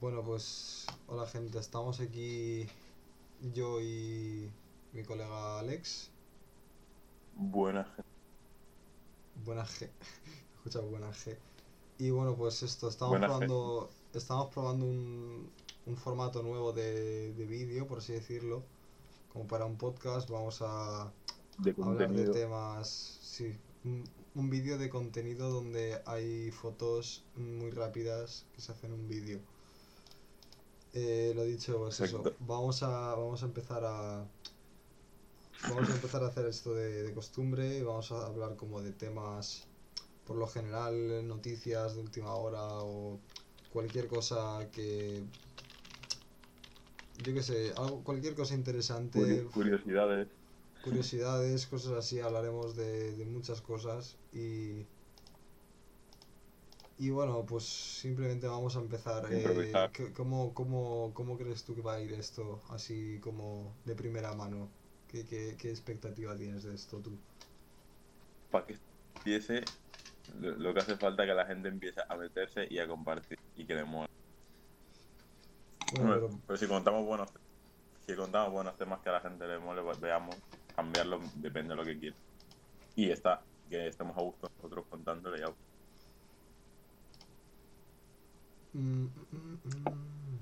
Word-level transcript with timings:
Bueno, 0.00 0.22
pues 0.24 0.86
hola 1.08 1.26
gente, 1.26 1.58
estamos 1.58 2.00
aquí 2.00 2.66
yo 3.52 3.82
y 3.82 4.50
mi 4.94 5.02
colega 5.02 5.58
Alex. 5.58 6.10
Buena 7.36 7.84
gente. 7.84 8.10
Buena 9.44 9.66
G. 9.66 9.90
Escucha, 10.56 10.80
buena 10.80 11.10
G. 11.10 11.36
Y 11.98 12.08
bueno, 12.08 12.34
pues 12.34 12.62
esto, 12.62 12.88
estamos 12.88 13.10
Buena 13.10 13.26
G. 13.26 13.28
probando, 13.28 13.90
estamos 14.14 14.48
probando 14.48 14.86
un, 14.86 15.50
un 15.84 15.96
formato 15.98 16.42
nuevo 16.42 16.72
de, 16.72 17.34
de 17.34 17.44
vídeo, 17.44 17.86
por 17.86 17.98
así 17.98 18.14
decirlo. 18.14 18.62
Como 19.30 19.46
para 19.46 19.66
un 19.66 19.76
podcast, 19.76 20.30
vamos 20.30 20.62
a 20.62 21.12
De 21.58 21.74
hablar 21.78 22.10
de 22.10 22.30
temas, 22.30 23.18
sí, 23.20 23.54
un, 23.84 24.04
un 24.34 24.48
vídeo 24.48 24.78
de 24.78 24.88
contenido 24.88 25.50
donde 25.50 26.00
hay 26.06 26.50
fotos 26.52 27.22
muy 27.36 27.70
rápidas 27.70 28.46
que 28.54 28.62
se 28.62 28.72
hacen 28.72 28.94
un 28.94 29.06
vídeo. 29.06 29.40
Eh, 30.92 31.32
lo 31.36 31.44
dicho, 31.44 31.78
pues 31.78 32.00
eso, 32.00 32.22
vamos 32.40 32.82
a, 32.82 33.14
vamos 33.14 33.42
a 33.42 33.46
empezar 33.46 33.82
a 33.84 34.28
vamos 35.68 35.90
a 35.90 35.94
empezar 35.94 36.22
a 36.22 36.28
hacer 36.28 36.46
esto 36.46 36.74
de, 36.74 37.02
de 37.04 37.14
costumbre 37.14 37.78
y 37.78 37.82
vamos 37.82 38.10
a 38.12 38.26
hablar 38.26 38.56
como 38.56 38.82
de 38.82 38.92
temas 38.92 39.68
por 40.26 40.36
lo 40.36 40.46
general, 40.46 41.26
noticias 41.26 41.94
de 41.94 42.00
última 42.02 42.34
hora 42.34 42.62
o 42.82 43.20
cualquier 43.72 44.06
cosa 44.08 44.68
que 44.72 45.24
yo 47.24 47.34
qué 47.34 47.42
sé, 47.42 47.72
algo, 47.76 48.02
cualquier 48.02 48.34
cosa 48.34 48.54
interesante, 48.54 49.20
Curi- 49.20 49.50
Curiosidades. 49.52 50.28
curiosidades, 50.82 51.66
cosas 51.66 51.92
así, 51.92 52.20
hablaremos 52.20 52.76
de, 52.76 53.12
de 53.16 53.24
muchas 53.26 53.60
cosas 53.60 54.16
y... 54.32 54.86
Y 57.00 57.10
bueno, 57.10 57.44
pues 57.46 57.64
simplemente 58.00 58.46
vamos 58.46 58.76
a 58.76 58.80
empezar. 58.80 59.26
eh, 59.32 59.74
Improvisar. 59.74 59.90
¿qué- 59.92 60.12
¿cómo, 60.12 60.54
cómo, 60.54 61.12
cómo 61.14 61.36
crees 61.38 61.64
tú 61.64 61.74
que 61.74 61.80
va 61.82 61.94
a 61.94 62.00
ir 62.00 62.12
esto 62.12 62.62
así 62.68 63.18
como 63.20 63.80
de 63.84 63.96
primera 63.96 64.34
mano? 64.34 64.76
¿Qué, 65.06 65.24
qué, 65.24 65.56
qué 65.58 65.70
expectativa 65.70 66.36
tienes 66.36 66.62
de 66.64 66.74
esto 66.74 67.00
tú? 67.02 67.24
Para 68.50 68.66
que 68.66 68.78
empiece, 69.16 69.72
lo, 70.26 70.52
lo 70.58 70.74
que 70.74 70.80
hace 70.80 70.96
falta 70.98 71.24
es 71.24 71.30
que 71.30 71.34
la 71.34 71.46
gente 71.46 71.68
empiece 71.68 72.02
a 72.08 72.16
meterse 72.16 72.66
y 72.70 72.78
a 72.78 72.88
compartir 72.88 73.38
y 73.54 73.66
que 73.66 73.74
le 73.74 73.84
mola. 73.84 74.08
Bueno, 75.90 76.24
Pero, 76.46 76.58
si 76.58 76.66
contamos 76.68 77.04
buenos 77.04 77.30
si 78.06 78.16
contamos 78.16 78.52
buenos 78.52 78.76
temas 78.78 79.00
que 79.02 79.10
a 79.10 79.14
la 79.14 79.20
gente 79.22 79.46
le 79.46 79.58
mole, 79.60 79.82
pues 79.82 80.00
veamos, 80.00 80.40
cambiarlo 80.76 81.30
depende 81.34 81.74
de 81.74 81.76
lo 81.76 81.84
que 81.86 81.98
quiera. 82.00 82.16
Y 82.96 83.10
está, 83.10 83.46
que 83.68 83.88
estemos 83.88 84.16
a 84.18 84.22
gusto 84.22 84.48
nosotros 84.58 84.86
contándole 84.88 85.40
ya. 85.40 85.54
Mm, 88.72 89.04
mm, 89.32 89.58
mm. 89.64 90.38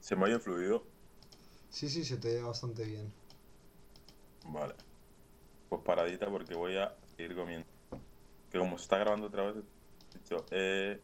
¿Se 0.00 0.16
me 0.16 0.24
oye 0.24 0.38
fluido? 0.38 0.84
Sí, 1.70 1.88
sí, 1.88 2.04
se 2.04 2.16
te 2.18 2.34
ve 2.34 2.42
bastante 2.42 2.84
bien. 2.84 3.12
Vale. 4.44 4.74
Pues 5.68 5.82
paradita 5.82 6.28
porque 6.30 6.54
voy 6.54 6.76
a 6.76 6.94
seguir 7.16 7.34
comiendo. 7.36 7.66
Que 8.50 8.58
como 8.58 8.76
se 8.76 8.82
está 8.82 8.98
grabando 8.98 9.28
otra 9.28 9.52
vez, 9.52 9.64
he 10.14 10.18
dicho, 10.18 10.44
eh, 10.50 11.00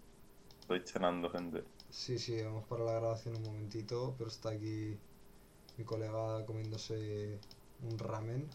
estoy 0.60 0.82
cenando, 0.84 1.30
gente. 1.30 1.64
Sí, 1.90 2.18
sí, 2.18 2.42
vamos 2.42 2.64
para 2.68 2.84
la 2.84 2.92
grabación 2.92 3.36
un 3.36 3.44
momentito, 3.44 4.14
pero 4.18 4.28
está 4.28 4.50
aquí 4.50 4.98
mi 5.78 5.84
colega 5.84 6.44
comiéndose 6.44 7.38
un 7.82 7.98
ramen, 7.98 8.48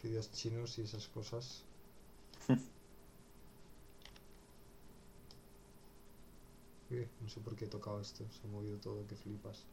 fideos 0.00 0.30
chinos 0.32 0.78
y 0.78 0.82
esas 0.82 1.08
cosas. 1.08 1.64
No 6.90 7.28
sé 7.28 7.40
por 7.40 7.54
qué 7.54 7.66
he 7.66 7.68
tocado 7.68 8.00
esto, 8.00 8.24
se 8.30 8.46
ha 8.46 8.50
movido 8.50 8.76
todo, 8.78 9.06
que 9.06 9.14
flipas. 9.14 9.64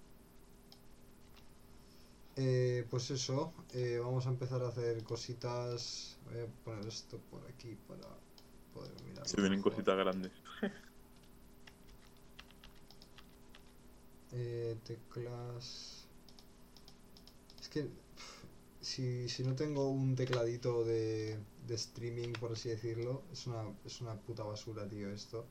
Eh, 2.36 2.86
pues 2.92 3.10
eso, 3.10 3.52
eh, 3.74 4.00
vamos 4.00 4.28
a 4.28 4.30
empezar 4.30 4.62
a 4.62 4.68
hacer 4.68 5.04
cositas. 5.04 6.18
Voy 6.26 6.42
a 6.42 6.46
poner 6.64 6.86
esto 6.86 7.20
por 7.32 7.44
aquí 7.48 7.76
para 7.88 8.08
poder 8.74 8.94
mirar. 9.04 9.28
Se 9.28 9.42
vienen 9.42 9.62
cositas 9.62 9.98
grandes. 9.98 10.32
Eh, 14.34 14.78
teclas. 14.84 16.06
Es 17.62 17.70
que 17.70 17.88
si, 18.82 19.30
si 19.30 19.44
no 19.44 19.56
tengo 19.56 19.90
un 19.90 20.16
tecladito 20.16 20.84
de, 20.84 21.40
de 21.66 21.76
streaming, 21.76 22.34
por 22.34 22.52
así 22.52 22.68
decirlo, 22.68 23.24
es 23.32 23.48
una, 23.48 23.64
es 23.86 24.02
una 24.02 24.16
puta 24.16 24.44
basura, 24.44 24.88
tío, 24.88 25.10
esto. 25.10 25.46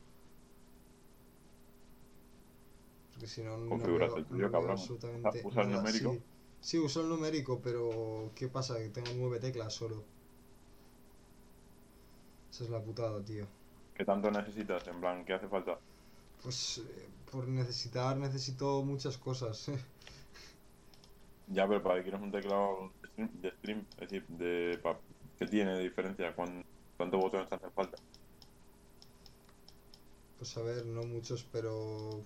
Porque 3.17 3.27
si 3.27 3.43
no, 3.43 3.57
no 3.59 3.69
Configuras 3.69 3.97
veo- 3.99 4.17
el 4.17 4.27
tuyo, 4.27 4.51
no 4.51 4.51
cabrón. 4.51 4.77
absolutamente 4.77 5.39
¿Usa 5.43 5.63
el 5.63 5.71
numérico? 5.71 6.11
Sí, 6.11 6.23
sí, 6.61 6.79
uso 6.79 7.01
el 7.01 7.09
numérico, 7.09 7.61
pero 7.63 8.33
¿qué 8.37 8.49
pasa? 8.49 8.79
Que 8.79 8.91
tengo 8.91 9.11
nueve 9.15 9.41
teclas 9.41 9.75
solo. 9.75 10.05
Esa 12.51 12.65
es 12.65 12.71
la 12.71 12.83
putada, 12.83 13.25
tío. 13.25 13.47
¿Qué 13.95 14.05
tanto 14.05 14.31
necesitas? 14.31 14.87
En 14.87 15.01
plan, 15.01 15.25
¿qué 15.25 15.33
hace 15.33 15.49
falta? 15.49 15.81
Pues 16.43 16.79
eh, 16.79 17.09
por 17.31 17.47
necesitar, 17.49 18.17
necesito 18.17 18.83
muchas 18.85 19.19
cosas. 19.19 19.67
Ya, 21.47 21.67
pero 21.69 21.83
para 21.83 21.97
que 21.97 22.03
quieres 22.05 22.21
un 22.21 22.33
teclado 22.33 22.93
de 23.17 23.51
stream, 23.53 23.87
es 23.97 24.09
decir, 24.11 24.27
de, 24.29 24.81
¿qué 25.39 25.47
tiene 25.47 25.75
de 25.77 25.83
diferencia? 25.85 26.35
¿Cuán- 26.35 26.63
¿Cuántos 26.97 27.21
botones 27.21 27.49
te 27.49 27.55
hacen 27.57 27.73
falta? 27.73 27.99
Pues 30.39 30.57
a 30.57 30.63
ver, 30.63 30.87
no 30.87 31.03
muchos, 31.05 31.45
pero 31.45 32.23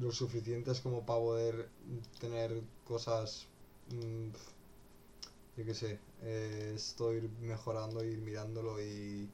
lo 0.00 0.10
suficientes 0.12 0.80
como 0.80 1.04
para 1.06 1.20
poder 1.20 1.70
tener 2.20 2.62
cosas, 2.84 3.46
mm, 3.90 4.28
yo 5.56 5.64
qué 5.64 5.74
sé, 5.74 6.00
eh, 6.22 6.72
estoy 6.74 7.28
mejorando, 7.40 8.02
ir 8.04 8.18
mirándolo 8.20 8.80
y 8.82 9.28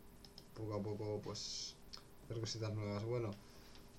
poco 0.54 0.74
a 0.74 0.82
poco 0.82 1.20
pues 1.22 1.76
hacer 2.24 2.40
cositas 2.40 2.74
nuevas. 2.74 3.04
Bueno, 3.04 3.30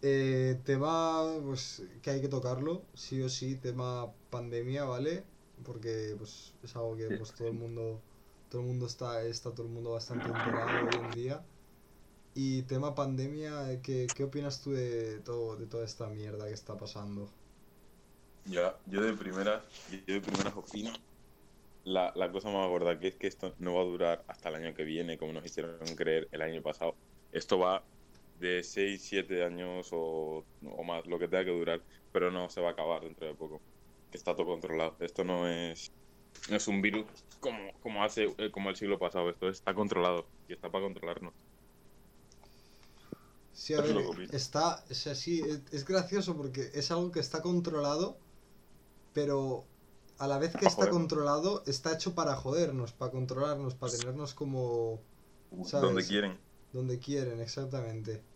eh, 0.01 0.59
tema 0.65 1.23
pues 1.43 1.83
que 2.03 2.11
hay 2.11 2.21
que 2.21 2.29
tocarlo, 2.29 2.83
sí 2.95 3.21
o 3.23 3.29
sí, 3.29 3.55
tema 3.57 4.13
pandemia, 4.29 4.85
¿vale? 4.85 5.25
Porque 5.65 6.15
pues 6.17 6.53
es 6.63 6.75
algo 6.75 6.97
que 6.97 7.11
pues 7.11 7.33
todo 7.33 7.49
el 7.49 7.55
mundo, 7.55 8.01
todo 8.49 8.61
el 8.61 8.67
mundo 8.67 8.85
está, 8.87 9.23
está 9.25 9.51
todo 9.53 9.67
el 9.67 9.73
mundo 9.73 9.91
bastante 9.93 10.29
enterado 10.31 10.81
hoy 10.83 10.99
en 10.99 11.11
día. 11.11 11.45
Y 12.33 12.63
tema 12.63 12.95
pandemia, 12.95 13.81
¿qué, 13.81 14.07
qué 14.13 14.23
opinas 14.23 14.61
tú 14.61 14.71
de 14.71 15.19
todo, 15.21 15.57
de 15.57 15.67
toda 15.67 15.85
esta 15.85 16.07
mierda 16.09 16.47
que 16.47 16.53
está 16.53 16.77
pasando? 16.77 17.29
Ya, 18.45 18.79
yo 18.85 19.01
de 19.01 19.13
primeras, 19.13 19.63
yo 19.87 20.13
de 20.15 20.21
primeras 20.21 20.55
opino 20.55 20.91
la, 21.83 22.11
la 22.15 22.31
cosa 22.31 22.49
más 22.49 22.67
gorda 22.67 22.99
que 22.99 23.09
es 23.09 23.15
que 23.15 23.27
esto 23.27 23.55
no 23.59 23.75
va 23.75 23.81
a 23.81 23.85
durar 23.85 24.23
hasta 24.27 24.49
el 24.49 24.55
año 24.55 24.73
que 24.73 24.83
viene, 24.83 25.17
como 25.17 25.33
nos 25.33 25.45
hicieron 25.45 25.77
creer 25.95 26.27
el 26.31 26.41
año 26.41 26.61
pasado. 26.61 26.95
Esto 27.31 27.59
va 27.59 27.83
de 28.39 28.63
6, 28.63 29.01
7 29.03 29.43
años 29.43 29.89
o, 29.91 30.45
o 30.63 30.83
más, 30.83 31.05
lo 31.07 31.19
que 31.19 31.27
tenga 31.27 31.45
que 31.45 31.51
durar, 31.51 31.81
pero 32.11 32.31
no 32.31 32.49
se 32.49 32.61
va 32.61 32.69
a 32.69 32.71
acabar 32.71 33.03
dentro 33.03 33.27
de 33.27 33.35
poco. 33.35 33.61
Está 34.11 34.35
todo 34.35 34.47
controlado. 34.47 34.95
Esto 34.99 35.23
no 35.23 35.47
es, 35.47 35.91
no 36.49 36.55
es 36.57 36.67
un 36.67 36.81
virus 36.81 37.05
como, 37.39 37.73
como 37.81 38.03
hace 38.03 38.33
eh, 38.37 38.51
como 38.51 38.69
el 38.69 38.75
siglo 38.75 38.99
pasado. 38.99 39.29
Esto 39.29 39.49
está 39.49 39.73
controlado 39.73 40.27
y 40.47 40.53
está 40.53 40.69
para 40.71 40.83
controlarnos. 40.85 41.33
Sí, 43.51 43.73
a 43.73 43.79
Eso 43.79 43.93
es 43.99 44.05
ver, 44.17 44.31
está, 44.31 44.85
o 44.89 44.93
sea, 44.93 45.13
sí, 45.15 45.41
es, 45.47 45.63
es 45.71 45.85
gracioso 45.85 46.35
porque 46.37 46.71
es 46.73 46.89
algo 46.91 47.11
que 47.11 47.19
está 47.19 47.41
controlado, 47.41 48.23
pero 49.13 49.71
a 50.17 50.27
la 50.27 50.39
vez 50.39 50.55
que 50.57 50.65
Para 50.65 50.67
está 50.67 50.89
controlado, 50.89 51.63
está 51.67 51.93
hecho 51.93 52.15
para 52.15 52.35
jodernos, 52.37 52.93
para 52.93 53.11
controlarnos, 53.11 53.75
para 53.75 53.93
tenernos 53.93 54.33
como 54.35 55.07
¿Sabes? 55.61 55.81
Donde 55.81 56.05
quieren. 56.05 56.39
donde 56.71 56.99
quieren, 56.99 57.41
exactamente. 57.41 58.27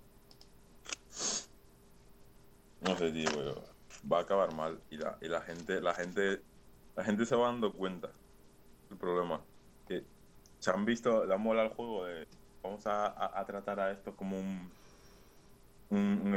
No 2.80 2.96
sé, 2.96 3.12
tío, 3.12 3.34
pero 3.36 3.76
va 4.12 4.20
a 4.20 4.22
acabar 4.22 4.52
mal 4.52 4.84
y 4.90 4.98
la, 4.98 5.18
y 5.22 5.28
la 5.28 5.42
gente, 5.42 5.82
la 5.82 5.94
gente, 5.94 6.44
la 6.96 7.04
gente 7.04 7.26
se 7.26 7.36
va 7.36 7.48
dando 7.48 7.74
cuenta. 7.74 8.20
El 8.90 8.98
problema 8.98 9.48
que 9.88 10.08
se 10.60 10.72
han 10.72 10.86
visto, 10.86 11.26
la 11.26 11.38
mola 11.38 11.64
el 11.64 11.70
juego 11.76 12.06
de 12.06 12.28
vamos 12.64 12.88
a, 12.88 13.08
a- 13.08 13.40
a 13.42 13.46
tratar 13.46 13.80
a 13.80 13.92
esto 13.92 14.16
como 14.16 14.40
un 14.40 14.78
un, 15.90 16.00
un 16.28 16.34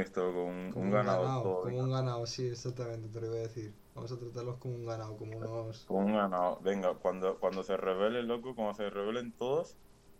un, 0.73 0.91
un 0.91 0.91
ganado, 0.91 1.31
ganado, 1.31 1.41
todo, 1.41 1.59
como 1.59 1.79
un 1.79 1.91
ganado, 1.91 2.25
sí, 2.25 2.47
exactamente, 2.47 3.09
te 3.09 3.19
lo 3.21 3.27
iba 3.27 3.35
a 3.37 3.39
decir. 3.39 3.79
Vamos 3.93 4.11
a 4.11 4.19
tratarlos 4.19 4.57
como 4.59 4.75
un 4.75 4.85
ganado, 4.85 5.17
como 5.17 5.37
unos... 5.37 5.87
Como 5.87 5.99
un 6.05 6.13
ganado. 6.13 6.59
Venga, 6.61 6.97
cuando, 6.99 7.39
cuando 7.39 7.63
se 7.63 7.75
revele 7.77 8.23
loco, 8.23 8.55
cuando 8.55 8.73
se 8.75 8.89
revelen 8.89 9.35
todos, 9.35 9.79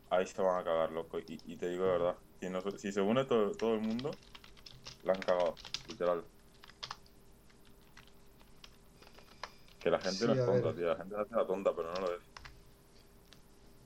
ahí 0.10 0.26
se 0.26 0.42
van 0.42 0.60
a 0.60 0.64
cagar, 0.64 0.92
loco. 0.92 1.20
Y, 1.20 1.26
y 1.46 1.58
te 1.58 1.70
digo 1.70 1.86
de 1.86 1.92
verdad, 1.92 2.18
si, 2.40 2.50
no- 2.50 2.62
si 2.78 2.92
se 2.92 3.02
une 3.02 3.26
todo, 3.26 3.58
todo 3.58 3.76
el 3.76 3.82
mundo, 3.82 4.22
la 5.02 5.14
han 5.14 5.24
cagado, 5.24 5.62
literal. 5.86 6.30
Que 9.82 9.92
la 9.92 10.00
gente 10.00 10.26
Sí, 10.26 10.28
no 10.28 10.34
es 10.36 10.44
tonta, 10.46 10.74
ver. 10.74 10.74
tío. 10.74 10.86
La 10.88 10.96
gente 10.96 11.16
se 11.16 11.22
hace 11.22 11.36
la 11.36 11.46
tonta, 11.46 11.76
pero 11.76 11.92
no 11.92 12.00
lo 12.00 12.16
es. 12.16 12.24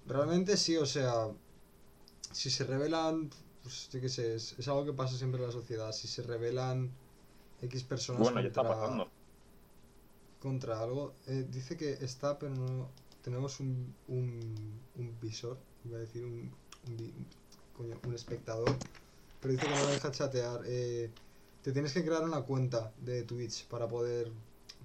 Realmente 0.05 0.57
sí, 0.57 0.77
o 0.77 0.85
sea, 0.85 1.27
si 2.31 2.49
se 2.49 2.63
revelan 2.65 3.29
pues 3.63 3.89
yo 3.91 4.01
qué 4.01 4.09
sé, 4.09 4.35
es, 4.35 4.53
es 4.59 4.67
algo 4.67 4.85
que 4.85 4.93
pasa 4.93 5.17
siempre 5.17 5.41
en 5.41 5.47
la 5.47 5.53
sociedad. 5.53 5.91
Si 5.93 6.07
se 6.07 6.23
revelan 6.23 6.97
X 7.61 7.83
personas 7.83 8.31
Bueno, 8.31 8.41
ya 8.41 8.47
está 8.49 8.63
contra, 8.63 8.65
pasando. 8.65 9.11
contra 10.39 10.79
algo, 10.81 11.15
eh, 11.27 11.47
dice 11.49 11.77
que 11.77 11.93
está, 11.93 12.37
pero 12.39 12.53
no. 12.55 12.93
Tenemos 13.21 13.59
un, 13.61 13.95
un, 14.07 14.81
un 14.95 15.19
visor, 15.21 15.57
iba 15.85 15.97
a 15.97 16.01
decir 16.01 16.25
un, 16.25 16.57
un, 16.87 17.27
coño, 17.73 17.99
un 18.05 18.13
espectador, 18.13 18.83
pero 19.39 19.53
dice 19.53 19.69
que 19.69 19.75
no 19.75 19.87
deja 19.87 20.11
chatear. 20.11 20.61
eh, 20.65 21.13
te 21.61 21.71
tienes 21.73 21.93
que 21.93 22.03
crear 22.05 22.23
una 22.23 22.43
cuenta 22.43 22.93
de 22.99 23.23
Twitch 23.23 23.67
para 23.67 23.87
poder 23.87 24.31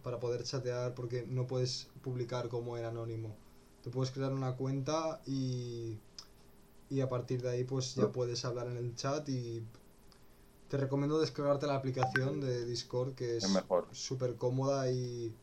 para 0.03 0.21
poder 0.21 0.45
chatear 0.45 0.95
porque 0.95 1.27
no 1.27 1.47
puedes 1.47 1.91
publicar 2.03 2.49
como 2.49 2.79
en 2.79 2.85
anónimo. 2.85 3.37
Te 3.83 3.91
puedes 3.91 4.13
crear 4.13 4.33
una 4.33 4.57
cuenta 4.57 5.23
y 5.27 6.01
y 6.91 7.01
a 7.01 7.09
partir 7.09 7.43
de 7.43 7.51
ahí 7.51 7.65
pues 7.65 7.95
ya 7.95 8.05
Oh. 8.07 8.13
puedes 8.13 8.45
hablar 8.45 8.69
en 8.69 8.77
el 8.79 8.95
chat 8.95 9.29
y 9.29 9.63
te 10.69 10.77
recomiendo 10.77 11.19
descargarte 11.19 11.67
la 11.67 11.75
aplicación 11.77 12.41
de 12.41 12.65
Discord 12.65 13.15
que 13.15 13.37
es 13.39 13.65
súper 13.93 14.37
cómoda 14.37 14.91
y 14.91 15.35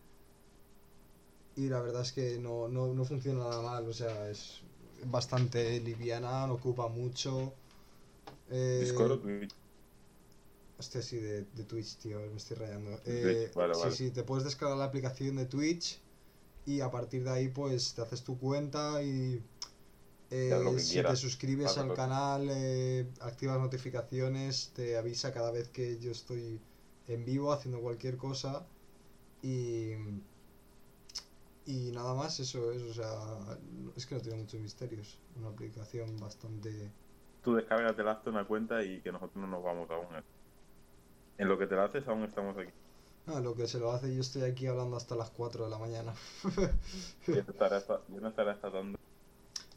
y 1.56 1.70
la 1.70 1.82
verdad 1.82 2.02
es 2.02 2.12
que 2.12 2.38
no, 2.40 2.68
no, 2.68 2.94
no 2.94 3.06
funciona 3.06 3.40
nada 3.40 3.62
mal, 3.62 3.88
o 3.88 3.94
sea, 3.94 4.30
es 4.30 4.62
bastante 5.06 5.80
liviana, 5.80 6.46
no 6.48 6.56
ocupa 6.56 6.88
mucho. 6.90 7.54
Eh, 8.50 8.80
Discord 8.80 9.12
o 9.12 9.20
Twitch. 9.20 9.54
Hostia, 10.78 11.02
sí, 11.02 11.18
de, 11.18 11.44
de 11.46 11.64
Twitch, 11.64 11.98
tío, 11.98 12.20
me 12.20 12.36
estoy 12.38 12.58
rayando. 12.58 13.00
Eh, 13.06 13.52
vale, 13.56 13.74
sí, 13.74 13.80
vale. 13.80 13.92
sí, 13.92 14.12
te 14.12 14.24
puedes 14.24 14.44
descargar 14.44 14.78
la 14.78 14.86
aplicación 14.86 15.38
de 15.38 15.46
Twitch 15.46 16.02
y 16.66 16.82
a 16.82 16.92
partir 16.92 17.24
de 17.24 17.32
ahí 17.32 17.50
pues 17.50 17.94
te 17.96 18.02
haces 18.02 18.24
tu 18.24 18.38
cuenta 18.40 19.02
y 19.04 19.44
eh, 20.36 20.64
lo 20.64 20.74
que 20.74 20.80
si 20.80 21.02
te 21.02 21.16
suscribes 21.16 21.78
al 21.78 21.90
lo 21.90 21.94
canal, 21.94 22.48
eh, 22.50 23.08
activas 23.22 23.60
notificaciones, 23.60 24.72
te 24.76 24.98
avisa 24.98 25.34
cada 25.34 25.52
vez 25.52 25.70
que 25.70 25.98
yo 26.00 26.12
estoy 26.12 26.60
en 27.08 27.26
vivo 27.26 27.52
haciendo 27.52 27.80
cualquier 27.82 28.18
cosa 28.18 28.66
y... 29.42 29.94
Y 31.68 31.92
nada 31.92 32.14
más, 32.14 32.40
eso 32.40 32.72
es, 32.72 32.84
o 32.84 32.94
sea, 32.94 33.10
es 33.96 34.06
que 34.06 34.14
no 34.14 34.22
tiene 34.22 34.38
muchos 34.38 34.60
misterios. 34.60 35.18
Una 35.36 35.50
aplicación 35.50 36.16
bastante... 36.20 36.92
Tú 37.44 37.56
descárgate 37.56 38.04
la 38.04 38.12
hazte 38.12 38.30
una 38.30 38.46
cuenta 38.46 38.84
y 38.84 39.02
que 39.02 39.12
nosotros 39.12 39.38
no 39.38 39.48
nos 39.48 39.64
vamos 39.64 39.90
aún. 39.90 40.06
En 41.40 41.48
lo 41.48 41.58
que 41.58 41.66
te 41.66 41.76
la 41.76 41.86
haces 41.86 42.08
aún 42.08 42.24
estamos 42.24 42.56
aquí. 42.56 42.70
Ah, 43.28 43.40
lo 43.40 43.56
que 43.56 43.68
se 43.68 43.80
lo 43.80 43.92
hace, 43.92 44.14
yo 44.14 44.22
estoy 44.22 44.44
aquí 44.44 44.68
hablando 44.68 44.96
hasta 44.96 45.16
las 45.16 45.32
4 45.32 45.64
de 45.64 45.72
la 45.72 45.80
mañana. 45.80 46.14
Yo 47.28 47.34
no 48.22 48.30
estaré 48.30 48.52
hasta 48.52 48.70
dando. 48.70 49.00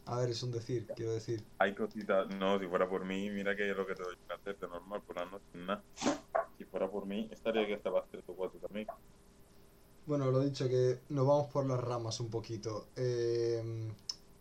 A 0.09 0.17
ver, 0.17 0.29
es 0.31 0.41
un 0.41 0.51
decir, 0.51 0.87
quiero 0.95 1.13
decir. 1.13 1.45
Hay 1.59 1.75
cositas, 1.75 2.27
no, 2.39 2.57
si 2.59 2.65
fuera 2.67 2.89
por 2.89 3.05
mí, 3.05 3.29
mira 3.29 3.55
que 3.55 3.69
es 3.69 3.77
lo 3.77 3.85
que 3.85 3.93
te 3.93 4.01
doy 4.01 4.15
que 4.27 4.33
hacer 4.33 4.57
de 4.57 4.67
normal 4.67 5.03
por 5.03 5.15
la 5.17 5.25
noche, 5.25 5.45
nada. 5.53 5.83
Si 6.57 6.65
fuera 6.65 6.89
por 6.89 7.05
mí, 7.05 7.29
estaría 7.31 7.61
aquí 7.61 7.73
hasta 7.73 7.91
las 7.91 8.09
3 8.09 8.23
o 8.25 8.35
4 8.35 8.59
también. 8.59 8.87
Bueno, 10.07 10.31
lo 10.31 10.39
dicho, 10.39 10.67
que 10.67 10.97
nos 11.09 11.27
vamos 11.27 11.51
por 11.53 11.67
las 11.67 11.79
ramas 11.79 12.19
un 12.19 12.31
poquito. 12.31 12.87
Eh, 12.95 13.61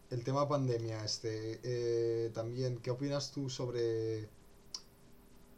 el 0.08 0.24
tema 0.24 0.48
pandemia, 0.48 1.04
este. 1.04 1.60
eh, 1.62 2.30
también, 2.30 2.78
¿qué 2.78 2.90
opinas 2.90 3.30
tú 3.30 3.50
sobre. 3.50 4.30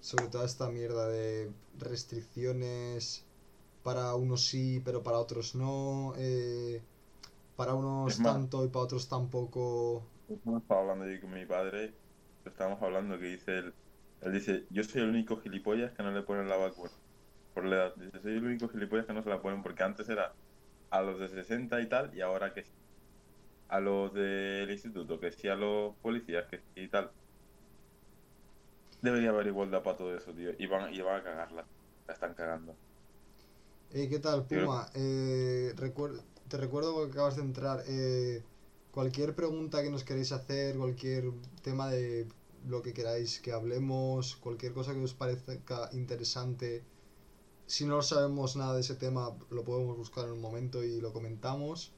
sobre 0.01 0.27
toda 0.29 0.45
esta 0.45 0.69
mierda 0.71 1.07
de 1.09 1.53
restricciones? 1.79 3.25
Para 3.85 4.15
unos 4.17 4.45
sí, 4.45 4.81
pero 4.85 5.03
para 5.05 5.19
otros 5.21 5.55
no. 5.55 6.15
eh, 6.17 6.83
para 7.61 7.75
unos 7.75 8.21
más- 8.21 8.41
tanto 8.41 8.65
y 8.65 8.69
para 8.69 8.85
otros 8.87 9.09
tampoco. 9.09 10.11
Estamos 10.29 10.63
hablando 10.69 11.07
yo 11.09 11.21
con 11.21 11.31
mi 11.33 11.45
padre, 11.47 11.99
estábamos 12.45 12.81
hablando 12.83 13.19
que 13.19 13.25
dice 13.27 13.59
él, 13.59 13.77
él 14.21 14.33
dice, 14.33 14.67
yo 14.71 14.85
soy 14.85 15.03
el 15.03 15.09
único 15.11 15.41
gilipollas 15.41 15.93
que 15.93 16.03
no 16.05 16.13
le 16.13 16.23
ponen 16.23 16.49
la 16.49 16.57
vacuna. 16.57 16.93
Por 17.53 17.65
la 17.67 17.77
edad, 17.77 17.95
dice, 17.97 18.21
soy 18.23 18.33
el 18.37 18.45
único 18.47 18.69
gilipollas 18.69 19.07
que 19.07 19.13
no 19.15 19.23
se 19.23 19.29
la 19.31 19.43
ponen 19.43 19.63
porque 19.63 19.83
antes 19.83 20.09
era 20.09 20.37
a 20.91 21.03
los 21.03 21.19
de 21.21 21.29
60 21.29 21.81
y 21.83 21.89
tal 21.89 22.15
y 22.17 22.21
ahora 22.23 22.55
que 22.55 22.65
sí. 22.65 22.73
A 23.69 23.81
los 23.81 24.13
del 24.15 24.71
instituto, 24.71 25.21
que 25.21 25.33
sí 25.33 25.49
a 25.49 25.57
los 25.57 25.99
policías, 26.01 26.47
que 26.49 26.59
sí 26.61 26.67
y 26.77 26.91
tal. 26.91 27.15
Debería 29.03 29.29
haber 29.31 29.47
igualdad 29.49 29.83
para 29.83 29.97
todo 29.99 30.17
eso, 30.17 30.35
tío. 30.35 30.53
Y 30.59 30.67
van, 30.67 30.93
y 30.95 31.01
van 31.03 31.21
a 31.21 31.25
cagarla. 31.25 31.69
La 32.07 32.15
están 32.15 32.35
cagando. 32.35 32.81
Eh, 33.89 34.09
¿Qué 34.09 34.21
tal, 34.21 34.47
Puma? 34.47 34.89
Eh, 34.95 35.73
recuer- 35.77 36.30
te 36.51 36.57
recuerdo 36.57 36.97
que 37.07 37.13
acabas 37.13 37.37
de 37.37 37.43
entrar. 37.43 37.85
eh, 37.87 38.43
cualquier 38.91 39.35
pregunta 39.35 39.83
que 39.83 39.91
nos 39.91 40.05
queréis 40.05 40.33
hacer, 40.33 40.77
cualquier 40.77 41.33
tema 41.63 41.89
de 41.89 42.29
lo 42.67 42.83
que 42.83 42.93
queráis 42.93 43.41
que 43.41 43.53
hablemos, 43.53 44.37
cualquier 44.37 44.73
cosa 44.75 44.93
que 44.93 45.01
os 45.01 45.15
parezca 45.15 45.89
interesante. 45.93 46.85
Si 47.67 47.87
no 47.87 48.03
sabemos 48.03 48.57
nada 48.57 48.75
de 48.75 48.81
ese 48.81 48.97
tema, 48.97 49.37
lo 49.51 49.65
podemos 49.65 49.97
buscar 49.97 50.27
en 50.27 50.33
un 50.33 50.41
momento 50.41 50.83
y 50.83 51.01
lo 51.01 51.13
comentamos. 51.13 51.93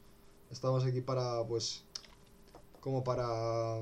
Estamos 0.51 0.85
aquí 0.85 1.01
para, 1.01 1.45
pues, 1.47 1.85
como 2.81 3.03
para, 3.03 3.81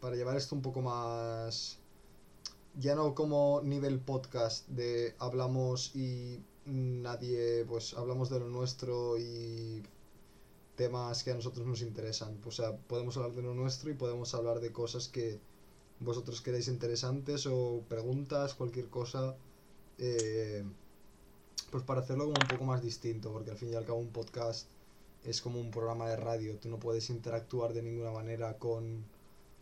para 0.00 0.16
llevar 0.16 0.36
esto 0.36 0.54
un 0.54 0.62
poco 0.62 0.82
más 0.82 1.80
ya 2.76 2.94
no 2.94 3.14
como 3.14 3.60
nivel 3.62 4.00
podcast 4.00 4.68
de 4.68 5.14
hablamos 5.18 5.94
y 5.94 6.40
nadie, 6.66 7.64
pues 7.66 7.94
hablamos 7.94 8.30
de 8.30 8.40
lo 8.40 8.48
nuestro 8.48 9.18
y 9.18 9.82
temas 10.76 11.24
que 11.24 11.32
a 11.32 11.34
nosotros 11.34 11.66
nos 11.66 11.82
interesan. 11.82 12.40
O 12.46 12.50
sea, 12.52 12.76
podemos 12.78 13.16
hablar 13.16 13.32
de 13.34 13.42
lo 13.42 13.54
nuestro 13.54 13.90
y 13.90 13.94
podemos 13.94 14.34
hablar 14.34 14.60
de 14.60 14.72
cosas 14.72 15.08
que 15.08 15.40
vosotros 16.00 16.42
queréis 16.42 16.68
interesantes 16.68 17.46
o 17.46 17.84
preguntas, 17.88 18.54
cualquier 18.54 18.88
cosa. 18.90 19.36
eh, 19.98 20.64
pues 21.70 21.84
para 21.84 22.00
hacerlo 22.00 22.24
como 22.26 22.40
un 22.40 22.46
poco 22.46 22.64
más 22.64 22.82
distinto, 22.82 23.32
porque 23.32 23.50
al 23.50 23.56
fin 23.58 23.70
y 23.70 23.74
al 23.74 23.84
cabo 23.84 23.98
un 23.98 24.12
podcast 24.12 24.68
es 25.24 25.40
como 25.40 25.60
un 25.60 25.70
programa 25.70 26.08
de 26.08 26.16
radio, 26.16 26.56
tú 26.58 26.68
no 26.68 26.78
puedes 26.78 27.10
interactuar 27.10 27.72
de 27.72 27.82
ninguna 27.82 28.10
manera 28.12 28.58
con, 28.58 29.04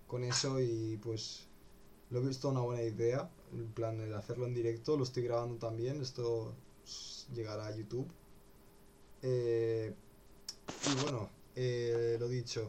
con 0.07 0.25
eso 0.25 0.61
y 0.61 0.99
pues 1.03 1.49
lo 2.11 2.21
he 2.21 2.27
visto 2.29 2.51
una 2.51 2.61
buena 2.63 2.83
idea, 2.83 3.31
en 3.53 3.73
plan 3.73 4.01
el 4.01 4.15
hacerlo 4.15 4.47
en 4.47 4.55
directo, 4.55 4.97
lo 4.97 5.05
estoy 5.05 5.25
grabando 5.25 5.57
también, 5.57 6.01
esto 6.03 6.55
llegará 7.33 7.67
a 7.67 7.77
YouTube. 7.77 8.11
Eh, 9.23 9.95
y 10.89 11.03
bueno, 11.03 11.31
eh, 11.55 12.17
lo 12.19 12.29
dicho. 12.29 12.69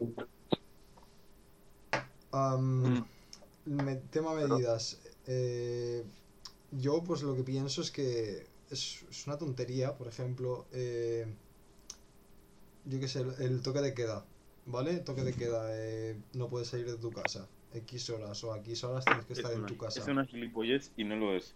Me- 3.65 3.95
tema 4.12 4.33
medidas. 4.36 5.00
Eh, 5.25 6.04
yo 6.71 7.04
pues 7.04 7.22
lo 7.24 7.36
que 7.36 7.43
pienso 7.43 7.82
es 7.82 7.91
que 7.91 8.48
es, 8.70 9.03
es 9.10 9.27
una 9.27 9.38
tontería, 9.38 9.96
por 9.96 10.08
ejemplo, 10.08 10.65
eh, 10.74 11.27
yo 12.86 13.00
qué 13.00 13.08
sé, 13.08 13.22
el, 13.22 13.34
el 13.39 13.62
toque 13.62 13.82
de 13.82 13.93
queda, 13.93 14.25
¿vale? 14.65 15.00
Toque 15.00 15.24
de 15.24 15.34
queda, 15.34 15.67
eh, 15.72 16.17
no 16.34 16.50
puedes 16.50 16.67
salir 16.67 16.86
de 16.89 16.98
tu 16.98 17.12
casa. 17.12 17.48
X 17.74 18.10
horas 18.12 18.43
o 18.43 18.55
X 18.58 18.84
horas 18.84 19.05
tienes 19.05 19.25
que 19.25 19.34
estar 19.34 19.51
en 19.53 19.65
tu 19.65 19.77
casa. 19.77 20.01
Es 20.01 20.08
una 20.08 20.25
gilipollez 20.25 20.91
y 20.96 21.03
no 21.05 21.15
lo 21.15 21.36
es. 21.36 21.55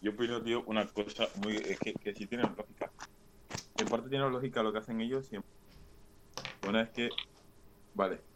Yo 0.00 0.12
opino, 0.12 0.42
tío, 0.42 0.64
una 0.66 0.92
cosa 0.92 1.30
muy 1.34 1.56
es 1.58 1.78
que, 1.80 1.96
que 1.98 2.14
sí 2.14 2.26
tiene 2.28 2.44
lógica. 2.44 2.92
En 3.76 3.88
parte 3.90 4.10
tiene 4.10 4.28
lógica 4.30 4.62
lo 4.62 4.72
que 4.72 4.78
hacen 4.80 5.00
ellos 5.02 5.28
siempre. 5.28 5.50
Una 6.62 6.82
es 6.82 6.90
que, 6.90 7.18
vale, 7.94 8.26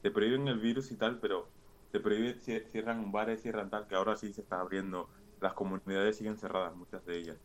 te 0.00 0.10
prohíben 0.10 0.48
el 0.48 0.60
virus 0.60 0.90
y 0.92 0.98
tal, 0.98 1.20
pero 1.20 1.54
te 1.90 2.00
prohíben, 2.00 2.36
cie- 2.40 2.68
cierran 2.70 3.12
bares, 3.12 3.42
cierran 3.42 3.70
tal, 3.70 3.86
que 3.86 3.94
ahora 3.96 4.16
sí 4.16 4.32
se 4.32 4.42
está 4.42 4.60
abriendo. 4.60 5.10
Las 5.40 5.54
comunidades 5.54 6.16
siguen 6.18 6.36
cerradas, 6.38 6.74
muchas 6.76 7.04
de 7.04 7.16
ellas. 7.18 7.38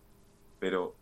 Pero 0.60 1.02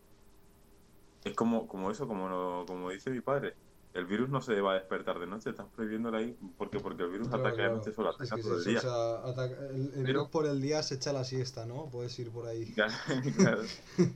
es 1.23 1.35
como, 1.35 1.67
como 1.67 1.91
eso, 1.91 2.07
como, 2.07 2.29
lo- 2.29 2.65
como 2.67 2.89
dice 2.91 3.09
mi 3.11 3.21
padre. 3.21 3.57
El 3.93 4.05
virus 4.07 4.29
no 4.29 4.41
se 4.41 4.59
va 4.61 4.71
a 4.73 4.75
despertar 4.75 5.19
de 5.19 5.27
noche, 5.27 5.51
estás 5.51 5.69
prohibiéndolo 5.71 6.17
ahí 6.17 6.37
porque, 6.57 6.79
porque 6.79 7.03
el 7.03 7.11
virus 7.11 7.29
Claro, 7.29 7.43
ataca 7.49 7.63
de 7.63 7.69
noche 7.69 7.91
solo, 7.93 8.09
Es 8.09 8.15
ataca 8.15 8.35
que 8.35 8.41
es 8.41 8.47
todo 8.47 8.57
el 8.57 8.63
día. 8.63 8.79
o 8.79 8.81
sea, 8.81 9.15
ataca- 9.29 9.67
el, 9.69 10.03
virus 10.05 10.29
por 10.29 10.45
el 10.47 10.61
día 10.61 10.81
se 10.83 10.95
echa 10.95 11.13
la 11.13 11.23
siesta, 11.23 11.65
¿no? 11.65 11.89
Puedes 11.91 12.17
ir 12.19 12.31
por 12.31 12.47
ahí. 12.47 12.65
Claro, 12.75 12.93
claro. 13.35 13.63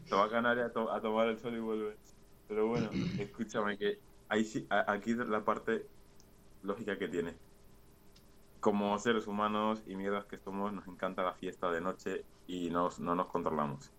Se 0.03 0.15
va 0.15 0.25
a 0.25 0.29
Canarias 0.29 0.67
a, 0.69 0.74
to- 0.74 0.91
a 0.91 1.01
tomar 1.01 1.27
el 1.27 1.38
sol 1.39 1.55
y 1.55 1.60
vuelve. 1.60 2.00
Pero 2.48 2.67
bueno, 2.67 2.89
escúchame 3.17 3.77
que 3.77 4.03
ahí 4.27 4.46
sí, 4.46 4.67
aquí 4.69 5.12
es 5.12 5.17
la 5.17 5.43
parte 5.46 5.91
lógica 6.62 6.98
que 7.00 7.10
tiene. 7.10 7.41
Como 8.60 8.98
seres 9.00 9.27
humanos 9.27 9.84
y 9.86 9.96
mierdas 9.96 10.25
que 10.25 10.39
somos, 10.39 10.74
nos 10.74 10.88
encanta 10.88 11.24
la 11.24 11.36
fiesta 11.36 11.72
de 11.72 11.79
noche 11.81 12.27
y 12.46 12.69
nos, 12.72 13.00
no 13.00 13.15
nos 13.15 13.27
controlamos. 13.27 13.93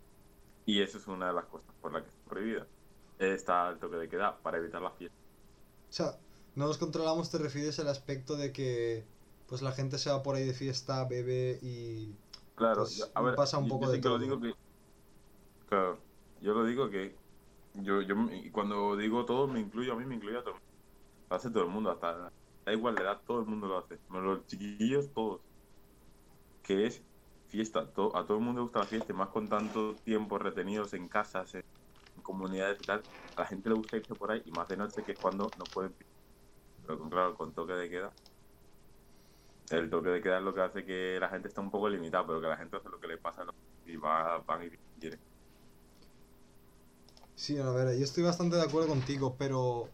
Y 0.67 0.83
eso 0.83 0.99
es 0.99 1.09
una 1.09 1.29
de 1.29 1.35
las 1.35 1.47
cosas 1.47 1.77
por 1.81 1.93
las 1.95 2.05
que 2.05 2.11
está 2.11 2.23
prohibida. 2.25 2.71
Está 3.19 3.71
el 3.71 3.81
toque 3.81 3.97
de 3.99 4.09
queda 4.11 4.43
para 4.43 4.59
evitar 4.59 4.83
la 4.83 4.93
fiesta. 4.93 5.18
O 5.89 5.93
sea, 5.93 6.19
no 6.55 6.67
nos 6.67 6.79
controlamos, 6.79 7.31
te 7.31 7.39
refieres 7.39 7.79
al 7.81 7.89
aspecto 7.89 8.37
de 8.37 8.53
que 8.53 9.05
pues 9.47 9.63
la 9.63 9.73
gente 9.73 9.99
se 9.99 10.11
va 10.11 10.23
por 10.23 10.37
ahí 10.37 10.47
de 10.47 10.53
fiesta, 10.55 11.05
bebe 11.09 11.59
y... 11.63 12.15
Claro, 12.55 12.83
Pues, 12.83 12.97
yo- 12.99 13.07
a 13.15 13.23
ver, 13.23 13.35
pasa 13.35 13.59
un 13.59 13.65
yo- 13.65 13.71
poco 13.71 13.87
yo 13.87 13.93
de 13.93 14.01
lo 14.01 14.19
digo 14.19 14.41
que. 14.41 14.55
Claro, 15.67 15.99
yo 16.41 16.55
lo 16.55 16.65
digo 16.65 16.91
que. 16.91 17.17
Yo, 17.75 18.03
yo, 18.03 18.15
cuando 18.53 18.97
digo 18.97 19.25
todo, 19.25 19.47
me 19.47 19.61
incluyo 19.61 19.93
a 19.93 19.97
mí, 19.97 20.05
me 20.07 20.17
incluyo 20.17 20.41
a 20.41 20.43
todo 20.43 20.55
el 20.55 20.61
mundo. 20.61 20.67
Lo 21.31 21.37
hace 21.37 21.51
todo 21.51 21.63
el 21.65 21.69
mundo, 21.71 21.91
hasta. 21.91 22.33
Da 22.67 22.73
igual 22.73 22.95
la 22.97 23.03
edad, 23.03 23.23
todo 23.27 23.41
el 23.41 23.47
mundo 23.47 23.69
lo 23.69 23.79
hace. 23.79 24.01
Los 24.11 24.47
chiquillos, 24.47 25.13
todos. 25.15 25.41
que 26.63 26.87
es 26.87 27.05
fiesta. 27.47 27.81
a 27.81 27.93
todo 27.93 28.37
el 28.39 28.43
mundo 28.45 28.61
le 28.61 28.65
gusta 28.65 28.81
la 28.81 28.87
fiesta, 28.87 29.13
y 29.13 29.17
más 29.17 29.29
con 29.31 29.49
tanto 29.49 29.95
tiempo 30.05 30.39
retenidos 30.39 30.93
en 30.95 31.09
casas, 31.09 31.55
en, 31.55 31.63
comunidades 32.29 32.79
y 32.81 32.85
tal. 32.85 33.05
A 33.37 33.41
la 33.43 33.47
gente 33.47 33.71
le 33.71 33.75
gusta 33.75 33.97
irse 33.97 34.15
por 34.15 34.31
ahí 34.31 34.43
y 34.45 34.51
más 34.53 34.69
de 34.69 34.77
noche, 34.77 35.03
que 35.03 35.13
es 35.13 35.19
cuando 35.19 35.51
no 35.57 35.65
pueden. 35.65 35.97
Pero 36.87 37.09
claro, 37.09 37.35
con 37.35 37.55
toque 37.55 37.73
de 37.73 37.89
queda. 37.89 38.13
El 39.71 39.89
toque 39.89 40.11
de 40.11 40.23
queda 40.23 40.39
es 40.39 40.45
lo 40.45 40.55
que 40.55 40.61
hace 40.61 40.85
que 40.85 41.19
la 41.19 41.29
gente 41.31 41.49
esté 41.49 41.61
un 41.61 41.71
poco 41.71 41.89
limitada, 41.89 42.27
pero 42.27 42.41
que 42.41 42.47
la 42.49 42.57
gente 42.57 42.77
hace 42.77 42.89
lo 42.91 43.01
que 43.01 43.09
le 43.09 43.19
pasa 43.19 43.45
y 43.87 43.97
va, 43.97 44.39
van 44.47 44.65
y 44.65 44.71
quieren. 45.01 45.21
Sí, 47.35 47.59
a 47.59 47.71
ver, 47.71 47.97
yo 47.97 48.05
estoy 48.05 48.25
bastante 48.25 48.57
de 48.57 48.63
acuerdo 48.63 48.89
contigo, 48.89 49.37
pero 49.39 49.89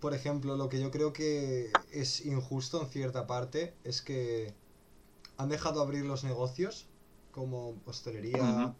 por 0.00 0.14
ejemplo, 0.14 0.56
lo 0.56 0.68
que 0.68 0.80
yo 0.80 0.90
creo 0.90 1.12
que 1.12 1.70
es 1.92 2.24
injusto 2.24 2.80
en 2.82 2.88
cierta 2.88 3.26
parte 3.26 3.74
es 3.84 4.00
que 4.02 4.54
han 5.36 5.48
dejado 5.48 5.82
abrir 5.82 6.04
los 6.04 6.24
negocios 6.24 6.86
como 7.30 7.82
hostelería, 7.84 8.76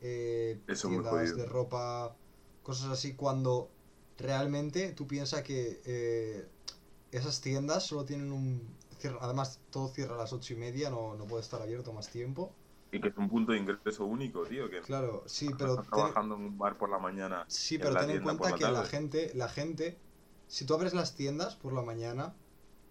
eh, 0.00 0.60
tiendas 0.80 1.36
de 1.36 1.46
ropa, 1.46 2.19
cosas 2.62 2.90
así, 2.90 3.14
cuando 3.14 3.70
realmente 4.18 4.92
tú 4.92 5.06
piensas 5.06 5.42
que 5.42 5.80
eh, 5.84 6.46
esas 7.12 7.40
tiendas 7.40 7.86
solo 7.86 8.04
tienen 8.04 8.32
un... 8.32 8.76
Además, 9.20 9.60
todo 9.70 9.88
cierra 9.88 10.14
a 10.16 10.18
las 10.18 10.32
ocho 10.32 10.52
y 10.52 10.56
media, 10.56 10.90
no, 10.90 11.14
no 11.14 11.24
puede 11.24 11.42
estar 11.42 11.62
abierto 11.62 11.92
más 11.92 12.10
tiempo. 12.10 12.52
Y 12.92 13.00
que 13.00 13.08
es 13.08 13.16
un 13.16 13.28
punto 13.28 13.52
de 13.52 13.58
ingreso 13.58 14.04
único, 14.04 14.42
tío. 14.44 14.68
Que 14.68 14.80
claro, 14.80 15.22
sí, 15.26 15.48
pero... 15.56 15.82
trabajando 15.82 16.34
en 16.34 16.42
un 16.42 16.58
bar 16.58 16.76
por 16.76 16.90
la 16.90 16.98
mañana. 16.98 17.44
Sí, 17.48 17.78
pero 17.78 17.94
ten 17.94 18.10
en 18.10 18.22
cuenta 18.22 18.54
que 18.54 18.64
la 18.64 18.84
gente, 18.84 19.32
la 19.34 19.48
gente, 19.48 19.98
si 20.48 20.66
tú 20.66 20.74
abres 20.74 20.92
las 20.92 21.14
tiendas 21.14 21.56
por 21.56 21.72
la 21.72 21.82
mañana, 21.82 22.34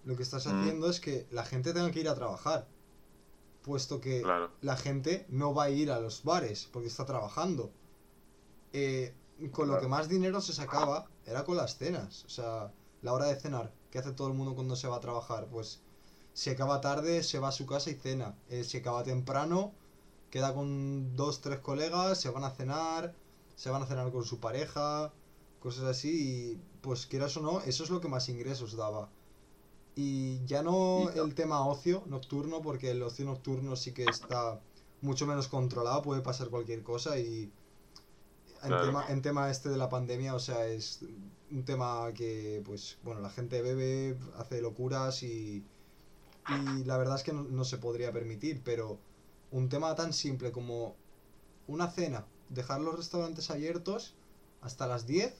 lo 0.05 0.15
que 0.15 0.23
estás 0.23 0.47
mm. 0.47 0.49
haciendo 0.49 0.89
es 0.89 0.99
que 0.99 1.27
la 1.31 1.43
gente 1.43 1.73
tenga 1.73 1.91
que 1.91 1.99
ir 1.99 2.09
a 2.09 2.15
trabajar. 2.15 2.67
Puesto 3.61 3.99
que 3.99 4.23
la 4.61 4.77
gente 4.77 5.25
no 5.29 5.53
va 5.53 5.65
a 5.65 5.69
ir 5.69 5.91
a 5.91 5.99
los 5.99 6.23
bares 6.23 6.69
porque 6.71 6.87
está 6.87 7.05
trabajando. 7.05 7.71
Eh, 8.71 9.13
con 9.51 9.67
lo 9.69 9.79
que 9.79 9.87
más 9.87 10.09
dinero 10.09 10.41
se 10.41 10.53
sacaba 10.53 11.07
era 11.25 11.43
con 11.43 11.57
las 11.57 11.77
cenas. 11.77 12.25
O 12.25 12.29
sea, 12.29 12.71
la 13.01 13.13
hora 13.13 13.25
de 13.25 13.35
cenar. 13.35 13.73
¿Qué 13.91 13.99
hace 13.99 14.11
todo 14.11 14.27
el 14.27 14.33
mundo 14.33 14.55
cuando 14.55 14.75
se 14.75 14.87
va 14.87 14.97
a 14.97 14.99
trabajar? 14.99 15.47
Pues 15.47 15.81
si 16.33 16.49
acaba 16.49 16.81
tarde, 16.81 17.23
se 17.23 17.39
va 17.39 17.49
a 17.49 17.51
su 17.51 17.65
casa 17.65 17.89
y 17.89 17.95
cena. 17.95 18.35
Eh, 18.49 18.63
si 18.63 18.77
acaba 18.77 19.03
temprano, 19.03 19.73
queda 20.29 20.53
con 20.53 21.15
dos, 21.15 21.41
tres 21.41 21.59
colegas, 21.59 22.19
se 22.19 22.29
van 22.29 22.43
a 22.43 22.51
cenar, 22.51 23.15
se 23.55 23.69
van 23.69 23.81
a 23.81 23.85
cenar 23.85 24.11
con 24.11 24.23
su 24.25 24.39
pareja, 24.39 25.11
cosas 25.59 25.85
así, 25.85 26.53
y 26.53 26.61
pues 26.81 27.05
quieras 27.07 27.35
o 27.37 27.41
no, 27.41 27.61
eso 27.61 27.83
es 27.83 27.89
lo 27.89 27.99
que 28.01 28.07
más 28.07 28.29
ingresos 28.29 28.75
daba. 28.75 29.09
Y 29.95 30.45
ya 30.45 30.61
no 30.61 31.09
el 31.09 31.35
tema 31.35 31.65
ocio 31.67 32.03
nocturno, 32.05 32.61
porque 32.61 32.91
el 32.91 33.03
ocio 33.03 33.25
nocturno 33.25 33.75
sí 33.75 33.91
que 33.91 34.05
está 34.05 34.61
mucho 35.01 35.25
menos 35.27 35.47
controlado, 35.47 36.01
puede 36.01 36.21
pasar 36.21 36.49
cualquier 36.49 36.83
cosa 36.83 37.19
y 37.19 37.51
en, 38.63 38.69
tema, 38.69 39.05
en 39.09 39.21
tema 39.21 39.49
este 39.49 39.69
de 39.69 39.77
la 39.77 39.89
pandemia, 39.89 40.35
o 40.35 40.39
sea, 40.39 40.65
es 40.67 40.99
un 41.51 41.63
tema 41.65 42.11
que, 42.13 42.61
pues, 42.65 42.97
bueno, 43.03 43.21
la 43.21 43.29
gente 43.29 43.61
bebe, 43.61 44.17
hace 44.37 44.61
locuras 44.61 45.23
y, 45.23 45.63
y 46.47 46.83
la 46.85 46.97
verdad 46.97 47.15
es 47.15 47.23
que 47.23 47.33
no, 47.33 47.43
no 47.43 47.63
se 47.63 47.77
podría 47.77 48.11
permitir, 48.11 48.61
pero 48.63 48.99
un 49.51 49.69
tema 49.69 49.95
tan 49.95 50.13
simple 50.13 50.51
como 50.51 50.95
una 51.67 51.89
cena, 51.89 52.25
dejar 52.49 52.81
los 52.81 52.95
restaurantes 52.95 53.49
abiertos 53.49 54.15
hasta 54.61 54.87
las 54.87 55.05
10, 55.07 55.33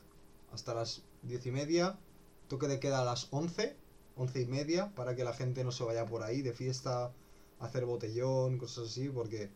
hasta 0.53 0.73
las 0.73 1.03
10 1.23 1.45
y 1.47 1.51
media, 1.51 1.99
toque 2.47 2.67
de 2.67 2.79
queda 2.79 3.01
a 3.01 3.05
las 3.05 3.27
11, 3.31 3.75
11 4.15 4.41
y 4.41 4.45
media, 4.45 4.93
para 4.95 5.15
que 5.15 5.23
la 5.23 5.33
gente 5.33 5.63
no 5.63 5.71
se 5.71 5.83
vaya 5.83 6.05
por 6.05 6.23
ahí 6.23 6.41
de 6.41 6.53
fiesta, 6.53 7.11
hacer 7.59 7.85
botellón, 7.85 8.57
cosas 8.57 8.87
así, 8.87 9.09
porque 9.09 9.49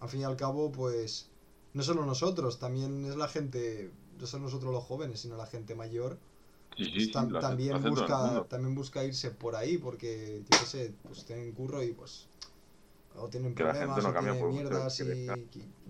al 0.00 0.08
fin 0.08 0.20
y 0.20 0.24
al 0.24 0.36
cabo, 0.36 0.72
pues, 0.72 1.30
no 1.74 1.82
solo 1.82 2.04
nosotros, 2.04 2.58
también 2.58 3.04
es 3.04 3.16
la 3.16 3.28
gente, 3.28 3.90
no 4.18 4.26
solo 4.26 4.44
nosotros 4.44 4.72
los 4.72 4.84
jóvenes, 4.84 5.20
sino 5.20 5.36
la 5.36 5.46
gente 5.46 5.74
mayor. 5.74 6.18
también 7.40 7.82
busca 7.82 8.44
también 8.48 8.74
busca 8.74 9.04
irse 9.04 9.30
por 9.30 9.56
ahí 9.56 9.78
porque 9.78 10.42
yo 10.48 10.58
qué 10.58 10.66
sé 10.66 10.94
pues 11.02 11.24
tienen 11.24 11.52
curro 11.52 11.82
y 11.82 11.92
pues 11.92 12.28
o 13.16 13.28
tienen 13.28 13.54
problemas, 13.54 14.04
o 14.04 14.12
tiene 14.12 14.42
mierdas 14.44 15.00
y 15.00 15.04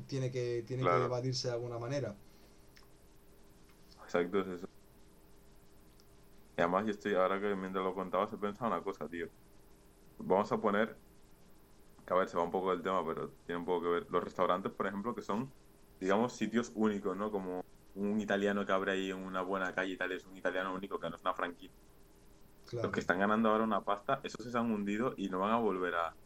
tiene 0.07 0.31
que, 0.31 0.65
tiene 0.67 0.83
que 0.83 1.05
evadirse 1.05 1.49
de 1.49 1.55
alguna 1.55 1.79
manera. 1.79 2.15
Exacto, 4.03 4.41
es 4.41 4.49
eso. 4.49 4.67
Y 6.57 6.61
además, 6.61 6.85
yo 6.85 6.91
estoy, 6.91 7.15
ahora 7.15 7.41
que 7.41 7.55
mientras 7.55 7.85
lo 7.85 7.95
contabas, 7.95 8.33
he 8.33 8.37
pensado 8.37 8.71
una 8.71 8.83
cosa, 8.83 9.09
tío. 9.09 9.27
Vamos 10.19 10.53
a 10.53 10.61
poner, 10.61 10.97
que 12.07 12.13
a 12.13 12.17
ver, 12.17 12.29
se 12.29 12.37
va 12.37 12.43
un 12.43 12.51
poco 12.51 12.71
del 12.71 12.83
tema, 12.83 13.05
pero 13.07 13.31
tiene 13.47 13.61
un 13.61 13.65
poco 13.65 13.83
que 13.83 13.89
ver. 13.89 14.07
Los 14.11 14.23
restaurantes, 14.23 14.73
por 14.73 14.87
ejemplo, 14.87 15.15
que 15.15 15.23
son, 15.23 15.51
digamos, 16.03 16.37
sitios 16.37 16.73
únicos, 16.75 17.17
¿no? 17.17 17.31
Como 17.31 17.65
un 17.95 18.21
italiano 18.21 18.67
que 18.67 18.73
abre 18.73 18.93
ahí 18.93 19.11
en 19.11 19.19
una 19.19 19.43
buena 19.43 19.75
calle 19.75 19.93
y 19.95 19.97
tal, 19.97 20.13
es 20.13 20.25
un 20.27 20.37
italiano 20.37 20.75
único 20.75 20.99
que 20.99 21.09
no 21.11 21.17
es 21.17 21.23
una 21.23 21.35
franquicia. 21.35 21.79
Los 22.81 22.93
que 22.93 23.01
están 23.01 23.19
ganando 23.21 23.51
ahora 23.51 23.65
una 23.65 23.85
pasta, 23.85 24.21
esos 24.25 24.45
se 24.51 24.59
han 24.59 24.71
hundido 24.73 25.15
y 25.17 25.29
no 25.29 25.41
van 25.41 25.53
a 25.53 25.59
volver 25.59 25.95
a, 25.95 26.17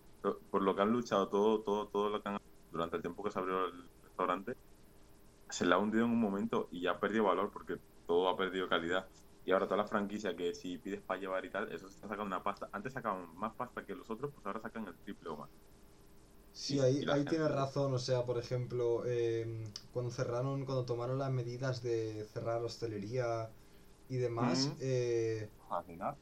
por 0.50 0.62
lo 0.62 0.75
que 0.75 0.83
han 0.83 0.90
luchado 0.92 1.28
todo, 1.28 1.62
todo, 1.62 1.88
todo 1.88 2.11
lo 2.11 2.23
que 2.23 2.28
han 2.28 2.38
durante 2.71 2.97
el 2.97 3.02
tiempo 3.02 3.23
que 3.25 3.30
se 3.30 3.38
abrió 3.38 3.66
el 3.66 3.90
restaurante, 4.02 4.56
se 5.50 5.66
le 5.66 5.75
ha 5.75 5.78
hundido 5.78 6.04
en 6.06 6.12
un 6.12 6.21
momento 6.21 6.68
y 6.71 6.83
ya 6.83 6.92
ha 6.92 7.00
perdido 7.00 7.25
valor 7.25 7.50
porque 7.52 7.78
todo 8.06 8.28
ha 8.28 8.37
perdido 8.37 8.68
calidad. 8.68 9.11
Y 9.45 9.52
ahora 9.52 9.66
toda 9.66 9.78
la 9.78 9.87
franquicia 9.88 10.37
que 10.37 10.54
si 10.54 10.78
pides 10.78 11.02
para 11.02 11.21
llevar 11.21 11.45
y 11.45 11.50
tal, 11.50 11.73
eso 11.73 11.88
se 11.88 11.97
está 11.97 12.09
sacando 12.09 12.26
una 12.26 12.42
pasta. 12.42 12.68
Antes 12.73 12.95
sacaban 12.95 13.35
más 13.37 13.54
pasta 13.54 13.85
que 13.85 13.95
los 13.95 14.11
otros, 14.11 14.33
pues 14.35 14.45
ahora 14.47 14.61
sacan 14.61 14.87
el 14.88 14.99
triple 14.99 15.30
o 15.30 15.37
más. 15.37 15.50
Sí, 16.56 16.80
ahí, 16.80 17.04
ahí 17.12 17.22
tienes 17.26 17.50
razón. 17.50 17.92
O 17.92 17.98
sea, 17.98 18.25
por 18.25 18.38
ejemplo, 18.38 19.04
em, 19.04 19.64
cuando 19.92 20.10
cerraron, 20.10 20.64
cuando 20.64 20.86
tomaron 20.86 21.18
las 21.18 21.30
medidas 21.30 21.82
de 21.82 22.25
cerrar 22.32 22.64
hostelería 22.64 23.50
y 24.08 24.16
demás. 24.16 24.70
Eh, 24.80 25.50
hace 25.68 25.96
nada. 25.96 26.16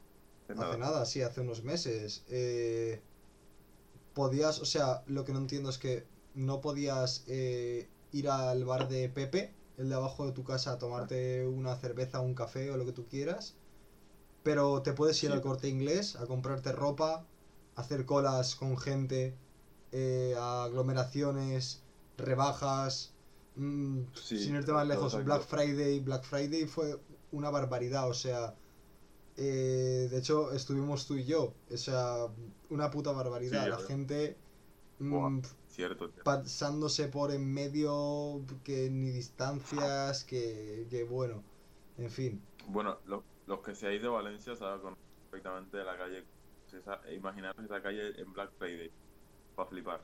Hace 0.48 0.78
nada, 0.78 1.06
sí, 1.06 1.22
hace 1.22 1.40
unos 1.40 1.62
meses. 1.62 2.24
Eh, 2.28 3.00
podías, 4.12 4.60
o 4.60 4.64
sea, 4.64 5.04
lo 5.06 5.24
que 5.24 5.32
no 5.32 5.38
entiendo 5.38 5.70
es 5.70 5.78
que 5.78 6.04
no 6.34 6.60
podías 6.60 7.22
eh, 7.28 7.88
ir 8.10 8.28
al 8.28 8.64
bar 8.64 8.88
de 8.88 9.08
Pepe, 9.08 9.54
el 9.78 9.88
de 9.88 9.94
abajo 9.94 10.26
de 10.26 10.32
tu 10.32 10.42
casa, 10.42 10.72
a 10.72 10.78
tomarte 10.78 11.46
una 11.46 11.76
cerveza, 11.76 12.18
un 12.18 12.34
café 12.34 12.72
o 12.72 12.76
lo 12.76 12.84
que 12.84 12.92
tú 12.92 13.06
quieras, 13.06 13.54
pero 14.42 14.82
te 14.82 14.94
puedes 14.94 15.22
ir 15.22 15.30
al 15.30 15.42
corte 15.42 15.68
inglés 15.68 16.16
a 16.16 16.26
comprarte 16.26 16.72
ropa, 16.72 17.24
hacer 17.76 18.04
colas 18.04 18.56
con 18.56 18.76
gente, 18.76 19.36
eh, 19.96 20.34
aglomeraciones, 20.36 21.84
rebajas, 22.18 23.14
mm, 23.54 24.00
sin 24.12 24.56
irte 24.56 24.72
más 24.72 24.88
lejos, 24.88 25.24
Black 25.24 25.42
Friday, 25.42 26.00
Black 26.00 26.24
Friday 26.24 26.66
fue 26.66 26.98
una 27.30 27.48
barbaridad, 27.50 28.08
o 28.08 28.14
sea, 28.14 28.54
eh, 29.36 30.08
de 30.10 30.18
hecho, 30.18 30.52
estuvimos 30.52 31.06
tú 31.06 31.14
y 31.14 31.24
yo. 31.24 31.54
O 31.70 31.76
sea, 31.76 32.26
una 32.70 32.90
puta 32.90 33.12
barbaridad. 33.12 33.68
la 33.68 33.78
gente 33.78 34.36
mm, 34.98 35.38
cierto, 35.68 36.10
pasándose 36.24 37.08
por 37.08 37.32
en 37.32 37.52
medio, 37.52 38.42
que 38.62 38.90
ni 38.90 39.10
distancias, 39.10 40.24
que, 40.24 40.86
que 40.90 41.04
bueno, 41.04 41.42
en 41.98 42.10
fin. 42.10 42.42
Bueno, 42.66 42.98
los 43.46 43.60
que 43.60 43.74
se 43.74 43.86
ha 43.86 43.92
ido 43.92 44.04
de 44.04 44.08
Valencia 44.22 44.56
saben 44.56 44.96
perfectamente 45.30 45.76
de 45.76 45.84
la 45.84 45.96
calle. 45.96 46.24
Esa, 46.72 47.00
imaginaros 47.12 47.64
esa 47.64 47.80
calle 47.80 48.20
en 48.20 48.32
Black 48.32 48.50
Friday, 48.58 48.90
para 49.54 49.68
flipar. 49.68 50.02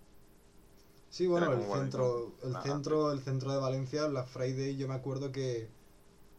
Sí, 1.08 1.26
bueno, 1.26 1.52
el 1.52 1.62
centro, 1.62 2.34
el 2.42 2.56
centro, 2.62 3.12
el 3.12 3.20
centro 3.20 3.52
de 3.52 3.58
Valencia, 3.58 4.06
Black 4.06 4.28
Friday, 4.28 4.76
yo 4.76 4.86
me 4.86 4.94
acuerdo 4.94 5.32
que, 5.32 5.68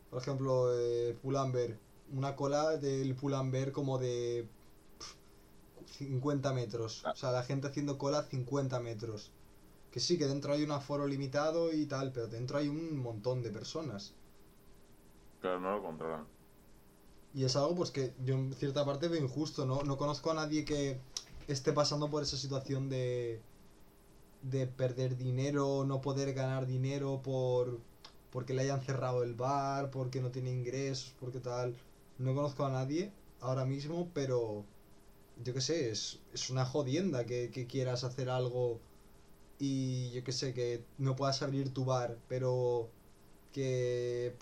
por 0.10 0.22
ejemplo, 0.22 0.74
eh, 0.74 1.18
Pull&Bear 1.22 1.78
una 2.14 2.36
cola 2.36 2.78
del 2.78 3.16
Pull&Bear 3.16 3.72
como 3.72 3.98
de 3.98 4.48
50 5.86 6.54
metros. 6.54 7.04
O 7.06 7.16
sea, 7.16 7.32
la 7.32 7.44
gente 7.44 7.68
haciendo 7.68 7.98
cola 7.98 8.24
50 8.24 8.80
metros. 8.80 9.32
Que 9.92 10.00
sí, 10.00 10.18
que 10.18 10.28
dentro 10.28 10.54
hay 10.54 10.64
un 10.64 10.72
aforo 10.72 11.08
limitado 11.08 11.74
y 11.74 11.86
tal, 11.86 12.12
pero 12.12 12.28
dentro 12.28 12.58
hay 12.58 12.70
un 12.70 12.98
montón 12.98 13.42
de 13.42 13.52
personas. 13.52 14.14
Claro, 15.42 15.60
no 15.60 15.72
lo 15.78 15.84
controlan. 15.84 16.26
Y 17.34 17.46
es 17.46 17.56
algo 17.56 17.76
pues 17.76 17.92
que 17.92 18.14
yo 18.24 18.36
en 18.36 18.54
cierta 18.54 18.86
parte 18.86 19.08
veo 19.08 19.22
injusto, 19.22 19.66
¿no? 19.66 19.84
No 19.84 19.98
conozco 19.98 20.32
a 20.32 20.34
nadie 20.34 20.66
que 20.66 21.00
esté 21.54 21.74
pasando 21.74 22.10
por 22.10 22.24
esa 22.24 22.38
situación 22.38 22.90
de 22.90 23.42
de 24.42 24.68
perder 24.68 25.18
dinero, 25.18 25.84
no 25.86 26.02
poder 26.02 26.34
ganar 26.34 26.66
dinero 26.66 27.22
por 27.24 27.80
porque 28.32 28.54
le 28.54 28.62
hayan 28.64 28.82
cerrado 28.82 29.24
el 29.24 29.36
bar, 29.36 29.92
porque 29.92 30.22
no 30.22 30.32
tiene 30.32 30.52
ingresos, 30.52 31.14
porque 31.20 31.40
tal. 31.40 31.76
No 32.18 32.34
conozco 32.34 32.66
a 32.66 32.72
nadie 32.72 33.12
ahora 33.42 33.66
mismo, 33.66 34.10
pero 34.14 34.66
yo 35.44 35.54
qué 35.54 35.62
sé, 35.62 35.90
es, 35.92 36.20
una 36.50 36.66
jodienda 36.66 37.26
que, 37.26 37.50
quieras 37.70 38.04
hacer 38.04 38.30
algo 38.30 38.80
y 39.60 40.12
yo 40.12 40.24
qué 40.24 40.32
sé, 40.32 40.54
que 40.54 40.84
no 40.98 41.16
puedas 41.16 41.42
abrir 41.42 41.74
tu 41.74 41.86
bar, 41.86 42.18
pero 42.30 42.90
que, 43.54 44.36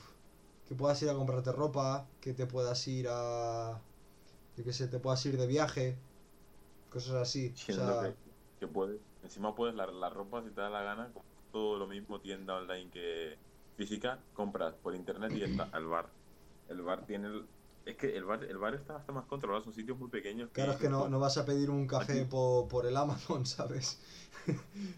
que 0.67 0.75
puedas 0.75 1.01
ir 1.01 1.09
a 1.09 1.15
comprarte 1.15 1.51
ropa, 1.51 2.07
que 2.21 2.33
te 2.33 2.45
puedas 2.45 2.87
ir 2.87 3.07
a... 3.09 3.81
yo 4.57 4.63
qué 4.63 4.73
sé, 4.73 4.87
te 4.87 4.99
puedas 4.99 5.25
ir 5.25 5.37
de 5.37 5.47
viaje, 5.47 5.97
cosas 6.89 7.15
así. 7.15 7.53
o 7.67 7.69
sea, 7.69 8.15
que, 8.59 8.67
puedes, 8.67 9.01
Encima 9.21 9.55
puedes 9.55 9.75
la, 9.75 9.87
la 9.87 10.09
ropa 10.09 10.43
si 10.43 10.49
te 10.53 10.61
da 10.61 10.69
la 10.69 10.83
gana, 10.83 11.13
todo 11.51 11.77
lo 11.77 11.87
mismo 11.87 12.21
tienda 12.21 12.55
online 12.57 12.89
que 12.91 13.41
física, 13.75 14.27
compras 14.33 14.77
por 14.77 14.95
internet 14.95 15.33
y 15.35 15.43
está 15.43 15.69
el 15.73 15.85
bar. 15.87 16.15
El 16.67 16.81
bar 16.83 17.05
tiene 17.05 17.27
el- 17.27 17.51
es 17.85 17.97
que 17.97 18.15
el 18.17 18.25
bar, 18.25 18.43
el 18.43 18.57
bar 18.57 18.75
está 18.75 18.97
hasta 18.97 19.11
más 19.13 19.25
controlado, 19.27 19.63
son 19.63 19.73
sitios 19.73 19.97
muy 19.97 20.09
pequeños. 20.09 20.51
Claro, 20.51 20.73
es 20.73 20.77
que 20.79 20.89
no, 20.89 21.07
no 21.09 21.19
vas 21.19 21.37
a 21.37 21.45
pedir 21.45 21.69
un 21.69 21.87
café 21.87 22.25
Aquí. 22.25 22.29
po- 22.29 22.67
por, 22.67 22.85
el 22.85 22.97
Amazon, 22.97 23.45
¿sabes? 23.45 24.01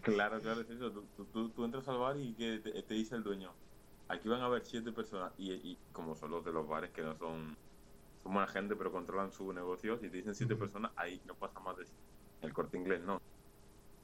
Claro, 0.00 0.40
claro, 0.42 0.60
es 0.62 0.70
eso. 0.70 0.92
Tú, 0.92 1.08
tú- 1.14 1.30
tú- 1.30 1.52
tú 1.52 1.64
entras 1.64 1.88
al 1.88 1.98
bar 1.98 2.16
y 2.18 2.34
que 2.36 2.58
te, 2.60 2.82
te 2.82 2.94
dice 2.94 3.14
el 3.16 3.22
dueño, 3.22 3.60
aquí 4.08 4.28
van 4.28 4.40
a 4.40 4.46
haber 4.46 4.64
siete 4.64 4.92
personas. 4.92 5.32
Y, 5.36 5.52
y 5.72 5.84
como 5.92 6.14
son 6.14 6.30
los 6.30 6.44
de 6.44 6.52
los 6.52 6.66
bares 6.66 6.92
que 6.92 7.02
no 7.02 7.16
son, 7.16 7.60
son 8.22 8.32
buena 8.34 8.48
gente, 8.48 8.76
pero 8.76 8.92
controlan 8.92 9.32
su 9.32 9.52
negocio, 9.52 9.98
si 9.98 10.08
te 10.08 10.18
dicen 10.18 10.34
siete 10.34 10.56
personas, 10.56 10.92
ahí 10.96 11.20
no 11.26 11.34
pasa 11.34 11.60
más 11.60 11.76
de. 11.76 11.86
El 12.42 12.52
corte 12.52 12.76
inglés 12.76 13.02
no. 13.02 13.20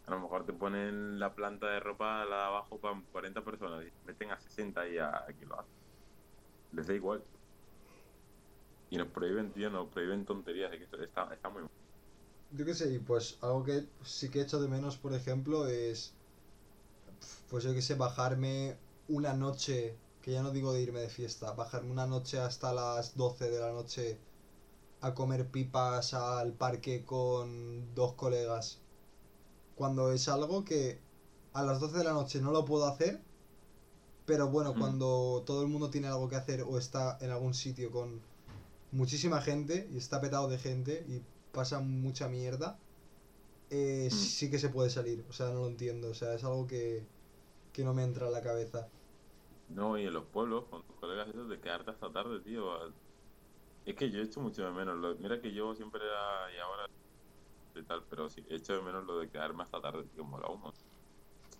A 0.07 0.11
lo 0.11 0.21
mejor 0.21 0.47
te 0.47 0.53
ponen 0.53 1.19
la 1.19 1.35
planta 1.35 1.67
de 1.67 1.81
ropa, 1.81 2.25
la 2.25 2.37
de 2.37 2.43
abajo, 2.45 2.79
para 2.79 3.01
40 3.13 3.45
personas 3.45 3.85
y 3.85 4.07
meten 4.07 4.31
a 4.31 4.41
60 4.41 4.89
y 4.89 4.99
a, 4.99 5.25
aquí 5.29 5.45
lo 5.45 5.61
hacen. 5.61 5.75
Les 6.73 6.87
da 6.87 6.95
igual. 6.95 7.23
Y 8.91 8.97
nos 8.97 9.09
prohíben, 9.09 9.53
tío, 9.53 9.69
nos 9.71 9.89
prohíben 9.89 10.25
tonterías. 10.25 10.71
Que 10.71 11.05
está, 11.05 11.33
está 11.35 11.49
muy 11.51 11.63
mal. 11.63 11.71
Yo 12.53 12.65
qué 12.65 12.75
sé, 12.75 12.91
y 12.95 12.99
pues 12.99 13.39
algo 13.43 13.65
que 13.65 13.85
sí 14.03 14.31
que 14.31 14.39
he 14.39 14.43
hecho 14.43 14.61
de 14.61 14.69
menos, 14.69 14.97
por 14.97 15.13
ejemplo, 15.13 15.67
es. 15.67 16.15
Pues 17.51 17.65
yo 17.65 17.75
qué 17.75 17.83
sé, 17.83 17.95
bajarme 17.95 18.79
una 19.09 19.35
noche, 19.35 19.95
que 20.29 20.35
ya 20.35 20.43
no 20.43 20.51
digo 20.51 20.75
de 20.75 20.83
irme 20.83 21.01
de 21.01 21.09
fiesta, 21.09 21.53
bajarme 21.53 21.91
una 21.91 22.07
noche 22.07 22.39
hasta 22.39 22.75
las 22.75 23.17
12 23.17 23.49
de 23.49 23.61
la 23.61 23.71
noche 23.73 24.19
a 25.01 25.15
comer 25.15 25.47
pipas 25.51 26.13
al 26.13 26.53
parque 26.53 27.03
con 27.07 27.95
dos 27.95 28.13
colegas. 28.13 28.79
Cuando 29.75 30.13
es 30.13 30.29
algo 30.29 30.67
que 30.67 30.99
a 31.55 31.63
las 31.63 31.81
12 31.81 31.97
de 31.97 32.05
la 32.05 32.13
noche 32.13 32.43
no 32.43 32.53
lo 32.53 32.67
puedo 32.67 32.87
hacer, 32.87 33.23
pero 34.27 34.51
bueno, 34.51 34.75
Mm. 34.75 34.79
cuando 34.79 35.43
todo 35.47 35.63
el 35.63 35.69
mundo 35.69 35.89
tiene 35.89 36.09
algo 36.09 36.29
que 36.29 36.37
hacer 36.37 36.61
o 36.61 36.77
está 36.77 37.17
en 37.23 37.31
algún 37.31 37.55
sitio 37.55 37.91
con 37.91 38.21
muchísima 38.93 39.41
gente 39.41 39.89
y 39.91 39.97
está 39.97 40.21
petado 40.21 40.47
de 40.49 40.59
gente 40.59 41.07
y 41.09 41.23
pasa 41.53 41.81
mucha 41.81 42.29
mierda, 42.29 42.79
eh, 43.71 44.11
Mm. 44.13 44.15
sí 44.15 44.51
que 44.51 44.59
se 44.59 44.69
puede 44.69 44.91
salir. 44.91 45.25
O 45.31 45.33
sea, 45.33 45.47
no 45.53 45.61
lo 45.61 45.69
entiendo. 45.69 46.11
O 46.11 46.15
sea, 46.15 46.35
es 46.35 46.45
algo 46.45 46.67
que, 46.67 47.07
que 47.73 47.83
no 47.83 47.95
me 47.95 48.03
entra 48.05 48.27
en 48.27 48.33
la 48.35 48.43
cabeza. 48.43 48.89
No, 49.69 49.99
y 49.99 50.07
en 50.07 50.15
los 50.15 50.27
pueblos, 50.31 50.67
con 50.69 50.83
tus 50.85 50.97
colegas 50.97 51.29
esos, 51.29 51.49
de 51.49 51.61
quedarte 51.61 51.91
hasta 51.91 52.11
tarde, 52.13 52.41
tío. 52.43 52.89
Es 53.85 53.97
que 53.97 54.11
yo 54.11 54.21
he 54.21 54.25
hecho 54.25 54.41
mucho 54.41 54.65
de 54.65 54.71
menos. 54.73 54.97
lo- 54.99 55.17
Mira 55.19 55.41
que 55.41 55.53
yo 55.55 55.75
siempre 55.75 56.03
era, 56.05 56.53
y 56.55 56.59
ahora, 56.59 56.87
y 57.75 57.85
tal, 57.87 58.07
pero 58.09 58.29
sí, 58.31 58.45
he 58.49 58.57
hecho 58.57 58.75
de 58.75 58.83
menos 58.83 59.05
lo 59.07 59.19
de 59.21 59.31
quedarme 59.31 59.63
hasta 59.65 59.81
tarde, 59.83 60.09
tío, 60.09 60.25
mola 60.25 60.49
un 60.51 60.61
montón. 60.63 60.83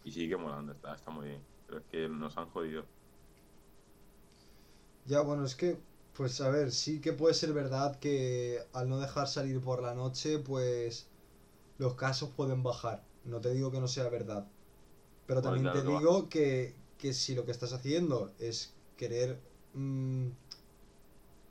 Y 0.03 0.13
sigue 0.13 0.37
molando, 0.37 0.73
está, 0.75 0.95
está 0.97 1.11
muy 1.13 1.29
bien. 1.29 1.49
Pero 1.67 1.81
es 1.81 1.87
que 1.87 2.09
nos 2.09 2.39
han 2.39 2.51
jodido. 2.51 2.91
Ya, 5.05 5.21
bueno, 5.23 5.45
es 5.45 5.57
que, 5.57 5.87
pues 6.13 6.41
a 6.41 6.51
ver, 6.51 6.71
sí 6.73 7.01
que 7.01 7.13
puede 7.15 7.35
ser 7.35 7.53
verdad 7.53 7.99
que 7.99 8.61
al 8.73 8.89
no 8.89 8.99
dejar 9.01 9.27
salir 9.29 9.61
por 9.61 9.83
la 9.83 9.95
noche, 9.95 10.39
pues 10.39 11.15
los 11.77 11.97
casos 11.97 12.35
pueden 12.35 12.63
bajar. 12.63 13.13
No 13.23 13.41
te 13.41 13.53
digo 13.53 13.71
que 13.73 13.81
no 13.81 13.89
sea 13.89 14.09
verdad. 14.11 14.55
Pero 15.27 15.43
Bueno, 15.43 15.59
también 15.59 15.71
claro 15.71 15.83
te 15.85 15.85
digo 15.85 16.29
que, 16.31 16.88
que 16.99 17.13
si 17.15 17.35
lo 17.35 17.45
que 17.47 17.53
estás 17.53 17.73
haciendo 17.73 18.33
es 18.39 18.75
querer 18.97 19.41
mm, 19.75 20.29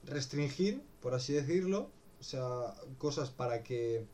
restringir, 0.06 0.82
por 1.01 1.13
así 1.13 1.34
decirlo, 1.34 1.89
o 2.20 2.24
sea, 2.24 2.74
cosas 2.98 3.30
para 3.30 3.63
que 3.63 4.08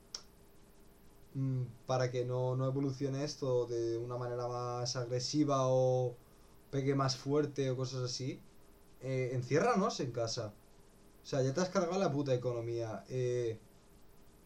mm, 1.33 1.63
para 1.85 2.11
que 2.11 2.25
no, 2.25 2.55
no 2.55 2.65
evolucione 2.67 3.23
esto 3.23 3.65
de 3.67 3.97
una 3.97 4.17
manera 4.17 4.47
más 4.47 4.95
agresiva 4.95 5.67
o 5.67 6.15
pegue 6.71 6.95
más 6.95 7.17
fuerte 7.17 7.71
o 7.71 7.77
cosas 7.77 8.03
así, 8.03 8.41
eh, 9.01 9.31
enciérranos 9.33 9.99
en 9.99 10.11
casa. 10.11 10.53
O 11.23 11.27
sea, 11.27 11.41
ya 11.43 11.53
te 11.53 11.61
has 11.61 11.69
cargado 11.69 11.99
la 11.99 12.11
puta 12.11 12.33
economía. 12.35 13.05
eh, 13.09 13.59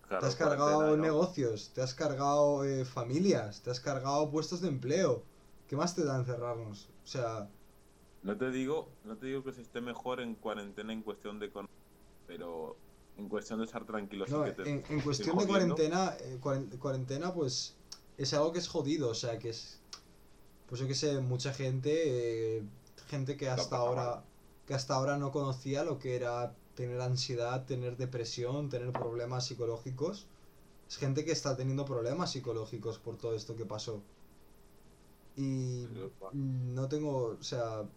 Claro, 0.08 0.22
te 0.22 0.26
has 0.28 0.36
cargado 0.36 0.96
¿no? 0.96 1.04
negocios, 1.04 1.72
te 1.74 1.82
has 1.82 1.94
cargado 1.94 2.64
eh, 2.66 2.86
familias, 2.86 3.62
te 3.62 3.72
has 3.72 3.80
cargado 3.80 4.30
puestos 4.32 4.62
de 4.62 4.70
empleo. 4.70 5.24
¿Qué 5.68 5.76
más 5.76 5.96
te 5.96 6.04
da 6.04 6.18
encerrarnos? 6.18 6.90
O 7.04 7.08
sea, 7.08 7.50
No 8.22 8.38
te 8.38 8.52
digo, 8.52 8.90
no 9.04 9.18
te 9.18 9.28
digo 9.28 9.44
que 9.44 9.54
se 9.54 9.62
esté 9.62 9.82
mejor 9.82 10.20
en 10.22 10.36
cuarentena 10.36 10.92
en 10.94 11.04
cuestión 11.04 11.40
de 11.40 11.48
economía, 11.48 11.72
pero 12.26 12.76
en 13.16 13.30
cuestión 13.30 13.60
de 13.60 13.66
estar 13.66 13.86
tranquilo 13.86 14.26
no, 14.28 14.44
te 14.44 14.70
en, 14.70 14.84
en 14.90 15.02
cuestión 15.02 15.38
de 15.38 15.46
cuarentena, 15.48 16.16
eh, 16.20 16.40
cuaren- 16.42 16.78
cuarentena, 16.80 17.34
pues 17.34 17.78
es 18.18 18.34
algo 18.34 18.52
que 18.52 18.60
es 18.60 18.68
jodido. 18.68 19.10
O 19.10 19.14
sea, 19.16 19.40
que 19.40 19.50
es. 19.50 19.82
Pues 20.68 20.82
yo 20.82 20.88
que 20.88 20.96
sé, 20.96 21.20
mucha 21.22 21.54
gente, 21.54 22.58
eh, 22.60 22.64
gente 23.08 23.38
que 23.38 23.50
hasta 23.50 23.78
ahora, 23.78 24.26
que 24.66 24.74
hasta 24.74 24.96
ahora 24.96 25.18
no 25.18 25.32
conocía 25.32 25.84
lo 25.84 26.00
que 26.00 26.16
era 26.16 26.56
tener 26.76 27.02
ansiedad, 27.02 27.66
tener 27.66 27.98
depresión, 27.98 28.70
tener 28.70 28.92
problemas 28.94 29.46
psicológicos. 29.48 30.28
Es 30.90 30.98
gente 30.98 31.26
que 31.26 31.32
está 31.32 31.56
teniendo 31.58 31.86
problemas 31.86 32.32
psicológicos 32.32 33.00
por 33.00 33.18
todo 33.18 33.36
esto 33.36 33.56
que 33.56 33.66
pasó. 33.66 34.04
Y 35.38 35.88
no 36.34 36.88
tengo, 36.90 37.38
o 37.40 37.44
sea, 37.44 37.88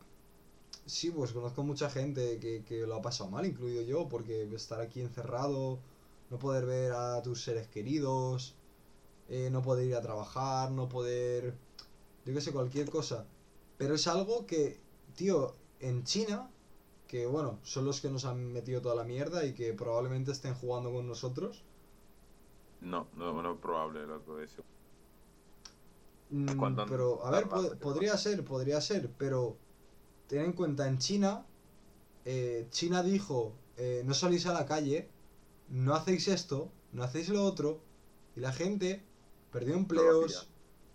sí, 0.87 1.11
pues 1.11 1.33
conozco 1.33 1.63
mucha 1.63 1.91
gente 1.91 2.39
que, 2.39 2.65
que 2.65 2.87
lo 2.87 2.97
ha 2.97 3.03
pasado 3.03 3.31
mal, 3.31 3.47
incluido 3.47 3.83
yo, 3.83 4.09
porque 4.09 4.43
estar 4.55 4.81
aquí 4.81 5.01
encerrado, 5.01 5.81
no 6.31 6.39
poder 6.39 6.67
ver 6.67 6.93
a 6.93 7.23
tus 7.23 7.43
seres 7.43 7.67
queridos, 7.69 8.55
eh, 9.29 9.49
no 9.51 9.63
poder 9.63 9.87
ir 9.87 9.95
a 9.97 10.03
trabajar, 10.03 10.71
no 10.71 10.89
poder, 10.89 11.57
yo 12.25 12.35
qué 12.35 12.41
sé, 12.41 12.53
cualquier 12.53 12.91
cosa. 12.91 13.27
Pero 13.79 13.95
es 13.95 14.07
algo 14.07 14.47
que, 14.47 14.81
tío, 15.15 15.55
en 15.81 16.05
China, 16.05 16.51
que 17.07 17.27
bueno, 17.27 17.59
son 17.63 17.85
los 17.87 18.01
que 18.01 18.11
nos 18.11 18.25
han 18.25 18.53
metido 18.53 18.83
toda 18.83 18.95
la 18.97 19.05
mierda 19.05 19.45
y 19.47 19.55
que 19.55 19.73
probablemente 19.75 20.33
estén 20.33 20.55
jugando 20.55 20.93
con 20.93 21.07
nosotros. 21.09 21.65
No, 22.81 23.09
no, 23.17 23.43
no 23.43 23.53
es 23.53 23.59
probable, 23.61 24.07
loco, 24.07 24.39
eso. 24.41 24.63
Mm, 24.63 24.80
¿Cuánto 26.57 26.83
han 26.83 26.89
pero, 26.89 27.25
a 27.27 27.31
ver, 27.31 27.49
podría 27.81 28.17
ser, 28.17 28.45
podría 28.45 28.81
ser, 28.81 29.11
pero 29.19 29.57
ten 30.29 30.43
en 30.43 30.53
cuenta, 30.53 30.87
en 30.87 30.99
China, 30.99 31.45
eh, 32.25 32.69
China 32.71 33.03
dijo, 33.03 33.55
eh, 33.77 34.03
no 34.05 34.15
salís 34.15 34.47
a 34.47 34.53
la 34.53 34.65
calle, 34.65 35.09
no 35.69 35.95
hacéis 35.95 36.29
esto, 36.29 36.71
no 36.93 37.03
hacéis 37.03 37.31
lo 37.31 37.43
otro, 37.45 37.81
y 38.37 38.41
la 38.41 38.53
gente 38.53 39.03
perdió 39.51 39.75
empleos, 39.75 40.49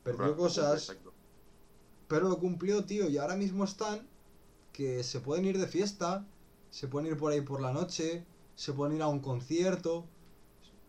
perdió 0.04 0.38
cosas, 0.38 0.96
pero 2.08 2.30
lo 2.30 2.40
cumplió, 2.40 2.86
tío, 2.86 3.10
y 3.10 3.18
ahora 3.18 3.36
mismo 3.36 3.66
están 3.66 4.08
que 4.72 5.04
se 5.04 5.20
pueden 5.20 5.46
ir 5.46 5.58
de 5.58 5.68
fiesta, 5.68 6.26
se 6.70 6.88
pueden 6.88 7.12
ir 7.12 7.18
por 7.18 7.34
ahí 7.34 7.42
por 7.42 7.62
la 7.62 7.74
noche, 7.74 8.26
se 8.56 8.72
pueden 8.72 8.96
ir 8.96 9.02
a 9.02 9.08
un 9.08 9.20
concierto, 9.20 10.06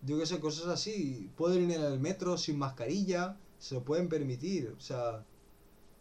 yo 0.02 0.18
qué 0.18 0.26
sé, 0.26 0.38
cosas 0.38 0.66
así, 0.66 1.30
pueden 1.36 1.70
ir 1.70 1.76
en 1.76 1.84
el 1.84 1.98
metro 1.98 2.38
sin 2.38 2.58
mascarilla, 2.58 3.38
se 3.66 3.74
lo 3.74 3.82
pueden 3.82 4.08
permitir, 4.08 4.72
o 4.76 4.80
sea... 4.80 5.24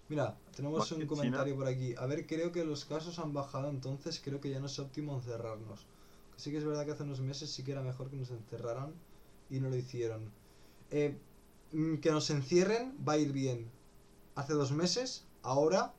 Mira, 0.07 0.37
tenemos 0.55 0.91
un 0.91 1.07
comentario 1.07 1.55
por 1.55 1.67
aquí. 1.67 1.95
A 1.97 2.05
ver, 2.05 2.27
creo 2.27 2.51
que 2.51 2.63
los 2.63 2.85
casos 2.85 3.17
han 3.17 3.33
bajado, 3.33 3.69
entonces 3.71 4.21
creo 4.23 4.39
que 4.39 4.51
ya 4.51 4.59
no 4.59 4.67
es 4.67 4.77
óptimo 4.77 5.15
encerrarnos. 5.15 5.87
Sí 6.37 6.51
que 6.51 6.57
es 6.57 6.63
verdad 6.63 6.85
que 6.85 6.91
hace 6.91 7.01
unos 7.01 7.21
meses 7.21 7.49
sí 7.49 7.63
que 7.63 7.71
era 7.71 7.81
mejor 7.81 8.11
que 8.11 8.17
nos 8.17 8.29
encerraran 8.29 8.93
y 9.49 9.59
no 9.59 9.69
lo 9.69 9.75
hicieron. 9.75 10.31
Eh, 10.91 11.17
mm, 11.71 11.95
que 11.95 12.11
nos 12.11 12.29
encierren 12.29 12.95
va 13.07 13.13
a 13.13 13.17
ir 13.17 13.31
bien. 13.31 13.67
Hace 14.35 14.53
dos 14.53 14.71
meses, 14.71 15.25
ahora 15.41 15.95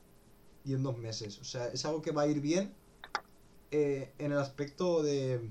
y 0.63 0.73
en 0.73 0.83
dos 0.83 0.97
meses. 0.97 1.37
O 1.39 1.43
sea, 1.43 1.67
es 1.67 1.83
algo 1.83 2.01
que 2.01 2.11
va 2.11 2.21
a 2.21 2.27
ir 2.27 2.39
bien 2.39 2.73
eh, 3.71 4.13
en 4.19 4.31
el 4.31 4.37
aspecto 4.37 5.03
de, 5.03 5.49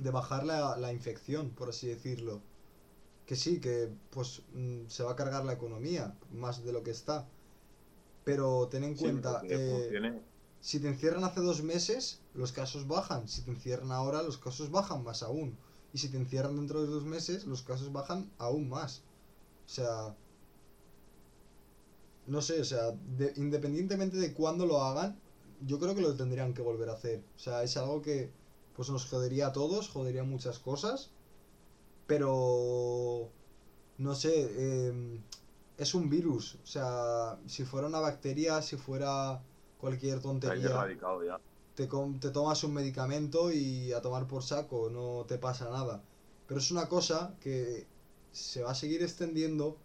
de 0.00 0.10
bajar 0.10 0.44
la, 0.44 0.76
la 0.78 0.92
infección, 0.92 1.50
por 1.50 1.68
así 1.68 1.86
decirlo. 1.86 2.40
Que 3.28 3.36
sí, 3.36 3.52
que 3.64 3.74
pues 4.14 4.28
mm, 4.52 4.88
se 4.94 5.04
va 5.04 5.12
a 5.12 5.16
cargar 5.20 5.44
la 5.44 5.54
economía, 5.58 6.18
más 6.30 6.64
de 6.64 6.72
lo 6.72 6.82
que 6.84 6.92
está. 6.92 7.16
Pero 8.24 8.68
ten 8.70 8.84
en 8.84 8.94
Sí, 8.94 9.04
cuenta, 9.04 9.46
eh, 9.48 10.04
si 10.60 10.80
te 10.80 10.88
encierran 10.88 11.24
hace 11.24 11.40
dos 11.40 11.62
meses, 11.62 12.24
los 12.34 12.52
casos 12.52 12.86
bajan. 12.88 13.28
Si 13.28 13.42
te 13.44 13.50
encierran 13.52 13.92
ahora, 13.92 14.22
los 14.22 14.38
casos 14.38 14.70
bajan 14.70 15.04
más 15.04 15.22
aún. 15.22 15.58
Y 15.92 15.98
si 15.98 16.10
te 16.10 16.18
encierran 16.18 16.56
dentro 16.56 16.82
de 16.82 16.88
dos 16.88 17.04
meses, 17.06 17.46
los 17.46 17.62
casos 17.62 17.92
bajan 17.92 18.32
aún 18.38 18.68
más. 18.70 19.06
O 19.66 19.70
sea... 19.70 20.18
No 22.32 22.40
sé, 22.42 22.60
o 22.60 22.64
sea, 22.64 22.92
de- 22.92 23.32
independientemente 23.36 24.16
de 24.18 24.34
cuándo 24.34 24.66
lo 24.66 24.82
hagan, 24.82 25.20
yo 25.58 25.78
creo 25.80 25.94
que 25.94 26.00
lo 26.02 26.16
tendrían 26.16 26.54
que 26.54 26.62
volver 26.62 26.90
a 26.90 26.92
hacer. 26.94 27.26
O 27.36 27.38
sea, 27.38 27.62
es 27.64 27.76
algo 27.76 28.02
que 28.02 28.34
pues 28.72 28.90
nos 28.90 29.06
jodería 29.06 29.48
a 29.48 29.52
todos, 29.52 29.88
jodería 29.88 30.22
muchas 30.24 30.58
cosas. 30.60 31.17
Pero... 32.08 33.30
No 33.98 34.14
sé, 34.14 34.88
em, 34.88 35.22
es 35.76 35.94
un 35.94 36.08
virus. 36.08 36.56
O 36.62 36.66
sea, 36.66 37.38
si 37.46 37.64
fuera 37.64 37.86
una 37.88 38.00
bacteria, 38.00 38.62
si 38.62 38.76
fuera 38.76 39.42
cualquier 39.78 40.20
tontería 40.20 40.68
ya. 41.26 41.40
te, 41.74 41.86
te 42.20 42.30
tomas 42.30 42.64
un 42.64 42.74
medicamento 42.74 43.52
y 43.52 43.92
a 43.92 44.00
tomar 44.02 44.26
por 44.26 44.42
saco, 44.42 44.90
no 44.90 45.24
te 45.26 45.38
pasa 45.38 45.70
nada. 45.70 46.02
Pero 46.46 46.60
es 46.60 46.70
una 46.70 46.88
cosa 46.88 47.36
que 47.40 47.86
se 48.32 48.62
va 48.62 48.72
a 48.72 48.74
seguir 48.74 49.02
extendiendo 49.02 49.78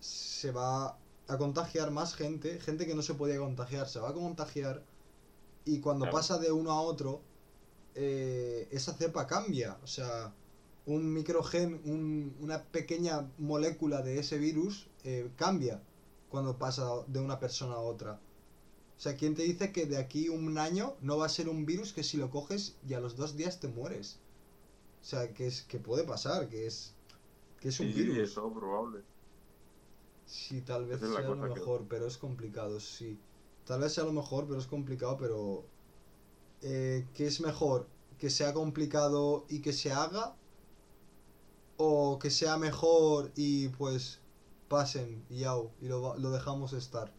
se 0.00 0.50
va 0.52 0.98
a 1.28 1.38
contagiar 1.38 1.90
más 1.92 2.14
gente, 2.14 2.60
gente 2.60 2.86
que 2.86 2.94
no 2.94 3.02
se 3.02 3.14
podía 3.14 3.38
contagiar, 3.38 3.88
se 3.88 4.00
va 4.00 4.10
a 4.10 4.14
contagiar 4.14 4.84
y 5.64 5.80
cuando 5.80 6.06
Claro. 6.06 6.16
pasa 6.18 6.38
de 6.38 6.50
uno 6.52 6.72
a 6.72 6.80
otro, 6.82 7.22
eh, 7.94 8.68
esa 8.72 8.94
cepa 8.94 9.26
cambia. 9.26 9.78
O 9.82 9.86
sea, 9.86 10.34
un 10.86 11.12
microgen, 11.12 11.80
un- 11.84 12.36
una 12.40 12.64
pequeña 12.64 13.30
molécula 13.38 14.02
de 14.02 14.18
ese 14.18 14.38
virus 14.38 14.88
eh, 15.04 15.30
cambia 15.36 15.80
cuando 16.30 16.58
pasa 16.58 17.04
de 17.06 17.20
una 17.20 17.38
persona 17.38 17.74
a 17.74 17.78
otra. 17.80 18.20
O 18.96 19.00
sea, 19.02 19.16
¿quién 19.16 19.34
te 19.34 19.42
dice 19.42 19.72
que 19.72 19.86
de 19.86 19.96
aquí 19.98 20.28
un 20.28 20.58
año 20.58 20.94
no 21.00 21.18
va 21.18 21.26
a 21.26 21.28
ser 21.28 21.48
un 21.48 21.66
virus 21.66 21.92
que 21.92 22.02
si 22.04 22.16
lo 22.16 22.30
coges 22.30 22.76
y 22.88 22.94
a 22.94 23.00
los 23.00 23.16
dos 23.16 23.36
días 23.36 23.60
te 23.60 23.68
mueres? 23.68 24.18
O 25.00 25.04
sea, 25.04 25.32
que 25.34 25.46
es 25.46 25.62
que 25.62 25.78
puede 25.78 26.04
pasar, 26.04 26.48
que 26.48 26.66
es 26.66 26.94
que 27.60 27.68
es 27.68 27.80
un 27.80 27.86
Sí, 27.88 27.92
sí, 27.94 27.98
virus. 28.02 28.18
es 28.28 28.34
todo 28.34 28.52
probable. 28.52 29.00
Sí, 30.26 30.62
tal 30.62 30.86
vez 30.86 31.02
Esa 31.02 31.12
sea 31.20 31.20
lo 31.28 31.40
que- 31.54 31.60
mejor, 31.60 31.86
pero 31.88 32.06
es 32.06 32.16
complicado, 32.16 32.80
sí. 32.80 33.18
Tal 33.66 33.80
vez 33.80 33.92
sea 33.92 34.04
lo 34.04 34.12
mejor, 34.12 34.46
pero 34.46 34.58
es 34.58 34.66
complicado, 34.66 35.16
pero... 35.18 35.64
Eh, 36.62 37.04
¿Qué 37.14 37.26
es 37.26 37.40
mejor? 37.40 37.88
¿Que 38.18 38.30
sea 38.30 38.52
complicado 38.54 39.44
y 39.48 39.60
que 39.60 39.72
se 39.72 39.90
haga? 39.92 40.36
¿O 41.84 42.18
que 42.20 42.30
sea 42.30 42.56
mejor 42.58 43.32
y 43.36 43.68
pues 43.70 44.26
pasen 44.68 45.26
y 45.28 45.40
yao, 45.40 45.76
y 45.80 45.88
lo, 45.88 46.16
lo 46.18 46.30
dejamos 46.30 46.72
estar? 46.74 47.18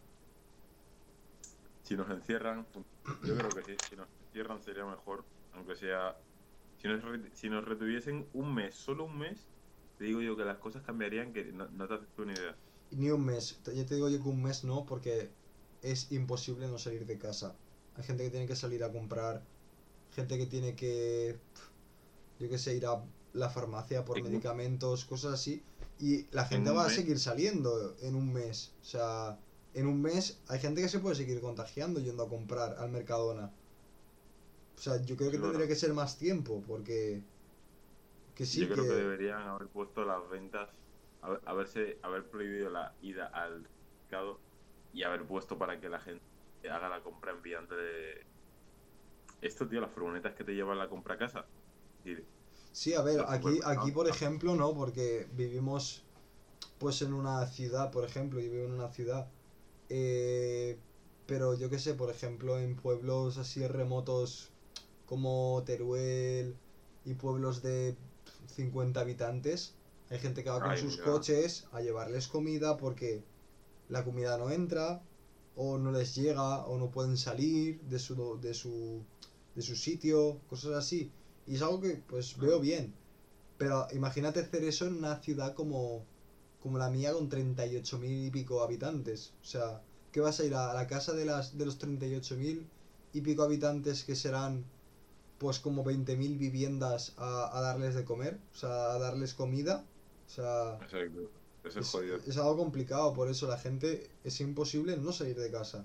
Si 1.82 1.96
nos 1.96 2.10
encierran, 2.10 2.68
yo 3.20 3.36
creo 3.36 3.54
que 3.54 3.62
sí, 3.62 3.78
si 3.88 3.96
nos 3.96 4.08
encierran 4.20 4.62
sería 4.62 4.84
mejor, 4.86 5.30
aunque 5.50 5.76
sea... 5.76 6.20
Si 6.76 6.88
nos, 6.88 7.02
si 7.38 7.48
nos 7.50 7.64
retuviesen 7.64 8.30
un 8.32 8.54
mes, 8.54 8.74
solo 8.76 9.04
un 9.04 9.16
mes, 9.18 9.52
te 9.96 10.04
digo 10.04 10.20
yo 10.22 10.36
que 10.36 10.44
las 10.44 10.58
cosas 10.58 10.82
cambiarían 10.82 11.32
que 11.32 11.52
no, 11.52 11.68
no 11.70 11.86
te 11.88 11.94
haces 11.94 12.12
tú 12.12 12.24
ni 12.26 12.34
idea. 12.34 12.60
Ni 12.90 13.10
un 13.10 13.24
mes. 13.24 13.62
Ya 13.74 13.84
te 13.86 13.94
digo 13.94 14.08
yo 14.08 14.22
que 14.22 14.28
un 14.28 14.42
mes 14.42 14.64
no, 14.64 14.86
porque 14.86 15.38
es 15.80 16.12
imposible 16.12 16.68
no 16.68 16.78
salir 16.78 17.06
de 17.06 17.18
casa. 17.18 17.62
Hay 17.94 18.04
gente 18.04 18.24
que 18.24 18.30
tiene 18.30 18.46
que 18.46 18.56
salir 18.56 18.84
a 18.84 18.92
comprar, 18.92 19.50
gente 20.10 20.38
que 20.38 20.46
tiene 20.46 20.76
que, 20.76 21.44
yo 22.38 22.48
qué 22.48 22.58
sé, 22.58 22.76
ir 22.76 22.86
a 22.86 23.14
la 23.34 23.50
farmacia 23.50 24.04
por 24.04 24.16
medicamentos, 24.30 25.04
cosas 25.04 25.34
así. 25.34 25.62
Y 26.00 26.26
la 26.32 26.44
gente 26.46 26.70
va 26.70 26.86
a 26.86 26.90
seguir 26.90 27.18
saliendo 27.18 27.94
en 28.00 28.14
un 28.14 28.32
mes. 28.32 28.72
O 28.80 28.84
sea, 28.84 29.38
en 29.74 29.86
un 29.86 30.00
mes 30.00 30.40
hay 30.48 30.58
gente 30.58 30.80
que 30.80 30.88
se 30.88 30.98
puede 31.00 31.14
seguir 31.16 31.40
contagiando 31.40 32.00
yendo 32.00 32.22
a 32.22 32.28
comprar 32.28 32.76
al 32.78 32.90
Mercadona. 32.90 33.52
O 34.76 34.80
sea, 34.80 35.00
yo 35.02 35.16
creo 35.16 35.30
que 35.30 35.38
tendría 35.38 35.68
que 35.68 35.76
ser 35.76 35.92
más 35.94 36.16
tiempo, 36.16 36.62
porque... 36.66 37.22
Que 38.34 38.44
sí, 38.46 38.60
yo 38.66 38.72
creo 38.72 38.84
que- 38.84 38.90
que 38.90 38.96
deberían 38.96 39.42
haber 39.42 39.68
puesto 39.68 40.04
las 40.04 40.28
ventas, 40.28 40.68
haber, 41.22 41.40
haberse, 41.44 41.98
haber 42.02 42.24
prohibido 42.28 42.70
la 42.70 42.92
ida 43.02 43.26
al 43.26 43.68
mercado 44.02 44.40
y 44.92 45.04
haber 45.04 45.24
puesto 45.24 45.56
para 45.58 45.80
que 45.80 45.88
la 45.88 46.00
gente 46.00 46.24
haga 46.68 46.88
la 46.88 47.00
compra 47.02 47.30
enviante 47.32 47.74
de... 47.74 48.26
Esto, 49.42 49.68
tío, 49.68 49.80
las 49.80 49.90
furgonetas 49.92 50.34
que 50.34 50.42
te 50.44 50.54
llevan 50.54 50.78
la 50.78 50.88
compra 50.88 51.14
a 51.14 51.18
casa. 51.18 51.46
Es 51.98 52.04
decir, 52.04 52.24
Sí, 52.74 52.92
a 52.94 53.02
ver, 53.02 53.24
aquí, 53.28 53.60
aquí 53.64 53.92
por 53.92 54.08
ejemplo 54.08 54.56
no, 54.56 54.74
porque 54.74 55.28
vivimos 55.36 56.02
pues 56.78 57.02
en 57.02 57.12
una 57.14 57.46
ciudad, 57.46 57.92
por 57.92 58.04
ejemplo, 58.04 58.40
yo 58.40 58.50
vivo 58.50 58.64
en 58.66 58.72
una 58.72 58.88
ciudad, 58.88 59.28
eh, 59.88 60.76
pero 61.26 61.54
yo 61.54 61.70
qué 61.70 61.78
sé, 61.78 61.94
por 61.94 62.10
ejemplo, 62.10 62.58
en 62.58 62.74
pueblos 62.74 63.38
así 63.38 63.64
remotos 63.66 64.50
como 65.06 65.62
Teruel 65.64 66.56
y 67.04 67.14
pueblos 67.14 67.62
de 67.62 67.96
50 68.56 69.00
habitantes, 69.00 69.74
hay 70.10 70.18
gente 70.18 70.42
que 70.42 70.50
va 70.50 70.60
con 70.60 70.72
Ay, 70.72 70.80
sus 70.80 70.98
mira. 70.98 71.12
coches 71.12 71.68
a 71.70 71.80
llevarles 71.80 72.26
comida 72.26 72.76
porque 72.76 73.22
la 73.88 74.04
comida 74.04 74.36
no 74.36 74.50
entra 74.50 75.00
o 75.54 75.78
no 75.78 75.92
les 75.92 76.16
llega 76.16 76.66
o 76.66 76.76
no 76.76 76.90
pueden 76.90 77.16
salir 77.16 77.80
de 77.82 78.00
su, 78.00 78.40
de 78.40 78.52
su, 78.52 79.04
de 79.54 79.62
su 79.62 79.76
sitio, 79.76 80.40
cosas 80.50 80.72
así. 80.72 81.12
Y 81.46 81.56
es 81.56 81.62
algo 81.62 81.80
que 81.80 82.02
pues 82.08 82.36
veo 82.38 82.60
bien. 82.60 82.94
Pero 83.58 83.86
imagínate 83.92 84.40
hacer 84.40 84.64
eso 84.64 84.86
en 84.86 84.96
una 84.96 85.20
ciudad 85.20 85.54
como, 85.54 86.04
como 86.62 86.78
la 86.78 86.90
mía 86.90 87.12
con 87.12 87.28
38.000 87.28 88.26
y 88.26 88.30
pico 88.30 88.62
habitantes. 88.62 89.32
O 89.42 89.44
sea, 89.44 89.82
¿qué 90.12 90.20
vas 90.20 90.40
a 90.40 90.44
ir 90.44 90.54
a 90.54 90.74
la 90.74 90.86
casa 90.86 91.12
de, 91.12 91.24
las, 91.24 91.56
de 91.58 91.66
los 91.66 91.78
38.000 91.78 92.66
y 93.12 93.20
pico 93.20 93.42
habitantes 93.44 94.04
que 94.04 94.16
serán 94.16 94.64
pues 95.38 95.58
como 95.60 95.84
20.000 95.84 96.38
viviendas 96.38 97.12
a, 97.16 97.56
a 97.56 97.60
darles 97.60 97.94
de 97.94 98.04
comer? 98.04 98.38
O 98.54 98.56
sea, 98.56 98.92
a 98.94 98.98
darles 98.98 99.34
comida. 99.34 99.84
O 100.26 100.30
sea, 100.30 100.78
jodido. 101.82 102.16
es 102.26 102.36
algo 102.36 102.56
complicado, 102.56 103.12
por 103.14 103.28
eso 103.28 103.46
la 103.48 103.58
gente 103.58 104.10
es 104.24 104.40
imposible 104.40 104.96
no 104.96 105.12
salir 105.12 105.36
de 105.38 105.50
casa. 105.50 105.84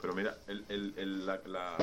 Pero 0.00 0.14
mira, 0.14 0.36
el, 0.48 0.64
el, 0.68 0.94
el- 0.98 1.26
la, 1.26 1.40
la, 1.46 1.76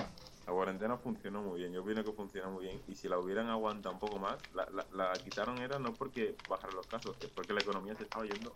la 0.49 0.55
cuarentena 0.55 0.97
funcionó 0.97 1.43
muy 1.43 1.59
bien. 1.59 1.73
Yo 1.73 1.81
opino 1.81 2.03
que 2.03 2.11
funcionó 2.11 2.51
muy 2.51 2.65
bien. 2.65 2.81
Y 2.87 2.95
si 2.95 3.07
la 3.07 3.19
hubieran 3.19 3.49
aguantado 3.49 3.93
un 3.93 3.99
poco 3.99 4.17
más, 4.17 4.37
la, 4.55 4.67
la, 4.71 4.85
la 4.93 5.13
quitaron 5.13 5.59
era 5.59 5.77
no 5.77 5.93
porque 5.93 6.35
bajaron 6.49 6.75
los 6.75 6.87
casos, 6.87 7.15
es 7.21 7.27
porque 7.29 7.53
la 7.53 7.61
economía 7.61 7.95
se 7.95 8.03
estaba 8.03 8.25
yendo 8.25 8.53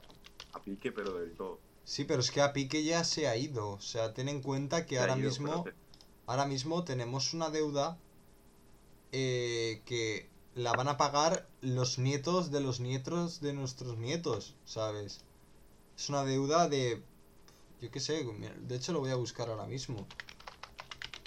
a 0.53 0.59
pique, 0.59 0.91
pero 0.91 1.13
del 1.19 1.33
todo. 1.33 1.59
Sí, 1.83 2.05
pero 2.05 2.21
es 2.21 2.31
que 2.31 2.41
a 2.41 2.53
Pique 2.53 2.83
ya 2.83 3.03
se 3.03 3.27
ha 3.27 3.35
ido. 3.35 3.71
O 3.71 3.81
sea, 3.81 4.13
ten 4.13 4.27
en 4.29 4.41
cuenta 4.41 4.85
que 4.85 4.95
Se 4.95 5.01
ahora 5.01 5.17
ido, 5.17 5.29
mismo... 5.29 5.63
pero 5.63 5.75
ahora 6.25 6.45
mismo 6.45 6.83
tenemos 6.83 7.33
una 7.33 7.49
deuda 7.49 7.97
eh, 9.11 9.81
que 9.85 10.29
la 10.55 10.71
van 10.71 10.87
a 10.87 10.97
pagar 10.97 11.47
los 11.61 11.99
nietos 11.99 12.51
de 12.51 12.61
los 12.61 12.79
nietos 12.79 13.41
de 13.41 13.53
nuestros 13.53 13.97
nietos, 13.97 14.55
¿sabes? 14.65 15.21
Es 15.97 16.09
una 16.09 16.23
deuda 16.23 16.69
de... 16.69 17.03
Yo 17.81 17.91
qué 17.91 17.99
sé, 17.99 18.23
de 18.23 18.75
hecho 18.75 18.93
lo 18.93 19.01
voy 19.01 19.11
a 19.11 19.15
buscar 19.15 19.49
ahora 19.49 19.65
mismo. 19.65 20.07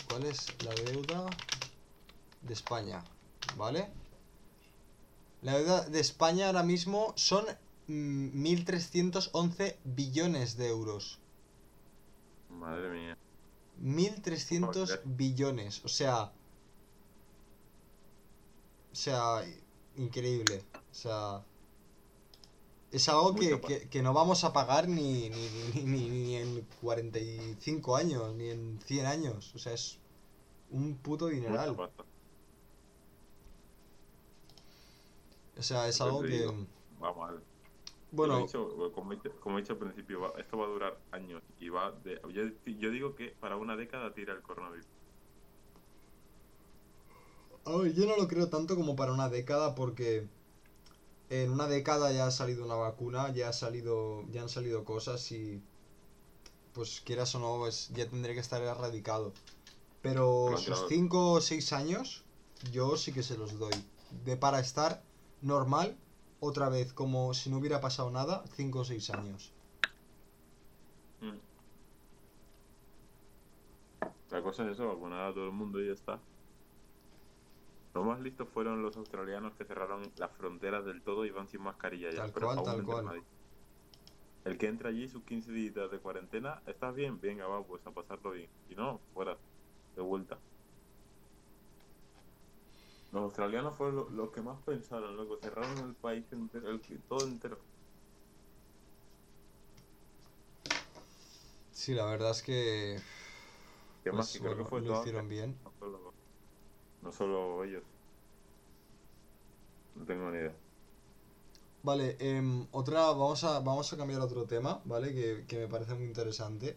¿Cuál 0.08 0.24
es 0.24 0.46
la 0.64 0.74
deuda 0.74 1.26
de 2.42 2.52
España? 2.54 3.04
¿Vale? 3.56 3.88
La 5.42 5.58
deuda 5.58 5.82
de 5.82 6.00
España 6.00 6.46
ahora 6.46 6.62
mismo 6.62 7.12
son 7.16 7.44
mm, 7.88 8.44
1.311 8.44 9.76
billones 9.84 10.56
de 10.56 10.68
euros. 10.68 11.18
Madre 12.50 12.90
mía. 12.90 13.18
1300 13.78 14.88
Joder. 14.88 15.02
billones, 15.04 15.84
o 15.84 15.88
sea. 15.88 16.32
O 18.92 18.94
sea, 18.94 19.44
increíble. 19.96 20.64
O 20.90 20.94
sea. 20.94 21.44
Es 22.90 23.08
algo 23.08 23.34
que, 23.34 23.62
que, 23.64 23.88
que 23.88 24.02
no 24.02 24.12
vamos 24.14 24.44
a 24.44 24.52
pagar 24.52 24.88
ni, 24.88 25.28
ni, 25.30 25.50
ni, 25.50 25.84
ni, 25.84 26.08
ni 26.10 26.36
en 26.36 26.66
45 26.80 27.96
años, 27.96 28.34
ni 28.36 28.50
en 28.50 28.80
100 28.80 29.06
años. 29.06 29.54
O 29.54 29.58
sea, 29.58 29.72
es 29.74 30.00
un 30.68 31.02
puto 31.02 31.28
dineral. 31.28 31.84
O 35.56 35.62
sea, 35.62 35.88
es 35.88 36.00
algo 36.00 36.24
que. 36.24 36.38
digo. 36.38 36.66
Vamos 36.98 37.28
a 37.28 37.32
ver. 37.32 37.42
Como 38.18 38.38
he 38.38 38.38
Bueno, 38.38 38.42
dicho, 38.42 38.92
como 38.92 39.12
he 39.12 39.16
dicho, 39.16 39.40
como 39.40 39.58
he 39.58 39.62
dicho 39.62 39.74
al 39.74 39.78
principio, 39.80 40.20
va- 40.20 40.34
esto 40.38 40.58
va 40.58 40.66
a 40.66 40.68
durar 40.68 41.06
años 41.12 41.42
y 41.58 41.68
va 41.70 41.92
de, 41.92 42.20
yo, 42.32 42.44
yo 42.66 42.90
digo 42.90 43.14
que 43.16 43.30
para 43.30 43.56
una 43.58 43.76
década 43.76 44.14
tira 44.14 44.34
el 44.34 44.42
coronavirus. 44.42 44.88
A 47.64 47.76
ver, 47.76 47.92
yo 47.94 48.06
no 48.06 48.16
lo 48.16 48.28
creo 48.28 48.48
tanto 48.48 48.76
como 48.76 48.96
para 48.96 49.12
una 49.12 49.28
década 49.28 49.74
porque 49.74 50.30
en 51.30 51.50
una 51.50 51.66
década 51.66 52.12
ya 52.12 52.26
ha 52.26 52.30
salido 52.30 52.64
una 52.64 52.76
vacuna, 52.76 53.32
ya 53.32 53.48
ha 53.48 53.52
salido, 53.52 54.24
ya 54.30 54.42
han 54.42 54.48
salido 54.48 54.84
cosas 54.84 55.32
y 55.32 55.60
pues 56.72 57.00
quieras 57.04 57.34
o 57.34 57.40
no, 57.40 57.56
pues 57.58 57.88
ya 57.94 58.08
tendría 58.08 58.34
que 58.34 58.40
estar 58.40 58.62
erradicado. 58.62 59.32
Pero 60.02 60.50
sus 60.56 60.66
claro. 60.66 60.88
5 60.88 61.32
o 61.32 61.40
6 61.40 61.72
años 61.72 62.24
yo 62.70 62.96
sí 62.96 63.12
que 63.12 63.22
se 63.22 63.36
los 63.36 63.58
doy. 63.58 63.74
De 64.24 64.36
para 64.36 64.60
estar 64.60 65.02
normal, 65.42 65.96
otra 66.40 66.68
vez, 66.68 66.92
como 66.92 67.34
si 67.34 67.50
no 67.50 67.58
hubiera 67.58 67.80
pasado 67.80 68.10
nada, 68.10 68.44
5 68.54 68.78
o 68.78 68.84
6 68.84 69.10
años. 69.10 69.52
Mm. 71.20 71.38
La 74.30 74.42
cosa 74.42 74.64
es 74.64 74.72
eso, 74.72 74.86
vacunar 74.86 75.30
a 75.30 75.34
todo 75.34 75.46
el 75.46 75.52
mundo 75.52 75.80
y 75.80 75.86
ya 75.86 75.92
está. 75.92 76.20
Lo 77.96 78.04
más 78.04 78.20
listos 78.20 78.48
fueron 78.50 78.82
los 78.82 78.96
australianos 78.96 79.56
que 79.56 79.64
cerraron 79.64 80.12
las 80.16 80.36
fronteras 80.36 80.84
del 80.84 81.02
todo 81.02 81.24
y 81.26 81.30
van 81.32 81.48
sin 81.48 81.62
mascarilla 81.62 82.12
ya. 82.12 82.24
Tal 82.24 82.32
pero 82.32 82.52
cual, 82.52 82.56
aún 82.56 82.64
tal 82.64 82.82
cual. 82.84 83.04
nadie. 83.04 83.26
El 84.44 84.56
que 84.56 84.66
entra 84.68 84.88
allí 84.88 85.08
sus 85.08 85.24
15 85.26 85.52
días 85.52 85.90
de 85.90 86.00
cuarentena, 86.00 86.62
¿estás 86.64 86.94
bien? 86.94 87.20
Venga, 87.20 87.46
va, 87.48 87.66
pues 87.66 87.86
a 87.86 87.92
pasarlo 87.92 88.30
bien. 88.30 88.50
Si 88.66 88.74
no, 88.74 89.04
fuera, 89.12 89.38
de 89.94 90.02
vuelta. 90.02 90.42
Los 93.10 93.22
australianos 93.24 93.76
fueron 93.76 93.96
lo- 93.96 94.10
los 94.10 94.30
que 94.30 94.42
más 94.42 94.62
pensaron, 94.62 95.16
loco. 95.16 95.38
Cerraron 95.38 95.88
el 95.88 95.96
país 95.96 96.30
entero, 96.30 96.70
el, 96.70 97.04
todo 97.08 97.26
entero. 97.26 97.66
Sí, 101.70 101.94
la 101.94 102.06
verdad 102.06 102.30
es 102.30 102.42
que 102.42 102.98
¿Qué 104.02 104.12
más? 104.12 104.28
pues, 104.28 104.32
Que 104.32 104.40
creo 104.40 104.56
que 104.56 104.64
fue 104.64 104.80
lo 104.82 104.92
hicieron 104.92 105.28
bien. 105.28 105.58
No 107.06 107.12
solo 107.12 107.62
ellos. 107.62 107.84
No 109.94 110.04
tengo 110.04 110.30
ni 110.30 110.38
idea. 110.38 110.54
Vale, 111.84 112.16
em, 112.18 112.66
otra, 112.72 113.00
vamos 113.12 113.44
a, 113.44 113.60
vamos 113.60 113.92
a 113.92 113.96
cambiar 113.96 114.20
a 114.20 114.24
otro 114.24 114.44
tema, 114.44 114.82
¿vale? 114.84 115.14
Que, 115.14 115.44
que 115.46 115.56
me 115.56 115.68
parece 115.68 115.94
muy 115.94 116.06
interesante. 116.06 116.76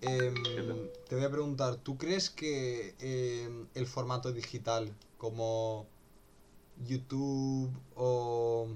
Em, 0.00 0.34
te 1.06 1.14
voy 1.14 1.24
a 1.24 1.30
preguntar, 1.30 1.76
¿tú 1.76 1.98
crees 1.98 2.30
que 2.30 2.94
em, 2.98 3.66
el 3.74 3.86
formato 3.86 4.32
digital 4.32 4.90
como 5.18 5.86
YouTube 6.82 7.70
o 7.94 8.68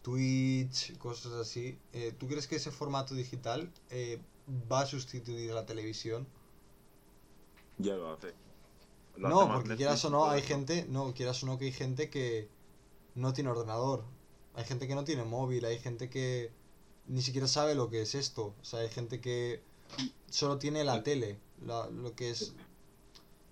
Twitch, 0.00 0.96
cosas 0.96 1.32
así, 1.32 1.78
eh, 1.92 2.14
¿tú 2.18 2.26
crees 2.26 2.46
que 2.46 2.56
ese 2.56 2.70
formato 2.70 3.14
digital 3.14 3.70
eh, 3.90 4.18
va 4.72 4.80
a 4.80 4.86
sustituir 4.86 5.50
a 5.50 5.54
la 5.54 5.66
televisión? 5.66 6.26
Ya 7.76 7.94
lo 7.96 8.12
hace. 8.12 8.47
No, 9.18 9.40
porque 9.40 9.52
Netflix 9.60 9.76
quieras 9.76 10.04
o 10.04 10.10
no, 10.10 10.30
hay 10.30 10.42
gente, 10.42 10.86
no, 10.88 11.14
quieras 11.14 11.42
o 11.42 11.46
no 11.46 11.58
que 11.58 11.66
hay 11.66 11.72
gente 11.72 12.10
que 12.10 12.48
no 13.14 13.32
tiene 13.32 13.50
ordenador, 13.50 14.04
hay 14.54 14.64
gente 14.64 14.86
que 14.88 14.94
no 14.94 15.04
tiene 15.04 15.24
móvil, 15.24 15.64
hay 15.64 15.78
gente 15.78 16.08
que 16.08 16.52
ni 17.06 17.22
siquiera 17.22 17.46
sabe 17.48 17.74
lo 17.74 17.90
que 17.90 18.02
es 18.02 18.14
esto, 18.14 18.54
o 18.60 18.64
sea, 18.64 18.80
hay 18.80 18.88
gente 18.90 19.20
que 19.20 19.62
solo 20.30 20.58
tiene 20.58 20.84
la 20.84 21.02
tele, 21.02 21.38
la- 21.64 21.88
lo 21.90 22.14
que 22.14 22.30
es... 22.30 22.54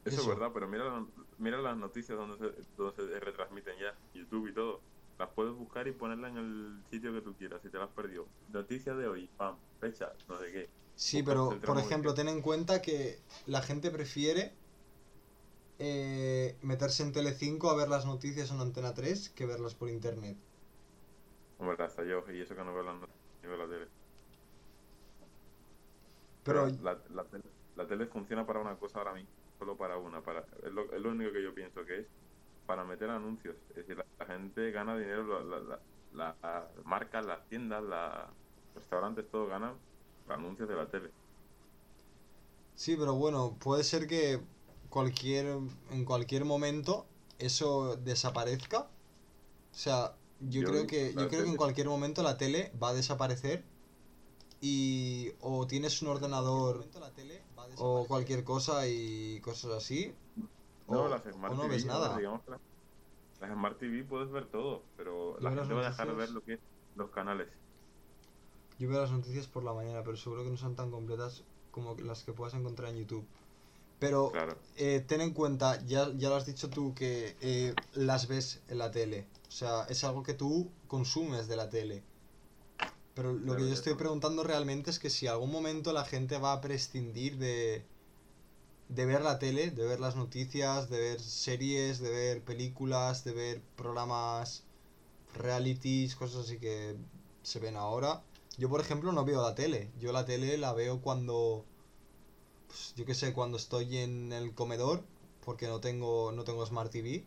Eso, 0.04 0.20
es 0.20 0.26
verdad, 0.28 0.50
pero 0.54 0.68
mira, 0.68 1.04
mira 1.38 1.58
las 1.58 1.76
noticias 1.76 2.16
donde 2.16 2.36
se, 2.38 2.62
donde 2.76 2.94
se 2.94 3.20
retransmiten 3.20 3.74
ya, 3.80 3.98
YouTube 4.14 4.48
y 4.48 4.54
todo. 4.54 4.80
Las 5.18 5.30
puedes 5.30 5.52
buscar 5.54 5.88
y 5.88 5.92
ponerlas 5.92 6.30
en 6.32 6.36
el 6.38 6.84
sitio 6.88 7.12
que 7.12 7.22
tú 7.22 7.34
quieras, 7.34 7.60
si 7.62 7.70
te 7.70 7.78
las 7.78 7.88
has 7.88 7.94
perdido. 7.94 8.28
Noticias 8.52 8.96
de 8.96 9.08
hoy, 9.08 9.28
pam, 9.36 9.56
fecha, 9.80 10.12
no 10.28 10.38
sé 10.38 10.52
qué. 10.52 10.68
Sí, 10.94 11.22
Buscas 11.22 11.34
pero 11.34 11.60
por 11.60 11.78
ejemplo, 11.78 12.12
que- 12.12 12.16
ten 12.22 12.28
en 12.28 12.40
cuenta 12.42 12.82
que 12.82 13.18
la 13.46 13.62
gente 13.62 13.90
prefiere 13.90 14.52
eh, 15.78 16.58
meterse 16.62 17.02
en 17.02 17.12
Telecinco 17.12 17.70
a 17.70 17.76
ver 17.76 17.88
las 17.88 18.06
noticias 18.06 18.50
en 18.50 18.60
Antena 18.60 18.94
3 18.94 19.30
que 19.30 19.46
verlas 19.46 19.74
por 19.74 19.88
internet. 19.90 20.44
Hombre, 21.58 21.84
hasta 21.84 22.02
yo, 22.04 22.24
y 22.32 22.40
eso 22.40 22.54
que 22.56 22.64
no 22.64 22.72
veo 22.74 22.82
las 22.82 22.94
noticias 22.94 23.20
ni 23.42 23.48
veo 23.48 23.58
la 23.58 23.68
tele. 23.68 23.92
Pero 26.42 26.66
la, 26.78 27.02
la 27.08 27.28
tele, 27.28 27.54
la 27.74 27.86
tele 27.86 28.06
funciona 28.06 28.46
para 28.46 28.60
una 28.60 28.78
cosa 28.78 28.98
ahora 28.98 29.14
mismo, 29.14 29.30
solo 29.58 29.76
para 29.76 29.98
una. 29.98 30.22
para 30.22 30.40
Es 30.62 30.72
lo, 30.72 30.92
es 30.92 31.00
lo 31.00 31.10
único 31.10 31.32
que 31.32 31.42
yo 31.42 31.54
pienso 31.54 31.84
que 31.84 32.00
es 32.00 32.08
para 32.66 32.84
meter 32.84 33.10
anuncios. 33.10 33.56
Es 33.70 33.76
decir, 33.76 33.96
la, 33.98 34.06
la 34.18 34.26
gente 34.26 34.70
gana 34.70 34.96
dinero, 34.98 35.24
la- 35.44 35.60
la- 35.60 35.86
la- 36.10 36.38
las 36.42 36.84
marcas, 36.84 37.26
las 37.26 37.48
tiendas, 37.48 37.82
los 37.82 38.36
restaurantes, 38.74 39.30
todo 39.30 39.46
ganan 39.48 39.82
anuncios 40.26 40.68
de 40.68 40.76
la 40.76 40.88
tele. 40.90 41.14
Sí, 42.74 42.96
pero 42.96 43.14
bueno, 43.16 43.58
puede 43.58 43.84
ser 43.84 44.06
que 44.06 44.46
cualquier, 44.96 45.58
en 45.90 46.04
cualquier 46.06 46.46
momento 46.46 47.04
eso 47.38 47.96
desaparezca. 47.96 48.78
O 48.80 49.78
sea, 49.78 50.16
yo 50.40 50.62
Yo 50.62 50.68
creo 50.68 50.86
que, 50.86 51.12
yo 51.12 51.28
creo 51.28 51.44
que 51.44 51.50
en 51.50 51.56
cualquier 51.56 51.88
momento 51.88 52.22
la 52.22 52.38
tele 52.38 52.72
va 52.82 52.88
a 52.88 52.94
desaparecer 52.94 53.62
y 54.62 55.32
o 55.42 55.66
tienes 55.66 56.00
un 56.00 56.08
ordenador 56.08 56.86
o 57.76 58.06
cualquier 58.06 58.42
cosa 58.42 58.88
y 58.88 59.38
cosas 59.42 59.72
así. 59.72 60.14
No, 60.88 61.02
o, 61.02 61.08
las 61.08 61.24
Smart 61.24 61.52
o 61.52 61.56
no 61.56 61.62
TV, 61.64 61.74
ves 61.74 61.84
nada. 61.84 62.16
digamos 62.16 62.40
las, 62.48 62.60
las 63.42 63.52
Smart 63.52 63.78
TV 63.78 64.02
puedes 64.02 64.30
ver 64.30 64.46
todo, 64.46 64.82
pero 64.96 65.38
la 65.40 65.52
gente 65.52 65.74
va 65.74 65.82
a 65.82 65.90
dejar 65.90 66.08
de 66.08 66.14
ver 66.14 66.30
lo 66.30 66.42
que 66.42 66.54
es 66.54 66.60
los 66.94 67.10
canales. 67.10 67.48
Yo 68.78 68.88
veo 68.88 69.02
las 69.02 69.12
noticias 69.12 69.46
por 69.46 69.62
la 69.62 69.74
mañana, 69.74 70.02
pero 70.02 70.16
seguro 70.16 70.42
que 70.42 70.48
no 70.50 70.56
son 70.56 70.74
tan 70.74 70.90
completas 70.90 71.44
como 71.70 71.96
las 71.96 72.24
que 72.24 72.32
puedas 72.32 72.54
encontrar 72.54 72.88
en 72.88 73.00
YouTube. 73.00 73.26
Pero 73.98 74.30
Claro, 74.30 74.56
eh, 74.76 75.04
ten 75.06 75.20
en 75.20 75.32
cuenta, 75.32 75.82
ya, 75.86 76.12
ya 76.16 76.28
lo 76.28 76.36
has 76.36 76.46
dicho 76.46 76.68
tú, 76.68 76.94
que 76.94 77.36
eh, 77.40 77.74
las 77.94 78.28
ves 78.28 78.60
en 78.68 78.78
la 78.78 78.90
tele. 78.90 79.26
O 79.48 79.52
sea, 79.52 79.86
es 79.88 80.04
algo 80.04 80.22
que 80.22 80.34
tú 80.34 80.70
consumes 80.86 81.48
de 81.48 81.56
la 81.56 81.70
tele. 81.70 82.02
Pero 83.14 83.32
lo 83.32 83.56
que 83.56 83.66
yo 83.66 83.72
estoy 83.72 83.94
preguntando 83.94 84.44
realmente 84.44 84.90
es 84.90 84.98
que 84.98 85.08
si 85.08 85.26
algún 85.26 85.50
momento 85.50 85.94
la 85.94 86.04
gente 86.04 86.36
va 86.36 86.52
a 86.52 86.60
prescindir 86.60 87.38
de, 87.38 87.82
de 88.90 89.06
ver 89.06 89.22
la 89.22 89.38
tele, 89.38 89.70
de 89.70 89.86
ver 89.86 90.00
las 90.00 90.16
noticias, 90.16 90.90
de 90.90 91.00
ver 91.00 91.20
series, 91.20 91.98
de 92.00 92.10
ver 92.10 92.42
películas, 92.42 93.24
de 93.24 93.32
ver 93.32 93.62
programas, 93.74 94.64
realities, 95.34 96.14
cosas 96.14 96.44
así 96.44 96.58
que 96.58 96.96
se 97.42 97.58
ven 97.58 97.76
ahora. 97.76 98.22
Yo, 98.58 98.68
por 98.68 98.82
ejemplo, 98.82 99.12
no 99.12 99.24
veo 99.24 99.40
la 99.40 99.54
tele. 99.54 99.90
Yo 99.98 100.12
la 100.12 100.26
tele 100.26 100.58
la 100.58 100.74
veo 100.74 101.00
cuando, 101.00 101.64
pues, 102.66 102.94
yo 102.94 103.04
qué 103.06 103.14
sé, 103.14 103.32
cuando 103.34 103.56
estoy 103.56 103.98
en 103.98 104.32
el 104.32 104.54
comedor, 104.54 105.06
porque 105.40 105.66
no 105.68 105.80
tengo, 105.80 106.32
no 106.32 106.44
tengo 106.44 106.64
Smart 106.66 106.90
TV. 106.92 107.26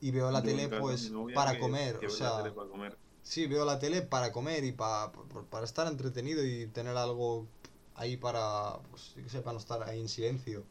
Y 0.00 0.10
veo 0.10 0.30
la 0.30 0.42
Yo 0.42 0.44
tele, 0.44 0.68
pues, 0.68 1.16
para 1.32 1.58
comer. 1.58 1.96
O 1.98 2.08
sea, 2.10 2.54
para 2.54 2.68
comer. 2.68 2.98
sí, 3.22 3.46
veo 3.46 3.64
la 3.64 3.78
tele 3.78 4.02
para 4.02 4.32
comer 4.32 4.64
y 4.64 4.72
pa- 4.72 5.12
pa- 5.12 5.48
para 5.50 5.64
estar 5.66 5.86
entretenido 5.88 6.44
y 6.46 6.68
tener 6.68 6.96
algo 6.96 7.48
ahí 7.94 8.16
para, 8.16 8.82
pues, 8.90 9.14
yo 9.14 9.22
qué 9.24 9.28
sé, 9.30 9.42
para 9.42 9.54
no 9.54 9.58
estar 9.60 9.82
ahí 9.84 10.00
en 10.00 10.08
silencio. 10.08 10.66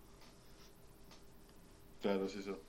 Claro, 1.99 2.25
es 2.25 2.35
eso. 2.35 2.67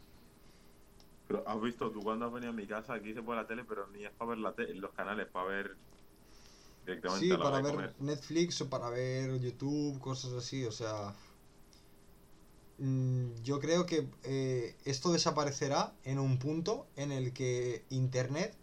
Pero 1.27 1.47
has 1.49 1.61
visto, 1.61 1.91
tú 1.93 2.03
cuando 2.03 2.27
has 2.27 2.33
venido 2.33 2.51
a 2.51 2.55
mi 2.55 2.67
casa, 2.67 2.95
aquí 2.95 3.15
se 3.15 3.23
pone 3.23 3.41
la 3.41 3.47
tele, 3.47 3.65
pero 3.65 3.89
ni 3.89 4.05
es 4.05 4.13
para 4.15 4.31
ver 4.31 4.39
la 4.39 4.55
tele, 4.55 4.75
los 4.75 4.93
canales, 4.93 5.29
para 5.31 5.47
ver 5.47 5.79
directamente 6.87 7.27
Sí, 7.27 7.31
a 7.33 7.39
la 7.39 7.47
hora 7.47 7.61
para 7.61 7.63
ver 7.63 7.73
comer. 7.75 7.95
Netflix 8.01 8.61
o 8.61 8.69
para 8.71 8.91
ver 8.91 9.39
YouTube, 9.41 9.99
cosas 10.01 10.33
así, 10.33 10.65
o 10.65 10.73
sea... 10.73 11.15
mm, 12.79 13.43
Yo 13.43 13.61
creo 13.61 13.87
que 13.87 14.09
eh, 14.25 14.77
esto 14.85 15.13
desaparecerá 15.13 15.95
en 16.05 16.19
un 16.19 16.39
punto 16.39 16.87
en 16.97 17.13
el 17.13 17.33
que 17.33 17.85
Internet 17.91 18.55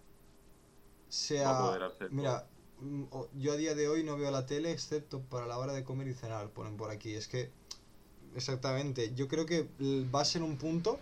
sea... 1.08 1.82
Mira, 2.10 2.47
mm, 2.79 3.03
yo 3.38 3.53
a 3.53 3.58
día 3.58 3.75
de 3.75 3.88
hoy 3.88 4.03
no 4.03 4.17
veo 4.17 4.32
la 4.32 4.45
tele 4.45 4.71
excepto 4.71 5.21
para 5.21 5.47
la 5.47 5.58
hora 5.58 5.73
de 5.73 5.84
comer 5.84 6.08
y 6.08 6.13
cenar, 6.13 6.49
ponen 6.51 6.77
por 6.77 6.91
aquí. 6.91 7.13
Es 7.13 7.27
que, 7.27 7.51
exactamente, 8.36 9.13
yo 9.15 9.27
creo 9.27 9.45
que 9.45 9.67
va 10.13 10.21
a 10.21 10.25
ser 10.25 10.43
un 10.43 10.58
punto 10.58 10.99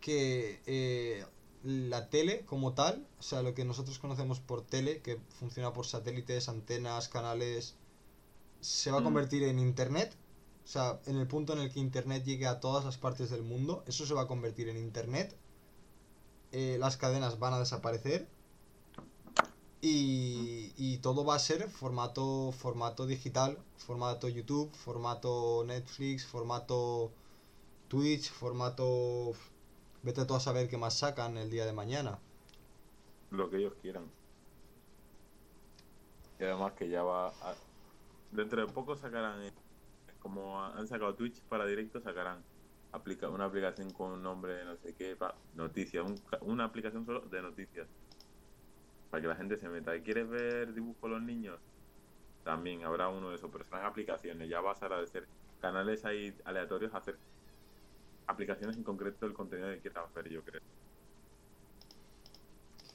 que 0.00 0.60
eh, 0.66 1.24
la 1.66 2.10
tele 2.10 2.44
como 2.46 2.74
tal, 2.74 3.04
o 3.18 3.22
sea, 3.22 3.42
lo 3.42 3.52
que 3.54 3.64
nosotros 3.64 3.98
conocemos 3.98 4.38
por 4.38 4.62
tele, 4.64 5.02
que 5.02 5.18
funciona 5.40 5.72
por 5.72 5.84
satélites, 5.84 6.48
antenas, 6.48 7.08
canales, 7.08 7.74
se 8.60 8.92
va 8.92 9.00
a 9.00 9.02
convertir 9.02 9.42
en 9.42 9.58
internet. 9.58 10.16
O 10.64 10.68
sea, 10.68 11.00
en 11.06 11.16
el 11.16 11.26
punto 11.26 11.52
en 11.52 11.60
el 11.60 11.72
que 11.72 11.80
internet 11.80 12.24
llegue 12.24 12.46
a 12.46 12.60
todas 12.60 12.84
las 12.84 12.98
partes 12.98 13.30
del 13.30 13.42
mundo, 13.42 13.82
eso 13.86 14.06
se 14.06 14.14
va 14.14 14.22
a 14.22 14.26
convertir 14.28 14.68
en 14.68 14.76
internet. 14.76 15.36
Eh, 16.52 16.76
las 16.78 16.96
cadenas 16.96 17.40
van 17.40 17.54
a 17.54 17.58
desaparecer. 17.58 18.28
Y, 19.80 20.72
y 20.76 20.98
todo 20.98 21.24
va 21.24 21.34
a 21.34 21.38
ser 21.40 21.68
formato, 21.68 22.52
formato 22.52 23.06
digital, 23.06 23.58
formato 23.76 24.28
YouTube, 24.28 24.72
formato 24.72 25.64
Netflix, 25.66 26.24
formato 26.24 27.12
Twitch, 27.88 28.30
formato... 28.30 29.32
Vete 30.06 30.24
tú 30.24 30.34
a 30.34 30.40
saber 30.40 30.68
qué 30.70 30.78
más 30.78 30.96
sacan 31.00 31.36
el 31.36 31.50
día 31.50 31.66
de 31.66 31.74
mañana. 31.74 32.22
lo 33.30 33.48
que 33.50 33.58
ellos 33.58 33.76
quieran. 33.80 34.16
Y 36.38 36.44
además 36.44 36.74
que 36.74 36.88
ya 36.88 37.02
va 37.02 37.36
a... 37.40 37.62
Dentro 38.30 38.60
de 38.66 38.72
poco 38.72 38.96
sacarán, 38.96 39.42
eh, 39.44 39.54
como 40.18 40.62
han 40.62 40.86
sacado 40.88 41.16
Twitch 41.16 41.46
para 41.46 41.66
directo, 41.66 42.00
sacarán 42.00 42.46
una 43.30 43.44
aplicación 43.46 43.92
con 43.92 44.12
un 44.12 44.22
nombre 44.22 44.64
no 44.64 44.76
sé 44.76 44.94
qué, 44.96 45.16
pa- 45.16 45.42
noticias, 45.52 46.04
un 46.04 46.24
una 46.42 46.64
aplicación 46.64 47.04
solo 47.06 47.28
de 47.28 47.42
noticias. 47.42 47.90
Para 49.08 49.22
que 49.22 49.28
la 49.28 49.36
gente 49.36 49.56
se 49.56 49.68
meta. 49.68 49.96
¿Y 49.96 50.02
quieres 50.02 50.28
ver 50.28 50.72
dibujos 50.74 51.10
los 51.10 51.22
niños? 51.22 51.60
También 52.42 52.84
habrá 52.84 53.08
uno 53.10 53.30
de 53.30 53.36
esos, 53.36 53.50
pero 53.52 53.64
serán 53.64 53.86
aplicaciones. 53.86 54.48
Ya 54.50 54.60
vas 54.60 54.82
a 54.82 55.06
ser 55.06 55.30
canales 55.58 56.04
ahí 56.04 56.36
aleatorios 56.44 56.94
a 56.94 56.98
hacer 56.98 57.20
aplicaciones 58.26 58.76
en 58.76 58.84
concreto 58.84 59.26
del 59.26 59.34
contenido 59.34 59.70
que 59.70 59.80
quieras 59.82 60.12
ver, 60.14 60.28
yo 60.30 60.42
creo. 60.44 60.60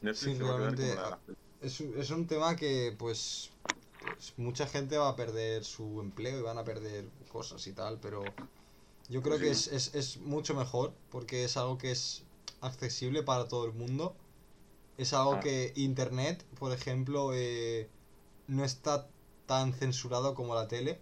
Netflix 0.02 0.36
Sí, 0.36 0.38
realmente, 0.40 1.02
las- 1.06 1.20
Es 1.62 1.80
un, 1.82 1.98
es 2.00 2.12
un 2.12 2.28
tema 2.28 2.56
que, 2.58 2.96
pues, 3.00 3.52
pues, 4.00 4.34
mucha 4.38 4.68
gente 4.68 4.98
va 4.98 5.10
a 5.10 5.16
perder 5.16 5.64
su 5.66 6.02
empleo 6.02 6.40
y 6.40 6.44
van 6.44 6.58
a 6.60 6.64
perder 6.66 7.12
cosas 7.30 7.66
y 7.68 7.74
tal, 7.74 8.00
pero 8.02 8.36
yo 9.10 9.22
creo 9.24 9.40
que 9.40 9.52
es, 9.52 9.68
es, 9.68 9.96
es 9.96 10.18
mucho 10.20 10.56
mejor 10.56 10.96
porque 11.10 11.44
es 11.46 11.58
algo 11.58 11.78
que 11.80 11.92
es 11.92 12.26
accesible 12.62 13.24
para 13.24 13.48
todo 13.50 13.66
el 13.66 13.74
mundo. 13.74 14.18
Es 14.98 15.14
algo 15.14 15.40
Ah. 15.40 15.42
que 15.42 15.74
Internet, 15.76 16.46
por 16.60 16.72
ejemplo, 16.74 17.32
eh, 17.36 17.92
no 18.48 18.64
está 18.66 19.10
tan 19.48 19.74
censurado 19.74 20.36
como 20.36 20.56
la 20.56 20.68
tele, 20.68 21.02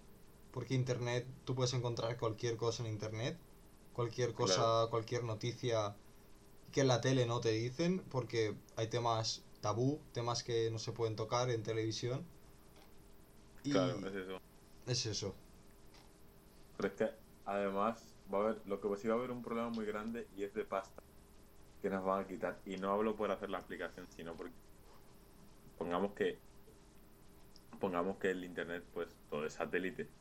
porque 0.52 0.76
Internet, 0.76 1.28
tú 1.46 1.56
puedes 1.56 1.74
encontrar 1.74 2.18
cualquier 2.20 2.58
cosa 2.58 2.84
en 2.86 2.92
Internet, 2.94 3.40
cualquier 4.00 4.34
cosa, 4.34 4.64
Claro. 4.64 4.90
cualquier 4.90 5.24
noticia 5.24 5.98
que 6.72 6.82
en 6.82 6.88
la 6.90 7.02
tele 7.02 7.26
no 7.28 7.42
te 7.42 7.52
dicen, 7.52 8.06
porque 8.10 8.56
hay 8.78 8.90
temas 8.90 9.50
tabú, 9.62 10.00
temas 10.14 10.44
que 10.44 10.72
no 10.72 10.80
se 10.80 10.94
pueden 10.94 11.16
tocar 11.18 11.50
en 11.52 11.64
televisión. 11.64 12.28
Y 13.64 13.72
Claro, 13.72 14.00
es 14.08 14.16
eso. 14.16 14.42
es 14.86 15.06
eso. 15.06 15.36
Pero 16.76 16.88
es 16.90 16.96
que 16.96 17.10
además 17.46 18.18
va 18.32 18.40
a 18.40 18.42
haber, 18.42 18.62
lo 18.66 18.80
que 18.82 18.96
sí 18.98 19.08
va 19.08 19.16
a 19.16 19.18
haber 19.18 19.32
un 19.32 19.42
problema 19.44 19.70
muy 19.70 19.86
grande 19.86 20.28
y 20.32 20.44
es 20.44 20.54
de 20.54 20.66
pasta. 20.66 21.04
que 21.82 21.90
nos 21.92 22.04
van 22.06 22.24
a 22.26 22.28
quitar. 22.28 22.62
Y 22.66 22.78
no 22.78 22.92
hablo 22.94 23.16
por 23.18 23.32
hacer 23.32 23.50
la 23.52 23.60
aplicación, 23.60 24.10
sino 24.12 24.36
porque 24.38 24.56
pongamos 25.78 26.14
que 26.14 26.44
pongamos 27.80 28.18
que 28.20 28.30
el 28.32 28.44
internet 28.46 28.88
pues 28.94 29.20
todo 29.30 29.46
es 29.46 29.54
satélite. 29.54 30.14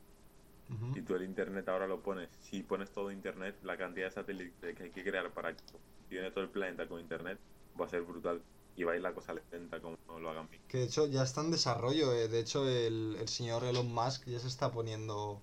Si 0.93 1.03
tú 1.03 1.15
el 1.15 1.23
internet 1.23 1.67
ahora 1.69 1.87
lo 1.87 2.03
pones, 2.03 2.29
si 2.41 2.63
pones 2.63 2.91
todo 2.93 3.11
internet, 3.11 3.57
la 3.63 3.77
cantidad 3.79 4.07
de 4.07 4.13
satélites 4.13 4.75
que 4.77 4.83
hay 4.85 4.91
que 4.91 5.03
crear 5.03 5.33
para 5.33 5.55
que 5.57 5.63
funcione 5.99 6.31
todo 6.31 6.45
el 6.45 6.51
planeta 6.51 6.87
con 6.87 7.01
internet 7.01 7.39
va 7.79 7.87
a 7.87 7.89
ser 7.89 8.03
brutal. 8.03 8.43
Y 8.77 8.85
va 8.85 8.93
a 8.93 8.97
ir 8.97 9.03
la 9.03 9.13
cosa 9.13 9.35
lenta 9.51 9.81
como 9.81 9.97
no 10.07 10.21
lo 10.21 10.31
hagan 10.31 10.49
bien. 10.49 10.63
Que 10.69 10.79
de 10.79 10.85
hecho 10.85 11.07
ya 11.09 11.23
está 11.25 11.41
en 11.41 11.51
desarrollo. 11.51 12.13
eh. 12.13 12.29
De 12.29 12.39
hecho, 12.39 12.69
el, 12.69 13.17
el 13.19 13.29
señor 13.29 13.65
Elon 13.65 13.93
Musk 13.93 14.27
ya 14.27 14.39
se 14.39 14.47
está 14.47 14.71
poniendo 14.71 15.41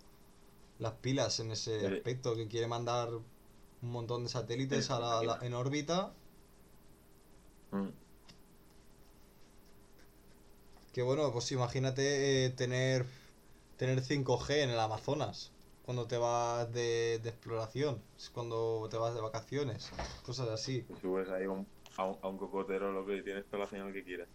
las 0.80 0.94
pilas 0.94 1.40
en 1.42 1.52
ese 1.52 1.86
aspecto. 1.88 2.36
Que 2.36 2.48
quiere 2.48 2.68
mandar 2.68 3.10
un 3.14 3.26
montón 3.92 4.24
de 4.24 4.30
satélites 4.30 4.86
Sí, 4.86 4.94
a 4.94 5.00
la- 5.00 5.24
la- 5.24 5.40
en 5.46 5.54
órbita. 5.54 6.14
Mm. 7.72 7.90
Que 10.94 11.02
bueno, 11.02 11.32
pues 11.34 11.52
imagínate 11.52 12.46
eh, 12.46 12.50
tener, 12.52 13.06
tener 13.78 14.02
5G 14.02 14.64
en 14.64 14.70
el 14.70 14.80
Amazonas. 14.80 15.52
Cuando 15.84 16.08
te 16.08 16.18
vas 16.18 16.72
de, 16.74 17.20
de 17.22 17.30
exploración. 17.30 18.02
Es 18.18 18.30
cuando 18.32 18.88
te 18.90 18.98
vas 18.98 19.14
de 19.14 19.22
vacaciones. 19.22 19.92
Cosas 20.26 20.50
así. 20.50 20.84
Subes 21.02 21.30
ahí 21.30 21.44
a 21.46 21.52
un, 21.52 21.68
a 21.98 22.06
un, 22.06 22.18
a 22.24 22.28
un 22.28 22.38
cocotero 22.40 22.92
lo 22.92 23.06
que 23.06 23.22
tienes 23.22 23.46
toda 23.46 23.60
la 23.66 23.70
señal 23.70 23.94
que 23.94 24.04
quieras. 24.04 24.28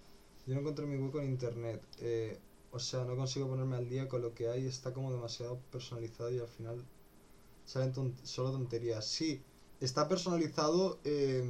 Yo 0.47 0.55
no 0.55 0.61
encontré 0.61 0.87
mi 0.87 0.97
hueco 0.97 1.21
en 1.21 1.27
internet. 1.27 1.83
eh, 1.99 2.39
o 2.73 2.79
sea, 2.79 3.05
no 3.05 3.17
consigo 3.17 3.49
ponerme 3.49 3.77
al 3.77 3.89
día 3.89 4.07
con 4.09 4.23
lo 4.23 4.33
que 4.33 4.49
hay. 4.49 4.65
Está 4.67 4.93
como 4.93 5.11
demasiado 5.13 5.59
personalizado 5.73 6.31
y 6.31 6.39
al 6.39 6.47
final 6.47 6.85
salen 7.65 7.93
ton- 7.93 8.15
solo 8.23 8.53
tonterías. 8.53 9.05
Sí, 9.07 9.43
está 9.81 10.09
personalizado. 10.09 11.01
Eh, 11.03 11.43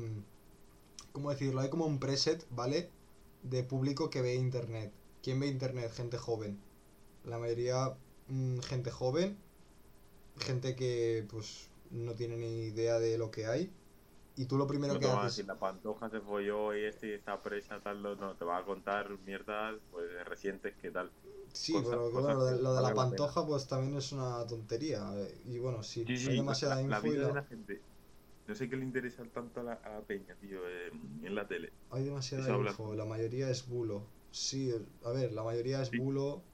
¿Cómo 1.12 1.28
decirlo? 1.30 1.60
Hay 1.60 1.68
como 1.68 1.84
un 1.84 1.98
preset, 1.98 2.46
¿vale? 2.50 2.88
De 3.42 3.64
público 3.64 4.08
que 4.08 4.22
ve 4.22 4.34
internet. 4.36 4.92
¿Quién 5.22 5.40
ve 5.40 5.46
internet? 5.48 5.92
Gente 5.92 6.16
joven. 6.16 6.58
La 7.22 7.38
mayoría, 7.38 7.98
mm, 8.26 8.58
gente 8.60 8.90
joven. 8.90 9.46
Gente 10.36 10.76
que, 10.76 11.26
pues, 11.30 11.72
no 11.90 12.14
tiene 12.16 12.36
ni 12.36 12.64
idea 12.66 12.98
de 13.00 13.18
lo 13.18 13.30
que 13.30 13.46
hay. 13.46 13.76
Y 14.36 14.46
tú 14.46 14.56
lo 14.58 14.66
primero 14.66 14.94
No 14.94 15.00
que 15.00 15.06
haces. 15.06 15.36
decir 15.36 15.46
la 15.46 15.58
pantoja 15.58 16.10
se 16.10 16.20
folló 16.20 16.74
y 16.76 16.84
este 16.84 17.08
y 17.08 17.12
está 17.12 17.42
presa, 17.42 17.80
tal, 17.82 18.02
no, 18.02 18.14
no, 18.16 18.36
te 18.36 18.44
va 18.44 18.58
a 18.58 18.64
contar 18.64 19.18
mierdas 19.18 19.80
pues, 19.90 20.08
recientes 20.24 20.76
que 20.76 20.90
tal. 20.90 21.14
Sí, 21.52 21.72
pero 21.84 22.10
cosas 22.10 22.36
bueno, 22.36 22.38
lo 22.38 22.44
de, 22.44 22.56
que 22.56 22.62
lo 22.62 22.74
de 22.74 22.82
la 22.82 22.94
pantoja 22.94 23.46
pues 23.46 23.66
también 23.66 23.96
es 23.96 24.12
una 24.12 24.46
tontería. 24.46 25.12
Y 25.44 25.58
bueno, 25.58 25.82
sí, 25.82 26.04
Sí, 26.06 26.16
sí, 26.18 26.30
hay 26.30 26.36
demasiada 26.36 26.76
la, 26.76 26.82
la 26.96 27.00
info 27.00 27.06
y 27.12 27.16
vida 27.16 27.22
la- 27.22 27.28
de 27.28 27.32
la 27.34 27.44
gente. 27.44 27.86
No 28.46 28.54
sé 28.54 28.68
qué 28.70 28.76
le 28.76 28.84
interesa 28.84 29.30
tanto 29.30 29.60
a 29.60 29.64
la, 29.64 29.74
a 29.74 30.06
peña, 30.06 30.36
tío, 30.38 30.68
eh, 30.68 30.88
en 30.88 31.34
la 31.34 31.46
tele. 31.48 31.74
hay 31.88 32.04
demasiada 32.04 32.44
eso 32.44 32.54
habla- 32.54 32.70
info, 32.72 32.94
la 32.94 33.04
mayoría 33.04 33.50
es 33.50 33.66
bulo. 33.68 34.14
Sí, 34.30 34.72
a 35.02 35.10
ver, 35.12 35.32
la 35.32 35.42
mayoría 35.42 35.82
es 35.82 35.92
Sí. 35.92 35.96
bulo 35.96 36.49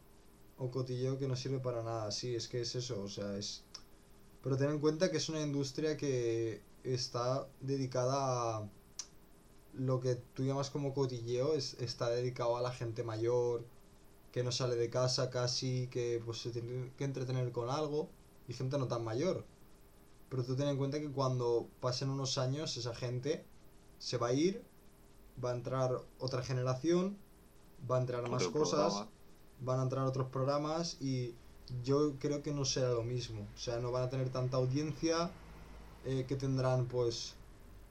o 0.59 0.71
cotilleo 0.71 1.19
que 1.19 1.29
no 1.29 1.37
sirve 1.37 1.59
para 1.59 1.83
nada. 1.83 2.11
Sí, 2.11 2.35
es 2.35 2.49
que 2.49 2.61
es 2.61 2.75
eso, 2.75 3.03
o 3.03 3.09
sea, 3.09 3.37
es... 3.37 3.64
Pero 4.42 4.57
ten 4.57 4.71
en 4.71 4.79
cuenta 4.79 5.11
que 5.11 5.16
es 5.16 5.29
una 5.29 5.40
industria 5.40 5.97
que 5.97 6.62
está 6.85 7.49
dedicada 7.61 8.59
a 8.59 8.71
lo 9.75 10.01
que 10.01 10.14
tú 10.14 10.45
llamas 10.45 10.71
como 10.71 10.95
cotilleo, 10.95 11.55
es, 11.55 11.75
está 11.81 12.09
dedicado 12.09 12.57
a 12.57 12.62
la 12.62 12.73
gente 12.73 13.03
mayor, 13.03 13.64
que 14.33 14.42
no 14.42 14.53
sale 14.53 14.77
de 14.77 14.90
casa 14.90 15.31
casi, 15.31 15.88
que 15.88 16.23
pues 16.25 16.38
se 16.38 16.51
tiene 16.51 16.92
que 16.97 17.05
entretener 17.05 17.53
con 17.53 17.71
algo, 17.71 18.09
y 18.49 18.53
gente 18.53 18.79
no 18.79 18.87
tan 18.87 19.05
mayor. 19.05 19.45
Pero 20.29 20.45
tú 20.45 20.57
ten 20.57 20.69
en 20.69 20.77
cuenta 20.77 21.01
que 21.01 21.11
cuando 21.11 21.69
pasen 21.81 22.11
unos 22.11 22.38
años 22.38 22.77
esa 22.77 22.95
gente 22.95 23.45
se 23.99 24.19
va 24.19 24.29
a 24.29 24.33
ir, 24.33 24.64
va 25.42 25.51
a 25.51 25.55
entrar 25.55 26.01
otra 26.19 26.42
generación, 26.42 27.19
va 27.90 27.97
a 27.97 28.01
entrar 28.01 28.29
más 28.29 28.47
cosas, 28.49 28.92
programa. 28.92 29.11
Van 29.61 29.81
a 29.81 29.83
entrar 29.85 30.07
otros 30.07 30.29
programas 30.29 30.97
y 31.01 31.35
yo 31.83 32.14
creo 32.19 32.42
que 32.42 32.53
no 32.53 32.64
será 32.64 32.90
lo 32.90 33.03
mismo. 33.03 33.47
O 33.55 33.59
sea, 33.59 33.79
no 33.79 33.90
van 33.92 34.05
a 34.05 34.11
tener 34.11 34.31
tanta 34.31 34.57
audiencia 34.57 35.31
eh, 36.05 36.25
que 36.29 36.37
tendrán 36.37 36.87
pues 36.87 37.35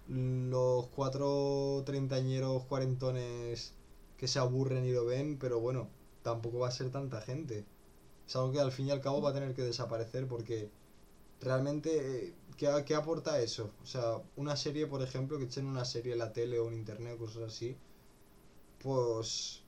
los 0.08 0.88
cuatro 0.88 1.84
treintañeros 1.86 2.64
cuarentones 2.66 3.74
que 4.18 4.28
se 4.28 4.40
aburren 4.40 4.86
y 4.86 4.92
lo 4.92 5.06
ven, 5.06 5.38
pero 5.38 5.60
bueno, 5.60 5.90
tampoco 6.24 6.60
va 6.60 6.70
a 6.70 6.72
ser 6.72 6.92
tanta 6.92 7.22
gente. 7.22 7.66
Es 8.28 8.36
algo 8.36 8.52
que 8.52 8.60
al 8.60 8.72
fin 8.72 8.88
y 8.88 8.92
al 8.92 9.02
cabo 9.02 9.22
va 9.22 9.32
a 9.32 9.34
tener 9.34 9.54
que 9.54 9.64
desaparecer 9.64 10.28
porque 10.28 10.70
realmente, 11.42 12.28
eh, 12.28 12.34
¿qué, 12.58 12.70
qué 12.86 12.96
aporta 12.96 13.40
eso? 13.42 13.72
O 13.84 13.86
sea, 13.86 14.22
una 14.36 14.56
serie, 14.56 14.88
por 14.88 15.02
ejemplo, 15.02 15.38
que 15.38 15.46
echen 15.46 15.66
una 15.66 15.86
serie 15.86 16.14
en 16.14 16.20
la 16.20 16.34
tele 16.34 16.60
o 16.60 16.68
en 16.70 16.76
internet 16.76 17.16
o 17.16 17.20
cosas 17.26 17.44
así, 17.44 17.76
pues... 18.82 19.65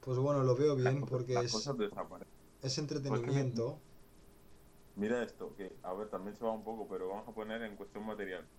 Pues 0.00 0.18
bueno, 0.18 0.42
lo 0.44 0.56
veo 0.56 0.76
bien 0.76 1.00
Las 1.00 1.06
porque 1.06 1.44
es, 1.44 1.52
cosas 1.52 1.76
es 2.62 2.78
entretenimiento. 2.78 3.86
Mira 4.94 5.22
esto, 5.22 5.54
que 5.54 5.78
a 5.82 5.94
ver, 5.94 6.10
también 6.10 6.36
se 6.36 6.44
va 6.44 6.52
un 6.52 6.62
poco, 6.64 6.86
pero 6.88 7.08
vamos 7.08 7.26
a 7.28 7.32
poner 7.34 7.62
en 7.62 7.76
cuestión 7.76 8.04
material. 8.04 8.52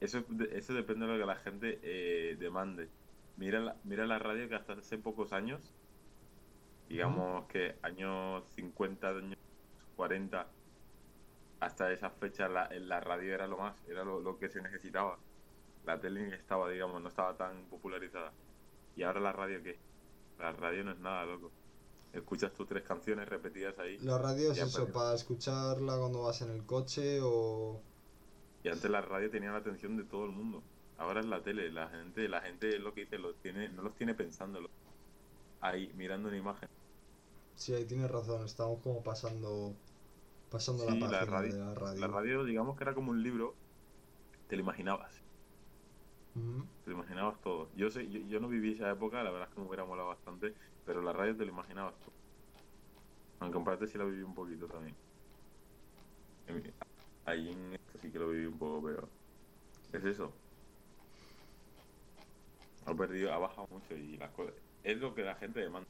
Eso, 0.00 0.26
eso 0.50 0.74
depende 0.74 1.06
de 1.06 1.12
lo 1.12 1.18
que 1.18 1.26
la 1.26 1.36
gente 1.36 1.80
eh, 1.82 2.36
demande. 2.36 2.94
Mira 3.34 3.60
la, 3.60 3.80
mira 3.84 4.06
la 4.06 4.18
radio 4.18 4.48
que 4.48 4.54
hasta 4.54 4.74
hace 4.74 4.98
pocos 4.98 5.32
años, 5.32 5.78
digamos 6.88 7.46
que 7.48 7.78
años 7.82 8.52
50, 8.54 9.08
años 9.10 9.38
40, 9.94 10.56
hasta 11.60 11.92
esa 11.92 12.10
fecha 12.10 12.48
la, 12.48 12.68
la 12.70 13.00
radio 13.00 13.34
era 13.34 13.46
lo 13.46 13.58
más, 13.58 13.82
era 13.86 14.04
lo, 14.04 14.20
lo 14.20 14.38
que 14.38 14.48
se 14.48 14.62
necesitaba. 14.62 15.24
La 15.82 16.00
tele 16.00 16.34
estaba, 16.36 16.70
digamos, 16.70 17.02
no 17.02 17.08
estaba 17.08 17.36
tan 17.36 17.68
popularizada. 17.68 18.38
¿Y 18.94 19.02
ahora 19.04 19.20
la 19.20 19.32
radio 19.32 19.62
qué? 19.62 19.84
La 20.38 20.52
radio 20.52 20.84
no 20.84 20.92
es 20.92 20.98
nada, 20.98 21.24
loco. 21.26 21.52
Escuchas 22.12 22.52
tus 22.54 22.66
tres 22.66 22.82
canciones 22.84 23.28
repetidas 23.28 23.78
ahí. 23.78 23.98
La 23.98 24.18
radio 24.18 24.52
es 24.52 24.58
eso, 24.58 24.90
para 24.92 25.14
escucharla 25.14 25.98
cuando 25.98 26.22
vas 26.22 26.40
en 26.42 26.50
el 26.50 26.64
coche 26.64 27.20
o... 27.22 27.82
Y 28.62 28.68
antes 28.68 28.90
la 28.90 29.00
radio 29.02 29.30
tenía 29.30 29.50
la 29.52 29.58
atención 29.58 29.96
de 29.96 30.04
todo 30.04 30.24
el 30.24 30.32
mundo. 30.32 30.62
Ahora 30.96 31.20
es 31.20 31.26
la 31.26 31.42
tele, 31.42 31.70
la 31.70 31.88
gente, 31.90 32.28
la 32.28 32.40
gente 32.40 32.76
es 32.76 32.80
lo 32.80 32.94
que 32.94 33.02
dice, 33.02 33.18
los 33.18 33.40
tiene, 33.40 33.68
no 33.68 33.82
los 33.82 33.94
tiene 33.96 34.14
pensándolo. 34.14 34.68
Ahí, 35.60 35.92
mirando 35.94 36.28
una 36.28 36.38
imagen. 36.38 36.68
Sí, 37.54 37.74
ahí 37.74 37.86
tienes 37.86 38.10
razón, 38.10 38.44
estamos 38.44 38.82
como 38.82 39.02
pasando... 39.02 39.82
Pasando 40.48 40.84
Sí, 40.84 41.00
la 41.00 41.08
la 41.08 41.24
página 41.24 41.24
radio- 41.24 41.52
de 41.52 41.58
la 41.58 41.74
radio. 41.74 42.00
La 42.00 42.06
radio, 42.08 42.44
digamos 42.44 42.76
que 42.76 42.84
era 42.84 42.94
como 42.94 43.10
un 43.10 43.22
libro, 43.22 43.60
te 44.46 44.56
lo 44.56 44.62
imaginabas, 44.62 45.25
Te 46.82 46.90
lo 46.90 46.96
imaginabas 46.96 47.40
todo. 47.40 47.70
Yo 47.74 47.90
sé, 47.90 48.08
yo, 48.08 48.20
yo 48.20 48.40
no 48.40 48.48
viví 48.48 48.72
esa 48.72 48.90
época, 48.90 49.22
la 49.22 49.30
verdad 49.30 49.48
es 49.48 49.54
que 49.54 49.60
me 49.60 49.66
hubiera 49.66 49.84
molado 49.84 50.08
bastante, 50.08 50.54
pero 50.84 51.02
la 51.02 51.12
radio 51.12 51.36
te 51.36 51.44
lo 51.44 51.50
imaginabas 51.52 51.98
tú. 52.00 52.14
Aunque 53.38 53.56
en 53.58 53.64
parte 53.64 53.86
sí 53.86 53.96
la 53.98 54.04
viví 54.04 54.22
un 54.22 54.34
poquito 54.34 54.68
también. 54.68 54.98
Ahí 57.24 57.50
en 57.50 57.74
esto 57.74 57.98
sí 57.98 58.10
que 58.12 58.18
lo 58.18 58.28
viví 58.30 58.46
un 58.46 58.58
poco, 58.58 58.82
pero 58.86 59.16
es 59.92 60.04
eso. 60.04 60.42
Ha 62.84 62.94
perdido, 62.96 63.32
ha 63.32 63.38
bajado 63.38 63.66
mucho 63.68 63.94
y 63.94 64.16
las 64.16 64.32
cosas. 64.32 64.54
Es 64.82 64.98
lo 64.98 65.14
que 65.14 65.22
la 65.22 65.36
gente 65.36 65.60
demanda. 65.60 65.88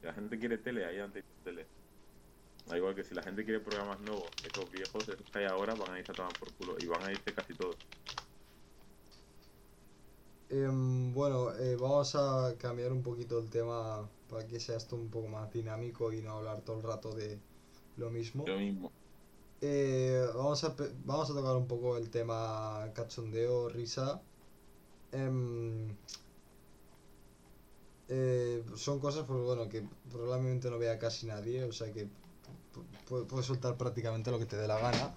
Si 0.00 0.06
la 0.06 0.14
gente 0.14 0.38
quiere 0.38 0.58
tele, 0.58 0.86
ahí 0.86 0.98
antes 0.98 1.24
tele. 1.42 1.72
Da 2.64 2.76
igual 2.78 2.94
que 2.96 3.04
si 3.04 3.14
la 3.14 3.24
gente 3.24 3.44
quiere 3.44 3.60
programas 3.60 4.00
nuevos, 4.00 4.36
esos 4.42 4.70
viejos, 4.70 5.08
esos 5.08 5.28
que 5.30 5.40
hay 5.40 5.46
ahora, 5.46 5.74
van 5.76 5.92
a 5.94 5.98
irse 6.00 6.12
a 6.12 6.16
tomar 6.16 6.38
por 6.38 6.54
culo. 6.56 6.78
Y 6.80 6.86
van 6.86 7.04
a 7.04 7.12
irse 7.12 7.34
casi 7.34 7.56
todos. 7.56 7.80
Em, 10.50 11.12
bueno, 11.12 11.52
eh, 11.54 11.76
vamos 11.76 12.14
a 12.14 12.54
cambiar 12.58 12.92
un 12.92 13.02
poquito 13.02 13.38
el 13.38 13.50
tema 13.50 14.08
para 14.28 14.46
que 14.46 14.58
sea 14.60 14.76
esto 14.76 14.96
un 14.96 15.08
poco 15.10 15.28
más 15.28 15.52
dinámico 15.52 16.12
y 16.12 16.22
no 16.22 16.38
hablar 16.38 16.62
todo 16.62 16.76
el 16.76 16.82
rato 16.82 17.12
de 17.14 17.38
lo 17.96 18.10
mismo. 18.10 18.46
Lo 18.46 18.56
mismo. 18.58 18.90
Eh, 19.60 20.24
vamos, 20.34 20.62
a, 20.64 20.74
vamos 21.04 21.30
a 21.30 21.34
tocar 21.34 21.56
un 21.56 21.66
poco 21.66 21.96
el 21.96 22.08
tema 22.10 22.90
cachondeo, 22.94 23.68
risa. 23.68 24.22
Em, 25.12 25.88
eh, 28.08 28.64
son 28.76 29.00
cosas, 29.00 29.24
pues 29.26 29.40
bueno, 29.42 29.68
que 29.68 29.84
probablemente 30.10 30.70
no 30.70 30.78
vea 30.78 30.98
casi 30.98 31.26
nadie, 31.26 31.64
o 31.64 31.72
sea 31.72 31.92
que 31.92 32.06
pu- 32.06 32.84
pu- 33.06 33.26
puedes 33.26 33.46
soltar 33.46 33.76
prácticamente 33.76 34.30
lo 34.30 34.38
que 34.38 34.46
te 34.46 34.56
dé 34.56 34.66
la 34.66 34.78
gana. 34.78 35.14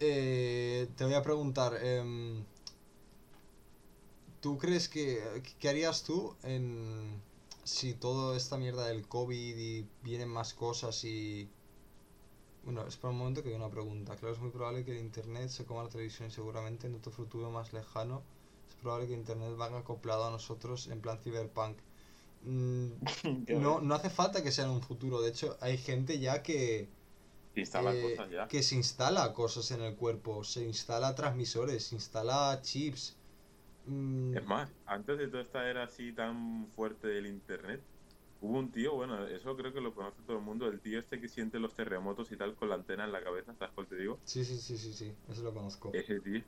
Eh, 0.00 0.88
te 0.94 1.04
voy 1.04 1.14
a 1.14 1.22
preguntar, 1.22 1.74
em, 1.82 2.44
¿tú 4.40 4.58
crees 4.58 4.88
que, 4.88 5.42
qué 5.58 5.68
harías 5.68 6.02
tú 6.04 6.36
en 6.42 7.22
si 7.64 7.94
toda 7.94 8.36
esta 8.36 8.56
mierda 8.56 8.86
del 8.86 9.08
COVID 9.08 9.56
y 9.56 9.88
vienen 10.02 10.28
más 10.28 10.54
cosas 10.54 11.04
y... 11.04 11.50
Bueno, 12.62 12.84
espera 12.86 13.10
un 13.10 13.18
momento 13.18 13.42
que 13.42 13.50
hay 13.50 13.54
una 13.54 13.70
pregunta. 13.70 14.16
Claro, 14.16 14.34
es 14.34 14.40
muy 14.40 14.50
probable 14.50 14.84
que 14.84 14.90
el 14.90 14.98
internet 14.98 15.50
se 15.50 15.64
coma 15.64 15.84
la 15.84 15.88
televisión 15.88 16.28
y 16.28 16.30
seguramente 16.32 16.88
en 16.88 16.96
otro 16.96 17.12
futuro 17.12 17.50
más 17.50 17.72
lejano 17.72 18.22
es 18.68 18.74
probable 18.76 19.06
que 19.06 19.14
internet 19.14 19.56
vaya 19.56 19.78
acoplado 19.78 20.24
a 20.24 20.30
nosotros 20.30 20.88
en 20.88 21.00
plan 21.00 21.18
cyberpunk. 21.18 21.78
Mm, 22.42 22.88
no, 23.60 23.80
no 23.80 23.94
hace 23.94 24.10
falta 24.10 24.42
que 24.42 24.52
sea 24.52 24.64
en 24.64 24.70
un 24.70 24.82
futuro. 24.82 25.20
De 25.20 25.30
hecho, 25.30 25.56
hay 25.60 25.78
gente 25.78 26.18
ya 26.18 26.42
que, 26.42 26.88
Se 27.54 27.60
instalan 27.60 27.96
eh, 27.96 28.02
cosas 28.16 28.30
ya. 28.30 28.48
que 28.48 28.62
se 28.62 28.74
instala 28.76 29.32
cosas 29.32 29.70
en 29.70 29.82
el 29.82 29.96
cuerpo, 29.96 30.44
se 30.44 30.64
instala 30.64 31.14
transmisores, 31.14 31.86
se 31.86 31.94
instala 31.94 32.60
chips. 32.62 33.15
Mm, 33.86 34.38
Es 34.38 34.44
más, 34.44 34.76
antes 34.84 35.18
de 35.18 35.28
toda 35.28 35.42
esta 35.42 35.68
era 35.70 35.84
así 35.84 36.14
tan 36.14 36.72
fuerte 36.74 37.08
del 37.08 37.26
internet, 37.26 37.86
hubo 38.40 38.58
un 38.58 38.70
tío, 38.72 38.94
bueno, 38.94 39.26
eso 39.26 39.56
creo 39.56 39.72
que 39.72 39.80
lo 39.80 39.94
conoce 39.94 40.22
todo 40.24 40.38
el 40.38 40.44
mundo, 40.44 40.68
el 40.68 40.80
tío 40.82 40.98
este 41.00 41.20
que 41.20 41.28
siente 41.28 41.58
los 41.60 41.74
terremotos 41.74 42.30
y 42.32 42.36
tal 42.36 42.56
con 42.56 42.68
la 42.68 42.76
antena 42.76 43.04
en 43.04 43.12
la 43.12 43.24
cabeza, 43.24 43.54
¿sabes 43.56 43.74
cuál 43.74 43.88
te 43.88 43.96
digo? 43.96 44.24
sí, 44.24 44.44
sí, 44.44 44.58
sí, 44.60 44.76
sí, 44.78 44.92
sí, 44.94 45.18
eso 45.26 45.42
lo 45.42 45.54
conozco. 45.54 45.92
Ese 45.92 46.20
tío, 46.20 46.42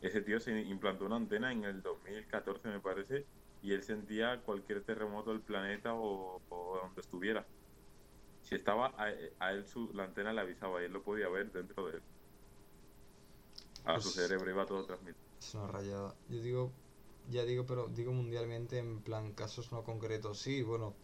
ese 0.00 0.22
tío 0.22 0.40
se 0.40 0.60
implantó 0.62 1.06
una 1.06 1.16
antena 1.16 1.52
en 1.52 1.64
el 1.64 1.82
2014 1.82 2.68
me 2.68 2.80
parece, 2.80 3.28
y 3.60 3.72
él 3.74 3.82
sentía 3.84 4.42
cualquier 4.44 4.84
terremoto 4.84 5.32
del 5.32 5.44
planeta 5.44 5.94
o, 5.94 6.44
o 6.48 6.78
donde 6.82 7.00
estuviera. 7.02 7.48
Si 8.40 8.56
estaba, 8.56 8.88
a, 8.98 9.12
a 9.40 9.52
él 9.52 9.66
su, 9.66 9.92
la 9.94 10.04
antena 10.06 10.32
le 10.34 10.40
avisaba 10.42 10.82
y 10.82 10.86
él 10.86 10.92
lo 10.92 11.04
podía 11.04 11.28
ver 11.30 11.52
dentro 11.52 11.86
de 11.86 11.98
él. 11.98 12.04
A 13.84 14.00
su 14.00 14.10
Pues- 14.10 14.12
cerebro 14.12 14.50
iba 14.50 14.66
todo 14.66 14.84
transmitido. 14.84 15.31
Es 15.42 15.54
una 15.54 15.66
rayada. 15.66 16.14
Yo 16.28 16.40
digo, 16.40 16.72
ya 17.28 17.44
digo, 17.44 17.66
pero 17.66 17.88
digo 17.88 18.12
mundialmente 18.12 18.78
en 18.78 19.00
plan 19.00 19.32
casos 19.32 19.72
no 19.72 19.82
concretos. 19.82 20.38
Sí, 20.38 20.62
bueno, 20.62 20.94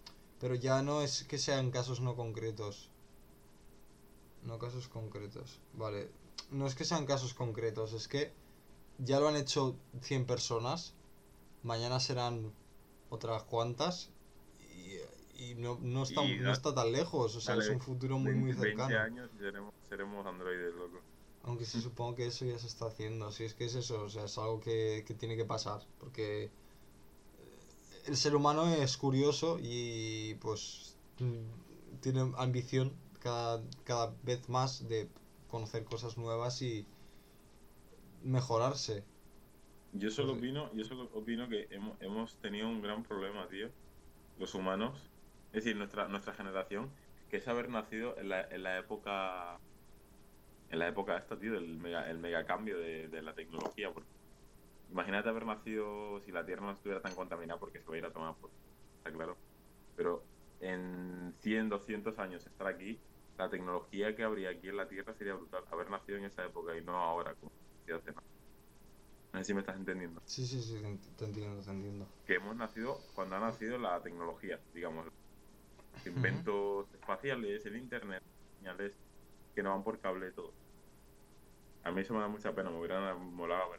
pero 0.40 0.54
ya 0.54 0.80
no 0.82 1.02
es 1.02 1.24
que 1.24 1.38
sean 1.38 1.70
casos 1.70 2.00
no 2.00 2.14
concretos. 2.14 2.90
No 4.44 4.58
casos 4.58 4.88
concretos. 4.88 5.60
Vale, 5.74 6.10
no 6.50 6.66
es 6.66 6.74
que 6.76 6.84
sean 6.84 7.04
casos 7.04 7.34
concretos, 7.34 7.92
es 7.92 8.06
que 8.06 8.32
ya 8.98 9.18
lo 9.18 9.28
han 9.28 9.36
hecho 9.36 9.76
100 10.02 10.24
personas. 10.26 10.94
Mañana 11.64 11.98
serán 11.98 12.52
otras 13.10 13.42
cuantas. 13.42 14.10
Y, 14.60 15.50
y 15.50 15.54
no, 15.56 15.78
no, 15.82 16.04
está, 16.04 16.22
Y 16.24 16.38
no 16.38 16.52
está 16.52 16.72
tan 16.74 16.92
lejos, 16.92 17.34
o 17.34 17.40
sea, 17.40 17.56
es 17.56 17.68
un 17.68 17.80
futuro 17.80 18.18
muy, 18.18 18.34
muy 18.34 18.52
20, 18.52 18.62
20 18.62 18.82
cercano. 18.84 19.04
años 19.04 19.30
seremos, 19.38 19.74
seremos 19.88 20.26
androides, 20.26 20.74
loco. 20.74 21.00
Aunque 21.48 21.64
sí 21.66 21.80
supongo 21.80 22.14
que 22.16 22.26
eso 22.26 22.44
ya 22.44 22.58
se 22.58 22.66
está 22.68 22.86
haciendo, 22.88 23.32
si 23.32 23.44
es 23.44 23.54
que 23.54 23.64
es 23.66 23.74
eso, 23.74 24.02
o 24.04 24.08
sea, 24.10 24.24
es 24.26 24.36
algo 24.38 24.60
que, 24.60 25.04
que 25.06 25.14
tiene 25.14 25.36
que 25.36 25.46
pasar, 25.46 25.80
porque 25.98 26.44
eh, 27.38 28.02
el 28.06 28.16
ser 28.16 28.34
humano 28.36 28.66
es 28.74 28.96
curioso 28.98 29.58
y 29.60 30.34
pues 30.36 31.00
mm, 31.18 31.98
tiene 32.00 32.32
ambición 32.36 33.00
cada, 33.20 33.64
cada 33.84 34.18
vez 34.22 34.48
más 34.48 34.88
de 34.88 35.12
conocer 35.48 35.84
cosas 35.84 36.18
nuevas 36.18 36.62
y 36.62 36.92
mejorarse. 38.22 39.04
Yo 39.90 40.10
solo 40.10 40.32
Sí. 40.32 40.34
opino, 40.34 40.70
yo 40.74 40.84
solo 40.84 41.04
opino 41.12 41.48
que 41.48 41.66
hemos, 41.70 41.96
hemos 42.00 42.38
tenido 42.40 42.68
un 42.68 42.82
gran 42.82 43.02
problema, 43.02 43.48
tío, 43.48 43.74
los 44.36 44.54
humanos, 44.54 45.14
es 45.52 45.64
decir, 45.64 45.76
nuestra, 45.76 46.08
nuestra 46.08 46.34
generación, 46.34 46.94
que 47.28 47.38
es 47.38 47.48
haber 47.48 47.70
nacido 47.70 48.18
en 48.18 48.28
la, 48.30 48.42
en 48.42 48.62
la 48.64 48.78
época, 48.78 49.62
en 50.68 50.78
la 50.78 50.88
época 50.88 51.16
esta, 51.18 51.38
tío, 51.38 51.52
del 51.54 51.78
mega, 51.78 52.10
el 52.10 52.18
megacambio 52.18 52.78
de, 52.78 53.08
de 53.08 53.22
la 53.22 53.34
tecnología. 53.34 53.92
Porque 53.92 54.10
imagínate 54.88 55.28
haber 55.28 55.46
nacido 55.46 56.20
si 56.20 56.32
la 56.32 56.46
Tierra 56.46 56.62
no 56.66 56.72
estuviera 56.72 57.02
tan 57.02 57.14
contaminada 57.16 57.60
porque 57.60 57.80
se 57.80 57.90
va 57.90 57.96
a 57.96 57.98
ir 57.98 58.04
a 58.06 58.12
tomar 58.12 58.36
por, 58.38 58.52
está 58.98 59.12
claro. 59.16 59.42
Pero 59.94 60.30
en 60.60 61.34
100, 61.34 61.68
200 61.70 62.18
años 62.18 62.46
estar 62.46 62.66
aquí, 62.68 63.04
la 63.38 63.50
tecnología 63.50 64.16
que 64.16 64.24
habría 64.24 64.50
aquí 64.50 64.68
en 64.68 64.78
la 64.78 64.88
Tierra 64.88 65.14
sería 65.14 65.34
brutal. 65.34 65.64
Haber 65.70 65.90
nacido 65.90 66.18
en 66.18 66.24
esa 66.26 66.44
época 66.46 66.76
y 66.76 66.84
no 66.84 66.96
ahora, 66.98 67.36
como 67.36 67.52
hace. 67.94 68.12
No 69.32 69.38
sé 69.40 69.44
si 69.46 69.54
me 69.54 69.60
estás 69.60 69.76
entendiendo. 69.76 70.20
Sí, 70.24 70.46
sí, 70.46 70.60
sí, 70.62 70.74
te 70.80 70.86
ent- 70.86 71.16
te 71.16 71.24
entiendo, 71.24 71.62
te 71.64 71.70
entiendo. 71.70 72.14
Que 72.24 72.34
hemos 72.34 72.54
nacido 72.56 73.06
cuando 73.14 73.36
ha 73.36 73.40
nacido 73.40 73.78
la 73.78 74.02
tecnología, 74.02 74.62
digamos. 74.72 75.08
Inventos 76.04 76.92
espaciales, 76.94 77.66
el 77.66 77.76
internet, 77.76 78.22
señales 78.58 79.07
que 79.58 79.62
no 79.64 79.70
van 79.70 79.82
por 79.82 79.98
cable 80.00 80.30
todo. 80.30 80.54
A 81.82 81.90
mí 81.90 82.00
eso 82.02 82.14
me 82.14 82.20
da 82.20 82.28
mucha 82.28 82.54
pena, 82.54 82.70
me 82.70 82.78
hubiera 82.78 83.12
molado. 83.16 83.72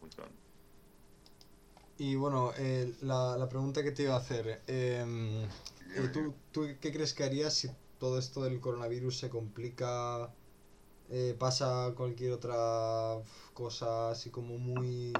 Mucho 0.00 0.22
antes. 0.22 0.44
Y 1.96 2.16
bueno, 2.16 2.52
eh, 2.56 2.94
la, 3.02 3.36
la 3.38 3.48
pregunta 3.48 3.82
que 3.82 3.92
te 3.92 4.02
iba 4.02 4.14
a 4.14 4.18
hacer, 4.18 4.64
em, 4.66 5.44
eh, 5.44 6.08
¿tú, 6.12 6.34
¿tú 6.50 6.62
qué 6.80 6.92
crees 6.92 7.14
que 7.14 7.24
harías 7.24 7.54
si 7.54 7.68
todo 7.98 8.18
esto 8.18 8.42
del 8.42 8.60
coronavirus 8.60 9.18
se 9.18 9.30
complica, 9.30 10.36
eh, 11.10 11.36
pasa 11.38 11.94
cualquier 11.96 12.32
otra 12.32 13.22
cosa 13.54 14.10
así 14.10 14.30
como 14.30 14.58
muy 14.58 15.12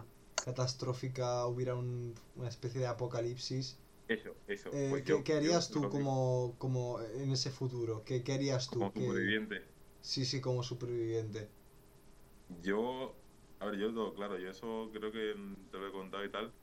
catastrófica, 0.45 1.47
hubiera 1.47 1.77
un- 1.77 2.15
una 2.37 2.49
especie 2.49 2.81
de 2.81 2.89
apocalipsis? 2.89 3.84
Eso, 4.09 4.43
eso. 4.47 4.71
Eh, 4.71 4.89
Pues 4.89 5.05
¿qué, 5.05 5.23
yo- 5.23 5.25
qué 5.25 5.35
yo 5.37 5.37
harías 5.37 5.71
tú 5.71 5.89
como, 5.89 6.59
como 6.59 7.01
en 7.01 7.31
ese 7.33 7.51
futuro? 7.51 8.05
¿Qué, 8.05 8.23
qué 8.25 8.33
harías 8.35 8.71
tú? 8.71 8.89
como 8.89 8.93
¿Qué- 8.93 9.03
superviviente? 9.05 9.75
Sí, 10.01 10.27
sí, 10.27 10.41
como 10.41 10.63
superviviente. 10.63 11.59
Yo, 12.49 13.25
a 13.59 13.67
ver, 13.67 13.79
yo 13.79 13.93
todo 13.95 14.15
claro, 14.15 14.39
yo 14.39 14.51
eso 14.51 14.91
creo 14.93 15.11
que 15.13 15.35
te 15.71 15.79
lo 15.79 15.89
he 15.89 15.93
contado 15.93 16.25
y 16.25 16.31
tal. 16.31 16.57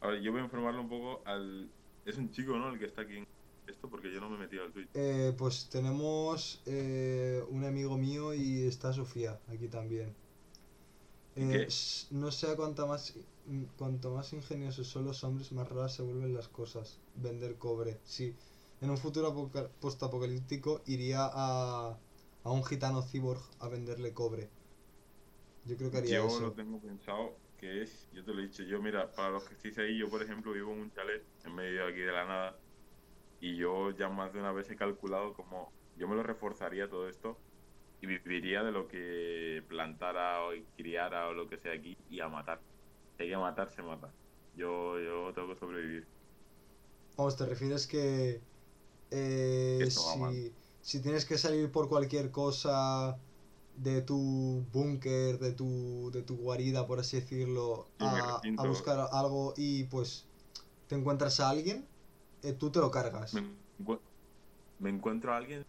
A 0.00 0.08
ver, 0.08 0.22
yo 0.22 0.32
voy 0.32 0.42
a 0.42 0.44
informarlo 0.44 0.82
un 0.82 0.90
poco 0.90 1.26
al... 1.26 1.76
Es 2.04 2.18
un 2.18 2.30
chico, 2.30 2.58
¿no? 2.58 2.70
El 2.72 2.78
que 2.80 2.86
está 2.86 3.02
aquí 3.02 3.18
en 3.18 3.24
esto, 3.66 3.90
porque 3.90 4.12
yo 4.12 4.20
no 4.20 4.30
me 4.30 4.36
he 4.36 4.40
metido 4.40 4.64
al 4.64 4.72
Twitch. 4.72 4.90
Eh, 4.94 5.34
pues 5.38 5.68
tenemos 5.70 6.62
eh, 6.66 7.42
un 7.48 7.64
amigo 7.64 7.96
mío 7.96 8.34
y 8.34 8.66
está 8.66 8.92
Sofía 8.92 9.42
aquí 9.46 9.68
también. 9.68 10.21
¿Y 11.34 11.44
Eh, 11.48 11.68
no 12.10 12.30
sé 12.32 12.46
a 12.50 12.56
cuánta 12.56 12.86
más, 12.86 13.14
cuanto 13.76 14.14
más 14.14 14.32
ingeniosos 14.32 14.88
son 14.88 15.04
los 15.06 15.24
hombres, 15.24 15.52
más 15.52 15.68
raras 15.68 15.94
se 15.94 16.02
vuelven 16.02 16.34
las 16.34 16.48
cosas. 16.48 17.02
Vender 17.14 17.58
cobre, 17.58 18.00
sí. 18.04 18.36
En 18.80 18.90
un 18.90 18.98
futuro 18.98 19.28
apoca- 19.28 19.72
postapocalíptico 19.80 20.82
iría 20.86 21.20
a, 21.32 22.02
a 22.42 22.50
un 22.50 22.64
gitano 22.64 23.02
cyborg 23.02 23.42
a 23.60 23.68
venderle 23.68 24.12
cobre. 24.14 24.52
Yo 25.64 25.76
creo 25.76 25.90
que 25.90 25.98
haría 25.98 26.20
Yo 26.20 26.24
eso. 26.24 26.46
lo 26.46 26.54
tengo 26.54 26.80
pensado 26.80 27.42
que 27.56 27.82
es, 27.82 28.08
yo 28.10 28.24
te 28.24 28.32
lo 28.34 28.40
he 28.40 28.44
dicho, 28.48 28.62
yo 28.64 28.80
mira, 28.82 29.14
para 29.14 29.30
los 29.30 29.44
que 29.44 29.54
estéis 29.54 29.78
ahí, 29.78 29.98
yo 29.98 30.10
por 30.10 30.22
ejemplo 30.22 30.52
vivo 30.52 30.72
en 30.72 30.80
un 30.80 30.90
chalet 30.90 31.22
en 31.42 31.54
medio 31.54 31.84
de 31.86 31.92
aquí 31.92 32.00
de 32.00 32.12
la 32.12 32.24
nada 32.26 32.60
y 33.38 33.56
yo 33.56 33.90
ya 33.92 34.08
más 34.10 34.32
de 34.34 34.40
una 34.40 34.52
vez 34.52 34.70
he 34.70 34.76
calculado 34.76 35.34
como 35.34 35.74
yo 35.94 36.08
me 36.08 36.16
lo 36.16 36.22
reforzaría 36.24 36.88
todo 36.88 37.08
esto 37.08 37.44
y 38.02 38.06
viviría 38.06 38.64
de 38.64 38.72
lo 38.72 38.88
que 38.88 39.64
plantara 39.68 40.44
o 40.44 40.50
criara 40.76 41.28
o 41.28 41.34
lo 41.34 41.48
que 41.48 41.58
sea 41.58 41.72
aquí 41.74 41.96
y 42.08 42.20
a 42.20 42.28
matar. 42.28 42.60
Si 43.16 43.22
hay 43.24 43.30
que 43.30 43.36
matar, 43.36 43.70
se 43.70 43.82
mata. 43.82 44.12
Yo, 44.54 44.98
yo 45.00 45.32
tengo 45.32 45.54
que 45.54 45.60
sobrevivir. 45.60 46.08
Vamos, 47.16 47.36
te 47.36 47.46
refieres 47.46 47.86
que 47.86 48.42
eh, 49.10 49.88
si, 49.90 50.56
si 50.80 51.02
tienes 51.02 51.26
que 51.26 51.38
salir 51.38 51.70
por 51.70 51.88
cualquier 51.88 52.30
cosa 52.32 53.22
de 53.76 54.02
tu 54.02 54.66
búnker, 54.72 55.38
de 55.38 55.52
tu, 55.52 56.10
de 56.12 56.22
tu 56.22 56.36
guarida, 56.38 56.86
por 56.86 57.00
así 57.00 57.20
decirlo, 57.20 57.94
a, 57.98 58.42
a 58.56 58.64
buscar 58.64 59.08
algo 59.12 59.54
y 59.56 59.84
pues 59.84 60.32
te 60.88 60.96
encuentras 60.96 61.40
a 61.40 61.50
alguien, 61.50 61.88
eh, 62.42 62.52
tú 62.54 62.72
te 62.72 62.80
lo 62.80 62.90
cargas. 62.90 63.34
Me 64.78 64.90
encuentro 64.90 65.32
a 65.32 65.36
alguien, 65.38 65.64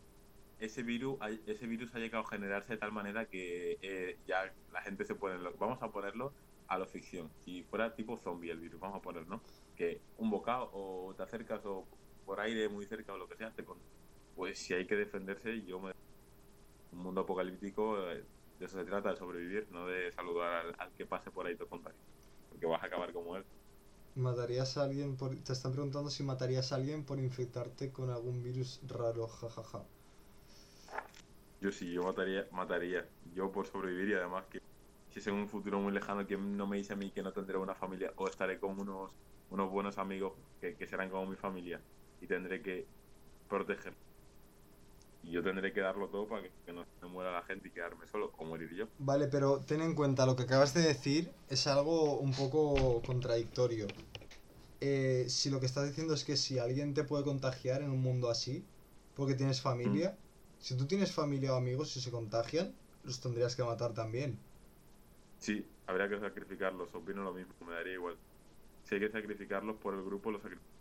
ese 0.66 0.84
virus, 0.84 1.18
ese 1.46 1.68
virus 1.68 1.94
ha 1.96 2.00
llegado 2.00 2.24
a 2.26 2.30
generarse 2.30 2.74
de 2.74 2.80
tal 2.80 2.92
manera 2.92 3.28
que 3.28 3.78
eh, 3.82 4.20
ya 4.26 4.56
la 4.70 4.82
gente 4.82 5.06
se 5.06 5.16
pone, 5.16 5.38
lo- 5.40 5.58
vamos 5.58 5.80
a 5.82 5.92
ponerlo 5.92 6.36
a 6.68 6.78
lo 6.78 6.88
ficción, 6.88 7.34
si 7.38 7.64
fuera 7.66 7.96
tipo 7.96 8.18
zombie 8.18 8.52
el 8.52 8.60
virus, 8.60 8.80
vamos 8.80 8.98
a 8.98 9.02
poner, 9.02 9.28
¿no? 9.28 9.44
Que 9.76 10.04
un 10.16 10.30
bocado 10.32 10.70
o 10.74 11.14
te 11.16 11.24
acercas 11.24 11.62
o 11.66 11.90
por 12.24 12.40
aire 12.40 12.70
muy 12.70 12.86
cerca 12.88 13.14
o 13.14 13.18
lo 13.18 13.28
que 13.28 13.36
sea, 13.36 13.54
te 13.54 13.66
con... 13.66 13.84
pues 14.34 14.60
si 14.66 14.74
hay 14.74 14.88
que 14.88 14.96
defenderse, 14.96 15.66
yo 15.66 15.80
me... 15.82 15.94
Un 16.92 17.00
mundo 17.00 17.22
apocalíptico, 17.22 18.10
eh, 18.12 18.28
de 18.58 18.66
eso 18.66 18.78
se 18.78 18.86
trata, 18.86 19.10
de 19.12 19.18
sobrevivir, 19.18 19.68
no 19.72 19.88
de 19.88 20.12
saludar 20.12 20.76
al, 20.78 20.94
que 20.96 21.06
pase 21.08 21.32
por 21.32 21.48
ahí 21.48 21.58
te 21.58 21.68
contagie, 21.68 22.00
porque 22.48 22.66
vas 22.68 22.84
a 22.84 22.88
acabar 22.88 23.12
como 23.14 23.36
él. 23.38 23.48
¿Matarías 24.16 24.76
a 24.78 24.84
alguien 24.86 25.18
por... 25.18 25.44
Te 25.44 25.54
están 25.54 25.72
preguntando 25.72 26.10
si 26.10 26.24
matarías 26.24 26.72
a 26.72 26.76
alguien 26.78 27.06
por 27.06 27.20
infectarte 27.20 27.92
con 27.92 28.10
algún 28.10 28.42
virus 28.42 28.80
raro, 28.82 29.28
jajaja. 29.28 29.92
Yo 31.64 31.72
sí, 31.72 31.90
yo 31.94 32.04
mataría, 32.04 32.46
mataría. 32.52 33.10
Yo 33.24 33.50
por 33.50 33.66
sobrevivir 33.66 34.10
y 34.10 34.14
además 34.16 34.48
que 34.50 34.60
si 35.10 35.20
es 35.20 35.28
en 35.28 35.36
un 35.36 35.48
futuro 35.48 35.80
muy 35.80 35.94
lejano 35.94 36.28
que 36.28 36.36
no 36.38 36.68
me 36.68 36.76
dice 36.76 36.92
a 36.92 36.98
mí 36.98 37.10
que 37.14 37.24
no 37.24 37.32
tendré 37.32 37.58
una 37.58 37.74
familia 37.74 38.12
o 38.18 38.28
estaré 38.28 38.60
con 38.60 38.78
unos, 38.78 39.12
buenos 39.48 39.98
amigos 39.98 40.34
que, 40.60 40.76
que 40.76 40.88
serán 40.88 41.10
como 41.10 41.26
mi 41.26 41.38
familia 41.38 41.82
y 42.20 42.28
tendré 42.28 42.62
que 42.62 42.90
proteger. 43.48 43.96
Y 45.22 45.32
yo 45.32 45.42
tendré 45.42 45.72
que 45.72 45.80
darlo 45.80 46.10
todo 46.10 46.28
para 46.28 46.44
que, 46.44 46.52
que 46.66 46.74
no 46.74 46.84
se 47.00 47.06
muera 47.08 47.32
la 47.32 47.44
gente 47.44 47.70
y 47.70 47.72
quedarme 47.72 48.08
solo 48.08 48.34
o 48.38 48.44
morir 48.44 48.70
yo. 48.76 48.90
Vale, 48.98 49.30
pero 49.30 49.62
ten 49.62 49.80
en 49.82 49.96
cuenta, 49.96 50.26
lo 50.26 50.36
que 50.36 50.44
acabas 50.44 50.74
de 50.74 50.82
decir 50.82 51.32
es 51.48 51.66
algo 51.68 52.20
un 52.20 52.32
poco 52.34 53.02
contradictorio. 53.04 53.88
Eh, 54.82 55.26
si 55.30 55.50
lo 55.50 55.60
que 55.60 55.66
estás 55.68 55.88
diciendo 55.88 56.14
es 56.14 56.26
que 56.26 56.36
si 56.38 56.60
alguien 56.60 56.94
te 56.94 57.06
puede 57.06 57.24
contagiar 57.24 57.82
en 57.82 57.92
un 57.92 58.02
mundo 58.02 58.30
así, 58.30 58.70
porque 59.14 59.36
tienes 59.36 59.62
familia, 59.62 60.23
si 60.66 60.76
tú 60.78 60.88
tienes 60.88 61.12
familia 61.14 61.54
o 61.54 61.58
amigos 61.58 61.96
y 61.96 62.02
se 62.02 62.12
contagian, 62.12 62.68
los 63.04 63.20
tendrías 63.22 63.56
que 63.56 63.64
matar 63.64 63.94
también. 63.94 64.32
Sí, 65.38 65.76
habría 65.86 66.10
que 66.10 66.20
sacrificarlos, 66.20 66.94
opino 66.96 67.24
lo 67.24 67.34
mismo, 67.34 67.54
me 67.68 67.74
daría 67.74 67.94
igual. 67.94 68.20
Si 68.84 68.96
hay 68.96 69.02
que 69.02 69.10
sacrificarlos 69.12 69.78
por 69.80 69.94
el 69.96 70.04
grupo, 70.04 70.32
los 70.32 70.42
sacrifico. 70.44 70.72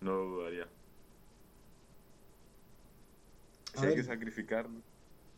No 0.00 0.12
lo 0.16 0.24
dudaría. 0.26 0.74
A 3.74 3.80
Si 3.80 3.86
hay 3.86 3.94
ver. 3.94 3.94
que 3.94 4.02
sacrificar, 4.02 4.68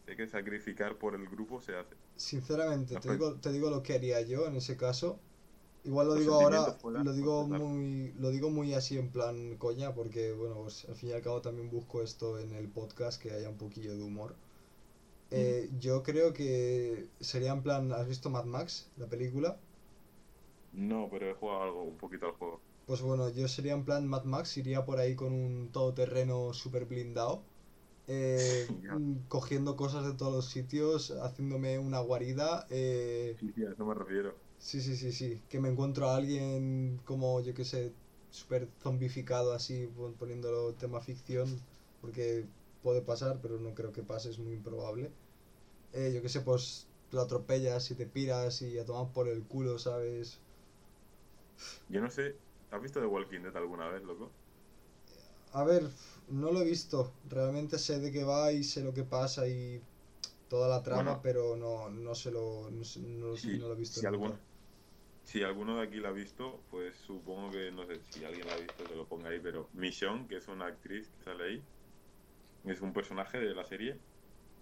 si 0.05 0.11
hay 0.13 0.17
que 0.17 0.29
sacrificar 0.29 0.99
por 0.99 1.15
el 1.15 1.29
grupo, 1.29 1.61
se 1.61 1.77
hace. 1.77 1.97
Sinceramente, 2.17 2.99
te 2.99 3.09
digo, 3.11 3.41
te 3.41 3.51
digo 3.53 3.71
lo 3.71 3.83
que 3.83 3.95
haría 3.95 4.21
yo 4.23 4.47
en 4.47 4.57
ese 4.57 4.77
caso. 4.77 5.28
Igual 5.89 6.07
lo 6.09 6.15
digo 6.17 6.35
ahora, 6.35 6.79
lo 6.95 7.13
digo 7.15 7.47
claro. 7.47 7.65
muy, 7.65 8.13
lo 8.13 8.31
digo 8.31 8.51
muy 8.51 8.75
así 8.75 8.99
en 8.99 9.11
plan 9.11 9.57
coña, 9.59 9.95
porque 9.95 10.33
bueno, 10.33 10.63
pues 10.63 10.85
al 10.85 10.97
fin 10.97 11.11
y 11.11 11.13
al 11.13 11.23
cabo 11.23 11.41
también 11.43 11.71
busco 11.71 12.03
esto 12.03 12.39
en 12.39 12.53
el 12.55 12.71
podcast, 12.71 13.21
que 13.23 13.33
haya 13.33 13.49
un 13.49 13.57
poquillo 13.59 13.97
de 13.97 14.03
humor. 14.03 14.39
Eh, 15.31 15.71
yo 15.79 16.03
creo 16.03 16.33
que 16.35 17.15
sería 17.21 17.53
en 17.53 17.63
plan, 17.63 17.93
¿has 17.93 18.09
visto 18.09 18.31
Mad 18.31 18.47
Max, 18.47 18.93
la 18.97 19.09
película? 19.09 19.65
No, 20.73 21.09
pero 21.11 21.29
he 21.31 21.35
jugado 21.35 21.63
algo, 21.63 21.83
un 21.85 21.99
poquito 21.99 22.27
al 22.27 22.33
juego. 22.33 22.65
Pues 22.85 23.03
bueno, 23.03 23.29
yo 23.31 23.49
sería 23.49 23.75
en 23.75 23.85
plan 23.85 24.07
Mad 24.09 24.25
Max, 24.25 24.57
iría 24.57 24.85
por 24.87 24.99
ahí 24.99 25.15
con 25.15 25.33
un 25.33 25.71
todoterreno 25.73 26.55
super 26.55 26.87
blindado, 26.87 27.53
eh, 28.07 28.67
cogiendo 29.29 29.77
cosas 29.77 30.07
de 30.07 30.15
todos 30.15 30.33
los 30.35 30.51
sitios, 30.51 31.11
haciéndome 31.13 31.79
una 31.79 32.01
guarida, 32.01 32.67
eh, 32.71 33.37
Sí, 33.39 33.53
sí, 33.53 33.65
a 33.65 33.71
eso 33.73 33.87
me 33.87 33.95
refiero. 33.95 34.48
Sí, 34.59 34.81
sí, 34.83 34.97
sí, 34.97 35.13
sí. 35.13 35.45
Que 35.49 35.61
me 35.61 35.69
encuentro 35.69 36.09
a 36.09 36.17
alguien 36.17 36.99
como, 37.05 37.41
yo 37.41 37.55
que 37.55 37.65
sé, 37.65 37.95
súper 38.31 38.69
zombificado 38.81 39.53
así, 39.53 39.87
pon- 39.87 40.17
poniéndolo 40.17 40.75
tema 40.77 41.01
ficción, 41.01 41.65
porque 42.01 42.49
puede 42.83 43.03
pasar, 43.03 43.41
pero 43.41 43.59
no 43.61 43.75
creo 43.75 43.93
que 43.93 44.03
pase, 44.03 44.31
es 44.31 44.39
muy 44.39 44.53
improbable. 44.55 45.17
Eh, 45.93 46.13
yo 46.15 46.23
que 46.23 46.29
sé, 46.31 46.41
pues 46.43 46.91
lo 47.11 47.23
atropellas 47.23 47.91
y 47.91 47.97
te 47.97 48.07
piras 48.07 48.63
y 48.63 48.79
a 48.79 48.85
tomar 48.87 49.13
por 49.13 49.29
el 49.29 49.47
culo, 49.47 49.79
¿sabes? 49.79 50.43
Yo 51.89 52.01
no 52.01 52.09
sé, 52.11 52.41
¿has 52.71 52.81
visto 52.83 53.01
The 53.01 53.07
Walking 53.07 53.43
Dead 53.43 53.57
alguna 53.57 53.89
vez, 53.89 54.03
loco? 54.03 54.39
A 55.53 55.65
ver, 55.65 55.91
no 56.29 56.53
lo 56.53 56.61
he 56.61 56.65
visto. 56.65 57.13
Realmente 57.29 57.79
sé 57.79 57.99
de 58.01 58.13
qué 58.13 58.25
va 58.25 58.53
y 58.53 58.65
sé 58.65 58.83
lo 58.83 58.93
que 58.95 59.05
pasa 59.05 59.49
y 59.49 59.83
toda 60.49 60.69
la 60.69 60.83
trama, 60.83 61.21
Bueno. 61.21 61.23
pero 61.23 61.57
no, 61.57 61.91
no 61.91 62.15
se 62.15 62.31
lo, 62.33 62.71
no, 62.71 62.83
no, 62.99 63.35
Sí, 63.35 63.55
no 63.55 63.69
lo 63.69 63.75
he 63.75 63.77
visto 63.77 64.03
si. 64.03 64.41
Si 65.29 65.43
alguno 65.43 65.77
de 65.77 65.83
aquí 65.83 66.01
la 66.01 66.09
ha 66.09 66.13
visto, 66.13 66.65
pues 66.71 66.97
supongo 66.97 67.51
que, 67.51 67.71
no 67.71 67.85
sé, 67.85 68.01
si 68.09 68.25
alguien 68.25 68.47
la 68.47 68.55
ha 68.55 68.57
visto, 68.57 68.83
que 68.83 68.97
lo 68.97 69.07
ponga 69.07 69.29
ahí, 69.29 69.39
pero 69.41 69.69
Michonne, 69.75 70.27
que 70.27 70.37
es 70.37 70.49
una 70.49 70.65
actriz 70.65 71.11
que 71.11 71.23
sale 71.23 71.45
ahí, 71.45 71.63
es 72.65 72.81
un 72.81 72.95
personaje 72.95 73.39
de 73.39 73.55
la 73.55 73.63
serie. 73.63 74.01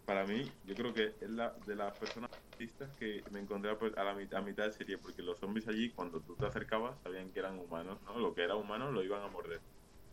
Para 0.05 0.27
mí, 0.27 0.51
yo 0.65 0.75
creo 0.75 0.93
que 0.93 1.15
es 1.21 1.31
la 1.31 1.53
de 1.65 1.77
las 1.77 1.97
personas 1.97 2.33
artistas 2.33 2.97
que 2.97 3.23
me 3.31 3.39
encontré 3.39 3.77
pues, 3.77 3.97
a 3.97 4.03
la 4.03 4.15
mitad, 4.15 4.41
a 4.41 4.43
mitad 4.43 4.65
de 4.65 4.73
serie, 4.73 4.99
porque 4.99 5.23
los 5.23 5.39
zombies 5.39 5.69
allí, 5.69 5.93
cuando 5.93 6.21
tú 6.21 6.35
te 6.35 6.47
acercabas, 6.47 7.01
sabían 7.01 7.31
que 7.31 7.39
eran 7.39 7.61
humanos, 7.61 8.03
¿no? 8.03 8.19
Lo 8.19 8.35
que 8.35 8.43
era 8.43 8.57
humano 8.57 8.91
lo 8.91 9.05
iban 9.05 9.23
a 9.23 9.29
morder. 9.29 9.61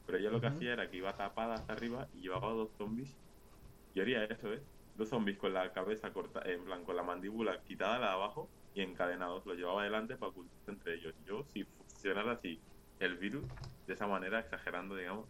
Pero 0.05 0.19
ella 0.19 0.29
lo 0.29 0.39
que 0.39 0.47
hacía 0.47 0.73
era 0.73 0.87
que 0.87 0.97
iba 0.97 1.17
tapada 1.17 1.55
hasta 1.55 1.73
arriba 1.73 2.09
y 2.13 2.21
llevaba 2.21 2.51
dos 2.51 2.69
zombies. 2.77 3.17
Yo 3.95 4.03
haría 4.03 4.23
eso, 4.25 4.53
¿eh? 4.53 4.61
Dos 4.93 5.09
zombies 5.09 5.39
con 5.39 5.51
la 5.51 5.73
cabeza 5.73 6.13
corta, 6.13 6.43
en 6.45 6.63
plan, 6.63 6.83
con 6.85 6.95
la 6.95 7.01
mandíbula 7.01 7.63
quitada 7.63 7.97
la 7.97 8.07
de 8.09 8.13
abajo 8.13 8.53
y 8.75 8.81
encadenados. 8.81 9.45
Lo 9.45 9.53
llevaba 9.53 9.81
adelante 9.81 10.15
para 10.15 10.31
ocultarse 10.31 10.71
entre 10.71 10.95
ellos. 10.95 11.13
Yo, 11.25 11.45
si 11.53 11.63
funcionara 11.63 12.33
así 12.33 12.59
el 12.99 13.17
virus, 13.17 13.45
de 13.87 13.93
esa 13.93 14.07
manera, 14.07 14.39
exagerando, 14.39 14.95
digamos, 14.95 15.27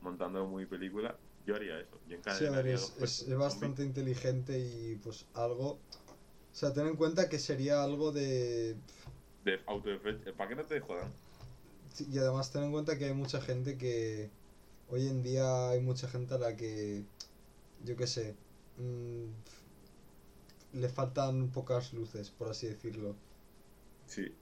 montándolo 0.00 0.46
muy 0.46 0.66
película, 0.66 1.16
yo 1.46 1.56
haría 1.56 1.78
eso. 1.78 1.98
Yo 2.08 2.16
Sí, 2.34 2.46
a 2.46 2.50
ver, 2.50 2.68
es, 2.68 2.94
es, 3.00 3.36
bastante 3.36 3.82
inteligente 3.84 4.58
y 4.58 4.96
pues 4.96 5.26
algo... 5.34 5.78
O 6.52 6.54
sea, 6.54 6.72
ten 6.72 6.86
en 6.86 6.96
cuenta 6.96 7.28
que 7.28 7.38
sería 7.38 7.82
algo 7.82 8.12
de... 8.12 8.76
De 9.44 9.60
autodefensa. 9.66 10.32
¿Para 10.32 10.50
qué 10.50 10.56
no 10.56 10.64
te 10.64 10.80
jodan? 10.80 11.10
Sí, 11.92 12.06
Y 12.10 12.18
además 12.18 12.52
ten 12.52 12.64
en 12.64 12.72
cuenta 12.72 12.98
que 12.98 13.06
hay 13.06 13.14
mucha 13.14 13.40
gente 13.40 13.78
que... 13.78 14.30
Hoy 14.88 15.06
en 15.06 15.22
día 15.22 15.70
hay 15.70 15.80
mucha 15.80 16.08
gente 16.08 16.34
a 16.34 16.38
la 16.38 16.56
que... 16.56 17.04
Yo 17.84 17.96
qué 17.96 18.06
sé... 18.06 18.34
mm, 18.78 19.30
le 20.72 20.88
faltan 20.88 21.50
pocas 21.50 21.92
luces, 21.92 22.30
por 22.30 22.48
así 22.48 22.66
decirlo. 22.66 23.14
Sí. 24.06 24.34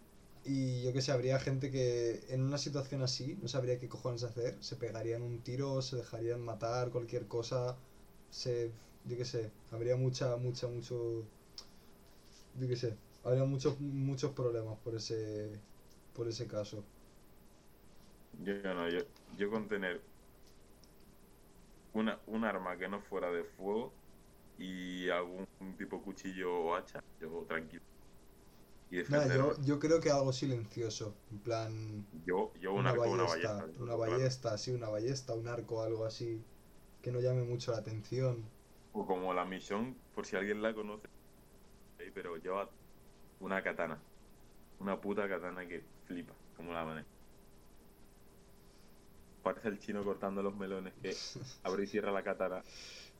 Y 0.44 0.82
yo 0.82 0.92
que 0.92 1.02
sé, 1.02 1.12
habría 1.12 1.38
gente 1.38 1.70
que 1.70 2.24
en 2.28 2.42
una 2.42 2.58
situación 2.58 3.02
así 3.02 3.38
no 3.42 3.48
sabría 3.48 3.78
qué 3.78 3.88
cojones 3.88 4.22
hacer. 4.22 4.56
Se 4.62 4.76
pegarían 4.76 5.22
un 5.22 5.40
tiro, 5.42 5.82
se 5.82 5.96
dejarían 5.96 6.40
matar, 6.40 6.90
cualquier 6.90 7.26
cosa. 7.26 7.76
Se. 8.30 8.72
Yo 9.04 9.16
que 9.16 9.24
sé, 9.24 9.50
habría 9.70 9.96
mucha, 9.96 10.36
mucha, 10.36 10.68
mucho. 10.68 11.24
Yo 12.58 12.68
que 12.68 12.76
sé, 12.76 12.96
habría 13.24 13.44
muchos, 13.44 13.80
muchos 13.80 14.32
problemas 14.32 14.78
por 14.78 14.94
ese. 14.94 15.60
Por 16.14 16.28
ese 16.28 16.46
caso. 16.46 16.82
Yo 18.42 18.54
no, 18.74 18.88
yo, 18.88 19.00
yo 19.36 19.50
con 19.50 19.68
tener 19.68 20.00
una, 21.92 22.18
un 22.26 22.44
arma 22.44 22.76
que 22.76 22.88
no 22.88 23.00
fuera 23.00 23.30
de 23.30 23.44
fuego 23.44 23.92
y 24.58 25.08
algún 25.10 25.46
tipo 25.78 26.02
cuchillo 26.02 26.54
o 26.54 26.74
hacha, 26.76 27.02
yo 27.20 27.44
tranquilo. 27.48 27.82
Y 28.90 29.02
yo, 29.04 29.54
yo 29.62 29.78
creo 29.78 30.00
que 30.00 30.10
algo 30.10 30.32
silencioso. 30.32 31.14
En 31.30 31.38
plan. 31.40 32.06
Yo, 32.26 32.52
yo 32.60 32.74
un 32.74 32.80
Una 32.80 32.90
arco, 32.90 33.10
una 33.10 33.24
ballesta, 33.24 33.52
ballesta. 33.52 33.64
una 33.78 33.96
claro. 33.96 33.98
ballesta, 33.98 34.58
sí, 34.58 34.72
una 34.72 34.88
ballesta, 34.88 35.34
un 35.34 35.48
arco, 35.48 35.82
algo 35.82 36.04
así. 36.04 36.44
Que 37.02 37.12
no 37.12 37.20
llame 37.20 37.44
mucho 37.44 37.72
la 37.72 37.78
atención. 37.78 38.52
O 38.92 39.06
como 39.06 39.32
la 39.32 39.44
misión, 39.46 40.02
por 40.14 40.26
si 40.26 40.36
alguien 40.36 40.60
la 40.62 40.74
conoce, 40.74 41.08
pero 42.14 42.36
lleva 42.36 42.70
una 43.40 43.62
katana. 43.62 44.04
Una 44.78 45.00
puta 45.00 45.28
katana 45.28 45.66
que 45.68 45.84
flipa, 46.06 46.34
como 46.56 46.72
la 46.72 46.84
maneja. 46.84 47.08
Parece 49.42 49.68
el 49.68 49.78
chino 49.78 50.04
cortando 50.04 50.42
los 50.42 50.54
melones 50.54 50.94
que 51.02 51.24
abre 51.62 51.84
y 51.84 51.86
cierra 51.86 52.12
la 52.12 52.22
katana. 52.22 52.62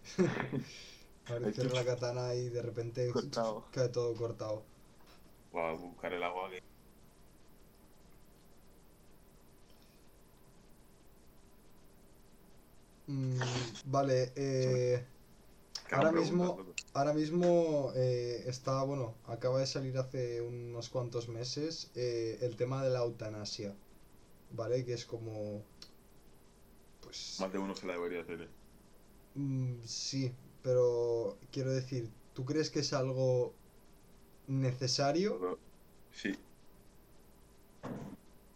Cierra 1.28 1.74
la 1.74 1.84
katana 1.84 2.34
y 2.34 2.48
de 2.48 2.62
repente 2.62 3.12
Cortado. 3.12 3.64
cae 3.72 3.88
todo 3.90 4.14
cortado. 4.16 4.62
Para 5.52 5.72
buscar 5.74 6.12
el 6.14 6.22
agua 6.22 6.50
que... 6.50 6.58
Mm, 13.06 13.90
vale, 13.90 14.32
eh, 14.36 15.06
Ahora 15.90 16.12
mismo- 16.12 16.58
ahora 16.94 17.12
mismo 17.14 17.92
eh, 17.94 18.42
está, 18.46 18.82
bueno, 18.84 19.14
acaba 19.26 19.60
de 19.60 19.66
salir 19.66 19.96
hace 19.98 20.42
unos 20.42 20.88
cuantos 20.90 21.28
meses 21.28 21.90
eh, 21.94 22.38
el 22.42 22.56
tema 22.56 22.84
de 22.84 22.90
la 22.90 23.00
eutanasia, 23.00 23.74
¿vale? 24.52 24.84
Que 24.84 24.94
es 24.94 25.06
como, 25.06 25.64
pues, 27.00 27.36
Más 27.40 27.52
de 27.52 27.58
uno 27.58 27.74
se 27.74 27.86
la 27.86 27.94
debería 27.94 28.20
hacer. 28.22 28.42
eh. 28.42 28.48
mm, 29.34 29.82
sí, 29.84 30.32
pero 30.62 31.40
quiero 31.50 31.72
decir, 31.72 32.14
¿tú 32.32 32.44
crees 32.44 32.70
que 32.70 32.80
es 32.80 32.92
algo 32.92 33.62
necesario? 34.46 35.48
Sí. 36.10 36.32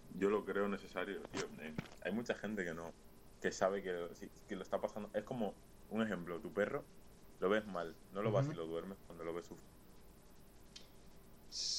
Yo 0.09 0.31
lo 0.31 0.45
creo 0.45 0.69
necesario, 0.69 1.27
tío. 1.29 1.47
Eh, 1.61 1.77
Hay 2.01 2.13
mucha 2.13 2.35
gente 2.35 2.65
que 2.65 2.75
no, 2.75 2.97
que 3.41 3.51
sabe 3.53 3.83
que, 3.83 4.09
que 4.47 4.57
lo 4.57 4.63
está 4.63 4.81
pasando. 4.81 5.11
Es 5.15 5.25
como 5.25 5.63
un 5.89 6.03
ejemplo, 6.03 6.41
tu 6.41 6.53
perro 6.53 6.91
lo 7.39 7.49
ves 7.49 7.67
mal, 7.67 8.01
no 8.11 8.23
lo 8.23 8.31
vas 8.33 8.51
y 8.51 8.55
lo 8.55 8.67
duermes 8.67 8.99
cuando 9.07 9.25
lo 9.25 9.35
ves 9.35 9.47
sufrir. 9.47 9.71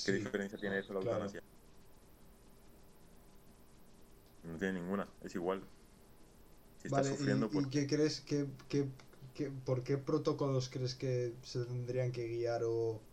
¿Qué 0.02 0.14
diferencia 0.14 0.58
tiene 0.60 0.80
eso 0.80 0.94
la 0.94 1.00
claro. 1.00 1.26
eutanasia? 1.26 1.44
No 4.44 4.60
tiene 4.60 4.80
ninguna, 4.80 5.18
es 5.22 5.34
igual. 5.34 5.74
Si 6.78 6.88
está 6.88 7.02
Vale, 7.02 7.16
¿y- 7.20 7.48
sufriendo, 7.48 7.50
¿y, 7.52 7.70
qué 7.70 7.88
crees 7.88 8.22
que, 8.22 8.48
que- 8.70 8.92
que- 9.34 9.50
por 9.52 9.84
qué 9.84 9.98
protocolos 9.98 10.70
crees 10.70 10.96
que 10.96 11.40
se 11.44 11.66
tendrían 11.66 12.12
que 12.12 12.28
guiar 12.28 12.62
o 12.66 13.10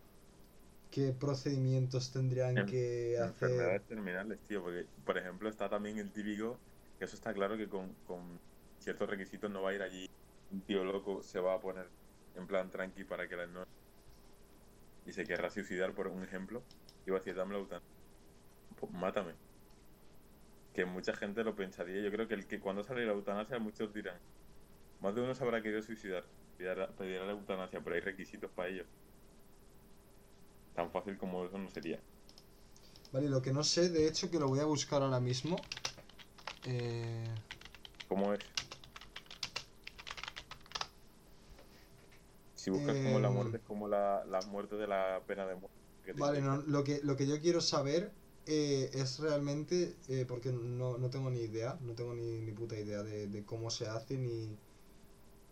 qué 0.89 1.13
procedimientos 1.13 2.11
tendrían 2.11 2.65
En- 2.65 2.65
que 2.65 3.17
hacer? 3.19 3.73
enfermedades 3.73 3.85
terminales, 3.87 4.39
tío. 4.45 4.61
Porque, 4.63 4.89
por 5.03 5.17
ejemplo, 5.17 5.49
está 5.49 5.69
también 5.69 5.97
el 5.97 6.11
típico, 6.11 6.61
que 6.97 7.05
eso 7.05 7.15
está 7.15 7.33
claro 7.33 7.57
que 7.57 7.69
con, 7.69 7.95
con 8.03 8.37
ciertos 8.79 9.09
requisitos 9.09 9.49
no 9.51 9.61
va 9.61 9.71
a 9.71 9.73
ir 9.75 9.81
allí 9.81 10.05
un 10.49 10.63
tío 10.65 10.83
loco, 10.83 11.23
se 11.23 11.39
va 11.39 11.53
a 11.55 11.59
poner 11.59 11.93
en 12.33 12.47
plan 12.47 12.69
tranqui 12.69 13.05
para 13.05 13.27
que 13.27 13.35
la 13.35 13.47
no 13.47 13.63
y 15.05 15.11
se 15.13 15.25
querrá 15.27 15.49
suicidar, 15.51 15.93
por 15.93 16.07
un 16.07 16.23
ejemplo, 16.23 16.67
y 17.05 17.11
va 17.11 17.17
a 17.17 17.19
decir, 17.19 17.35
dame 17.35 17.53
la 17.53 17.59
eutanasia. 17.59 17.87
Pues, 18.77 18.91
mátame. 18.93 19.39
Que 20.73 20.85
mucha 20.85 21.13
gente 21.15 21.43
lo 21.43 21.55
pensaría. 21.55 22.01
Yo 22.03 22.11
creo 22.11 22.27
que 22.27 22.33
el 22.35 22.47
que 22.47 22.59
cuando 22.59 22.83
sale 22.83 23.05
la 23.05 23.11
eutanasia, 23.13 23.59
muchos 23.59 23.93
dirán, 23.93 24.21
más 25.01 25.15
de 25.15 25.21
uno 25.21 25.33
se 25.33 25.43
habrá 25.43 25.61
querido 25.61 25.81
suicidar, 25.81 26.23
pedirá, 26.57 27.25
la 27.25 27.31
eutanasia, 27.31 27.81
pero 27.83 27.95
hay 27.95 28.01
requisitos 28.01 28.51
para 28.51 28.69
ello. 28.69 28.85
Tan 30.75 30.91
fácil 30.91 31.17
como 31.17 31.45
eso 31.45 31.57
no 31.57 31.69
sería. 31.69 31.99
Vale, 33.11 33.27
lo 33.27 33.41
que 33.41 33.51
no 33.51 33.63
sé, 33.63 33.89
de 33.89 34.07
hecho, 34.07 34.29
que 34.29 34.39
lo 34.39 34.47
voy 34.47 34.59
a 34.59 34.65
buscar 34.65 35.01
ahora 35.01 35.19
mismo. 35.19 35.57
Eh, 36.65 37.25
¿Cómo 38.07 38.33
es? 38.33 38.39
Si 42.53 42.69
buscas 42.69 42.95
como 42.95 43.19
la 43.19 43.29
muerte, 43.31 43.57
es 43.57 43.63
como 43.63 43.87
la, 43.87 44.23
la 44.25 44.41
muerte 44.43 44.75
de 44.75 44.85
la 44.85 45.23
pena 45.25 45.47
de 45.47 45.55
muerte. 45.55 45.77
que 46.05 46.13
vale, 46.13 46.41
no, 46.41 46.57
lo 46.57 46.83
que, 46.83 47.01
lo 47.01 47.17
que 47.17 47.25
yo 47.25 47.41
quiero 47.41 47.59
saber 47.59 48.11
eh, 48.45 48.91
es 48.93 49.17
realmente, 49.17 49.95
eh, 50.07 50.25
porque 50.27 50.51
no, 50.51 50.99
no 50.99 51.09
tengo 51.09 51.31
ni 51.31 51.39
idea, 51.39 51.79
no 51.81 51.95
tengo 51.95 52.13
ni, 52.13 52.39
ni 52.39 52.51
puta 52.51 52.77
idea 52.77 53.01
de, 53.01 53.27
de 53.27 53.43
cómo 53.43 53.71
se 53.71 53.87
hace 53.87 54.15
ni, 54.17 54.57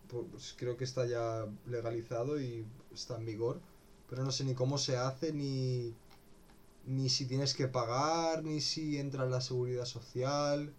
pues 0.10 0.53
creo 0.57 0.78
que 0.78 0.84
está 0.86 1.05
ya 1.07 1.45
legalizado 1.66 2.41
y 2.41 2.72
está 2.91 3.18
en 3.18 3.26
vigor, 3.26 3.64
pero 4.07 4.24
no 4.24 4.32
sé 4.32 4.43
ni 4.45 4.55
cómo 4.55 4.78
se 4.78 4.97
hace, 4.97 5.34
ni, 5.34 6.01
ni 6.82 7.10
si 7.10 7.28
tienes 7.28 7.55
que 7.55 7.68
pagar, 7.70 8.43
ni 8.43 8.62
si 8.62 8.97
entra 8.99 9.26
en 9.26 9.32
la 9.32 9.41
seguridad 9.41 9.86
social. 9.86 10.78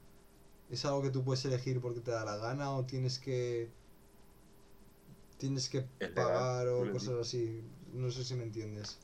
Es 0.68 0.84
algo 0.86 1.02
que 1.02 1.10
tú 1.10 1.24
puedes 1.24 1.44
elegir 1.46 1.80
porque 1.82 2.00
te 2.02 2.12
da 2.12 2.24
la 2.24 2.36
gana 2.38 2.72
o 2.72 2.86
tienes 2.86 3.18
que 3.20 3.76
tienes 5.36 5.68
que 5.68 5.90
Es 5.98 6.10
pagar 6.10 6.68
o 6.68 6.88
cosas 6.88 7.14
así. 7.20 7.62
No 7.86 8.10
sé 8.10 8.24
si 8.24 8.34
me 8.34 8.44
entiendes. 8.44 9.00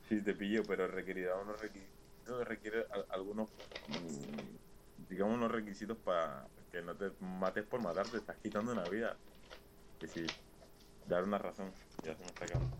Sí, 0.00 0.22
te 0.24 0.34
pillo, 0.34 0.66
pero 0.66 0.86
requerirá 0.88 1.36
unos 1.36 1.60
requisitos, 1.60 2.44
requiere 2.44 2.86
al- 2.90 3.06
algunos, 3.10 3.50
mm, 3.86 4.56
digamos, 4.96 5.36
unos 5.36 5.52
requisitos 5.52 5.98
para 5.98 6.50
que 6.70 6.82
no 6.82 6.96
te 6.96 7.12
mates 7.20 7.66
por 7.66 7.80
matar, 7.80 8.10
te 8.10 8.16
estás 8.18 8.38
quitando 8.38 8.72
una 8.72 8.86
vida. 8.88 9.20
Que 10.00 10.08
sí, 10.08 10.26
dar 11.04 11.24
una 11.24 11.38
razón, 11.38 11.74
ya 12.02 12.16
se 12.16 12.24
me 12.24 12.30
está 12.30 12.44
acabando. 12.46 12.76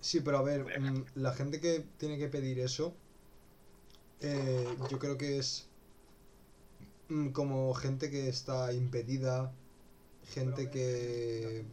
Sí, 0.00 0.20
pero 0.20 0.38
a 0.38 0.42
ver, 0.42 0.64
mm, 0.80 1.04
la 1.14 1.32
gente 1.32 1.60
que 1.60 1.80
tiene 1.98 2.18
que 2.18 2.28
pedir 2.28 2.58
eso, 2.60 3.00
eh, 4.20 4.76
yo 4.88 4.98
creo 4.98 5.18
que 5.18 5.38
es 5.38 5.74
mm, 7.08 7.30
como 7.32 7.74
gente 7.74 8.10
que 8.10 8.28
está 8.28 8.72
impedida, 8.72 9.54
gente 10.22 10.70
que... 10.70 11.66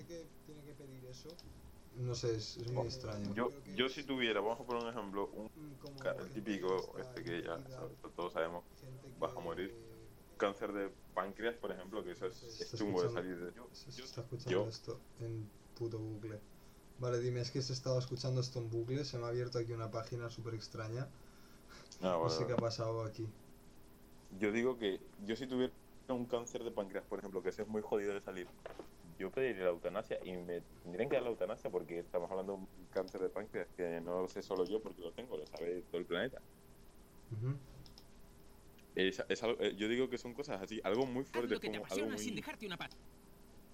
No 1.92 2.16
sé, 2.16 2.36
es, 2.36 2.58
es 2.58 2.72
muy 2.72 2.88
extraño. 2.88 3.34
Yo, 3.36 3.50
yo 3.66 3.90
si 3.90 4.04
tuviera, 4.06 4.42
vamos 4.42 4.60
a 4.60 4.66
poner 4.66 4.84
un 4.84 4.90
ejemplo, 4.90 5.30
un 5.32 5.48
Mm, 5.56 6.20
el 6.20 6.32
típico, 6.34 6.98
este 7.00 7.24
que 7.24 7.44
ya 7.44 7.58
todos 8.16 8.34
sabemos, 8.34 8.66
vas 9.18 9.36
a 9.36 9.40
morir. 9.40 9.76
Cáncer 10.40 10.74
de 10.74 10.96
páncreas, 11.14 11.58
por 11.58 11.72
ejemplo, 11.72 12.04
que 12.04 12.12
eso 12.12 12.26
es, 12.28 12.62
es 12.62 12.76
chungo 12.76 13.04
de 13.04 13.10
salir 13.10 13.40
de... 13.40 13.54
Yo, 13.54 13.70
Se 13.74 13.90
está 13.92 14.22
escuchando 14.22 14.52
yo- 14.52 14.70
esto 14.70 15.02
en 15.20 15.52
puto 15.76 16.00
bucle. 16.00 16.42
Vale, 16.98 17.20
dime, 17.20 17.42
es 17.42 17.52
que 17.52 17.62
se 17.62 17.74
estaba 17.74 18.00
escuchando 18.00 18.42
esto 18.42 18.60
en 18.60 18.70
bucle, 18.70 19.06
se 19.06 19.18
me 19.20 19.26
ha 19.26 19.30
abierto 19.30 19.60
aquí 19.60 19.74
una 19.74 19.92
página 19.92 20.30
súper 20.30 20.56
extraña. 20.56 21.10
Ah, 22.02 22.18
No 22.22 22.30
vale, 22.30 22.36
sé 22.36 22.46
qué 22.48 22.54
ha 22.54 22.58
pasado 22.58 23.04
aquí. 23.04 23.34
Yo 24.30 24.52
digo 24.52 24.78
que 24.78 25.00
yo 25.18 25.36
si 25.36 25.48
tuviera 25.48 25.76
un 26.10 26.28
cáncer 26.28 26.64
de 26.64 26.72
páncreas, 26.72 27.06
por 27.08 27.20
ejemplo, 27.20 27.42
que 27.42 27.50
ese 27.50 27.64
es 27.64 27.68
muy 27.68 27.82
jodido 27.82 28.14
de 28.14 28.22
salir, 28.22 28.52
yo 29.02 29.32
pediría 29.32 29.64
la 29.66 29.70
eutanasia 29.72 30.20
y 30.24 30.38
me 30.38 30.62
tendrían 30.82 31.10
que 31.10 31.16
dar 31.16 31.24
la 31.24 31.30
eutanasia 31.30 31.72
porque 31.72 32.00
estamos 32.00 32.30
hablando 32.32 32.54
de 32.58 32.60
un 32.82 32.88
cáncer 32.88 33.22
de 33.22 33.30
páncreas 33.30 33.70
que 33.76 34.02
no 34.02 34.22
lo 34.22 34.28
sé 34.28 34.42
solo 34.44 34.66
yo 34.66 34.82
porque 34.82 35.02
lo 35.02 35.14
tengo, 35.14 35.38
lo 35.38 35.46
sabe 35.48 35.84
todo 35.84 36.00
el 36.02 36.08
planeta. 36.08 36.44
Ujú. 37.32 37.60
Es, 38.96 39.24
es 39.30 39.44
algo- 39.44 39.60
eh, 39.62 39.76
yo 39.76 39.88
digo 39.88 40.10
que 40.10 40.18
son 40.20 40.34
cosas 40.34 40.62
así, 40.62 40.80
algo 40.84 41.06
muy 41.06 41.26
Haz 41.32 41.48
fuerte, 41.48 41.50
lo 41.50 41.60
que 41.60 41.72
te 41.72 41.80
como 41.80 41.86
algo 41.90 42.18
sin 42.20 42.36
dejarte 42.36 42.68
una 42.68 42.78
pata. 42.78 42.98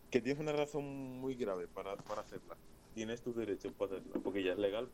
que 0.09 0.21
tienes 0.21 0.41
una 0.41 0.53
razón 0.53 0.83
muy 0.85 1.35
grave 1.35 1.67
para, 1.67 1.97
para 1.97 2.21
hacerla. 2.21 2.59
Tienes 2.93 3.21
tus 3.23 3.35
derechos 3.35 3.73
para 3.75 3.97
hacerla, 3.97 4.19
porque 4.23 4.43
ya 4.43 4.53
es 4.53 4.57
legal. 4.59 4.93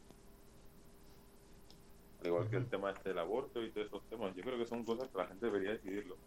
Al 2.20 2.28
igual 2.28 2.50
que 2.50 2.56
el 2.56 2.70
tema 2.70 2.92
este 2.92 3.10
del 3.10 3.20
aborto 3.20 3.62
y 3.62 3.74
todos 3.74 3.88
esos 3.88 4.08
temas, 4.08 4.34
yo 4.34 4.44
creo 4.44 4.58
que 4.58 4.66
son 4.66 4.86
cosas 4.86 5.10
que 5.12 5.18
la 5.18 5.28
gente 5.28 5.48
debería 5.48 5.72
decidirlo. 5.72 6.22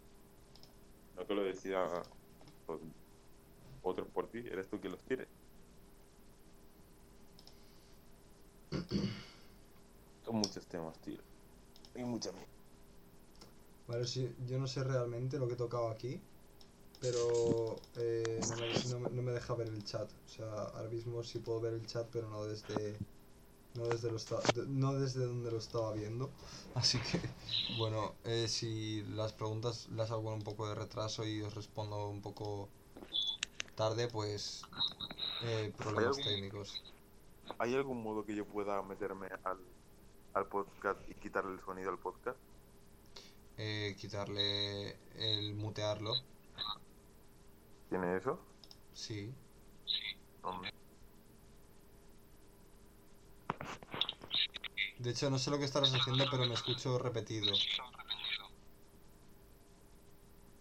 No 1.14 1.26
que 1.26 1.34
lo 1.34 1.42
decida 1.44 2.08
pues, 2.66 2.80
otros 3.82 4.10
por 4.12 4.30
ti, 4.30 4.38
eres 4.40 4.68
tú 4.70 4.80
quien 4.80 4.92
los 4.92 5.04
quiere. 5.04 5.28
Son 10.24 10.34
muchos 10.36 10.66
temas, 10.66 11.00
tío. 11.00 11.22
Hay 11.94 12.04
muchas 12.04 12.34
Vale, 13.86 14.06
sí, 14.06 14.34
yo 14.38 14.58
no 14.58 14.66
sé 14.66 14.82
realmente 14.84 15.38
lo 15.38 15.46
que 15.46 15.54
he 15.54 15.56
tocado 15.56 15.88
aquí, 15.90 16.26
pero 16.98 17.90
eh, 17.96 18.44
no, 18.46 18.56
me, 18.56 18.68
no 18.84 19.00
me- 19.00 19.10
no 19.10 19.22
me 19.22 19.32
deja 19.32 19.54
ver 19.56 19.68
el 19.68 19.84
chat. 19.84 20.12
O 20.12 20.28
sea, 20.28 20.46
ahora 20.64 20.88
mismo 20.90 21.22
sí 21.24 21.40
puedo 21.40 21.60
ver 21.60 21.74
el 21.74 21.86
chat, 21.86 22.10
pero 22.12 22.28
no 22.30 22.46
desde 22.46 23.04
no 23.74 23.88
desde 23.88 24.10
lo 24.10 24.16
esta- 24.18 24.42
no 24.68 24.94
desde 24.94 25.26
donde 25.26 25.50
lo 25.52 25.58
estaba 25.58 25.92
viendo. 25.94 26.34
Así 26.74 27.00
que, 27.02 27.36
bueno, 27.68 28.18
eh, 28.24 28.48
si 28.48 29.02
las 29.04 29.32
preguntas 29.32 29.88
las 29.88 30.10
hago 30.10 30.24
con 30.24 30.34
un 30.34 30.44
poco 30.44 30.68
de 30.68 30.74
retraso 30.74 31.24
y 31.26 31.42
os 31.42 31.54
respondo 31.54 32.08
un 32.08 32.20
poco 32.22 32.72
tarde, 33.74 34.08
pues 34.08 34.70
eh, 35.40 35.72
problemas 35.76 36.20
técnicos. 36.22 36.84
¿Hay 37.58 37.74
algún 37.74 38.00
modo 38.00 38.24
que 38.24 38.36
yo 38.36 38.46
pueda 38.48 38.80
meterme 38.84 39.26
al, 39.42 39.76
al 40.34 40.48
podcast 40.48 41.00
y 41.08 41.16
quitarle 41.16 41.54
el 41.54 41.60
sonido 41.60 41.90
al 41.90 41.98
podcast? 42.00 42.40
Eh, 43.56 43.96
quitarle 43.98 44.98
el 45.14 45.54
mutearlo, 45.54 46.24
¿Tiene 47.88 48.16
eso? 48.16 48.46
sí. 48.92 49.34
¿Dónde? 50.42 50.70
De 54.98 55.10
hecho, 55.10 55.30
no 55.30 55.38
sé 55.38 55.52
lo 55.52 55.58
que 55.58 55.64
estarás 55.66 55.94
haciendo, 55.94 56.28
pero 56.28 56.46
me 56.46 56.54
escucho 56.54 56.98
repetido. 56.98 57.68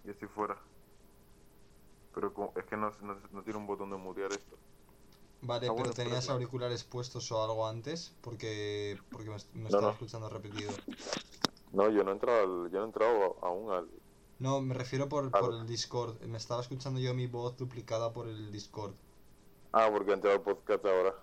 Yo 0.03 0.11
estoy 0.11 0.27
fuera. 0.29 0.61
Pero 2.13 2.33
como- 2.33 2.53
es 2.55 2.65
que 2.65 2.77
no, 2.77 2.89
no, 3.01 3.15
no 3.29 3.43
tiene 3.43 3.59
un 3.59 3.67
botón 3.67 3.89
de 3.89 3.97
mutear 3.97 4.31
esto. 4.31 4.57
Vale, 5.41 5.67
Ah, 5.67 5.73
pero 5.73 5.93
tenías 5.93 6.29
espérate. 6.29 6.29
auriculares 6.29 6.83
puestos 6.85 7.31
o 7.31 7.43
algo 7.43 7.67
antes, 7.67 8.15
porque 8.21 9.05
porque 9.11 9.29
me, 9.29 9.37
me 9.61 9.69
No, 9.69 9.81
estaba 9.83 9.91
escuchando 9.91 10.29
repetido. 10.29 10.81
No, 11.73 11.89
yo 11.89 12.03
no 12.05 12.11
he 12.11 12.13
entrado, 12.13 12.43
al- 12.65 12.71
yo 12.71 12.77
no 12.79 12.83
he 12.83 12.85
entrado 12.87 13.37
aún 13.43 13.69
al... 13.71 13.89
No, 14.37 14.61
me 14.61 14.75
refiero 14.75 15.09
por, 15.09 15.33
Ah, 15.33 15.39
por 15.39 15.55
el 15.55 15.65
Discord. 15.65 16.21
Me 16.21 16.37
estaba 16.37 16.61
escuchando 16.61 16.99
yo 16.99 17.15
mi 17.15 17.25
voz 17.25 17.57
duplicada 17.57 18.13
por 18.13 18.27
el 18.27 18.51
Discord. 18.51 18.95
Ah, 19.71 19.89
porque 19.91 20.11
he 20.11 20.13
entrado 20.13 20.37
al 20.37 20.43
podcast 20.43 20.85
ahora. 20.85 21.13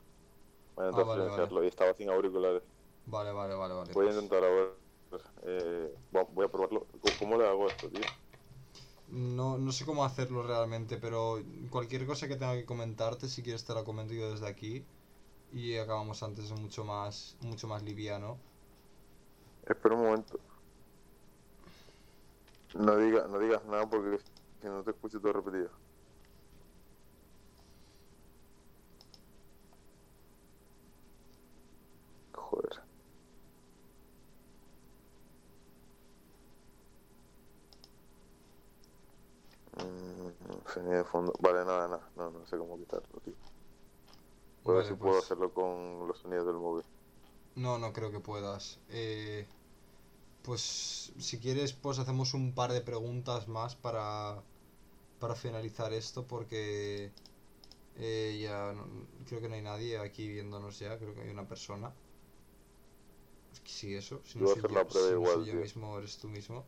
Voy 0.76 0.86
a 0.86 0.90
intentar 0.90 1.04
Ah, 1.04 1.04
vale, 1.04 1.24
silenciarlo 1.24 1.64
y 1.64 1.68
estaba 1.68 1.94
sin 1.94 2.10
auriculares. 2.10 2.64
Vale, 3.04 3.32
vale, 3.32 3.54
vale, 3.54 3.74
vale. 3.74 3.94
Voy 3.94 4.06
a 4.06 4.10
pues. 4.10 4.10
intentar 4.10 4.44
a 4.44 4.48
ver... 4.50 4.80
Eh, 5.42 5.94
voy 6.10 6.44
a 6.44 6.48
probarlo. 6.50 6.86
¿Cómo, 7.00 7.16
cómo 7.16 7.36
le 7.38 7.46
hago 7.48 7.68
esto, 7.68 7.90
tío? 7.90 8.10
No, 9.06 9.58
no 9.58 9.72
sé 9.72 9.84
cómo 9.84 10.04
hacerlo 10.04 10.42
realmente, 10.42 10.96
pero 10.98 11.38
cualquier 11.70 12.06
cosa 12.06 12.28
que 12.28 12.36
tenga 12.36 12.54
que 12.54 12.64
comentarte, 12.66 13.28
si 13.28 13.42
quieres 13.42 13.64
te 13.64 13.74
la 13.74 13.84
comento 13.84 14.14
yo 14.14 14.30
desde 14.30 14.46
aquí. 14.48 14.86
Y 15.50 15.76
acabamos 15.78 16.22
antes 16.22 16.50
mucho 16.52 16.84
más, 16.84 17.36
mucho 17.40 17.68
más 17.68 17.82
liviano. 17.82 18.40
Espera 19.62 19.94
un 19.94 20.02
momento. 20.04 20.40
No, 22.74 22.96
diga, 22.96 23.26
no 23.28 23.38
digas 23.38 23.64
nada 23.64 23.88
porque 23.88 24.18
si 24.60 24.66
no 24.68 24.84
te 24.84 24.92
escucho 24.92 25.20
todo 25.20 25.32
repetido. 25.34 25.70
Joder. 32.34 32.84
Mm, 39.72 40.66
sonido 40.66 40.98
de 40.98 41.04
fondo. 41.04 41.32
Vale, 41.40 41.64
nada, 41.64 41.88
nada. 41.88 42.10
No, 42.14 42.30
no 42.30 42.46
sé 42.46 42.58
cómo 42.58 42.78
quitarlo, 42.78 43.20
tío. 43.20 43.36
Voy 44.64 44.74
a 44.74 44.78
ver 44.78 44.86
si 44.86 44.94
puedo 44.94 45.18
pues- 45.18 45.24
hacerlo 45.24 45.52
con 45.52 46.06
los 46.08 46.18
sonidos 46.18 46.46
del 46.46 46.56
móvil. 46.56 46.86
No, 47.62 47.78
no 47.78 47.92
creo 47.92 48.10
que 48.10 48.20
puedas. 48.20 48.80
Eh, 48.88 49.46
pues 50.42 51.12
si 51.18 51.38
quieres, 51.40 51.72
pues 51.74 51.98
hacemos 51.98 52.34
un 52.34 52.54
par 52.54 52.72
de 52.72 52.82
preguntas 52.82 53.48
más 53.48 53.76
para, 53.76 54.42
para 55.20 55.34
finalizar 55.36 55.92
esto, 55.94 56.26
porque 56.26 57.12
eh, 57.96 58.38
ya 58.42 58.72
no- 58.74 58.86
creo 59.26 59.40
que 59.42 59.48
no 59.50 59.56
hay 59.56 59.62
nadie 59.62 59.98
aquí 59.98 60.28
viéndonos 60.28 60.78
ya, 60.80 60.98
creo 60.98 61.14
que 61.14 61.22
hay 61.22 61.30
una 61.30 61.48
persona. 61.48 61.94
Sí, 63.64 63.94
eso. 63.94 64.20
Si 64.24 64.38
no 64.38 64.46
soy 64.48 64.64
yo, 64.68 64.74
la 64.74 64.86
si 64.88 65.14
no 65.14 65.24
igual, 65.24 65.40
soy 65.44 65.46
yo 65.46 65.54
mismo, 65.56 65.98
eres 65.98 66.18
tú 66.18 66.28
mismo. 66.28 66.66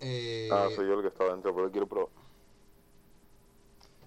Eh, 0.00 0.40
Ah, 0.48 0.70
soy 0.70 0.86
yo 0.86 0.94
el 0.94 1.02
que 1.02 1.08
estaba 1.08 1.32
dentro, 1.32 1.54
pero 1.54 1.70
quiero 1.70 1.86
probar. 1.88 2.10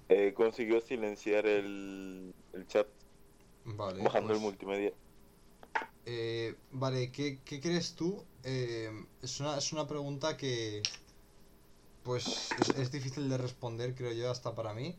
Eh, 0.10 0.34
consiguió 0.34 0.80
silenciar 0.82 1.46
el, 1.48 2.34
el 2.54 2.68
chat 2.68 2.88
vale, 3.66 4.08
bajando 4.08 4.34
el 4.34 4.40
pues, 4.40 4.40
multimedia. 4.40 4.94
Eh, 6.08 6.56
vale, 6.72 7.12
¿qué, 7.12 7.42
qué 7.46 7.60
crees 7.62 7.96
tú? 7.96 8.26
Eh, 8.44 8.92
es 9.22 9.40
una, 9.42 9.58
es 9.58 9.74
una 9.74 9.88
pregunta 9.88 10.38
que 10.38 10.88
pues 12.04 12.54
es, 12.58 12.70
es 12.72 12.92
difícil 12.92 13.30
de 13.30 13.38
responder, 13.38 13.94
creo 13.96 14.14
yo, 14.14 14.32
hasta 14.32 14.56
para 14.56 14.74
mí. 14.74 14.96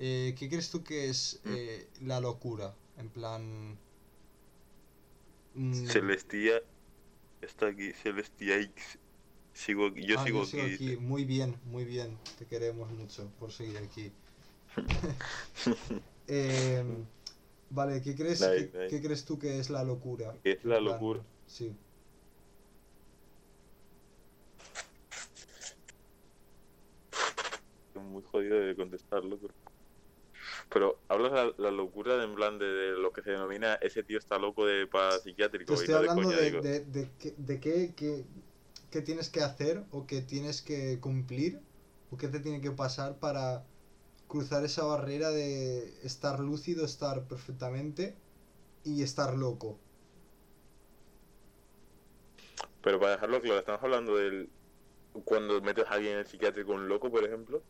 Eh, 0.00 0.34
¿qué 0.38 0.48
crees 0.48 0.70
tú 0.70 0.84
que 0.84 1.08
es 1.08 1.40
Mm. 1.44 1.56
eh, 1.56 1.90
la 2.02 2.20
locura? 2.20 2.74
En 2.98 3.10
plan... 3.10 3.78
mm, 5.54 5.90
Celestia 5.90 6.60
está 7.40 7.68
aquí, 7.68 7.92
Celestia 7.92 8.58
X. 8.60 8.98
Sigo 9.54 9.86
aquí, 9.88 10.06
yo 10.06 10.16
ah, 10.16 10.18
sigo 10.18 10.42
yo 10.42 10.44
sigo 10.44 10.64
aquí. 10.66 10.74
aquí. 10.74 10.96
Muy 10.96 11.24
bien, 11.24 11.60
muy 11.64 11.84
bien. 11.84 12.18
Te 12.38 12.46
queremos 12.46 12.90
mucho 12.90 13.30
por 13.38 13.52
seguir 13.52 13.78
aquí. 13.78 14.12
Em, 16.28 17.06
vale, 17.68 18.00
¿qué 18.02 18.14
crees, 18.16 18.50
qué, 18.86 19.00
crees 19.02 19.24
tú 19.24 19.38
que 19.38 19.58
es 19.58 19.70
la 19.70 19.84
locura? 19.84 20.42
¿Qué 20.42 20.52
es 20.52 20.64
la 20.64 20.76
En 20.76 20.82
plan, 20.82 20.96
locura? 20.98 21.26
Sí. 21.46 21.76
Estoy 27.88 28.02
muy 28.04 28.22
jodido 28.22 28.60
de 28.60 28.76
contestarlo, 28.76 29.40
pero 29.40 29.54
Pero 30.70 31.04
hablas 31.08 31.32
la, 31.32 31.52
la 31.58 31.70
locura 31.70 32.16
de, 32.16 32.24
en 32.24 32.34
plan 32.34 32.58
de, 32.58 32.66
de 32.66 32.92
lo 32.92 33.12
que 33.12 33.22
se 33.22 33.30
denomina 33.30 33.74
ese 33.76 34.02
tío 34.04 34.18
está 34.18 34.38
loco 34.38 34.66
de 34.66 34.86
para 34.86 35.20
psiquiátrico. 35.20 35.72
Te 35.72 35.74
y 35.82 35.86
estoy 35.86 35.94
de 35.94 35.96
hablando 35.96 36.32
de, 36.32 36.52
de, 36.52 36.84
de, 36.84 37.16
qué- 37.18 37.34
de 37.36 37.60
qué, 37.60 37.94
qué- 37.96 38.26
qué 38.90 39.02
tienes 39.02 39.30
que 39.30 39.40
hacer 39.42 39.86
o 39.90 40.06
qué 40.06 40.22
tienes 40.22 40.62
que 40.62 41.00
cumplir 41.00 41.66
o 42.10 42.16
qué 42.16 42.28
te 42.28 42.40
tiene 42.40 42.60
que 42.60 42.70
pasar 42.72 43.18
para 43.18 43.66
cruzar 44.36 44.64
esa 44.64 44.84
barrera 44.84 45.30
de 45.30 46.00
estar 46.06 46.40
lúcido, 46.40 46.84
estar 46.84 47.26
perfectamente 47.28 48.18
y 48.84 49.02
estar 49.02 49.34
loco. 49.36 49.80
Pero 52.82 52.98
para 53.00 53.12
dejarlo 53.12 53.40
claro, 53.42 53.58
estamos 53.60 53.82
hablando 53.82 54.16
del. 54.16 54.52
Cuando 55.24 55.60
metes 55.62 55.86
a 55.86 55.94
alguien 55.94 56.14
en 56.14 56.18
el 56.20 56.26
psiquiátrico, 56.26 56.72
un 56.72 56.88
loco, 56.88 57.10
por 57.10 57.24
ejemplo. 57.24 57.66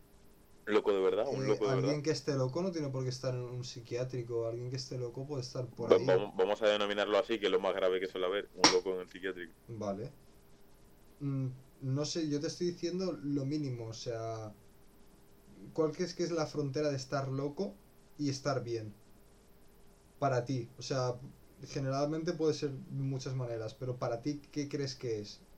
Loco 0.67 0.93
de 0.95 1.01
verdad, 1.03 1.27
un 1.29 1.47
Eh, 1.47 1.49
loco 1.49 1.69
de 1.69 1.75
alguien 1.75 2.03
verdad. 2.03 2.03
que 2.03 2.11
esté 2.11 2.35
loco 2.37 2.62
no 2.62 2.73
tiene 2.73 2.89
por 2.89 3.03
qué 3.05 3.11
estar 3.11 3.35
en 3.35 3.43
un 3.43 3.64
psiquiátrico, 3.64 4.47
alguien 4.47 4.71
que 4.71 4.77
esté 4.77 4.97
loco 4.99 5.27
puede 5.27 5.43
estar 5.43 5.69
por 5.75 5.93
ahí. 5.93 6.19
Vamos, 6.19 6.35
vamos 6.37 6.61
a 6.62 6.69
denominarlo 6.69 7.17
así, 7.19 7.39
que 7.41 7.47
es 7.47 7.53
lo 7.53 7.61
más 7.61 7.75
grave 7.75 7.99
que 8.01 8.09
suele 8.09 8.27
haber, 8.27 8.51
un 8.53 8.71
loco 8.71 8.95
en 8.95 9.01
el 9.01 9.09
psiquiátrico. 9.09 9.55
Vale. 9.69 10.17
Mm, 11.21 11.49
no 11.81 12.05
sé, 12.05 12.29
yo 12.29 12.41
te 12.41 12.47
estoy 12.49 12.69
diciendo 12.69 13.12
lo 13.12 13.45
mínimo, 13.45 13.89
o 13.89 13.93
sea, 13.93 14.55
¿cuál 15.77 15.93
crees 15.93 16.14
que 16.14 16.24
es 16.24 16.33
la 16.33 16.47
frontera 16.47 16.91
de 16.91 16.97
estar 16.97 17.29
loco 17.29 17.85
y 18.16 18.31
estar 18.31 18.62
bien? 18.64 19.05
Para 20.18 20.45
ti, 20.45 20.74
o 20.77 20.83
sea, 20.83 21.20
generalmente 21.62 22.33
puede 22.35 22.53
ser 22.55 22.72
de 22.72 23.03
muchas 23.03 23.35
maneras, 23.35 23.74
pero 23.74 23.99
para 23.99 24.20
ti, 24.22 24.41
¿qué 24.43 24.68
crees 24.68 24.95
que 24.95 25.20
es? 25.20 25.49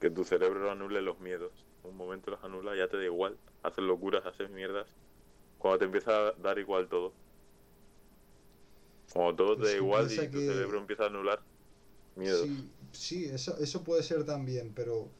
Que 0.00 0.10
tu 0.10 0.24
cerebro 0.24 0.70
anule 0.70 1.00
los 1.00 1.20
miedos. 1.20 1.68
Un 1.82 1.96
momento 1.96 2.30
los 2.32 2.42
anula, 2.44 2.76
ya 2.76 2.88
te 2.88 2.96
da 2.96 3.04
igual. 3.04 3.40
Haces 3.62 3.84
locuras, 3.84 4.26
haces 4.26 4.50
mierdas. 4.50 4.98
Cuando 5.58 5.78
te 5.80 5.86
empieza 5.86 6.28
a 6.28 6.32
dar 6.34 6.58
igual 6.60 6.88
todo. 6.88 7.20
Cuando 9.08 9.36
todo 9.36 9.56
te 9.58 9.66
da 9.66 9.74
igual 9.76 10.10
y 10.12 10.28
tu 10.30 10.42
cerebro 10.42 10.78
empieza 10.78 11.04
a 11.04 11.06
anular 11.08 11.46
miedos. 12.14 12.52
Sí, 12.52 12.76
sí, 12.92 13.24
eso, 13.26 13.56
eso 13.58 13.82
puede 13.84 14.02
ser 14.02 14.24
también, 14.26 14.74
pero 14.74 15.18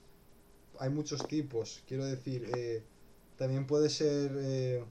hay 0.81 0.91
muchos 0.91 1.29
tipos. 1.29 1.83
Quiero 1.87 2.07
decir, 2.07 2.45
eh, 2.47 2.89
también 3.41 3.66
puede 3.66 3.88
ser 3.88 4.36
eh, 4.36 4.84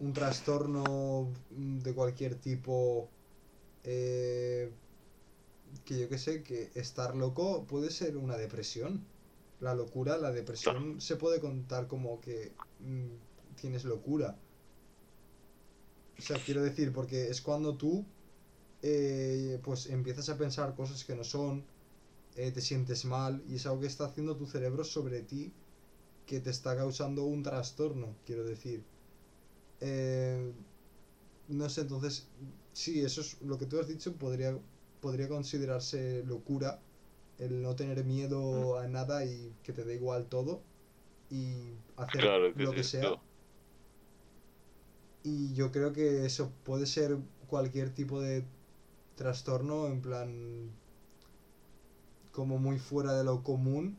un 0.00 0.12
trastorno 0.12 1.32
mm, 1.50 1.78
de 1.78 1.94
cualquier 1.94 2.34
tipo. 2.34 3.08
eh, 3.84 4.70
que 5.86 5.98
yo 5.98 6.10
que 6.10 6.18
sé, 6.18 6.42
que 6.42 6.70
estar 6.74 7.16
loco 7.16 7.64
puede 7.64 7.90
ser 7.90 8.18
una 8.18 8.36
depresión. 8.36 9.02
La 9.60 9.74
locura, 9.74 10.18
la 10.18 10.30
depresión 10.30 11.00
se 11.00 11.16
puede 11.16 11.40
contar 11.40 11.86
como 11.88 12.20
que 12.20 12.52
mm, 12.80 13.56
tienes 13.58 13.84
locura. 13.84 14.36
O 16.18 16.20
sea, 16.20 16.36
quiero 16.44 16.62
decir, 16.62 16.92
porque 16.92 17.28
es 17.28 17.40
cuando 17.40 17.78
tú 17.78 18.04
eh, 18.82 19.58
pues 19.64 19.86
empiezas 19.86 20.28
a 20.28 20.36
pensar 20.36 20.74
cosas 20.74 21.02
que 21.02 21.14
no 21.14 21.24
son, 21.24 21.64
eh, 22.36 22.50
te 22.52 22.60
sientes 22.60 23.06
mal 23.06 23.42
y 23.48 23.54
es 23.54 23.64
algo 23.64 23.80
que 23.80 23.86
está 23.86 24.04
haciendo 24.04 24.36
tu 24.36 24.46
cerebro 24.46 24.84
sobre 24.84 25.22
ti 25.22 25.50
que 26.28 26.40
te 26.40 26.50
está 26.50 26.76
causando 26.76 27.24
un 27.24 27.42
trastorno, 27.42 28.14
quiero 28.26 28.44
decir. 28.44 28.84
Eh, 29.80 30.52
no 31.48 31.70
sé, 31.70 31.80
entonces, 31.80 32.28
sí, 32.74 33.00
eso 33.00 33.22
es 33.22 33.40
lo 33.40 33.56
que 33.56 33.64
tú 33.64 33.80
has 33.80 33.88
dicho, 33.88 34.12
podría, 34.12 34.56
podría 35.00 35.26
considerarse 35.26 36.22
locura, 36.26 36.80
el 37.38 37.62
no 37.62 37.74
tener 37.74 38.04
miedo 38.04 38.78
a 38.78 38.86
nada 38.88 39.24
y 39.24 39.54
que 39.62 39.72
te 39.72 39.84
dé 39.84 39.94
igual 39.94 40.26
todo 40.26 40.60
y 41.30 41.72
hacer 41.96 42.20
Claro 42.20 42.54
que 42.54 42.62
lo 42.62 42.72
que 42.72 42.84
sea. 42.84 43.22
Y 45.22 45.54
yo 45.54 45.72
creo 45.72 45.94
que 45.94 46.26
eso 46.26 46.52
puede 46.62 46.84
ser 46.84 47.16
cualquier 47.46 47.94
tipo 47.94 48.20
de 48.20 48.44
trastorno, 49.16 49.86
en 49.86 50.02
plan, 50.02 50.70
como 52.32 52.58
muy 52.58 52.78
fuera 52.78 53.14
de 53.14 53.24
lo 53.24 53.42
común, 53.42 53.96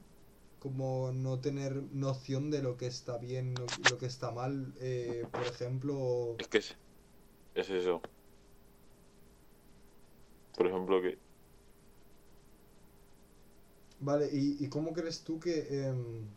como 0.60 1.12
no 1.14 1.42
tener 1.42 1.84
noción 1.92 2.52
de 2.52 2.62
lo 2.64 2.78
que 2.78 2.88
está 2.88 3.18
bien, 3.18 3.56
lo, 3.58 3.98
que 3.98 4.06
está 4.08 4.32
mal, 4.32 4.74
eh, 4.80 5.30
por 5.34 5.48
ejemplo, 5.48 6.40
Es 6.40 6.48
que 6.48 6.58
es, 6.58 6.80
es 7.56 7.70
eso. 7.70 8.02
Por 10.56 10.68
ejemplo, 10.68 11.02
que 11.02 11.24
vale, 14.00 14.30
¿y, 14.32 14.64
y 14.64 14.70
cómo 14.70 14.94
crees 14.94 15.24
tú 15.24 15.40
que, 15.40 15.86
em, 15.88 16.36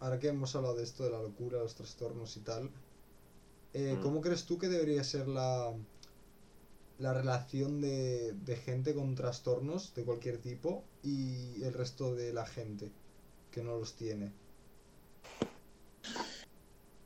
ahora 0.00 0.18
que 0.18 0.28
hemos 0.28 0.56
hablado 0.56 0.76
de 0.76 0.84
esto, 0.84 1.04
de 1.04 1.10
la 1.10 1.20
locura, 1.22 1.58
los 1.58 1.74
trastornos 1.74 2.36
y 2.38 2.40
tal, 2.42 2.72
eh, 3.72 3.98
Mm. 3.98 4.00
¿cómo 4.00 4.20
crees 4.20 4.46
tú 4.46 4.58
que 4.58 4.68
debería 4.68 5.04
ser 5.04 5.28
la, 5.28 5.72
la 6.98 7.12
relación 7.14 7.80
de, 7.80 8.32
de 8.34 8.56
gente 8.56 8.94
con 8.94 9.14
trastornos 9.14 9.94
de 9.94 10.04
cualquier 10.04 10.40
tipo 10.42 10.90
y 11.02 11.62
el 11.62 11.72
resto 11.74 12.14
de 12.14 12.32
la 12.32 12.46
gente 12.46 12.94
que 13.56 13.62
no 13.64 13.78
los 13.78 13.96
tiene? 13.96 14.32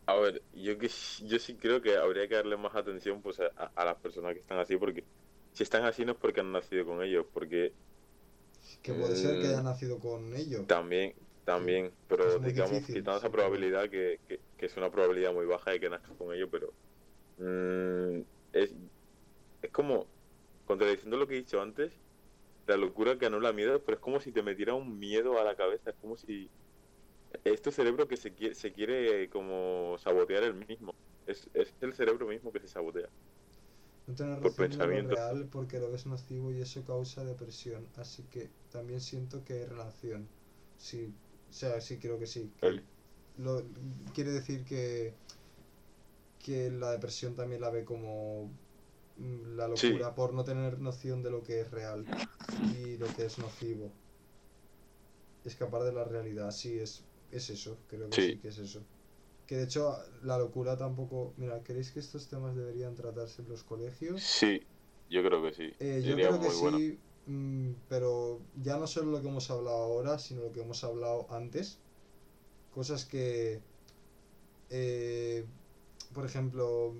A 0.07 0.17
ver, 0.17 0.45
yo 0.53 0.77
que 0.79 0.89
yo 0.89 1.39
sí 1.39 1.57
creo 1.57 1.81
que 1.81 1.97
habría 1.97 2.27
que 2.29 2.35
darle 2.35 2.57
más 2.57 2.75
atención 2.75 3.23
pues 3.23 3.39
a, 3.41 3.47
a 3.75 3.85
las 3.85 3.97
personas 4.01 4.33
que 4.35 4.41
están 4.41 4.59
así 4.59 4.77
porque 4.77 5.07
si 5.53 5.63
están 5.63 5.85
así 5.85 6.05
no 6.05 6.13
es 6.13 6.19
porque 6.19 6.41
han 6.41 6.51
nacido 6.53 6.85
con 6.85 7.03
ellos, 7.03 7.27
porque 7.33 7.77
Que 8.83 8.93
puede 8.95 9.17
ser 9.17 9.39
que 9.39 9.47
Eh, 9.47 9.49
haya 9.49 9.63
nacido 9.63 9.99
con 9.99 10.35
ello. 10.35 10.67
también 10.67 11.15
también, 11.45 11.97
pero 12.07 12.39
digamos 12.41 12.85
difícil, 12.85 12.89
quitando 12.91 13.19
esa 13.19 13.31
probabilidad 13.31 13.91
que, 13.91 14.21
que, 14.27 14.45
que 14.57 14.67
es 14.67 14.77
una 14.77 14.91
probabilidad 14.91 15.33
muy 15.33 15.47
baja 15.47 15.73
de 15.73 15.81
que 15.81 15.91
nazcas 15.91 16.17
con 16.17 16.33
ello, 16.35 16.49
pero 16.51 16.77
mm, 17.39 18.23
es 18.53 18.75
es 19.63 19.73
como 19.73 20.13
contradiciendo 20.65 21.17
lo 21.19 21.27
que 21.29 21.35
he 21.35 21.39
dicho 21.39 21.61
antes, 21.63 22.03
la 22.71 22.77
locura 22.77 23.19
que 23.19 23.27
anula 23.27 23.53
miedo, 23.53 23.83
pero 23.85 23.97
es 23.97 24.01
como 24.01 24.21
si 24.21 24.31
te 24.31 24.43
metiera 24.43 24.75
un 24.75 24.99
miedo 24.99 25.41
a 25.41 25.45
la 25.45 25.57
cabeza, 25.57 25.91
es 25.91 25.97
como 25.97 26.17
si 26.17 26.49
es 27.45 27.63
tu 27.63 27.73
cerebro 27.73 28.07
que 28.07 28.17
se 28.17 28.33
quiere, 28.33 28.55
se 28.55 28.73
quiere 28.73 29.29
como 29.29 29.97
sabotear 29.99 30.45
el 30.45 30.55
mismo. 30.55 30.95
Es, 31.27 31.49
es 31.53 31.75
el 31.81 31.93
cerebro 31.95 32.27
mismo 32.27 32.53
que 32.53 32.61
se 32.61 32.69
sabotea. 32.69 33.09
No 34.07 34.15
tener 34.15 34.41
por 34.41 34.55
pensamiento. 34.55 35.15
real 35.15 35.49
porque 35.51 35.79
lo 35.79 35.91
ves 35.91 36.07
nocivo 36.07 36.53
y 36.53 36.61
eso 36.61 36.85
causa 36.85 37.25
depresión. 37.25 37.87
Así 37.97 38.23
que 38.31 38.51
también 38.71 39.01
siento 39.01 39.45
que 39.45 39.55
hay 39.55 39.65
relación. 39.67 40.29
Sí, 40.79 41.13
o 41.49 41.53
sea, 41.53 41.81
sí 41.81 41.99
creo 41.99 42.19
que 42.19 42.27
sí. 42.27 42.53
que 42.61 42.83
lo, 43.39 43.63
quiere 44.15 44.31
decir 44.31 44.65
que, 44.65 45.15
que 46.39 46.71
la 46.71 46.93
depresión 46.93 47.35
también 47.35 47.61
la 47.61 47.71
ve 47.71 47.85
como 47.85 48.51
mm, 49.21 49.57
la 49.57 49.77
Sí. 49.77 49.89
locura 49.91 50.15
por 50.15 50.35
no 50.35 50.43
tener 50.45 50.81
noción 50.81 51.23
de 51.23 51.31
lo 51.31 51.43
que 51.43 51.61
es 51.61 51.71
real 51.71 52.05
y 52.77 52.97
lo 52.97 53.07
que 53.15 53.27
es 53.27 53.39
nocivo. 53.39 53.93
Escapar 55.45 55.85
de 55.85 55.93
la 55.93 56.05
realidad, 56.05 56.51
sí, 56.51 56.79
es, 56.79 57.05
es 57.31 57.49
eso, 57.51 57.79
creo 57.89 58.11
que 58.11 58.17
sí. 58.21 58.29
Sí. 58.33 58.39
que 58.39 58.49
es 58.49 58.59
eso. 58.59 58.83
Que 59.47 59.57
de 59.57 59.65
hecho 59.65 59.97
la 60.23 60.39
locura 60.39 60.77
tampoco... 60.77 61.33
Mira, 61.37 61.63
¿creéis 61.63 61.91
que 61.91 62.01
estos 62.01 62.29
temas 62.29 62.55
deberían 62.57 62.95
tratarse 62.95 63.43
en 63.43 63.49
los 63.49 63.65
colegios? 63.65 64.23
Sí, 64.23 64.63
yo 65.09 65.23
creo 65.25 65.43
que 65.43 65.53
sí. 65.53 65.73
Eh, 65.81 66.03
yo 66.05 66.15
creo 66.15 66.39
que 66.41 66.49
bueno. 66.61 66.79
sí, 66.79 66.99
mm, 67.27 67.71
pero 67.89 68.41
ya 68.63 68.77
no 68.77 68.87
solo 68.87 69.11
lo 69.11 69.23
que 69.23 69.29
hemos 69.29 69.51
hablado 69.51 69.77
ahora, 69.77 70.19
sino 70.19 70.43
lo 70.43 70.53
que 70.53 70.61
hemos 70.61 70.85
hablado 70.85 71.27
antes. 71.31 71.79
Cosas 72.73 73.05
que, 73.07 73.61
eh, 74.69 75.45
por 76.15 76.27
ejemplo, 76.27 76.95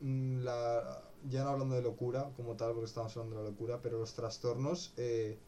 mm, 0.00 0.42
la, 0.44 1.02
ya 1.28 1.44
no 1.44 1.50
hablando 1.50 1.74
de 1.76 1.82
locura 1.82 2.32
como 2.36 2.56
tal, 2.56 2.72
porque 2.72 2.86
estamos 2.86 3.16
hablando 3.16 3.36
de 3.38 3.44
la 3.44 3.50
locura, 3.50 3.82
pero 3.82 3.98
los 3.98 4.14
trastornos, 4.14 4.94
eh, 4.96 5.38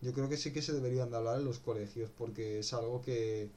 yo 0.00 0.12
creo 0.14 0.28
que 0.28 0.36
sí 0.38 0.52
que 0.52 0.62
se 0.62 0.72
deberían 0.74 1.10
de 1.10 1.16
hablar 1.18 1.38
en 1.40 1.46
los 1.46 1.60
colegios, 1.60 2.10
porque 2.10 2.60
es 2.60 2.72
algo 2.74 3.02
que, 3.02 3.50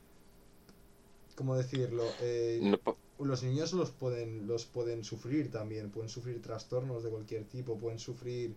¿cómo 1.35 1.55
decirlo? 1.55 2.15
Eh, 2.19 2.69
No, 2.71 2.97
los 3.19 3.43
niños 3.43 3.73
los 3.73 3.91
pueden 3.91 4.47
los 4.47 4.65
pueden 4.65 5.03
sufrir 5.03 5.49
también 5.51 5.89
pueden 5.91 6.09
sufrir 6.09 6.39
trastornos 6.41 7.03
de 7.03 7.09
cualquier 7.09 7.45
tipo 7.49 7.77
pueden 7.79 7.97
sufrir 7.99 8.55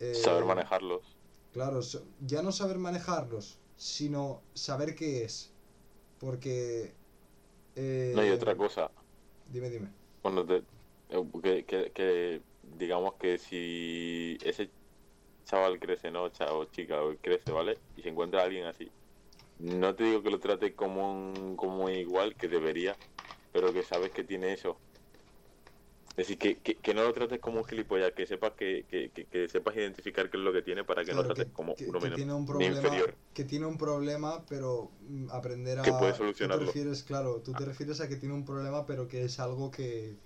eh, 0.00 0.20
saber 0.22 0.44
manejarlos. 0.44 1.18
claro 1.52 1.80
ya 2.20 2.42
no 2.42 2.52
saber 2.52 2.78
manejarlos 2.78 3.58
sino 3.76 4.42
saber 4.54 4.94
qué 4.94 5.24
es 5.24 5.52
porque 6.18 6.94
eh, 7.76 8.14
No 8.14 8.20
hay 8.20 8.30
otra 8.30 8.54
cosa. 8.56 8.90
dime 9.52 9.70
dime 9.70 9.88
Cuando 10.22 10.46
te, 10.46 10.64
que, 11.42 11.64
que, 11.64 11.90
que 11.92 12.40
digamos 12.62 13.14
que 13.14 13.38
si 13.38 14.38
ese 14.42 14.70
chaval 15.44 15.78
crece, 15.78 16.10
¿no? 16.10 16.24
O 16.24 16.64
chica, 16.66 17.02
o 17.02 17.16
crece, 17.16 17.50
¿vale? 17.50 17.78
Y 17.96 18.02
se 18.02 18.10
encuentra 18.10 18.42
alguien 18.42 18.66
así. 18.66 18.90
No 19.58 19.94
te 19.94 20.04
digo 20.04 20.22
que 20.22 20.30
lo 20.30 20.38
trate 20.38 20.74
como 20.74 21.10
un, 21.10 21.56
como 21.56 21.88
igual, 21.88 22.36
que 22.36 22.48
debería, 22.48 22.96
pero 23.52 23.72
que 23.72 23.82
sabes 23.82 24.10
que 24.10 24.24
tiene 24.24 24.52
eso. 24.52 24.78
Es 26.10 26.26
decir, 26.26 26.38
que, 26.38 26.56
que, 26.58 26.74
que 26.74 26.94
no 26.94 27.04
lo 27.04 27.12
trates 27.12 27.38
como 27.38 27.58
un 27.58 27.64
gilipollas, 27.64 28.12
que 28.12 28.26
sepas 28.26 28.52
que, 28.52 28.84
que, 28.88 29.48
sepas 29.48 29.76
identificar 29.76 30.28
qué 30.28 30.36
es 30.36 30.42
lo 30.42 30.52
que 30.52 30.62
tiene 30.62 30.82
para 30.82 31.04
que 31.04 31.12
no 31.12 31.22
lo 31.22 31.32
trates 31.32 31.52
como 31.52 31.76
uno 31.78 32.00
menos, 32.00 32.16
tiene 32.16 32.34
un 32.34 32.44
problema, 32.44 32.76
inferior. 32.76 33.14
que 33.32 33.44
tiene 33.44 33.66
un 33.66 33.78
problema, 33.78 34.44
pero 34.48 34.90
mm, 35.00 35.30
aprender 35.30 35.78
a... 35.78 35.82
Que 35.82 35.92
puede 35.92 36.12
tú 36.12 36.18
solucionarlo. 36.18 36.64
te 36.64 36.66
refieres, 36.66 37.04
claro, 37.04 37.40
tú 37.40 37.52
te 37.52 37.64
refieres 37.64 38.00
a 38.00 38.08
que 38.08 38.16
tiene 38.16 38.34
un 38.34 38.44
problema, 38.44 38.84
pero 38.84 39.06
que 39.06 39.22
es 39.22 39.38
algo 39.38 39.70
que, 39.70 40.16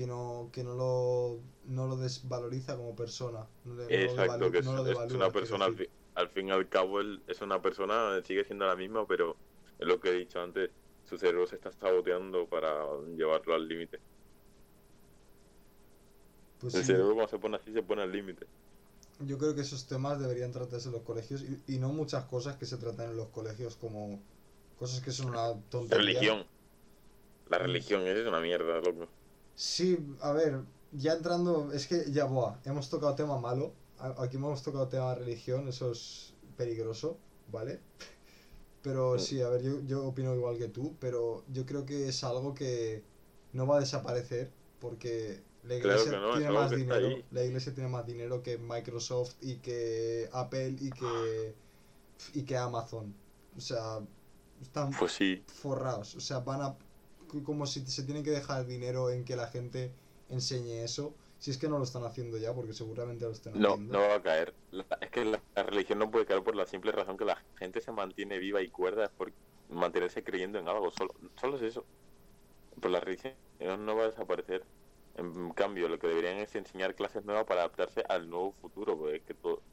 que 0.00 0.06
no, 0.06 0.50
que 0.52 0.64
no 0.64 0.74
lo, 0.74 1.42
no 1.64 1.86
lo 1.86 1.96
desvaloriza 1.96 2.76
como 2.76 2.94
persona. 2.96 3.48
No, 3.64 3.74
le- 3.74 3.92
no 3.92 4.14
lo 4.14 4.28
Exacto, 4.28 4.50
que 4.52 4.58
es, 4.58 4.66
no 4.66 4.74
lo 4.76 4.84
es 4.84 5.14
devalúa, 5.14 5.14
una 5.14 5.32
persona, 5.32 5.64
al, 5.64 5.74
decir. 5.74 5.76
fi- 5.76 5.88
al 6.14 6.30
fin 6.30 6.48
y 6.48 6.50
al 6.52 6.68
cabo, 6.68 7.00
él 7.00 7.24
es 7.26 7.40
una 7.42 7.60
persona, 7.60 8.22
sigue 8.22 8.44
siendo 8.44 8.66
la 8.66 8.76
misma, 8.76 9.06
pero 9.06 9.40
es 9.78 9.86
lo 9.88 9.98
que 10.00 10.10
he 10.10 10.12
dicho 10.12 10.40
antes, 10.40 10.70
su 11.02 11.18
cerebro 11.18 11.46
se 11.46 11.56
está 11.56 11.72
saboteando 11.72 12.48
para 12.48 12.84
llevarlo 13.16 13.54
al 13.54 13.66
límite. 13.68 14.00
Pues 16.58 16.74
El 16.74 16.84
sí, 16.84 16.84
cerebro 16.84 17.14
cuando 17.14 17.28
se 17.28 17.38
pone 17.38 17.56
así 17.58 17.72
se 17.72 17.84
pone 17.84 18.02
al 18.02 18.10
límite. 18.10 18.48
yo 19.20 19.38
creo 19.38 19.54
que 19.54 19.60
esos 19.62 19.86
temas 19.86 20.18
deberían 20.20 20.50
tratarse 20.52 20.88
en 20.88 20.92
los 20.94 21.02
colegios 21.02 21.42
y, 21.42 21.62
y 21.74 21.78
no 21.78 21.92
muchas 21.92 22.24
cosas 22.26 22.56
que 22.56 22.66
se 22.66 22.78
tratan 22.78 23.10
en 23.10 23.16
los 23.16 23.28
colegios 23.30 23.76
como 23.76 24.26
cosas 24.74 25.00
que 25.02 25.12
son 25.12 25.28
una 25.28 25.62
tontería. 25.68 26.24
Religión. 26.24 26.50
La 27.46 27.58
religión 27.58 28.06
es 28.06 28.26
una 28.26 28.40
mierda, 28.40 28.80
loco. 28.80 29.14
Sí, 29.60 29.98
a 30.22 30.32
ver, 30.32 30.62
ya 30.90 31.12
entrando, 31.12 31.70
es 31.74 31.86
que 31.86 32.10
ya, 32.10 32.24
buah, 32.24 32.56
hemos 32.64 32.88
tocado 32.88 33.14
tema 33.14 33.38
malo, 33.38 33.74
aquí 34.16 34.36
hemos 34.36 34.62
tocado 34.62 34.88
tema 34.88 35.14
religión, 35.14 35.68
eso 35.68 35.92
es 35.92 36.32
peligroso, 36.56 37.18
¿vale? 37.52 37.78
Pero 38.80 39.18
sí, 39.18 39.42
a 39.42 39.50
ver, 39.50 39.60
yo, 39.60 39.82
yo 39.82 40.06
opino 40.06 40.34
igual 40.34 40.56
que 40.56 40.68
tú, 40.68 40.96
pero 40.98 41.44
yo 41.52 41.66
creo 41.66 41.84
que 41.84 42.08
es 42.08 42.24
algo 42.24 42.54
que 42.54 43.02
no 43.52 43.66
va 43.66 43.76
a 43.76 43.80
desaparecer 43.80 44.50
porque 44.80 45.42
la 45.64 45.74
iglesia 45.74 46.18
no, 46.18 46.38
tiene 46.38 46.52
más 46.52 46.70
dinero, 46.70 47.08
ahí. 47.08 47.24
la 47.30 47.44
iglesia 47.44 47.74
tiene 47.74 47.90
más 47.90 48.06
dinero 48.06 48.42
que 48.42 48.56
Microsoft 48.56 49.34
y 49.42 49.56
que 49.56 50.30
Apple 50.32 50.76
y 50.80 50.88
que 50.88 51.54
y 52.32 52.44
que 52.44 52.56
Amazon. 52.56 53.14
O 53.58 53.60
sea, 53.60 54.00
están 54.62 54.90
Pues 54.98 55.12
sí, 55.12 55.44
forrados. 55.46 56.14
O 56.14 56.20
sea, 56.20 56.38
van 56.38 56.62
a. 56.62 56.76
Como 57.44 57.66
si 57.66 57.86
se 57.86 58.04
tienen 58.04 58.24
que 58.24 58.30
dejar 58.30 58.66
dinero 58.66 59.10
en 59.10 59.24
que 59.24 59.36
la 59.36 59.48
gente 59.48 59.94
enseñe 60.28 60.82
eso. 60.84 61.16
Si 61.38 61.50
es 61.50 61.58
que 61.58 61.68
no 61.68 61.78
lo 61.78 61.84
están 61.84 62.04
haciendo 62.04 62.36
ya, 62.38 62.54
porque 62.54 62.74
seguramente 62.74 63.24
lo 63.24 63.32
están 63.32 63.54
no, 63.54 63.76
haciendo. 63.76 63.88
no 63.88 64.00
va 64.00 64.14
a 64.16 64.22
caer. 64.22 64.56
La- 64.70 64.86
es 65.00 65.10
que 65.10 65.24
la, 65.24 65.44
la 65.54 65.62
religión 65.64 65.98
no 65.98 66.10
puede 66.10 66.26
caer 66.26 66.42
por 66.44 66.56
la 66.56 66.66
simple 66.66 66.92
razón 66.92 67.16
que 67.16 67.24
la 67.24 67.42
gente 67.58 67.80
se 67.80 67.92
mantiene 67.92 68.38
viva 68.38 68.62
y 68.62 68.70
cuerda 68.70 69.04
es 69.06 69.10
por 69.12 69.34
mantenerse 69.68 70.22
creyendo 70.24 70.58
en 70.58 70.68
algo. 70.68 70.90
Solo, 70.90 71.10
solo 71.40 71.56
es 71.56 71.62
eso. 71.62 71.88
Pero 72.80 72.90
la 72.90 73.00
religión 73.00 73.38
no 73.60 73.96
va 73.96 74.04
a 74.04 74.06
desaparecer. 74.08 74.68
En 75.14 75.50
cambio, 75.52 75.88
lo 75.88 75.98
que 75.98 76.08
deberían 76.08 76.38
es 76.38 76.54
enseñar 76.56 76.94
clases 76.96 77.24
nuevas 77.24 77.44
para 77.46 77.62
adaptarse 77.62 78.04
al 78.08 78.28
nuevo 78.30 78.52
futuro. 78.60 78.98
Porque 78.98 79.16
es 79.18 79.24
que 79.24 79.34
todo. 79.34 79.64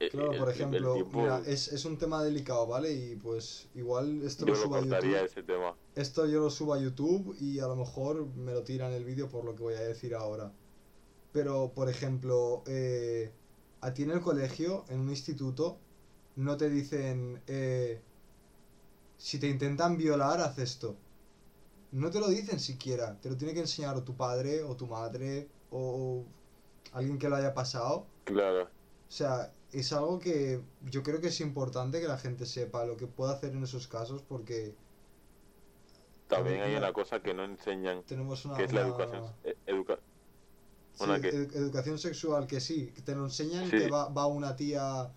Eh, 0.00 0.08
Claro, 0.10 0.32
el- 0.32 0.38
por 0.38 0.48
ejemplo, 0.50 0.94
tiempo- 0.94 1.20
mira, 1.20 1.42
es, 1.46 1.68
es 1.72 1.84
un 1.84 1.98
tema 1.98 2.22
delicado, 2.22 2.66
¿vale? 2.66 2.92
Y 2.92 3.16
pues 3.16 3.68
igual 3.74 4.22
esto 4.22 4.46
yo 4.46 4.52
lo 4.52 4.58
lo 4.58 4.64
subo 4.64 4.74
a 4.76 4.80
YouTube. 4.80 5.24
ese 5.24 5.42
tema. 5.42 5.74
Esto 5.94 6.26
yo 6.26 6.40
lo 6.40 6.50
subo 6.50 6.74
a 6.74 6.78
YouTube 6.80 7.36
y 7.40 7.58
a 7.60 7.66
lo 7.66 7.76
mejor 7.76 8.26
me 8.36 8.52
lo 8.52 8.62
tiran 8.62 8.92
el 8.92 9.04
vídeo 9.04 9.28
por 9.28 9.44
lo 9.44 9.54
que 9.56 9.62
voy 9.62 9.74
a 9.74 9.80
decir 9.80 10.14
ahora. 10.14 10.52
Pero, 11.32 11.72
por 11.74 11.88
ejemplo, 11.88 12.62
eh, 12.66 13.32
a 13.80 13.92
ti 13.92 14.02
en 14.04 14.10
el 14.12 14.20
colegio, 14.20 14.84
en 14.88 15.00
un 15.00 15.10
instituto, 15.10 15.78
no 16.36 16.56
te 16.56 16.70
dicen, 16.70 17.42
eh, 17.46 18.00
si 19.16 19.38
te 19.38 19.48
intentan 19.48 19.96
violar, 19.96 20.40
haz 20.40 20.58
esto. 20.58 20.96
No 21.90 22.10
te 22.10 22.20
lo 22.20 22.28
dicen 22.28 22.60
siquiera. 22.60 23.18
Te 23.20 23.30
lo 23.30 23.36
tiene 23.36 23.52
que 23.54 23.60
enseñar 23.60 23.96
o 23.96 24.02
tu 24.04 24.14
padre 24.16 24.62
o 24.62 24.76
tu 24.76 24.86
madre 24.86 25.48
o 25.70 26.24
alguien 26.92 27.18
que 27.18 27.28
lo 27.28 27.36
haya 27.36 27.52
pasado. 27.54 28.06
Claro. 28.24 28.64
O 28.64 29.10
sea, 29.10 29.52
es 29.72 29.92
algo 29.92 30.18
que 30.18 30.60
yo 30.90 31.02
creo 31.02 31.20
que 31.20 31.28
es 31.28 31.40
importante 31.40 32.00
que 32.00 32.08
la 32.08 32.18
gente 32.18 32.46
sepa 32.46 32.84
lo 32.86 32.96
que 32.96 33.06
puede 33.06 33.32
hacer 33.34 33.52
en 33.52 33.62
esos 33.64 33.86
casos 33.88 34.22
porque 34.22 34.74
También 36.28 36.60
hay 36.60 36.74
Una- 36.74 36.92
cosa 36.92 37.20
que 37.22 37.32
no 37.32 37.42
enseñan, 37.44 38.02
tenemos 38.02 38.44
una... 38.44 38.56
que 38.56 38.64
es 38.64 38.72
la 38.74 38.82
una- 38.84 38.88
educación. 38.90 39.24
eh, 39.44 39.56
educa- 39.66 39.98
¿Una 41.00 41.16
educación 41.16 41.96
sexual, 41.98 42.46
que 42.46 42.60
sí, 42.60 42.92
que 42.94 43.00
te 43.02 43.14
lo 43.14 43.24
enseñan, 43.24 43.64
Sí. 43.70 43.78
que 43.78 43.88
va, 43.88 44.08
va 44.08 44.26
una 44.26 44.54
tía 44.56 45.10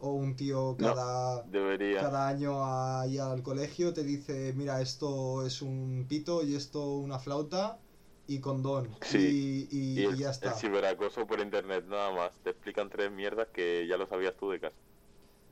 o 0.00 0.12
un 0.12 0.34
tío 0.36 0.74
No. 0.78 0.86
cada, 0.94 1.42
Debería. 1.42 2.00
cada 2.00 2.26
año 2.28 2.64
ahí 2.64 3.18
al 3.18 3.42
colegio, 3.42 3.92
te 3.92 4.02
dice, 4.02 4.52
mira, 4.56 4.80
esto 4.80 5.44
es 5.46 5.60
un 5.62 6.06
pito 6.08 6.42
y 6.42 6.54
esto 6.56 6.96
una 6.96 7.18
flauta 7.20 7.78
y 8.28 8.40
condón. 8.40 8.96
Sí, 9.00 9.18
Y, 9.18 9.68
y- 9.70 10.02
Y 10.02 10.04
y 10.14 10.16
el, 10.16 10.18
ya 10.18 10.30
el 10.40 10.54
está. 10.54 10.54
ciberacoso 10.54 11.26
por 11.26 11.40
internet 11.40 11.84
nada 11.86 12.12
más. 12.12 12.40
Te 12.42 12.50
explican 12.50 12.90
tres 12.90 13.10
mierdas 13.12 13.48
que 13.52 13.86
ya 13.88 13.96
lo 13.96 14.06
sabías 14.06 14.36
tú 14.36 14.50
de 14.50 14.60
casa. 14.60 14.78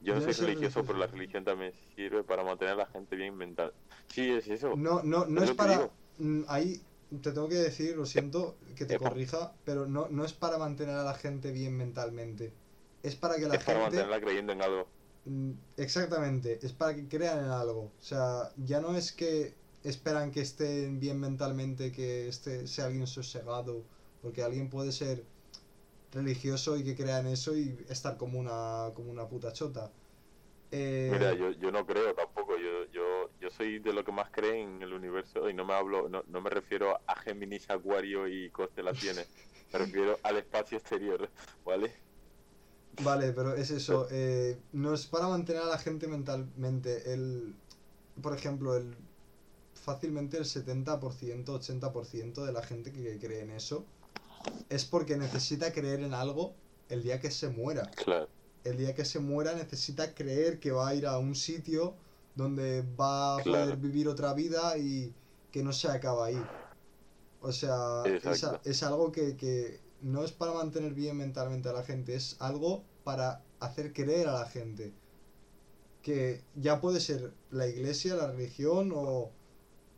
Yo 0.01 0.15
no 0.15 0.21
soy 0.23 0.35
religioso, 0.35 0.85
pero 0.87 0.99
la 0.99 1.09
religión 1.09 1.45
también 1.45 1.73
sirve 1.75 2.25
para 2.25 2.45
mantener 2.45 2.75
a 2.75 2.77
la 2.79 2.87
gente 2.89 3.17
bien 3.17 3.37
mental. 3.37 3.75
Sí, 4.09 4.31
es 4.33 4.49
eso. 4.49 4.85
No, 4.85 5.03
no, 5.03 5.27
no 5.27 5.43
Es 5.43 5.53
para... 5.53 5.91
mm, 6.17 6.45
Ahí 6.49 6.91
te 7.09 7.33
tengo 7.33 7.49
que 7.49 7.55
decir, 7.57 7.97
lo 7.97 8.05
siento, 8.07 8.59
que 8.75 8.85
te 8.87 8.97
Epa. 8.97 8.99
corrija, 8.99 9.61
pero 9.65 9.87
no, 9.87 10.09
no 10.09 10.25
es 10.25 10.33
para 10.35 10.59
mantener 10.59 10.97
a 10.97 11.05
la 11.05 11.15
gente 11.15 11.53
bien 11.53 11.77
mentalmente. 11.77 12.61
Es 13.03 13.17
para 13.17 13.37
que 13.37 13.47
la 13.47 13.59
es 13.59 13.61
para 13.65 13.81
gente... 13.81 13.81
mantenerla 13.81 14.21
creyendo 14.21 14.53
en 14.53 14.63
algo. 14.63 14.95
Mm, 15.25 15.53
Exactamente, 15.77 16.65
es 16.65 16.73
para 16.73 16.95
que 16.95 17.09
crean 17.09 17.41
en 17.41 17.51
algo. 17.51 17.83
O 17.99 18.01
sea, 18.01 18.53
ya 18.57 18.81
no 18.81 18.97
es 18.97 19.13
que 19.13 19.66
esperan 19.89 20.31
que 20.33 20.41
estén 20.41 21.01
bien 21.01 21.21
mentalmente, 21.21 21.93
que 21.93 22.29
este 22.29 22.67
sea 22.67 22.87
alguien 22.87 23.07
sosegado, 23.07 23.89
porque 24.21 24.43
alguien 24.43 24.71
puede 24.71 24.93
ser 24.93 25.25
religioso 26.13 26.77
y 26.77 26.85
que 26.85 26.97
crea 26.97 27.21
en 27.21 27.29
eso 27.29 27.57
y 27.57 27.85
estar 27.89 28.17
como 28.17 28.39
una, 28.39 28.93
como 28.95 29.11
una 29.11 29.29
puta 29.29 29.53
chota. 29.53 29.93
Eh, 30.71 31.11
Mira, 31.13 31.35
yo, 31.35 31.51
yo 31.53 31.71
no 31.71 31.87
creo 31.87 32.15
tampoco. 32.15 32.57
Yo, 32.59 32.85
yo, 32.91 33.31
yo 33.41 33.51
soy 33.51 33.79
de 33.79 33.93
lo 33.93 34.05
que 34.05 34.13
más 34.13 34.31
cree 34.31 34.63
en 34.63 34.83
el 34.83 34.93
universo 34.93 35.49
y 35.49 35.55
no 35.55 35.65
me 35.65 35.75
hablo, 35.75 36.09
no, 36.09 36.23
no 36.27 36.41
me 36.41 36.51
refiero 36.51 37.03
a 37.07 37.17
Géminis, 37.17 37.71
Acuario 37.71 38.27
y 38.29 38.51
constelaciones. 38.51 39.31
me 39.73 39.79
refiero 39.79 40.21
al 40.23 40.39
espacio 40.39 40.79
exterior, 40.79 41.33
¿vale? 41.65 42.03
Vale, 42.99 43.33
pero 43.33 43.55
es 43.55 43.71
eso, 43.71 44.09
eh, 44.11 44.65
no 44.73 44.95
es 44.95 45.07
para 45.07 45.29
mantener 45.29 45.63
a 45.63 45.67
la 45.67 45.79
gente 45.79 46.09
mentalmente. 46.09 47.13
El, 47.13 47.63
por 48.23 48.35
ejemplo, 48.35 48.77
el 48.77 49.06
fácilmente 49.87 50.37
el 50.39 50.47
70%, 50.47 51.55
80% 51.55 52.45
de 52.45 52.53
la 52.53 52.63
gente 52.63 52.93
que 52.93 53.19
cree 53.19 53.43
en 53.43 53.53
eso 53.53 53.87
es 54.69 54.85
porque 54.85 55.17
necesita 55.17 55.73
creer 55.73 56.01
en 56.01 56.15
algo 56.15 56.55
el 56.89 57.03
día 57.03 57.21
que 57.21 57.31
se 57.31 57.49
muera. 57.49 57.91
Claro. 57.97 58.29
El 58.65 58.77
día 58.79 58.95
que 58.95 59.05
se 59.05 59.21
muera 59.21 59.55
necesita 59.55 60.15
creer 60.15 60.61
que 60.61 60.73
va 60.73 60.89
a 60.89 60.95
ir 60.95 61.07
a 61.07 61.19
un 61.19 61.35
sitio 61.35 61.97
donde 62.35 62.83
va 62.83 63.37
a 63.39 63.43
Claro. 63.43 63.65
poder 63.65 63.77
vivir 63.79 64.09
otra 64.09 64.35
vida 64.35 64.77
y 64.79 65.15
que 65.53 65.63
no 65.63 65.73
se 65.73 65.89
acaba 65.89 66.27
ahí. 66.27 66.51
O 67.41 67.53
sea, 67.53 68.03
es 68.65 68.83
algo 68.83 69.13
que, 69.13 69.37
que 69.37 69.81
no 70.01 70.25
es 70.25 70.33
para 70.33 70.53
mantener 70.53 70.95
bien 70.95 71.17
mentalmente 71.17 71.69
a 71.69 71.73
la 71.73 71.83
gente, 71.85 72.15
es 72.15 72.37
algo 72.41 72.85
para 73.05 73.47
hacer 73.61 73.93
creer 73.93 74.29
a 74.29 74.33
la 74.41 74.47
gente. 74.47 74.95
Que 76.03 76.45
ya 76.55 76.81
puede 76.81 77.01
ser 77.01 77.35
la 77.51 77.67
iglesia, 77.67 78.15
la 78.15 78.29
religión, 78.29 78.93
o, 78.95 79.36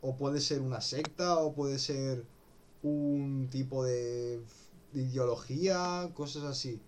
o 0.01 0.15
puede 0.15 0.39
ser 0.39 0.61
una 0.61 0.81
secta, 0.81 1.37
o 1.39 1.53
puede 1.53 1.79
ser 1.79 2.23
un 2.81 3.49
tipo 3.51 3.83
de, 3.83 4.39
de 4.93 5.01
ideología, 5.01 6.09
cosas 6.13 6.43
así. 6.43 6.79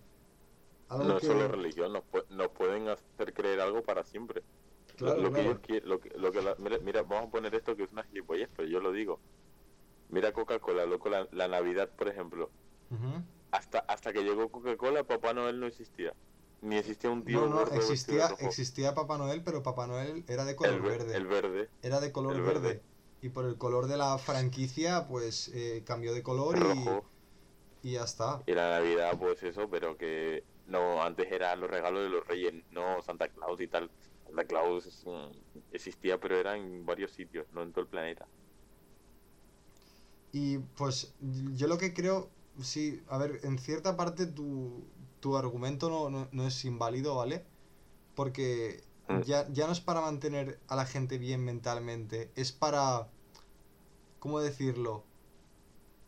Algo 0.88 1.04
No 1.04 1.14
es 1.16 1.20
que- 1.20 1.26
solo 1.26 1.48
religión, 1.48 1.92
nos, 1.92 2.02
pu- 2.10 2.26
nos 2.30 2.48
pueden 2.48 2.88
hacer 2.88 3.32
creer 3.34 3.60
algo 3.60 3.82
para 3.82 4.04
siempre. 4.04 4.42
Claro, 4.96 5.20
lo, 5.20 5.28
que 5.28 5.34
claro. 5.34 5.50
ellos 5.50 5.60
quieren, 5.66 5.88
lo 5.88 6.00
que, 6.00 6.10
lo 6.18 6.32
que 6.32 6.42
la- 6.42 6.54
mira, 6.58 6.78
mira, 6.78 7.02
vamos 7.02 7.28
a 7.28 7.30
poner 7.30 7.54
esto 7.54 7.76
que 7.76 7.84
es 7.84 7.92
una 7.92 8.04
gilipollez, 8.04 8.48
pero 8.56 8.68
yo 8.68 8.80
lo 8.80 8.92
digo. 8.92 9.18
Mira 10.10 10.32
Coca-Cola, 10.32 10.84
loco, 10.84 11.08
la, 11.08 11.26
la 11.32 11.48
Navidad, 11.48 11.88
por 11.96 12.08
ejemplo. 12.08 12.50
Hasta, 13.50 13.78
hasta 13.80 14.12
que 14.12 14.22
llegó 14.22 14.50
Coca-Cola, 14.50 15.04
Papá 15.04 15.32
Noel 15.32 15.58
no 15.60 15.66
existía. 15.66 16.14
Ni 16.60 16.76
existía 16.76 17.10
un 17.10 17.24
tío 17.24 17.46
No, 17.46 17.64
no, 17.64 17.66
existía, 17.72 18.26
existía 18.38 18.94
Papá 18.94 19.16
Noel, 19.18 19.42
pero 19.42 19.62
Papá 19.62 19.86
Noel 19.86 20.24
era 20.28 20.44
de 20.44 20.54
color 20.54 20.74
el, 20.74 20.80
verde. 20.82 21.16
el 21.16 21.26
verde, 21.26 21.68
Era 21.82 22.00
de 22.00 22.12
color 22.12 22.36
el 22.36 22.42
verde. 22.42 22.60
verde. 22.60 22.82
Y 23.22 23.28
por 23.28 23.46
el 23.46 23.56
color 23.56 23.86
de 23.86 23.96
la 23.96 24.18
franquicia, 24.18 25.06
pues 25.08 25.48
eh, 25.54 25.84
cambió 25.86 26.12
de 26.12 26.22
color 26.22 26.56
y, 26.56 26.60
rojo. 26.60 27.04
y 27.82 27.92
ya 27.92 28.02
está. 28.02 28.42
Y 28.46 28.52
la 28.52 28.68
Navidad, 28.68 29.16
pues 29.18 29.42
eso, 29.44 29.70
pero 29.70 29.96
que 29.96 30.44
no, 30.66 31.02
antes 31.02 31.30
era 31.30 31.54
los 31.56 31.70
regalos 31.70 32.02
de 32.02 32.08
los 32.10 32.26
reyes, 32.26 32.52
no 32.70 33.00
Santa 33.02 33.28
Claus 33.28 33.60
y 33.60 33.68
tal. 33.68 33.90
Santa 34.26 34.44
Claus 34.44 35.06
existía, 35.70 36.18
pero 36.18 36.36
era 36.36 36.56
en 36.56 36.84
varios 36.84 37.12
sitios, 37.12 37.46
no 37.52 37.62
en 37.62 37.72
todo 37.72 37.82
el 37.82 37.88
planeta. 37.88 38.26
Y 40.32 40.58
pues 40.58 41.14
yo 41.20 41.68
lo 41.68 41.78
que 41.78 41.92
creo, 41.94 42.30
sí, 42.60 43.02
a 43.08 43.18
ver, 43.18 43.40
en 43.44 43.58
cierta 43.58 43.96
parte 43.96 44.26
tu, 44.26 44.84
tu 45.20 45.36
argumento 45.36 45.90
no, 45.90 46.10
no, 46.10 46.28
no 46.32 46.46
es 46.46 46.64
inválido, 46.64 47.16
¿vale? 47.16 47.44
Porque. 48.14 48.82
Ya, 49.20 49.48
ya 49.52 49.66
no 49.66 49.72
es 49.72 49.80
para 49.80 50.00
mantener 50.00 50.60
a 50.68 50.76
la 50.76 50.86
gente 50.86 51.18
bien 51.18 51.44
mentalmente, 51.44 52.32
es 52.36 52.52
para, 52.52 53.08
¿cómo 54.18 54.40
decirlo? 54.40 55.04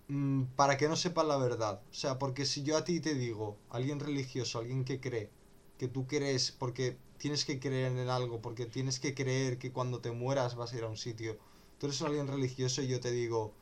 mm, 0.08 0.44
para 0.56 0.76
que 0.76 0.88
no 0.88 0.96
sepan 0.96 1.28
la 1.28 1.36
verdad. 1.36 1.82
O 1.90 1.94
sea, 1.94 2.18
porque 2.18 2.46
si 2.46 2.62
yo 2.62 2.76
a 2.76 2.84
ti 2.84 3.00
te 3.00 3.14
digo, 3.14 3.56
alguien 3.70 4.00
religioso, 4.00 4.58
alguien 4.58 4.84
que 4.84 5.00
cree, 5.00 5.30
que 5.78 5.88
tú 5.88 6.06
crees 6.06 6.52
porque 6.52 6.98
tienes 7.18 7.44
que 7.44 7.60
creer 7.60 7.92
en 7.92 8.08
algo, 8.08 8.40
porque 8.40 8.66
tienes 8.66 9.00
que 9.00 9.14
creer 9.14 9.58
que 9.58 9.72
cuando 9.72 10.00
te 10.00 10.10
mueras 10.12 10.56
vas 10.56 10.72
a 10.72 10.76
ir 10.76 10.84
a 10.84 10.88
un 10.88 10.96
sitio. 10.96 11.38
Tú 11.78 11.86
eres 11.86 12.02
alguien 12.02 12.28
religioso 12.28 12.82
y 12.82 12.88
yo 12.88 13.00
te 13.00 13.10
digo, 13.10 13.52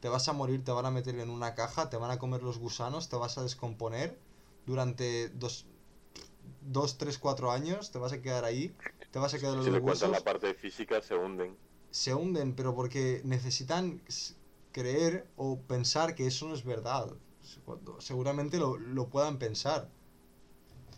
te 0.00 0.08
vas 0.08 0.28
a 0.28 0.32
morir, 0.32 0.64
te 0.64 0.72
van 0.72 0.86
a 0.86 0.90
meter 0.90 1.18
en 1.18 1.30
una 1.30 1.54
caja, 1.54 1.90
te 1.90 1.96
van 1.96 2.10
a 2.10 2.18
comer 2.18 2.42
los 2.42 2.58
gusanos, 2.58 3.08
te 3.08 3.16
vas 3.16 3.38
a 3.38 3.42
descomponer 3.42 4.18
durante 4.66 5.28
dos, 5.30 5.66
dos 6.60 6.98
tres, 6.98 7.18
cuatro 7.18 7.50
años, 7.50 7.90
te 7.90 7.98
vas 7.98 8.12
a 8.12 8.22
quedar 8.22 8.44
ahí, 8.44 8.74
te 9.10 9.18
vas 9.18 9.34
a 9.34 9.38
quedar 9.40 9.56
Si 9.56 9.70
los 9.70 9.70
le 9.70 9.80
cuentas 9.80 10.10
huesos 10.10 10.10
la 10.10 10.22
parte 10.22 10.52
física, 10.54 11.00
se 11.00 11.14
hunden. 11.16 11.56
se 11.90 12.14
hunden, 12.14 12.54
pero 12.56 12.74
porque 12.74 13.20
necesitan 13.24 14.02
creer 14.72 15.26
o 15.36 15.60
pensar 15.62 16.14
que 16.14 16.26
eso 16.26 16.48
no 16.48 16.54
es 16.54 16.64
verdad. 16.64 17.16
Seguramente 17.98 18.58
lo, 18.58 18.78
lo 18.78 19.08
puedan 19.10 19.38
pensar. 19.38 19.90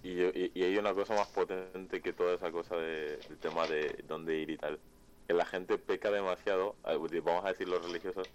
Y, 0.03 0.22
y, 0.22 0.53
y 0.55 0.62
hay 0.64 0.76
una 0.76 0.95
cosa 0.95 1.14
más 1.14 1.28
potente 1.28 2.03
que 2.03 2.12
toda 2.12 2.34
esa 2.34 2.53
cosa 2.53 2.76
de, 2.76 3.18
del 3.28 3.38
tema 3.38 3.66
de 3.66 4.05
dónde 4.07 4.36
ir 4.38 4.51
y 4.51 4.59
tal. 4.59 4.78
Que 5.26 5.34
la 5.34 5.47
gente 5.47 5.78
peca 5.78 6.11
demasiado, 6.11 6.76
eh, 6.84 7.20
vamos 7.22 7.45
a 7.45 7.49
decir 7.49 7.68
los 7.68 7.82
religiosos, 7.82 8.28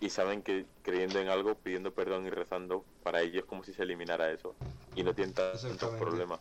y 0.00 0.10
saben 0.10 0.42
que 0.42 0.66
creyendo 0.82 1.18
en 1.20 1.28
algo, 1.28 1.54
pidiendo 1.54 1.94
perdón 1.94 2.26
y 2.26 2.30
rezando, 2.30 2.84
para 3.02 3.22
ellos 3.22 3.42
es 3.42 3.44
como 3.44 3.64
si 3.64 3.72
se 3.72 3.82
eliminara 3.82 4.30
eso. 4.30 4.54
Y 4.94 5.02
no 5.02 5.14
tienen 5.14 5.34
tantos 5.34 5.90
problemas. 5.98 6.40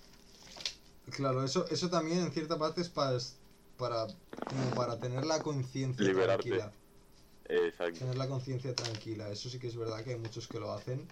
Claro, 1.11 1.43
eso, 1.43 1.67
eso 1.69 1.89
también 1.89 2.19
en 2.19 2.31
cierta 2.31 2.57
parte 2.57 2.81
es 2.81 2.89
para, 2.89 3.17
para, 3.77 4.07
como 4.49 4.73
para 4.75 4.99
tener 4.99 5.25
la 5.25 5.41
conciencia 5.41 6.13
tranquila. 6.13 6.73
Exacto. 7.47 7.99
Tener 7.99 8.17
la 8.17 8.27
conciencia 8.27 8.73
tranquila. 8.75 9.29
Eso 9.29 9.49
sí 9.49 9.59
que 9.59 9.67
es 9.67 9.77
verdad 9.77 10.03
que 10.03 10.11
hay 10.11 10.19
muchos 10.19 10.47
que 10.47 10.59
lo 10.59 10.71
hacen. 10.71 11.07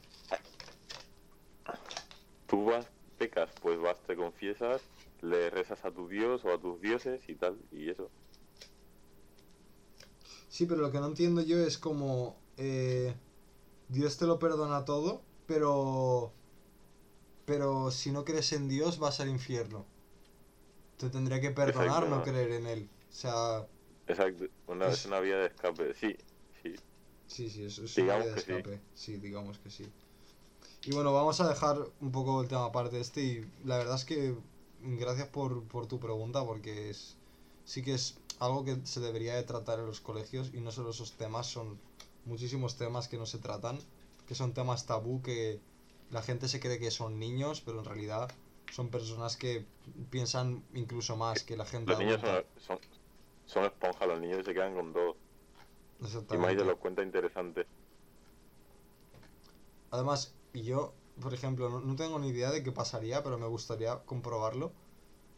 Tú 2.47 2.65
vas, 2.65 2.87
pecas, 3.17 3.51
pues 3.61 3.79
vas, 3.79 4.01
te 4.03 4.15
confiesas, 4.15 4.81
le 5.21 5.49
rezas 5.49 5.83
a 5.85 5.91
tu 5.91 6.07
dios 6.07 6.43
o 6.45 6.53
a 6.53 6.59
tus 6.59 6.79
dioses 6.81 7.27
y 7.29 7.35
tal, 7.35 7.57
y 7.71 7.89
eso. 7.89 8.11
Sí, 10.53 10.65
pero 10.67 10.81
lo 10.81 10.91
que 10.91 10.99
no 10.99 11.07
entiendo 11.07 11.41
yo 11.41 11.57
es 11.59 11.77
como 11.79 12.37
eh, 12.57 13.15
Dios 13.89 14.17
te 14.17 14.25
lo 14.27 14.39
perdona 14.39 14.85
todo, 14.85 15.23
pero 15.47 16.33
pero 17.45 17.91
si 17.91 18.11
no 18.11 18.25
crees 18.25 18.51
en 18.53 18.67
Dios 18.67 18.99
vas 18.99 19.19
al 19.19 19.29
infierno. 19.29 19.85
Te 20.97 21.09
tendría 21.11 21.39
que 21.41 21.51
perdonar 21.51 22.03
Exacto. 22.03 22.09
no 22.09 22.23
creer 22.23 22.51
en 22.51 22.65
él. 22.67 22.89
O 23.09 23.13
sea, 23.13 23.67
Exacto. 24.07 24.45
Una, 24.67 24.89
Es- 24.89 25.05
una 25.05 25.19
vía 25.19 25.37
de 25.37 25.47
escape. 25.47 25.93
Sí, 25.93 26.15
sí. 26.61 26.75
sí, 27.27 27.49
sí, 27.49 27.63
eso 27.65 27.83
es 27.83 27.97
una 27.97 28.17
vía 28.17 28.33
de 28.33 28.39
sí. 28.41 28.53
escape. 28.53 28.81
Sí. 28.93 29.17
digamos 29.17 29.59
que 29.59 29.69
sí. 29.69 29.91
Y 30.85 30.91
bueno, 30.91 31.13
vamos 31.13 31.39
a 31.41 31.49
dejar 31.49 31.77
un 32.01 32.11
poco 32.11 32.41
el 32.41 32.47
tema 32.47 32.65
aparte 32.65 32.99
este 32.99 33.23
y 33.23 33.51
la 33.65 33.77
verdad 33.77 33.95
es 33.95 34.05
que 34.05 34.37
gracias 34.81 35.29
por, 35.29 35.63
por 35.67 35.87
tu 35.87 35.99
pregunta 35.99 36.45
porque 36.45 36.89
es 36.89 37.17
sí 37.65 37.81
que 37.83 37.93
es 37.93 38.19
algo 38.39 38.63
que 38.65 38.85
se 38.85 38.99
debería 38.99 39.35
de 39.35 39.43
tratar 39.43 39.79
en 39.79 39.85
los 39.87 40.01
colegios 40.01 40.53
y 40.53 40.61
no 40.61 40.71
solo 40.71 40.91
esos 40.91 41.17
temas, 41.17 41.47
son 41.47 41.81
muchísimos 42.23 42.77
temas 42.77 43.07
que 43.07 43.17
no 43.17 43.25
se 43.25 43.39
tratan, 43.39 43.79
que 44.25 44.35
son 44.35 44.53
temas 44.53 44.85
tabú 44.85 45.21
que 45.21 45.63
la 46.09 46.21
gente 46.21 46.47
se 46.47 46.59
cree 46.59 46.79
que 46.79 46.91
son 46.91 47.19
niños, 47.19 47.61
pero 47.61 47.79
en 47.79 47.85
realidad 47.85 48.37
son 48.69 48.89
personas 48.91 49.37
que 49.37 49.67
piensan 50.09 50.67
incluso 50.73 51.15
más 51.17 51.43
que 51.43 51.57
la 51.57 51.65
gente 51.65 51.93
Los 51.93 51.99
niños 51.99 52.19
son, 52.19 52.45
son, 52.57 52.79
son 53.45 53.65
esponjas, 53.65 54.07
los 54.07 54.19
niños 54.19 54.45
se 54.45 54.53
quedan 54.53 54.75
con 54.75 54.93
todo. 54.93 55.17
Y 56.29 56.37
más 56.37 56.53
y 56.53 56.57
Exactamente. 56.57 56.57
te 56.57 56.65
lo 56.65 56.77
cuenta 56.79 57.01
interesante. 57.01 57.69
Además, 59.89 60.39
y 60.53 60.63
yo, 60.63 61.01
por 61.21 61.33
ejemplo, 61.33 61.69
no, 61.69 61.79
no 61.81 61.95
tengo 61.95 62.19
ni 62.19 62.29
idea 62.29 62.51
de 62.51 62.63
qué 62.63 62.71
pasaría, 62.71 63.23
pero 63.23 63.37
me 63.37 63.47
gustaría 63.47 64.05
comprobarlo. 64.05 64.75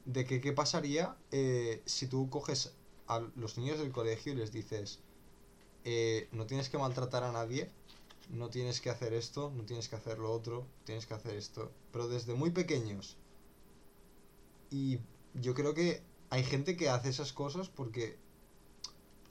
De 0.06 0.26
que 0.26 0.42
qué 0.42 0.54
pasaría 0.54 1.24
eh, 1.32 1.84
si 1.88 2.08
tú 2.10 2.30
coges 2.30 2.82
a 3.08 3.20
los 3.36 3.58
niños 3.58 3.80
del 3.80 3.92
colegio 3.92 4.34
y 4.34 4.36
les 4.36 4.52
dices, 4.52 5.00
eh, 5.84 6.28
no 6.32 6.46
tienes 6.46 6.70
que 6.70 6.78
maltratar 6.78 7.24
a 7.24 7.32
nadie, 7.32 7.70
no 8.30 8.50
tienes 8.50 8.82
que 8.82 8.90
hacer 8.90 9.14
esto, 9.14 9.52
no 9.56 9.64
tienes 9.64 9.88
que 9.90 9.96
hacer 9.96 10.18
lo 10.20 10.32
otro, 10.32 10.66
tienes 10.84 11.06
que 11.06 11.14
hacer 11.14 11.36
esto. 11.36 11.72
Pero 11.92 12.08
desde 12.08 12.34
muy 12.34 12.50
pequeños. 12.50 13.18
Y 14.72 15.00
yo 15.34 15.54
creo 15.54 15.74
que 15.74 16.02
hay 16.30 16.44
gente 16.44 16.76
que 16.76 16.90
hace 16.90 17.10
esas 17.10 17.34
cosas 17.34 17.70
porque 17.70 18.18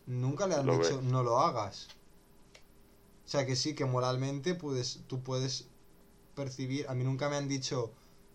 nunca 0.07 0.47
le 0.47 0.55
han 0.55 0.66
Lo 0.66 0.79
dicho 0.79 0.99
ve. 0.99 1.03
no 1.03 1.22
lo 1.22 1.41
hagas. 1.41 1.89
O 3.27 3.29
sea 3.29 3.47
que 3.47 3.57
sí, 3.57 3.75
que 3.75 3.85
moralmente 3.85 4.55
puedes, 4.55 5.01
tú 5.09 5.22
puedes 5.22 5.66
percibir. 6.35 6.87
A 6.89 6.95
mí 6.95 7.05
nunca 7.05 7.29
me 7.29 7.37
han 7.37 7.49
dicho 7.49 7.93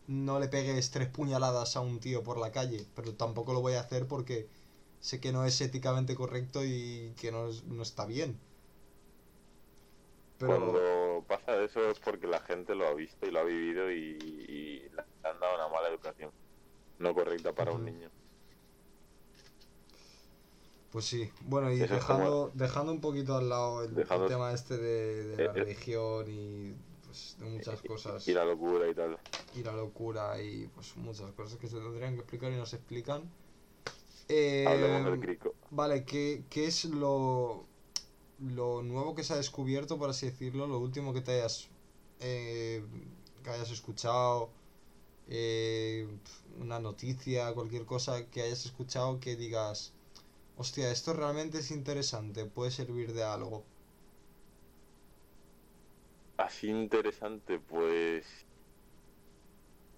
no 0.07 0.39
le 0.39 0.47
pegues 0.47 0.89
tres 0.89 1.07
puñaladas 1.07 1.75
a 1.75 1.81
un 1.81 1.99
tío 1.99 2.23
por 2.23 2.39
la 2.39 2.51
calle, 2.51 2.87
pero 2.95 3.13
tampoco 3.13 3.53
lo 3.53 3.61
voy 3.61 3.73
a 3.73 3.81
hacer 3.81 4.07
porque 4.07 4.49
sé 4.99 5.19
que 5.21 5.31
no 5.31 5.45
es 5.45 5.61
éticamente 5.61 6.15
correcto 6.15 6.63
y 6.65 7.13
que 7.19 7.31
no, 7.31 7.49
es- 7.49 7.63
no 7.65 7.83
está 7.83 8.05
bien. 8.05 8.39
Pero 10.37 10.55
Cuando 10.57 11.25
pasa 11.27 11.63
eso 11.63 11.89
es 11.89 11.99
porque 11.99 12.27
la 12.27 12.39
gente 12.41 12.73
lo 12.75 12.87
ha 12.87 12.93
visto 12.93 13.25
y 13.27 13.31
lo 13.31 13.39
ha 13.39 13.43
vivido 13.43 13.91
y, 13.91 13.95
y 14.47 14.89
le 14.89 15.01
han 15.23 15.39
dado 15.39 15.55
una 15.55 15.67
mala 15.69 15.89
educación. 15.89 16.33
No 16.99 17.13
correcta 17.13 17.53
para 17.53 17.71
un 17.73 17.85
niño. 17.85 18.11
Pues 20.91 21.05
sí, 21.05 21.29
bueno, 21.41 21.71
y 21.71 21.79
Eso 21.79 21.93
dejando, 21.95 22.51
dejando 22.55 22.91
un 22.91 22.99
poquito 23.01 23.37
al 23.37 23.49
lado 23.49 23.83
el, 23.83 23.95
tema 24.27 24.51
este 24.53 24.77
de, 24.77 25.27
de 25.27 25.37
la 25.37 25.53
Eh, 25.53 25.61
eh. 25.61 25.65
religión 25.65 26.25
y 26.29 26.73
pues, 27.05 27.35
de 27.37 27.45
muchas 27.45 27.81
cosas 27.83 28.27
Y 28.27 28.33
la 28.33 28.45
locura 28.45 28.87
y 28.89 28.95
tal. 28.95 29.17
y 29.53 29.63
la 29.63 29.73
locura 29.73 30.41
y 30.41 30.67
pues 30.67 30.95
muchas 30.97 31.31
cosas 31.33 31.57
que 31.59 31.67
se 31.67 31.77
tendrían 31.77 32.13
que 32.15 32.21
explicar 32.21 32.51
y 32.51 32.55
no 32.57 32.65
se 32.65 32.77
explican. 32.77 33.31
Hablemos 34.63 35.03
Eh, 35.03 35.11
del 35.11 35.19
crico. 35.19 35.55
Vale, 35.71 36.05
¿qué, 36.05 36.45
qué 36.49 36.65
es 36.67 36.85
lo, 36.85 37.67
lo 38.39 38.83
nuevo 38.83 39.15
que 39.15 39.23
se 39.23 39.33
ha 39.33 39.37
descubierto, 39.37 39.97
por 39.99 40.09
así 40.11 40.27
decirlo? 40.27 40.67
Lo 40.67 40.79
último 40.79 41.13
que 41.13 41.21
te 41.21 41.33
hayas, 41.33 41.69
eh, 42.19 42.85
que 43.43 43.49
hayas 43.51 43.71
escuchado, 43.71 44.51
eh, 45.27 46.07
una 46.59 46.79
noticia, 46.79 47.53
cualquier 47.53 47.85
cosa 47.85 48.29
que 48.31 48.43
hayas 48.43 48.65
escuchado 48.65 49.19
que 49.19 49.35
digas, 49.37 49.93
hostia, 50.57 50.91
esto 50.91 51.13
realmente 51.13 51.59
es 51.59 51.71
interesante, 51.71 52.45
puede 52.45 52.71
servir 52.71 53.13
de 53.13 53.23
algo. 53.23 53.65
Así 56.37 56.69
interesante, 56.69 57.59
pues. 57.59 58.47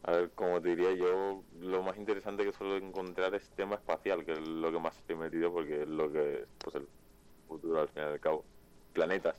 A 0.03 0.11
ver, 0.13 0.31
como 0.31 0.61
te 0.61 0.69
diría 0.69 0.93
yo, 0.93 1.43
lo 1.59 1.83
más 1.83 1.97
interesante 1.97 2.43
que 2.43 2.53
suelo 2.53 2.77
encontrar 2.77 3.35
es 3.35 3.49
tema 3.51 3.75
espacial, 3.75 4.25
que 4.25 4.31
es 4.33 4.39
lo 4.39 4.71
que 4.71 4.79
más 4.79 4.97
estoy 4.97 5.15
metido 5.15 5.51
porque 5.53 5.83
es 5.83 5.87
lo 5.87 6.11
que 6.11 6.47
pues 6.57 6.75
el 6.75 6.87
futuro 7.47 7.81
al 7.81 7.89
fin 7.89 8.03
y 8.03 8.05
al 8.05 8.19
cabo. 8.19 8.43
Planetas, 8.93 9.37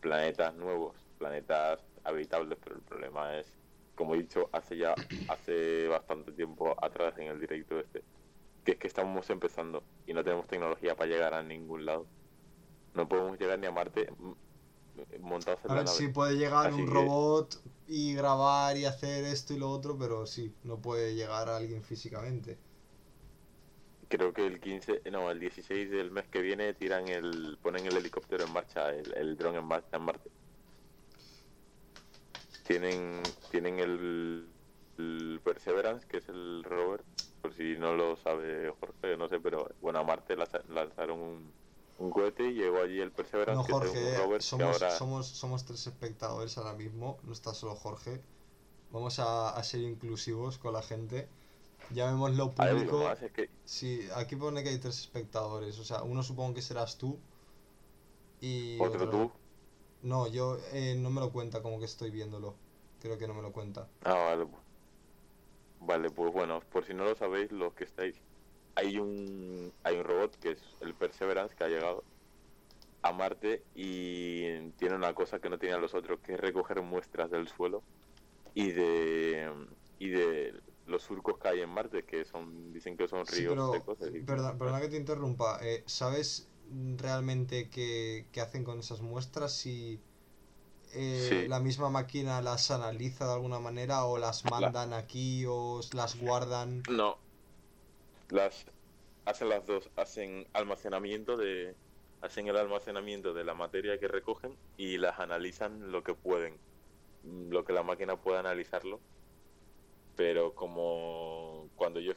planetas 0.00 0.54
nuevos, 0.54 0.96
planetas 1.18 1.80
habitables, 2.04 2.58
pero 2.62 2.76
el 2.76 2.82
problema 2.82 3.38
es, 3.38 3.52
como 3.94 4.14
he 4.14 4.18
dicho 4.18 4.48
hace 4.52 4.78
ya, 4.78 4.94
hace 5.28 5.88
bastante 5.88 6.32
tiempo 6.32 6.74
atrás 6.82 7.18
en 7.18 7.28
el 7.28 7.40
directo 7.40 7.78
este, 7.78 8.02
que 8.64 8.72
es 8.72 8.78
que 8.78 8.88
estamos 8.88 9.28
empezando 9.30 9.82
y 10.06 10.14
no 10.14 10.24
tenemos 10.24 10.46
tecnología 10.46 10.96
para 10.96 11.10
llegar 11.10 11.34
a 11.34 11.42
ningún 11.42 11.84
lado. 11.84 12.06
No 12.94 13.08
podemos 13.08 13.38
llegar 13.38 13.58
ni 13.58 13.66
a 13.66 13.72
Marte 13.72 14.08
montados 15.20 15.60
en 15.64 15.70
A 15.70 15.74
la 15.74 15.80
ver, 15.80 15.84
nave. 15.86 15.98
sí 15.98 16.08
puede 16.08 16.36
llegar 16.36 16.68
Así 16.68 16.80
un 16.80 16.86
que- 16.88 16.94
robot 16.94 17.62
y 17.86 18.14
grabar 18.14 18.76
y 18.76 18.84
hacer 18.84 19.24
esto 19.24 19.52
y 19.54 19.58
lo 19.58 19.70
otro, 19.70 19.98
pero 19.98 20.26
sí, 20.26 20.54
no 20.62 20.80
puede 20.80 21.14
llegar 21.14 21.48
a 21.48 21.56
alguien 21.56 21.82
físicamente. 21.82 22.58
Creo 24.08 24.32
que 24.32 24.46
el 24.46 24.60
15, 24.60 25.00
no, 25.10 25.30
el 25.30 25.40
16 25.40 25.90
del 25.90 26.10
mes 26.10 26.28
que 26.28 26.42
viene 26.42 26.74
tiran 26.74 27.08
el, 27.08 27.58
ponen 27.62 27.86
el 27.86 27.96
helicóptero 27.96 28.44
en 28.44 28.50
marcha, 28.50 28.90
el, 28.90 29.12
el 29.16 29.36
dron 29.36 29.56
en 29.56 29.64
marcha 29.64 29.96
en 29.96 30.02
Marte. 30.02 30.30
Tienen, 32.66 33.22
tienen 33.50 33.78
el, 33.80 34.54
el 34.98 35.40
Perseverance, 35.44 36.06
que 36.06 36.18
es 36.18 36.28
el 36.28 36.62
rover, 36.62 37.04
por 37.40 37.54
si 37.54 37.76
no 37.76 37.94
lo 37.94 38.16
sabe 38.16 38.70
Jorge, 38.78 39.16
no 39.16 39.28
sé, 39.28 39.40
pero 39.40 39.68
bueno, 39.80 39.98
a 40.00 40.04
Marte 40.04 40.36
lanza- 40.36 40.62
lanzaron 40.68 41.20
un, 41.20 41.54
un 42.02 42.10
cohete 42.10 42.48
y 42.48 42.54
llegó 42.54 42.78
allí 42.82 43.00
el 43.00 43.12
Perseverance, 43.12 43.60
No, 43.60 43.64
que 43.66 43.72
Jorge, 43.72 43.92
que 43.92 44.40
somos, 44.40 44.82
ahora... 44.82 44.90
somos, 44.96 45.26
somos 45.26 45.64
tres 45.64 45.86
espectadores 45.86 46.58
ahora 46.58 46.74
mismo, 46.74 47.18
no 47.22 47.32
está 47.32 47.54
solo 47.54 47.74
Jorge. 47.74 48.20
Vamos 48.90 49.18
a, 49.18 49.50
a 49.50 49.62
ser 49.64 49.80
inclusivos 49.80 50.58
con 50.58 50.74
la 50.74 50.82
gente. 50.82 51.28
Llamémoslo 51.90 52.52
público. 52.52 53.04
más, 53.04 53.22
es 53.22 53.32
que 53.32 53.50
Sí, 53.64 54.06
aquí 54.14 54.36
pone 54.36 54.62
que 54.62 54.70
hay 54.70 54.78
tres 54.78 54.98
espectadores, 55.00 55.78
o 55.78 55.84
sea, 55.84 56.02
uno 56.02 56.22
supongo 56.22 56.54
que 56.54 56.62
serás 56.62 56.98
tú 56.98 57.18
y 58.40 58.78
otro 58.80 59.08
tú. 59.08 59.32
No, 60.02 60.26
yo 60.26 60.58
eh, 60.72 60.96
no 60.98 61.10
me 61.10 61.20
lo 61.20 61.30
cuenta 61.32 61.62
como 61.62 61.78
que 61.78 61.84
estoy 61.86 62.10
viéndolo. 62.10 62.54
Creo 63.00 63.18
que 63.18 63.26
no 63.26 63.34
me 63.34 63.42
lo 63.42 63.52
cuenta. 63.52 63.88
Ah, 64.04 64.14
vale. 64.14 64.46
pues. 64.46 64.62
Vale, 65.80 66.10
pues 66.10 66.32
bueno, 66.32 66.60
por 66.60 66.84
si 66.84 66.94
no 66.94 67.04
lo 67.04 67.14
sabéis, 67.16 67.50
los 67.52 67.74
que 67.74 67.84
estáis, 67.84 68.16
hay 68.74 68.98
un 68.98 69.74
hay 69.82 69.96
un 69.96 70.04
robot 70.04 70.36
que 70.38 70.52
es 70.52 70.76
el 70.80 70.96
Perseverance 70.96 71.54
que 71.54 71.64
ha 71.64 71.68
llegado 71.68 72.06
a 73.02 73.12
Marte 73.12 73.66
y 73.74 74.72
tiene 74.72 74.96
una 74.96 75.14
cosa 75.14 75.40
que 75.40 75.50
no 75.50 75.58
tenían 75.58 75.80
los 75.80 75.94
otros, 75.94 76.20
que 76.22 76.34
es 76.34 76.40
recoger 76.40 76.82
muestras 76.82 77.30
del 77.30 77.48
suelo 77.48 77.84
y 78.54 78.72
de 78.72 79.52
y 79.98 80.10
de 80.10 80.62
los 80.84 81.02
surcos 81.04 81.38
que 81.40 81.48
hay 81.48 81.60
en 81.60 81.70
Marte, 81.70 82.04
que 82.04 82.24
son 82.24 82.72
dicen 82.72 82.96
que 82.96 83.08
son 83.08 83.26
Sí, 83.26 83.36
ríos 83.36 83.54
pero, 83.54 83.70
secos. 83.72 83.98
y- 84.02 84.20
perdona, 84.22 84.58
perdona 84.58 84.80
que 84.80 84.88
te 84.88 84.96
interrumpa. 84.96 85.58
eh, 85.62 85.84
¿Sabes 85.86 86.48
realmente 86.96 87.70
qué, 87.70 88.28
qué 88.32 88.40
hacen 88.40 88.64
con 88.64 88.78
esas 88.80 89.00
muestras? 89.00 89.52
Si 89.56 90.00
eh, 90.92 91.28
Sí. 91.30 91.48
la 91.48 91.60
misma 91.60 91.90
máquina 91.90 92.42
las 92.42 92.70
analiza 92.70 93.26
de 93.26 93.34
alguna 93.34 93.58
manera 93.60 94.04
o 94.04 94.18
las 94.18 94.44
mandan 94.44 94.92
aquí 94.92 95.44
o 95.48 95.80
las 95.94 96.16
guardan. 96.20 96.82
No. 96.90 97.16
Las 98.28 98.66
hacen 99.24 99.48
las 99.48 99.66
dos, 99.66 99.90
hacen 99.96 100.48
almacenamiento 100.52 101.36
de 101.36 101.76
hacen 102.20 102.46
el 102.46 102.56
almacenamiento 102.56 103.34
de 103.34 103.44
la 103.44 103.54
materia 103.54 103.98
que 103.98 104.08
recogen 104.08 104.56
y 104.76 104.98
las 104.98 105.18
analizan 105.18 105.90
lo 105.90 106.02
que 106.04 106.14
pueden, 106.14 106.60
lo 107.22 107.64
que 107.64 107.72
la 107.72 107.82
máquina 107.82 108.20
pueda 108.20 108.40
analizarlo. 108.40 109.04
Pero 110.14 110.54
como 110.54 111.70
cuando 111.74 112.00
yo 112.00 112.12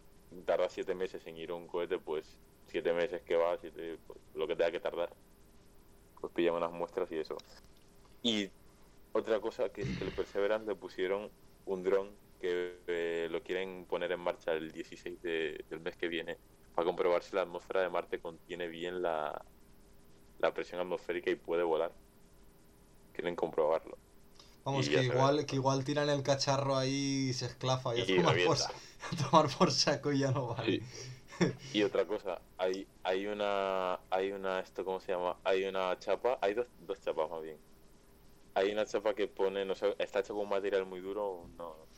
tarda 0.45 0.69
siete 0.69 0.95
meses 0.95 1.25
en 1.27 1.37
ir 1.37 1.51
a 1.51 1.55
un 1.55 1.67
cohete, 1.67 1.99
pues 1.99 2.41
siete 2.67 2.93
meses 2.93 3.23
que 3.23 3.35
va, 3.35 3.57
siete, 3.57 3.99
pues, 4.05 4.19
lo 4.33 4.47
que 4.47 4.55
tenga 4.55 4.71
que 4.71 4.79
tardar, 4.79 5.17
pues 6.19 6.33
pillan 6.33 6.55
unas 6.55 6.71
muestras 6.71 7.11
y 7.11 7.17
eso. 7.19 7.37
Y 8.21 8.51
otra 9.11 9.39
cosa 9.41 9.69
que 9.71 9.83
que 9.95 10.03
el 10.03 10.13
Perseverance 10.13 10.67
le 10.67 10.75
pusieron 10.75 11.33
un 11.65 11.83
dron 11.83 12.19
que 12.45 12.83
eh, 12.87 13.27
lo 13.31 13.43
quieren 13.43 13.85
poner 13.87 14.11
en 14.11 14.19
marcha 14.21 14.53
el 14.53 14.71
16 14.71 15.21
de- 15.21 15.65
del 15.69 15.81
mes 15.81 15.97
que 15.97 16.07
viene 16.07 16.39
para 16.73 16.85
comprobar 16.85 17.23
si 17.23 17.35
la 17.35 17.43
atmósfera 17.43 17.81
de 17.81 17.89
Marte 17.89 18.19
contiene 18.21 18.67
bien 18.67 19.01
la, 19.01 19.45
la 20.37 20.53
presión 20.53 20.79
atmosférica 20.81 21.29
y 21.31 21.35
puede 21.35 21.63
volar. 21.63 21.93
Quieren 23.11 23.35
comprobarlo. 23.35 23.97
Vamos, 24.65 24.89
que 24.89 25.01
igual, 25.03 25.45
que 25.45 25.55
igual 25.55 25.85
tiran 25.85 26.09
el 26.09 26.21
cacharro 26.23 26.75
ahí 26.75 27.29
y 27.29 27.33
se 27.33 27.45
esclafa 27.45 27.95
y, 27.95 28.01
a, 28.01 28.05
Y 28.05 28.15
tomar 28.15 28.35
por, 28.43 28.57
a 29.11 29.29
tomar 29.29 29.47
por 29.57 29.71
saco 29.71 30.11
y 30.11 30.19
ya 30.19 30.31
no 30.31 30.47
vale. 30.47 30.79
Y 31.71 31.83
otra 31.83 32.07
cosa, 32.07 32.41
hay, 32.57 32.89
hay 33.03 33.27
una, 33.27 33.95
hay 34.09 34.31
una, 34.31 34.59
esto 34.61 34.85
cómo 34.85 34.99
se 35.01 35.11
llama, 35.11 35.39
hay 35.43 35.65
una 35.65 35.97
chapa, 35.99 36.39
hay 36.41 36.53
dos, 36.53 36.67
dos 36.77 36.99
chapas 37.01 37.29
más 37.29 37.41
bien. 37.41 37.61
Hay 38.55 38.71
una 38.71 38.85
chapa 38.85 39.15
que 39.15 39.27
pone, 39.29 39.65
no 39.65 39.75
sé, 39.75 39.95
está 39.99 40.19
hecha 40.21 40.33
con 40.33 40.43
un 40.43 40.49
material 40.49 40.85
muy 40.85 41.01
duro, 41.01 41.49
no, 41.57 41.89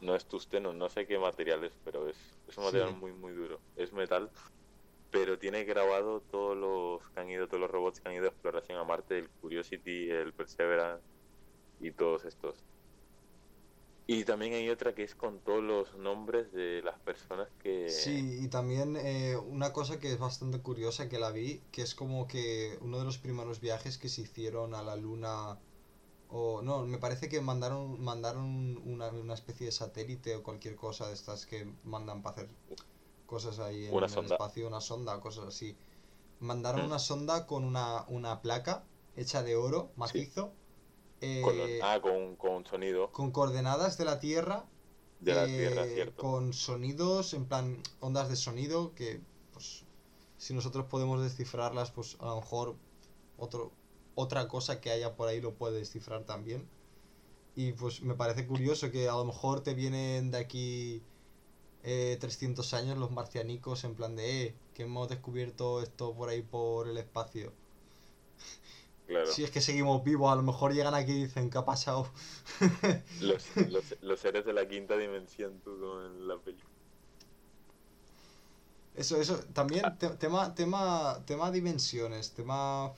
no 0.00 0.14
es 0.16 0.28
tusteno, 0.28 0.72
no 0.74 0.88
sé 0.88 1.06
qué 1.06 1.18
material 1.18 1.64
es, 1.64 1.78
pero 1.82 2.08
es, 2.08 2.40
es 2.46 2.58
un 2.58 2.64
material 2.64 2.92
Sí. 2.92 2.96
muy 2.96 3.12
muy 3.12 3.32
duro, 3.32 3.64
es 3.74 3.92
metal, 3.92 4.32
pero 5.10 5.38
tiene 5.38 5.64
grabado 5.64 6.22
todos 6.22 6.56
los 6.56 7.10
que 7.10 7.20
han 7.20 7.30
ido, 7.30 7.48
todos 7.48 7.62
los 7.62 7.70
robots 7.70 8.00
que 8.00 8.08
han 8.10 8.16
ido 8.16 8.26
a 8.26 8.28
exploración 8.30 8.78
a 8.78 8.84
Marte, 8.84 9.18
el 9.18 9.32
Curiosity, 9.32 10.10
el 10.10 10.34
Perseverance 10.34 11.06
y 11.78 11.92
todos 11.94 12.24
estos. 12.26 12.66
Y 14.08 14.24
también 14.24 14.54
hay 14.54 14.68
otra 14.70 14.92
que 14.94 15.02
es 15.04 15.14
con 15.14 15.40
todos 15.42 15.62
los 15.62 15.94
nombres 15.94 16.50
de 16.52 16.82
las 16.82 17.00
personas 17.00 17.52
que... 17.58 17.90
Sí, 17.90 18.40
y 18.44 18.48
también 18.50 18.96
eh, 18.96 19.36
una 19.36 19.72
cosa 19.72 19.98
que 19.98 20.12
es 20.12 20.18
bastante 20.18 20.60
curiosa 20.62 21.08
que 21.08 21.18
la 21.18 21.30
vi, 21.32 21.68
que 21.70 21.80
es 21.82 21.94
como 21.94 22.26
que 22.26 22.76
uno 22.82 22.98
de 22.98 23.04
los 23.04 23.18
primeros 23.18 23.60
viajes 23.60 23.96
que 23.96 24.10
se 24.10 24.22
hicieron 24.22 24.74
a 24.74 24.82
la 24.82 24.94
luna, 24.94 25.62
o 26.28 26.62
no, 26.62 26.84
me 26.86 26.98
parece 26.98 27.28
que 27.28 27.40
mandaron, 27.40 28.00
mandaron 28.00 28.76
una, 28.78 29.08
una 29.10 29.34
especie 29.34 29.66
de 29.66 29.72
satélite 29.72 30.36
o 30.36 30.42
cualquier 30.42 30.76
cosa 30.76 31.08
de 31.08 31.14
estas 31.14 31.46
que 31.46 31.74
mandan 31.84 32.22
para 32.22 32.34
hacer 32.42 32.56
cosas 33.26 33.58
ahí 33.58 33.86
en 33.86 33.94
Una 33.94 34.06
el 34.06 34.24
espacio, 34.24 34.66
una 34.68 34.80
sonda, 34.80 35.20
cosas 35.20 35.46
así. 35.46 35.78
Mandaron 36.40 36.82
Mm. 36.82 36.86
una 36.86 36.98
sonda 36.98 37.46
con 37.46 37.64
una, 37.64 38.04
una 38.08 38.42
placa 38.42 38.86
hecha 39.16 39.42
de 39.42 39.56
oro 39.56 39.92
macizo, 39.96 40.54
Con 41.40 41.56
los- 41.56 41.68
eh, 41.68 41.80
ah, 41.82 42.00
con, 42.00 42.36
con 42.36 42.64
sonido 42.64 43.10
con 43.12 43.32
coordenadas 43.32 43.98
de 43.98 44.04
la 44.04 44.20
Tierra 44.20 44.70
de 45.20 45.34
la 45.34 45.46
eh, 45.46 45.56
Tierra, 45.56 45.84
cierto. 45.86 46.22
Con 46.22 46.52
sonidos, 46.52 47.34
en 47.34 47.48
plan, 47.48 47.82
ondas 48.00 48.28
de 48.28 48.36
sonido, 48.36 48.94
que 48.94 49.26
pues 49.52 49.84
si 50.36 50.54
nosotros 50.54 50.86
podemos 50.86 51.22
descifrarlas, 51.22 51.90
pues 51.90 52.16
a 52.20 52.26
lo 52.26 52.36
mejor 52.36 52.76
otro, 53.36 53.77
otra 54.18 54.48
cosa 54.48 54.80
que 54.80 54.90
haya 54.90 55.14
por 55.14 55.28
ahí 55.28 55.40
lo 55.40 55.54
puede 55.54 55.78
descifrar 55.78 56.24
también. 56.24 56.66
Y 57.54 57.72
pues 57.72 58.02
me 58.02 58.14
parece 58.14 58.46
curioso 58.46 58.90
que 58.90 59.08
a 59.08 59.12
lo 59.12 59.24
mejor 59.24 59.62
te 59.62 59.74
vienen 59.74 60.30
de 60.32 60.38
aquí 60.38 61.02
eh, 61.84 62.16
300 62.20 62.74
años 62.74 62.98
los 62.98 63.12
marcianicos 63.12 63.84
en 63.84 63.94
plan 63.94 64.16
de, 64.16 64.46
eh, 64.46 64.54
que 64.74 64.82
hemos 64.84 65.08
descubierto 65.08 65.82
esto 65.82 66.14
por 66.14 66.28
ahí 66.30 66.42
por 66.42 66.88
el 66.88 66.98
espacio. 66.98 67.52
Claro. 69.06 69.26
Si 69.26 69.44
es 69.44 69.50
que 69.50 69.60
seguimos 69.60 70.02
vivos, 70.02 70.32
a 70.32 70.34
lo 70.36 70.42
mejor 70.42 70.74
llegan 70.74 70.94
aquí 70.94 71.12
y 71.12 71.24
dicen, 71.24 71.48
¿qué 71.48 71.58
ha 71.58 71.64
pasado? 71.64 72.10
Los, 73.20 73.56
los, 73.70 73.84
los 74.02 74.20
seres 74.20 74.44
de 74.44 74.52
la 74.52 74.66
quinta 74.68 74.96
dimensión, 74.96 75.60
tú, 75.60 75.78
como 75.78 76.02
en 76.02 76.26
la 76.26 76.36
película. 76.38 76.74
Eso, 78.94 79.20
eso, 79.20 79.38
también 79.54 79.84
te- 79.98 80.10
tema, 80.16 80.54
tema, 80.56 81.22
tema 81.24 81.52
dimensiones, 81.52 82.32
tema, 82.34 82.92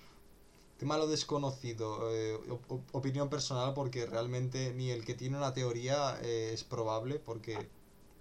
tema 0.80 0.96
lo 0.96 1.06
desconocido, 1.06 2.10
eh, 2.10 2.34
op- 2.48 2.70
op- 2.72 2.94
opinión 2.94 3.28
personal 3.28 3.74
porque 3.74 4.06
realmente 4.06 4.72
ni 4.72 4.90
el 4.90 5.04
que 5.04 5.14
tiene 5.14 5.36
una 5.36 5.52
teoría 5.52 6.18
eh, 6.22 6.52
es 6.54 6.64
probable 6.64 7.18
porque 7.20 7.68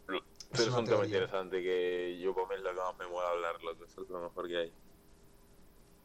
Pero 0.05 0.19
es 0.51 0.67
un 0.67 0.83
tema 0.85 1.05
interesante 1.05 1.63
que 1.63 2.19
yo 2.21 2.33
como 2.33 2.51
es 2.51 2.59
lo 2.61 2.69
que 2.71 2.75
más 2.75 2.97
me 2.99 3.07
mola 3.07 3.29
hablarlo, 3.29 3.77
que 3.77 3.85
es 3.85 3.97
lo 4.09 4.19
mejor 4.21 4.47
que 4.49 4.57
hay. 4.57 4.73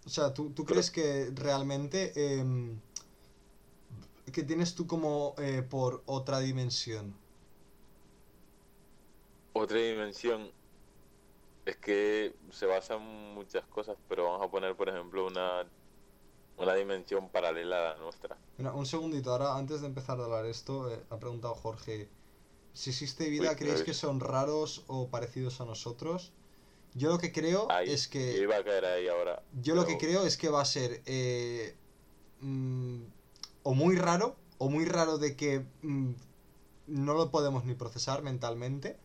O 0.07 0.09
sea, 0.09 0.32
¿tú, 0.32 0.50
tú 0.50 0.64
Pero- 0.64 0.74
crees 0.74 0.90
que 0.92 1.30
realmente 1.34 2.12
em, 2.38 2.78
que 4.32 4.42
tienes 4.44 4.74
tú 4.76 4.86
como 4.86 5.34
eh, 5.38 5.62
por 5.68 6.02
otra 6.07 6.38
dimensión? 6.38 7.14
Otra 9.55 9.78
dimensión 9.78 10.50
es 11.64 11.76
que 11.78 12.34
se 12.50 12.66
basa 12.66 12.94
en 12.94 13.34
muchas 13.34 13.64
cosas, 13.66 13.96
pero 14.09 14.24
vamos 14.24 14.46
a 14.46 14.50
poner, 14.50 14.76
por 14.76 14.88
ejemplo, 14.88 15.26
una, 15.26 15.64
una 16.57 16.74
dimensión 16.74 17.28
paralela 17.28 17.78
a 17.78 17.94
la 17.94 18.00
nuestra. 18.00 18.36
Mira, 18.59 18.72
un 18.72 18.86
segundito, 18.86 19.32
ahora 19.32 19.57
antes 19.57 19.80
de 19.80 19.86
empezar 19.86 20.20
a 20.20 20.24
hablar 20.24 20.46
esto, 20.46 20.90
eh, 20.90 21.00
ha 21.11 21.18
preguntado 21.18 21.55
Jorge, 21.55 22.09
si 22.72 22.90
existe 22.90 23.28
vida, 23.28 23.50
Uy, 23.50 23.57
¿creéis 23.57 23.82
que 23.82 23.94
son 23.94 24.20
raros 24.20 24.84
o 24.86 25.09
parecidos 25.09 25.61
a 25.61 25.64
nosotros? 25.64 26.32
Yo 26.94 27.11
lo 27.11 27.18
que 27.18 27.32
creo 27.32 27.70
Ahí, 27.72 27.90
es 27.90 28.07
que 28.07 28.38
iba 28.38 28.57
a 28.57 28.62
caer 28.64 28.84
ahí 28.84 29.09
ahora. 29.09 29.42
yo 29.61 29.74
lo 29.74 29.84
que 29.84 29.98
creo 29.98 30.24
es 30.24 30.36
que 30.36 30.48
va 30.48 30.61
a 30.61 30.64
ser 30.64 31.02
eh, 31.07 31.74
mm, 32.40 33.02
o 33.64 33.74
muy 33.74 33.96
raro 33.96 34.36
o 34.59 34.68
muy 34.68 34.84
raro 34.84 35.18
de 35.18 35.34
que 35.34 35.64
mm, 35.82 36.12
no 36.86 37.14
lo 37.14 37.30
podemos 37.30 37.64
ni 37.64 37.74
procesar 37.74 38.22
mentalmente 38.22 38.96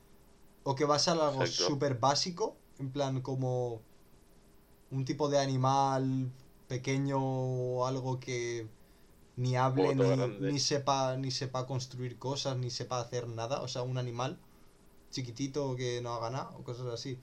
o 0.64 0.76
que 0.76 0.86
va 0.86 0.96
a 0.96 1.00
ser 1.00 1.14
algo 1.20 1.46
súper 1.48 1.96
básico, 1.96 2.56
en 2.78 2.92
plan 2.92 3.22
como 3.22 3.82
un 4.92 5.06
tipo 5.06 5.30
de 5.30 5.40
animal 5.40 6.32
pequeño 6.70 7.18
o 7.22 7.88
algo 7.88 8.20
que 8.22 8.70
ni 9.38 9.56
hable 9.58 9.96
ni, 9.96 10.10
ni 10.50 10.60
sepa 10.60 11.18
ni 11.18 11.32
sepa 11.32 11.68
construir 11.68 12.20
cosas 12.20 12.58
ni 12.58 12.70
sepa 12.72 13.02
hacer 13.02 13.28
nada, 13.30 13.62
o 13.62 13.70
sea, 13.70 13.84
un 13.84 13.98
animal 14.00 14.32
chiquitito 15.12 15.76
que 15.78 16.02
no 16.04 16.14
haga 16.16 16.30
nada 16.32 16.52
o 16.58 16.64
cosas 16.66 16.88
así. 16.88 17.14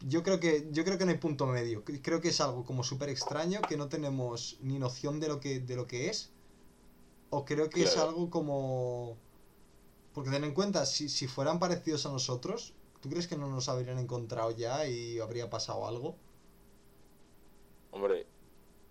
Yo 0.00 0.22
creo 0.22 0.38
que 0.40 0.68
yo 0.72 0.84
creo 0.84 0.98
que 0.98 1.04
no 1.06 1.12
hay 1.12 1.18
punto 1.18 1.46
medio. 1.46 1.84
Cre- 1.84 2.00
Creo 2.02 2.20
que 2.20 2.28
es 2.28 2.40
algo 2.40 2.64
como 2.64 2.82
súper 2.84 3.08
extraño 3.08 3.66
que 3.66 3.76
no 3.76 3.88
tenemos 3.88 4.58
ni 4.60 4.78
noción 4.78 5.20
de 5.20 5.28
lo 5.28 5.40
que 5.40 5.60
de 5.60 5.76
lo 5.76 5.86
que 5.86 6.08
es. 6.10 6.34
O 7.30 7.44
creo 7.44 7.70
que 7.70 7.82
es 7.82 7.96
algo 7.96 8.30
como 8.30 9.18
porque 10.12 10.30
ten 10.30 10.44
en 10.44 10.54
cuenta 10.54 10.86
si, 10.86 11.08
si 11.08 11.26
fueran 11.28 11.58
parecidos 11.60 12.06
a 12.06 12.10
nosotros, 12.12 12.76
¿tú 13.00 13.10
crees 13.10 13.28
que 13.28 13.36
no 13.38 13.48
nos 13.50 13.68
habrían 13.68 13.98
encontrado 13.98 14.50
ya 14.52 14.86
y 14.88 15.18
habría 15.20 15.50
pasado 15.50 15.86
algo? 15.88 16.20
Hombre, 17.94 18.26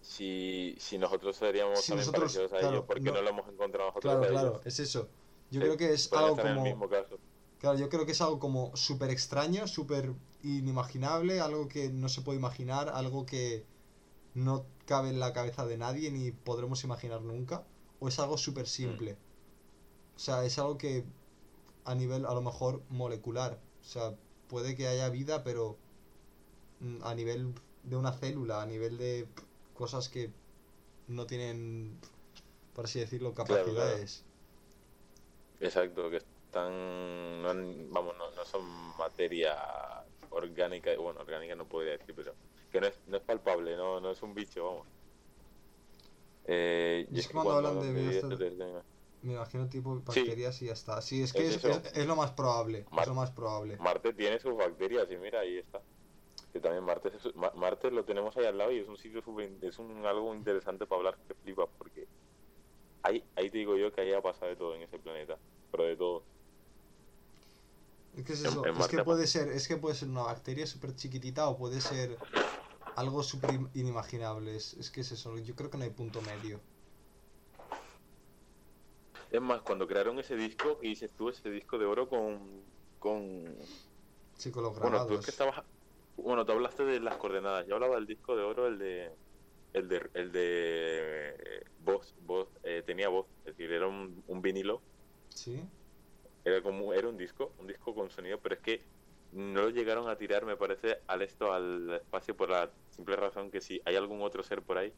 si, 0.01 0.75
si 0.79 0.97
nosotros 0.97 1.35
seríamos 1.35 1.79
Si 1.81 1.91
también 1.91 2.07
nosotros- 2.07 2.31
parecidos 2.33 2.53
a 2.53 2.59
claro, 2.59 2.73
ellos, 2.75 2.85
¿por 2.85 2.95
qué 2.97 3.03
no- 3.03 3.13
no, 3.13 3.21
lo 3.21 3.29
hemos 3.29 3.47
encontrado 3.49 3.89
nosotros 3.89 4.15
Claro, 4.15 4.31
claro, 4.33 4.61
es 4.63 4.79
eso. 4.79 5.09
Yo 5.51 5.59
Sí, 5.59 5.65
creo 5.65 5.77
que 5.77 5.93
es 5.93 6.11
algo 6.13 6.29
estar 6.29 6.47
en 6.47 6.53
como 6.53 6.65
el 6.65 6.71
mismo 6.73 6.89
caso. 6.89 7.17
Claro, 7.59 7.77
yo 7.77 7.89
creo 7.89 8.05
que 8.05 8.13
es 8.13 8.21
algo 8.21 8.39
como 8.39 8.75
súper 8.75 9.09
extraño, 9.09 9.67
súper 9.67 10.13
inimaginable, 10.41 11.39
algo 11.41 11.67
que 11.67 11.89
no 11.89 12.09
se 12.09 12.21
puede 12.21 12.39
imaginar, 12.39 12.89
algo 12.89 13.25
que 13.25 13.65
no 14.33 14.65
cabe 14.85 15.09
en 15.09 15.19
la 15.19 15.31
cabeza 15.33 15.65
de 15.65 15.77
nadie 15.77 16.11
ni 16.11 16.31
podremos 16.31 16.83
imaginar 16.83 17.21
nunca, 17.21 17.63
o 17.99 18.07
es 18.07 18.19
algo 18.19 18.37
súper 18.37 18.67
simple. 18.67 19.17
O 20.15 20.19
sea, 20.19 20.43
es 20.45 20.57
algo 20.59 20.77
que 20.77 21.03
a 21.85 21.95
nivel 21.95 22.25
a 22.25 22.33
lo 22.33 22.41
mejor 22.41 22.81
molecular, 22.89 23.59
o 23.81 23.85
sea, 23.85 24.13
puede 24.49 24.75
que 24.75 24.87
haya 24.87 25.09
vida, 25.09 25.43
pero 25.43 25.77
mm, 26.81 27.03
a 27.03 27.15
nivel 27.15 27.53
de 27.83 27.95
una 27.95 28.13
célula, 28.13 28.61
a 28.61 28.65
nivel 28.65 28.97
de 28.97 29.27
cosas 29.73 30.09
que 30.09 30.29
no 31.07 31.25
tienen, 31.27 31.99
por 32.73 32.85
así 32.85 32.99
decirlo, 32.99 33.33
Claro, 33.33 33.47
claro. 33.47 33.65
capacidades. 33.65 34.25
Exacto, 35.59 36.09
que 36.09 36.17
están, 36.17 37.41
no, 37.41 37.49
vamos, 37.93 38.15
no, 38.17 38.31
no 38.31 38.45
son 38.45 38.63
materia 38.97 39.55
orgánica, 40.29 40.91
bueno, 40.97 41.21
orgánica 41.21 41.55
no 41.55 41.67
podría 41.67 41.93
decir, 41.97 42.15
pero 42.15 42.35
que 42.71 42.81
no 42.81 42.87
es, 42.87 42.95
no 43.05 43.17
es 43.17 43.23
palpable, 43.23 43.75
no, 43.77 43.99
no 44.01 44.11
es 44.11 44.21
un 44.23 44.33
bicho, 44.33 44.65
vamos. 44.65 44.87
Eh, 46.45 47.07
Y 47.09 47.19
es 47.19 47.27
que 47.27 47.33
cuando 47.33 47.53
hablan 47.53 47.79
de 47.79 48.83
Me 49.21 49.33
imagino 49.33 49.69
tipo 49.69 49.95
Sí. 50.11 50.19
bacterias 50.19 50.61
y 50.61 50.65
ya 50.65 50.73
está. 50.73 51.01
Sí, 51.01 51.23
es 51.23 51.31
que 51.31 51.47
Es 51.47 51.55
es, 51.55 51.63
eso. 51.63 51.69
es- 51.69 51.97
es 51.97 52.05
lo 52.05 52.17
más 52.17 52.31
probable. 52.33 52.85
Mar- 52.91 53.03
Es 53.03 53.07
lo 53.07 53.13
más 53.13 53.31
probable. 53.31 53.77
Marte 53.77 54.13
tiene 54.13 54.37
sus 54.39 54.53
bacterias 54.55 55.07
y 55.09 55.15
mira, 55.17 55.39
ahí 55.39 55.59
está. 55.59 55.81
Que 56.53 56.59
también 56.61 56.83
Marte, 56.85 57.09
es- 57.15 57.35
Ma- 57.35 57.51
Marte 57.55 57.91
lo 57.91 58.05
tenemos 58.05 58.37
ahí 58.37 58.45
al 58.45 58.57
lado 58.57 58.71
y 58.71 58.79
es 58.79 58.87
un 58.87 58.97
sitio 58.97 59.21
súper, 59.21 59.49
in- 59.49 59.59
es 59.63 59.79
un, 59.79 60.05
algo 60.05 60.33
interesante 60.35 60.85
para 60.87 60.99
hablar 60.99 61.19
que 61.27 61.33
flipa 61.35 61.67
porque 61.77 62.07
ahí, 63.03 63.23
ahí 63.35 63.49
te 63.51 63.59
digo 63.59 63.77
yo 63.77 63.91
que 63.91 64.01
ahí 64.01 64.13
ha 64.13 64.21
pasado 64.21 64.51
de 64.51 64.57
todo 64.57 64.75
en 64.75 64.83
ese 64.83 64.99
planeta, 64.99 65.39
pero 65.71 65.85
de 65.85 65.97
todo. 65.97 66.25
Es 68.13 68.23
que 68.23 68.33
es 68.33 68.41
eso. 68.41 68.65
en 68.65 68.75
es 68.77 68.79
Marte 68.79 68.97
que 68.97 69.03
puede 69.03 69.27
ser, 69.27 69.49
es 69.49 69.67
que 69.67 69.77
puede 69.77 69.95
ser 69.95 70.09
una 70.09 70.23
bacteria 70.23 70.67
súper 70.67 70.95
chiquitita 70.95 71.49
o 71.49 71.57
puede 71.57 71.81
ser 71.81 72.17
algo 72.95 73.23
súper 73.23 73.51
in- 73.51 73.69
inimaginable. 73.73 74.55
Es, 74.55 74.73
es 74.75 74.91
que 74.91 75.01
es 75.01 75.11
eso. 75.11 75.37
Yo 75.39 75.55
creo 75.55 75.69
que 75.71 75.77
no 75.77 75.83
hay 75.83 75.89
punto 75.91 76.21
medio. 76.21 76.61
Es 79.31 79.41
más, 79.41 79.61
cuando 79.63 79.87
crearon 79.87 80.19
ese 80.19 80.35
disco, 80.35 80.77
y 80.81 80.89
dices 80.89 81.11
tú, 81.15 81.29
ese 81.29 81.49
disco 81.49 81.77
de 81.77 81.85
oro 81.85 82.07
con... 82.07 82.63
con... 82.99 83.55
Sí, 84.37 84.51
con 84.51 84.63
los 84.63 84.73
Bueno, 84.79 84.99
tú 85.05 85.13
grabados. 85.13 85.19
es 85.19 85.25
que 85.25 85.31
estabas... 85.31 85.63
Bueno, 86.17 86.45
tú 86.45 86.51
hablaste 86.53 86.83
de 86.85 86.99
las 86.99 87.17
coordenadas. 87.17 87.65
Yo 87.67 87.75
hablaba 87.75 87.95
del 87.95 88.05
disco 88.07 88.35
de 88.35 88.43
oro, 88.43 88.67
el 88.67 88.77
de... 88.77 89.11
El 89.73 89.87
de... 89.87 90.09
El 90.13 90.31
de... 90.31 91.65
Voz. 91.79 92.15
voz 92.21 92.47
eh, 92.63 92.83
tenía 92.85 93.09
voz. 93.09 93.27
Es 93.45 93.57
decir, 93.57 93.71
era 93.71 93.87
un, 93.87 94.23
un 94.27 94.41
vinilo. 94.41 94.81
Sí. 95.29 95.61
Era 96.45 96.61
como... 96.61 96.93
Era 96.93 97.07
un 97.09 97.17
disco. 97.17 97.53
Un 97.59 97.67
disco 97.67 97.93
con 97.95 98.09
sonido. 98.09 98.39
Pero 98.39 98.55
es 98.55 98.61
que 98.61 98.81
no 99.31 99.63
lo 99.63 99.69
llegaron 99.71 100.07
a 100.09 100.15
tirar, 100.15 100.45
me 100.45 100.55
parece, 100.55 100.99
al 101.07 101.23
esto, 101.23 101.51
al 101.51 101.89
espacio 101.93 102.37
por 102.37 102.51
la 102.51 102.69
simple 102.91 103.15
razón 103.15 103.49
que 103.49 103.61
si 103.61 103.81
hay 103.83 103.95
algún 103.95 104.21
otro 104.21 104.43
ser 104.43 104.61
por 104.61 104.77
ahí, 104.77 104.93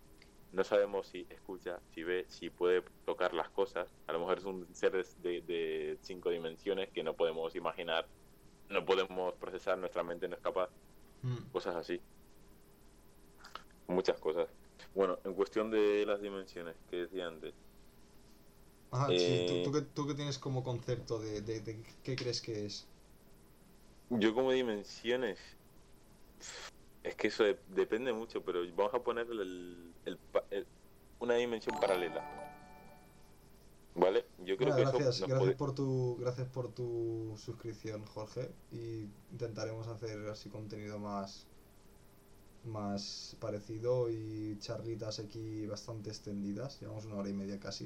no 0.51 0.65
sabemos 0.65 1.07
si 1.07 1.25
escucha, 1.29 1.79
si 1.93 2.03
ve, 2.03 2.25
si 2.27 2.49
puede 2.49 2.83
tocar 3.05 3.33
las 3.33 3.49
cosas. 3.49 3.87
A 4.07 4.11
lo 4.11 4.19
mejor 4.19 4.39
es 4.39 4.43
un 4.43 4.67
ser 4.75 4.91
de, 4.91 5.05
de- 5.19 5.41
de 5.41 5.97
cinco 6.01 6.31
dimensiones 6.31 6.89
que 6.91 7.01
no 7.01 7.13
podemos 7.13 7.55
imaginar, 7.55 8.07
no 8.67 8.83
podemos 8.83 9.33
procesar, 9.35 9.77
nuestra 9.77 10.03
mente 10.03 10.27
no 10.27 10.35
es 10.35 10.41
capaz, 10.41 10.69
Mm. 11.25 11.51
cosas 11.51 11.75
así. 11.75 12.05
Muchas 13.87 14.19
cosas. 14.19 14.49
Bueno, 14.93 15.19
en 15.23 15.33
cuestión 15.35 15.71
de 15.71 16.05
las 16.05 16.21
dimensiones 16.21 16.77
que 16.87 16.97
decía 16.97 17.27
antes, 17.27 17.55
Ajá, 18.89 19.15
sí. 19.17 19.41
Eh, 19.41 19.45
¿Tú, 19.45 19.61
tú, 19.61 19.71
qué, 19.71 19.81
tú 19.81 20.07
qué 20.07 20.13
tienes 20.15 20.39
como 20.39 20.63
concepto 20.63 21.19
de, 21.19 21.41
de, 21.41 21.61
de 21.61 21.83
qué 22.01 22.15
crees 22.15 22.41
que 22.41 22.65
es? 22.65 22.91
yo 24.09 24.33
como 24.33 24.51
dimensiones, 24.51 25.59
es 27.03 27.15
que 27.15 27.27
eso 27.27 27.43
de- 27.43 27.63
depende 27.67 28.13
mucho, 28.13 28.43
pero 28.43 28.61
vamos 28.75 28.93
a 28.93 29.03
poner 29.03 29.27
el, 29.29 29.95
el 30.05 30.21
el- 30.49 30.69
una 31.19 31.35
dimensión 31.35 31.79
paralela. 31.79 32.27
¿Vale? 33.95 34.25
Yo 34.39 34.57
creo 34.57 34.73
Bueno, 34.73 34.91
que 34.93 35.03
gracias, 35.03 35.15
eso 35.17 35.27
gracias 35.27 35.39
puede- 35.39 35.55
por 35.55 35.73
tu, 35.75 36.17
gracias 36.19 36.47
por 36.49 36.73
tu 36.73 37.33
suscripción, 37.37 38.05
Jorge. 38.05 38.51
Y 38.71 39.03
intentaremos 39.31 39.87
hacer 39.87 40.27
así 40.27 40.49
contenido 40.49 40.99
más, 40.99 41.47
más 42.63 43.37
parecido 43.39 44.09
y 44.09 44.57
charlitas 44.59 45.19
aquí 45.19 45.65
bastante 45.67 46.09
extendidas. 46.09 46.79
Llevamos 46.81 47.05
una 47.05 47.15
hora 47.17 47.29
y 47.29 47.33
media 47.33 47.59
casi. 47.59 47.85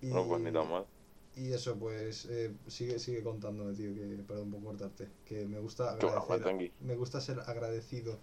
Y, 0.00 0.08
No, 0.08 0.26
pues 0.26 0.40
ni 0.42 0.52
tan 0.52 0.68
mal. 0.70 0.86
y 1.34 1.52
eso, 1.52 1.78
pues 1.78 2.24
eh, 2.26 2.56
sigue, 2.66 2.98
sigue 2.98 3.22
contándome, 3.22 3.74
tío, 3.74 3.94
que 3.94 4.22
perdón 4.26 4.50
por 4.50 4.62
cortarte. 4.62 5.08
Que 5.24 5.46
me 5.46 5.60
gusta 5.60 5.90
agradecer, 5.92 6.72
me 6.80 6.96
gusta 6.96 7.20
ser 7.20 7.40
agradecido, 7.40 8.18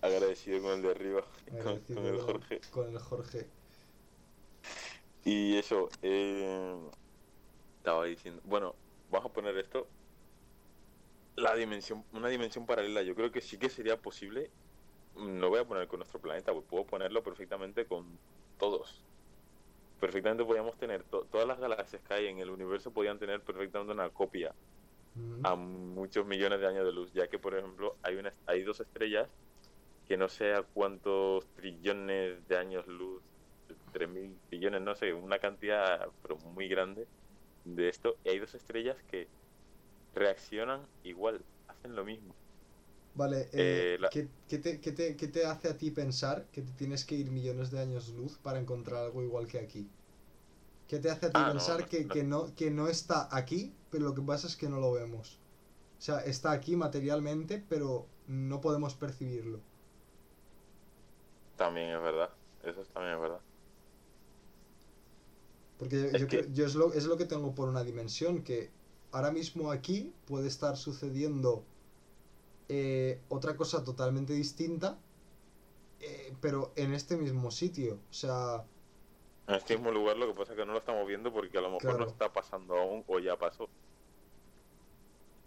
Agradecido 0.00 0.62
con 0.62 0.72
el 0.72 0.82
de 0.82 0.90
arriba, 0.90 1.24
con, 1.62 1.80
con 1.80 2.04
el 2.06 2.20
Jorge. 2.20 2.60
con 2.70 2.88
el 2.90 2.98
Jorge. 2.98 3.50
Y 5.24 5.56
eso, 5.58 5.96
eh, 6.02 6.90
estaba 7.78 8.06
diciendo, 8.06 8.42
bueno, 8.44 8.80
vamos 9.08 9.30
a 9.30 9.34
poner 9.34 9.56
esto, 9.58 9.94
la 11.36 11.54
dimensión, 11.54 12.06
una 12.10 12.28
dimensión 12.28 12.66
paralela, 12.66 13.02
yo 13.02 13.14
creo 13.14 13.32
que 13.32 13.40
sí 13.40 13.58
que 13.58 13.68
sería 13.70 14.00
posible, 14.00 14.54
no 15.14 15.50
voy 15.50 15.60
a 15.60 15.66
poner 15.68 15.88
con 15.88 16.00
nuestro 16.00 16.20
planeta, 16.20 16.52
pues 16.52 16.66
puedo 16.68 16.86
ponerlo 16.86 17.22
perfectamente 17.22 17.86
con 17.88 18.20
todos. 18.58 19.08
Perfectamente 19.98 20.44
podríamos 20.44 20.78
tener, 20.78 21.04
to- 21.06 21.28
todas 21.28 21.48
las 21.48 21.60
galaxias 21.60 22.02
que 22.02 22.14
hay 22.14 22.26
en 22.28 22.38
el 22.40 22.50
universo 22.50 22.92
podían 22.92 23.18
tener 23.18 23.44
perfectamente 23.44 23.94
una 23.94 24.10
copia 24.10 24.56
Mm. 25.16 25.42
a 25.44 25.56
muchos 25.56 26.26
millones 26.26 26.60
de 26.60 26.68
años 26.68 26.86
de 26.86 26.92
luz, 26.92 27.12
ya 27.12 27.28
que 27.28 27.38
por 27.40 27.56
ejemplo 27.56 27.98
hay 28.02 28.16
una, 28.16 28.36
hay 28.46 28.62
dos 28.64 28.80
estrellas 28.80 29.30
que 30.04 30.16
no 30.16 30.28
sé 30.28 30.54
a 30.54 30.64
cuántos 30.64 31.52
trillones 31.52 32.46
de 32.46 32.58
años 32.58 32.86
luz, 32.86 33.33
tres 33.94 34.10
mil 34.10 34.42
billones, 34.50 34.82
no 34.82 34.96
sé, 34.96 35.14
una 35.14 35.40
cantidad 35.40 36.08
pero 36.22 36.38
muy 36.38 36.68
grande 36.68 37.08
de 37.64 37.88
esto, 37.90 38.18
y 38.24 38.30
hay 38.30 38.40
dos 38.40 38.54
estrellas 38.56 39.02
que 39.06 39.30
reaccionan 40.14 40.88
igual, 41.02 41.46
hacen 41.68 41.96
lo 41.96 42.04
mismo. 42.04 42.38
Vale, 43.12 43.48
eh, 43.52 43.86
Eh, 43.86 43.96
la- 43.98 44.10
¿qué, 44.10 44.34
qué 44.46 44.58
te, 44.58 44.80
qué 44.80 44.90
te- 44.92 45.16
qué 45.16 45.28
te 45.28 45.46
hace 45.46 45.68
a 45.68 45.76
ti 45.78 45.90
pensar 45.92 46.50
que 46.50 46.62
te 46.62 46.72
tienes 46.72 47.04
que 47.04 47.14
ir 47.14 47.30
millones 47.30 47.70
de 47.70 47.78
años 47.80 48.08
luz 48.08 48.38
para 48.40 48.58
encontrar 48.58 49.04
algo 49.04 49.22
igual 49.22 49.46
que 49.46 49.58
aquí? 49.60 49.96
¿Qué 50.86 50.98
te 51.00 51.10
hace 51.10 51.26
a 51.26 51.32
ti 51.32 51.42
Ah, 51.42 51.52
no, 51.52 51.74
pensar 51.74 51.86
no, 51.86 51.88
que, 51.88 52.08
no. 52.08 52.10
que, 52.10 52.24
no, 52.24 52.54
que 52.54 52.70
no 52.70 52.88
está 52.88 53.28
aquí, 53.36 53.80
pero 53.90 54.06
lo 54.06 54.14
que 54.14 54.22
pasa 54.22 54.46
es 54.48 54.56
que 54.56 54.68
no 54.70 54.80
lo 54.80 54.92
vemos? 54.92 55.44
O 55.98 56.02
sea, 56.02 56.20
está 56.20 56.52
aquí 56.52 56.76
materialmente, 56.76 57.60
pero 57.60 58.14
no 58.26 58.60
podemos 58.60 58.96
percibirlo. 58.96 59.68
También 61.56 61.90
es 61.90 62.00
verdad, 62.02 62.30
eso 62.60 62.84
también 62.86 63.14
es 63.16 63.20
verdad. 63.20 63.44
Porque 65.78 65.96
yo, 66.02 66.04
Es 66.06 66.20
yo 66.20 66.28
que- 66.28 66.40
creo- 66.42 66.52
yo 66.52 66.66
es, 66.66 66.74
lo, 66.74 66.92
es 66.92 67.04
lo 67.06 67.16
que 67.16 67.24
tengo 67.26 67.54
por 67.54 67.68
una 67.68 67.82
dimensión, 67.84 68.42
que 68.44 68.70
ahora 69.12 69.30
mismo 69.32 69.70
aquí 69.70 70.12
puede 70.26 70.48
estar 70.48 70.76
sucediendo 70.76 71.64
eh, 72.68 73.20
otra 73.28 73.56
cosa 73.56 73.84
totalmente 73.84 74.32
distinta, 74.32 74.98
eh, 76.00 76.34
pero 76.40 76.72
en 76.76 76.94
este 76.94 77.16
mismo 77.16 77.50
sitio. 77.50 77.94
O 78.10 78.12
sea, 78.12 78.64
En 79.46 79.54
este 79.56 79.76
mismo 79.76 79.90
lugar 79.92 80.16
lo 80.16 80.26
que 80.26 80.34
pasa 80.34 80.52
es 80.52 80.58
que 80.58 80.64
no 80.64 80.72
lo 80.72 80.78
estamos 80.78 81.06
viendo 81.06 81.32
porque 81.32 81.58
a 81.58 81.60
lo 81.60 81.68
mejor 81.68 81.82
Claro. 81.82 81.98
no 81.98 82.06
está 82.06 82.32
pasando 82.32 82.76
aún 82.76 83.04
o 83.06 83.18
ya 83.18 83.36
pasó. 83.38 83.68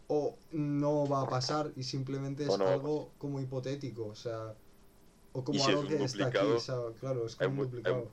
o 0.10 0.38
no 0.52 1.06
va 1.08 1.24
a 1.24 1.28
pasar 1.30 1.74
y 1.76 1.84
simplemente 1.84 2.44
es 2.46 2.58
no 2.58 2.66
algo 2.68 3.12
como 3.18 3.42
hipotético, 3.42 4.06
o 4.08 4.16
sea, 4.16 4.56
o 5.34 5.44
como 5.44 5.60
si 5.60 5.72
es 5.72 5.78
algo 5.78 5.88
que 5.88 6.04
está 6.04 6.28
aquí, 6.28 6.38
o 6.38 6.60
sea, 6.60 6.76
claro, 7.00 7.26
es 7.26 7.36
como 7.36 7.50
un 7.50 7.56
mu- 7.56 7.64
hay 7.64 7.70
duplicado. 7.70 8.12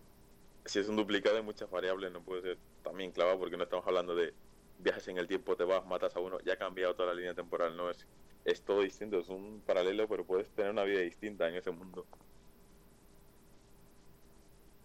Si 0.64 0.78
es 0.78 0.88
un 0.88 0.96
duplicado 0.96 1.36
hay 1.36 1.42
muchas 1.42 1.70
variables, 1.70 2.12
no 2.12 2.22
puede 2.22 2.42
ser 2.42 2.58
también 2.82 3.12
clavado 3.12 3.38
porque 3.38 3.56
no 3.56 3.64
estamos 3.64 3.86
hablando 3.86 4.14
de 4.14 4.34
viajes 4.78 5.08
en 5.08 5.18
el 5.18 5.28
tiempo, 5.28 5.56
te 5.56 5.64
vas, 5.64 5.84
matas 5.86 6.16
a 6.16 6.20
uno, 6.20 6.38
ya 6.40 6.54
ha 6.54 6.56
cambiado 6.56 6.94
toda 6.94 7.08
la 7.08 7.14
línea 7.14 7.34
temporal, 7.34 7.76
no 7.76 7.90
es, 7.90 8.06
es 8.44 8.62
todo 8.62 8.80
distinto, 8.80 9.18
es 9.18 9.28
un 9.28 9.62
paralelo, 9.66 10.08
pero 10.08 10.24
puedes 10.24 10.50
tener 10.50 10.70
una 10.70 10.84
vida 10.84 11.00
distinta 11.00 11.48
en 11.48 11.56
ese 11.56 11.70
mundo. 11.70 12.06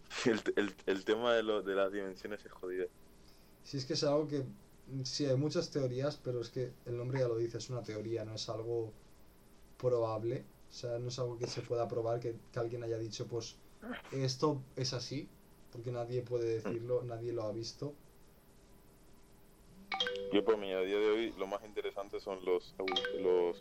El, 0.26 0.42
el, 0.58 0.76
el 0.86 1.06
tema 1.06 1.34
de, 1.34 1.44
lo, 1.44 1.62
de 1.62 1.76
las 1.76 1.94
dimensiones 1.94 2.44
es 2.44 2.52
jodido. 2.52 2.88
Si 3.64 3.78
es 3.78 3.86
que 3.86 3.94
es 3.94 4.04
algo 4.04 4.28
que, 4.28 4.44
sí, 5.04 5.26
hay 5.26 5.38
muchas 5.38 5.70
teorías, 5.70 6.18
pero 6.18 6.42
es 6.42 6.50
que 6.50 6.74
el 6.86 6.98
nombre 6.98 7.20
ya 7.20 7.28
lo 7.28 7.38
dice, 7.38 7.58
es 7.58 7.70
una 7.70 7.84
teoría, 7.84 8.26
no 8.26 8.34
es 8.36 8.50
algo 8.50 8.92
probable, 9.78 10.44
o 10.70 10.74
sea, 10.74 11.00
no 11.00 11.08
es 11.08 11.20
algo 11.20 11.38
que 11.38 11.48
se 11.48 11.62
pueda 11.62 11.88
probar, 11.88 12.20
que 12.20 12.36
alguien 12.56 12.84
haya 12.84 12.98
dicho, 12.98 13.28
pues, 13.28 13.58
esto 14.12 14.62
es 14.76 14.94
así, 14.94 15.30
porque 15.72 15.92
nadie 15.92 16.22
puede 16.22 16.56
decirlo, 16.56 17.04
nadie 17.04 17.34
lo 17.34 17.44
ha 17.44 17.52
visto. 17.52 17.94
Yo 20.32 20.44
por 20.46 20.58
mí, 20.58 20.72
a 20.72 20.82
día 20.82 20.98
de 20.98 21.10
hoy, 21.10 21.34
lo 21.38 21.48
más 21.48 21.64
interesante 21.64 22.20
son 22.20 22.44
los 22.46 22.76
los 23.20 23.58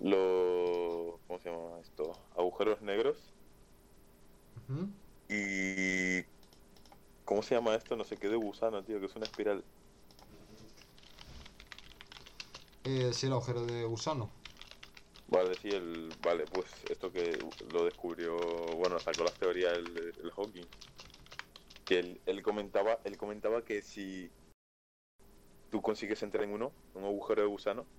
los 0.00 1.20
¿cómo 1.26 1.38
se 1.40 1.50
llama 1.50 1.80
esto? 1.80 2.16
agujeros 2.36 2.80
negros 2.82 3.32
Ujú. 4.56 4.88
y 5.28 6.24
¿cómo 7.24 7.42
se 7.42 7.54
llama 7.54 7.74
esto? 7.74 7.96
No 7.96 8.04
sé 8.04 8.16
qué 8.16 8.28
de 8.28 8.36
gusano, 8.36 8.82
tío, 8.82 8.98
que 8.98 9.06
es 9.06 9.14
una 9.14 9.26
espiral. 9.26 9.64
Eh, 12.84 13.12
sí, 13.12 13.26
el 13.26 13.32
agujero 13.32 13.64
de 13.66 13.84
gusano. 13.84 14.39
Vale, 15.30 15.56
sí, 15.56 15.72
el 15.72 16.14
vale, 16.18 16.46
pues 16.48 16.84
esto 16.84 17.12
que 17.12 17.38
lo 17.60 17.84
descubrió, 17.84 18.74
bueno, 18.76 19.00
sacó 19.00 19.22
las 19.24 19.36
teorías 19.38 19.74
el, 19.74 20.30
Hawking. 20.34 20.68
Que 21.86 21.98
él, 21.98 22.22
él 22.26 22.42
comentaba, 22.42 23.00
él 23.04 23.16
comentaba 23.18 23.64
que 23.64 23.82
si 23.82 24.34
tú 25.68 25.82
consigues 25.82 26.22
entrar 26.22 26.44
en 26.44 26.52
uno, 26.52 26.78
un 26.92 27.04
agujero 27.04 27.42
de 27.42 27.48
gusano, 27.48 27.90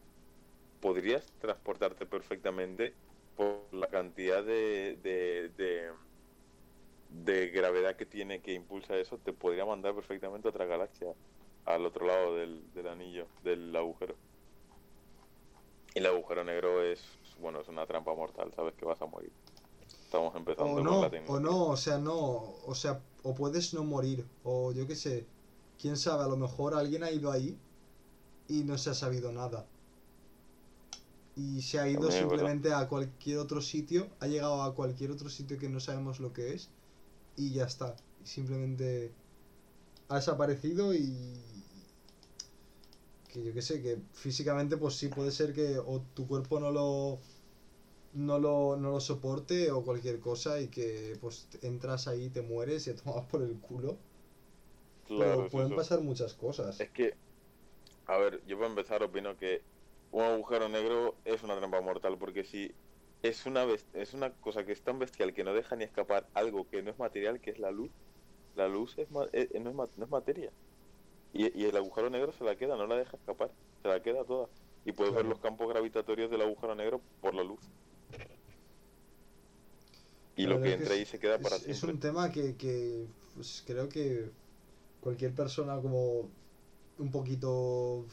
podrías 0.79 1.33
transportarte 1.39 2.05
perfectamente 2.07 2.99
por 3.35 3.73
la 3.73 3.89
cantidad 3.89 4.43
de, 4.45 4.97
de, 5.01 5.49
de, 5.51 5.93
de 7.07 7.47
gravedad 7.49 7.95
que 7.97 8.05
tiene 8.05 8.41
que 8.41 8.53
impulsa 8.53 8.97
eso, 8.97 9.19
te 9.19 9.33
podría 9.33 9.65
mandar 9.65 9.93
perfectamente 9.95 10.47
a 10.47 10.51
otra 10.51 10.65
galaxia, 10.65 11.15
al 11.65 11.85
otro 11.85 12.05
lado 12.07 12.35
del, 12.35 12.71
del 12.73 12.87
anillo, 12.87 13.33
del 13.41 13.75
agujero. 13.75 14.19
Y 15.93 15.99
el 15.99 16.05
agujero 16.05 16.43
negro 16.43 16.83
es 16.83 17.20
bueno, 17.41 17.59
es 17.61 17.67
una 17.67 17.85
trampa 17.87 18.13
mortal, 18.15 18.53
sabes 18.55 18.75
que 18.75 18.85
vas 18.85 19.01
a 19.01 19.05
morir. 19.07 19.33
Estamos 20.05 20.35
empezando 20.35 20.71
O 20.71 20.79
con 20.85 20.85
no, 20.85 20.99
la 20.99 21.09
o 21.25 21.39
tecnología. 21.39 21.45
no, 21.45 21.65
o 21.67 21.77
sea, 21.77 21.97
no, 21.97 22.17
o 22.71 22.73
sea, 22.75 23.03
o 23.23 23.35
puedes 23.35 23.73
no 23.73 23.83
morir, 23.83 24.29
o 24.43 24.71
yo 24.71 24.87
qué 24.87 24.95
sé, 24.95 25.27
quién 25.77 25.97
sabe, 25.97 26.23
a 26.23 26.27
lo 26.27 26.37
mejor 26.37 26.73
alguien 26.73 27.03
ha 27.03 27.11
ido 27.11 27.31
ahí 27.31 27.59
y 28.47 28.63
no 28.65 28.77
se 28.77 28.91
ha 28.91 28.95
sabido 28.95 29.31
nada. 29.33 29.69
Y 31.35 31.61
se 31.61 31.79
ha 31.79 31.87
ido 31.89 32.09
También 32.09 32.23
es 32.23 32.27
verdad. 32.29 32.51
simplemente 32.51 32.73
a 32.73 32.87
cualquier 32.87 33.37
otro 33.39 33.61
sitio, 33.61 34.09
ha 34.19 34.27
llegado 34.27 34.63
a 34.63 34.75
cualquier 34.75 35.11
otro 35.11 35.29
sitio 35.29 35.57
que 35.57 35.69
no 35.69 35.79
sabemos 35.79 36.19
lo 36.19 36.33
que 36.33 36.53
es 36.53 36.71
y 37.37 37.53
ya 37.53 37.65
está. 37.65 37.95
Simplemente 38.23 39.15
ha 40.09 40.15
desaparecido 40.17 40.93
y 40.95 41.41
que 43.27 43.43
yo 43.43 43.53
qué 43.53 43.61
sé, 43.61 43.81
que 43.81 44.01
físicamente 44.13 44.77
pues 44.77 44.95
sí 44.95 45.07
puede 45.09 45.31
ser 45.31 45.53
que 45.53 45.79
o 45.79 46.01
tu 46.13 46.27
cuerpo 46.27 46.59
no 46.59 46.71
lo 46.71 47.21
no 48.13 48.39
lo, 48.39 48.77
no 48.77 48.91
lo 48.91 48.99
soporte 49.01 49.71
o 49.71 49.83
cualquier 49.83 50.19
cosa 50.19 50.59
y 50.61 50.69
que 50.69 51.17
pues 51.21 51.49
entras 51.61 52.07
ahí, 52.07 52.29
te 52.29 52.41
mueres 52.41 52.87
y 52.87 52.93
te 52.95 53.01
tomas 53.01 53.25
por 53.27 53.41
el 53.43 53.59
culo. 53.59 53.99
Claro, 55.03 55.45
Pero 55.45 55.49
pueden 55.49 55.73
pasar 55.73 56.01
muchas 56.01 56.33
cosas. 56.33 56.75
Es 56.77 56.91
que, 56.91 57.19
a 58.05 58.17
ver, 58.19 58.43
yo 58.45 58.57
para 58.57 58.69
empezar 58.69 59.03
opino 59.03 59.37
que 59.37 59.67
un 60.11 60.23
agujero 60.23 60.69
negro 60.69 61.21
es 61.25 61.43
una 61.43 61.57
trampa 61.57 61.81
mortal 61.81 62.19
porque 62.19 62.45
si 62.45 62.77
es 63.21 63.45
una 63.47 63.65
es 63.93 64.13
una 64.15 64.35
cosa 64.37 64.65
que 64.65 64.73
es 64.73 64.83
tan 64.83 64.99
bestial 64.99 65.33
que 65.33 65.43
no 65.43 65.53
deja 65.53 65.75
ni 65.77 65.85
escapar 65.85 66.31
algo 66.33 66.67
que 66.67 66.83
no 66.83 66.91
es 66.91 66.99
material, 66.99 67.41
que 67.41 67.51
es 67.51 67.59
la 67.59 67.71
luz. 67.71 67.93
La 68.53 68.67
luz 68.69 68.97
es 68.99 69.11
ma- 69.11 69.29
eh, 69.33 69.49
no, 69.61 69.69
es 69.71 69.75
ma- 69.75 69.91
no 69.95 70.05
es 70.05 70.11
materia. 70.11 70.53
Y, 71.31 71.59
y 71.61 71.65
el 71.67 71.77
agujero 71.77 72.09
negro 72.09 72.31
se 72.33 72.43
la 72.45 72.57
queda, 72.57 72.77
no 72.77 72.87
la 72.87 72.97
deja 72.97 73.17
escapar, 73.17 73.55
se 73.83 73.89
la 73.89 74.01
queda 74.01 74.25
toda. 74.25 74.51
Y 74.83 74.93
puedes 74.93 75.13
ver 75.15 75.25
los 75.25 75.39
campos 75.39 75.67
gravitatorios 75.69 76.31
del 76.31 76.41
agujero 76.43 76.75
negro 76.75 77.07
por 77.19 77.35
la 77.35 77.43
luz. 77.43 77.73
Y 80.41 80.45
lo 80.47 80.61
que 80.61 80.73
es 80.73 80.79
entra 80.79 80.93
es- 80.93 80.99
ahí 80.99 81.05
se 81.05 81.19
queda 81.19 81.39
para 81.39 81.57
es, 81.57 81.67
es 81.67 81.77
siempre. 81.79 81.91
un 81.93 81.99
tema 81.99 82.31
que, 82.31 82.55
que 82.57 83.07
pues, 83.35 83.63
creo 83.65 83.89
que 83.89 84.31
cualquier 85.01 85.33
persona 85.35 85.81
como 85.81 86.29
un 86.97 87.11
poquito, 87.11 88.07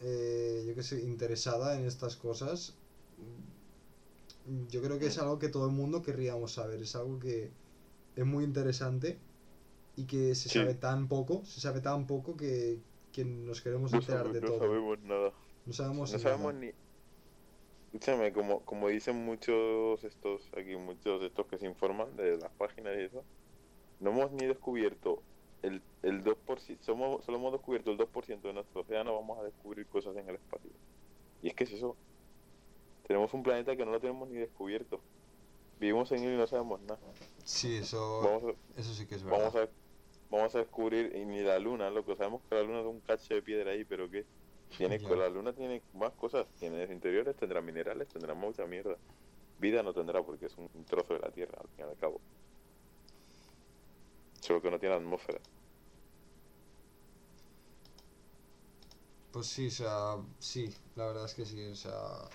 eh, 0.00 0.64
yo 0.66 0.74
qué 0.74 0.82
sé, 0.82 1.02
interesada 1.02 1.78
en 1.78 1.84
estas 1.86 2.16
cosas, 2.16 2.74
yo 4.68 4.82
creo 4.82 4.98
que 4.98 5.06
es 5.06 5.16
Mm. 5.18 5.20
algo 5.20 5.38
que 5.38 5.48
todo 5.48 5.66
el 5.66 5.72
mundo 5.72 6.02
querríamos 6.02 6.52
saber. 6.54 6.80
Es 6.82 6.96
algo 6.96 7.18
que 7.18 7.50
es 8.16 8.26
muy 8.26 8.44
interesante 8.44 9.18
y 9.96 10.04
que 10.06 10.34
se 10.34 10.48
Sí. 10.48 10.58
sabe 10.58 10.74
tan 10.74 11.08
poco, 11.08 11.44
se 11.44 11.60
sabe 11.60 11.80
tan 11.80 12.06
poco 12.06 12.36
que, 12.36 12.80
que 13.12 13.24
nos 13.24 13.60
queremos 13.60 13.92
No, 13.92 13.98
enterar 13.98 14.24
sabe- 14.24 14.32
de 14.32 14.40
no 14.40 14.46
todo. 14.48 14.58
sabemos 14.58 15.00
nada. 15.02 15.32
No 15.66 15.72
sabemos 15.72 16.10
No 16.12 16.18
nada. 16.18 16.30
sabemos 16.30 16.54
ni. 16.54 16.72
Escúchame, 17.92 18.32
como, 18.32 18.60
como 18.60 18.88
dicen 18.88 19.24
muchos 19.24 20.04
estos 20.04 20.48
aquí, 20.56 20.76
muchos 20.76 21.20
de 21.20 21.26
estos 21.26 21.46
que 21.46 21.58
se 21.58 21.66
informan 21.66 22.16
de 22.16 22.36
las 22.38 22.52
páginas 22.52 22.94
y 22.96 23.02
eso, 23.02 23.24
no 23.98 24.10
hemos 24.10 24.30
ni 24.30 24.46
descubierto 24.46 25.22
el, 25.62 25.82
el 26.02 26.22
2%, 26.22 26.78
somos, 26.82 27.24
solo 27.24 27.38
hemos 27.38 27.52
descubierto 27.52 27.90
el 27.90 27.98
2% 27.98 28.42
de 28.42 28.52
nuestro 28.52 28.82
océano, 28.82 29.14
vamos 29.14 29.40
a 29.40 29.42
descubrir 29.42 29.86
cosas 29.88 30.16
en 30.16 30.28
el 30.28 30.36
espacio. 30.36 30.70
Y 31.42 31.48
es 31.48 31.54
que 31.54 31.64
es 31.64 31.72
eso. 31.72 31.96
Tenemos 33.06 33.34
un 33.34 33.42
planeta 33.42 33.74
que 33.74 33.84
no 33.84 33.90
lo 33.90 34.00
tenemos 34.00 34.28
ni 34.28 34.36
descubierto. 34.36 35.00
Vivimos 35.80 36.12
en 36.12 36.22
él 36.22 36.34
y 36.34 36.36
no 36.36 36.46
sabemos 36.46 36.80
nada. 36.82 37.00
Sí, 37.44 37.76
eso, 37.76 38.20
Vamos 38.22 38.44
a, 38.44 38.80
eso 38.80 38.94
sí 38.94 39.06
que 39.06 39.16
es 39.16 39.24
verdad. 39.24 39.38
vamos 39.38 39.56
a, 39.56 39.68
vamos 40.30 40.54
a 40.54 40.58
descubrir, 40.58 41.16
y 41.16 41.24
ni 41.24 41.40
la 41.40 41.58
luna, 41.58 41.90
loco, 41.90 42.14
sabemos 42.14 42.42
que 42.48 42.54
la 42.54 42.62
luna 42.62 42.80
es 42.80 42.86
un 42.86 43.00
cacho 43.00 43.34
de 43.34 43.42
piedra 43.42 43.72
ahí, 43.72 43.84
pero 43.84 44.08
¿qué? 44.08 44.24
Tiene, 44.76 45.00
Ya. 45.00 45.08
La 45.10 45.28
luna 45.28 45.54
tiene 45.54 45.84
más 45.92 46.14
cosas, 46.14 46.48
tiene 46.58 46.84
interiores, 46.92 47.36
tendrá 47.36 47.60
minerales, 47.62 48.08
tendrá 48.08 48.34
mucha 48.34 48.66
mierda. 48.66 48.98
Vida 49.56 49.82
no 49.82 49.94
tendrá 49.94 50.22
porque 50.24 50.46
es 50.46 50.58
un 50.58 50.86
trozo 50.86 51.14
de 51.14 51.20
la 51.20 51.32
Tierra, 51.32 51.58
al 51.60 51.68
fin 51.70 51.86
y 51.86 51.90
al 51.90 51.96
cabo. 51.96 52.22
Solo 54.42 54.60
que 54.60 54.70
no 54.70 54.78
tiene 54.78 54.96
atmósfera. 54.96 55.40
Pues 59.32 59.46
sí, 59.48 59.66
o 59.68 59.70
sea, 59.70 60.16
sí, 60.38 60.72
la 60.94 61.06
verdad 61.06 61.24
es 61.26 61.34
que 61.34 61.44
sí, 61.46 61.64
o 61.66 61.74
sea, 61.76 62.28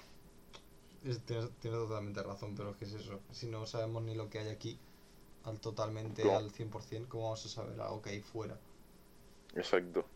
es- 1.03 1.23
tienes, 1.25 1.51
tienes 1.59 1.79
totalmente 1.79 2.21
razón, 2.23 2.53
pero 2.55 2.71
es 2.71 2.77
que 2.77 2.85
es 2.85 2.93
eso, 2.93 3.21
si 3.31 3.47
no 3.47 3.65
sabemos 3.65 4.03
ni 4.03 4.13
lo 4.15 4.29
que 4.29 4.39
hay 4.39 4.49
aquí, 4.49 4.77
al 5.43 5.59
totalmente, 5.61 6.23
¿Cómo? 6.23 6.33
al 6.33 6.51
100%, 6.51 7.09
¿cómo 7.09 7.25
vamos 7.25 7.45
a 7.45 7.49
saber 7.49 7.79
algo 7.81 8.01
que 8.01 8.11
hay 8.11 8.21
fuera? 8.21 8.59
Exacto. 9.55 10.14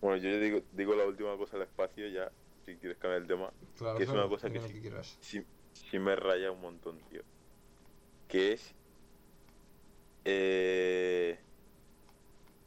Bueno, 0.00 0.16
yo 0.18 0.30
ya 0.30 0.38
digo, 0.38 0.60
digo 0.72 0.94
la 0.94 1.04
última 1.06 1.36
cosa 1.36 1.56
del 1.58 1.66
espacio, 1.68 2.08
ya, 2.08 2.30
si 2.64 2.76
quieres 2.76 2.98
cambiar 2.98 3.22
el 3.22 3.28
tema. 3.28 3.52
Claro, 3.76 3.96
Que 3.98 4.04
es 4.04 4.10
una 4.10 4.28
cosa 4.28 4.50
que 4.50 4.60
sí. 4.60 4.74
que 4.74 4.80
quieras. 4.80 5.16
sí, 5.20 5.42
sí 5.72 5.98
me 5.98 6.14
raya 6.16 6.50
un 6.50 6.60
montón, 6.60 6.98
tío. 7.10 7.22
Que 8.28 8.52
es. 8.52 8.74
Eh, 10.24 11.38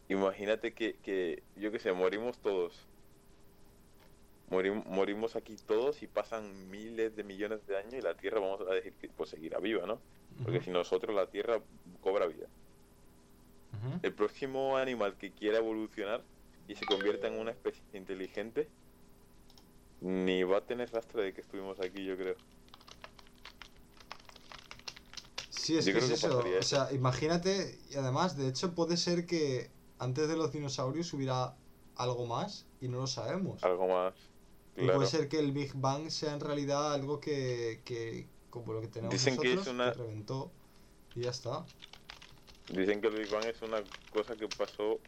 imagínate 0.08 0.74
que, 0.74 0.98
que, 1.00 1.44
yo 1.56 1.72
qué 1.72 1.80
sé, 1.80 1.92
morimos 1.94 2.40
todos. 2.40 2.88
Morim- 4.50 4.84
morimos 4.86 5.36
aquí 5.36 5.56
todos 5.58 6.02
y 6.02 6.08
pasan 6.08 6.70
miles 6.70 7.16
de 7.16 7.24
millones 7.24 7.66
de 7.68 7.78
años 7.78 7.94
y 7.94 8.02
la 8.02 8.16
Tierra, 8.16 8.40
vamos 8.40 8.62
a 8.68 8.74
decir 8.74 8.94
que 8.98 9.08
pues 9.10 9.30
seguirá 9.30 9.60
viva, 9.60 9.86
¿no? 9.86 10.02
Porque 10.44 10.62
si 10.62 10.72
nosotros, 10.72 11.16
la 11.16 11.30
Tierra 11.30 11.62
cobra 12.00 12.26
vida. 12.26 12.48
El 14.02 14.16
próximo 14.16 14.78
animal 14.78 15.18
que 15.18 15.32
quiera 15.34 15.60
evolucionar 15.60 16.24
y 16.70 16.76
se 16.76 16.86
convierta 16.86 17.28
en 17.28 17.40
una 17.40 17.50
especie 17.50 17.82
inteligente, 17.94 18.70
ni 20.02 20.44
va 20.44 20.58
a 20.58 20.62
tener 20.62 20.92
rastro 20.92 21.22
de 21.22 21.34
que 21.34 21.42
estuvimos 21.42 21.80
aquí, 21.80 22.06
yo 22.06 22.16
creo. 22.16 22.36
Sí, 25.50 25.78
es 25.78 25.86
Yo 25.86 25.94
que 25.94 26.00
es 26.00 26.08
que 26.08 26.14
eso. 26.14 26.44
O 26.60 26.64
sea, 26.64 26.94
imagínate, 26.94 27.80
y 27.90 27.96
además, 27.96 28.38
de 28.38 28.48
hecho, 28.48 28.76
puede 28.76 28.98
ser 28.98 29.26
que 29.26 29.72
antes 29.98 30.28
de 30.28 30.38
los 30.38 30.54
dinosaurios 30.54 31.12
hubiera 31.14 31.56
algo 31.96 32.28
más 32.28 32.68
y 32.80 32.88
no 32.88 33.00
lo 33.00 33.08
sabemos. 33.08 33.64
Algo 33.64 33.88
más. 33.88 34.14
Y 34.78 34.86
puede 34.86 35.08
ser 35.08 35.28
que 35.28 35.40
el 35.40 35.52
Big 35.52 35.74
Bang 35.74 36.12
sea 36.12 36.34
en 36.34 36.40
realidad 36.40 36.94
algo 36.94 37.20
que, 37.20 37.82
que 37.84 38.28
como 38.52 38.74
lo 38.74 38.82
que 38.82 38.88
tenemos 38.88 39.14
Dicen 39.14 39.38
que 39.38 39.56
nosotros, 39.56 39.68
es 39.68 39.74
una- 39.74 39.92
reventó 39.92 40.52
y 41.16 41.22
ya 41.22 41.32
está. 41.32 41.66
Dicen 42.70 43.02
que 43.02 43.08
el 43.08 43.16
Big 43.16 43.32
Bang 43.32 43.46
es 43.46 43.60
una 43.64 43.84
cosa 44.12 44.36
que 44.36 44.48
pasó 44.48 45.00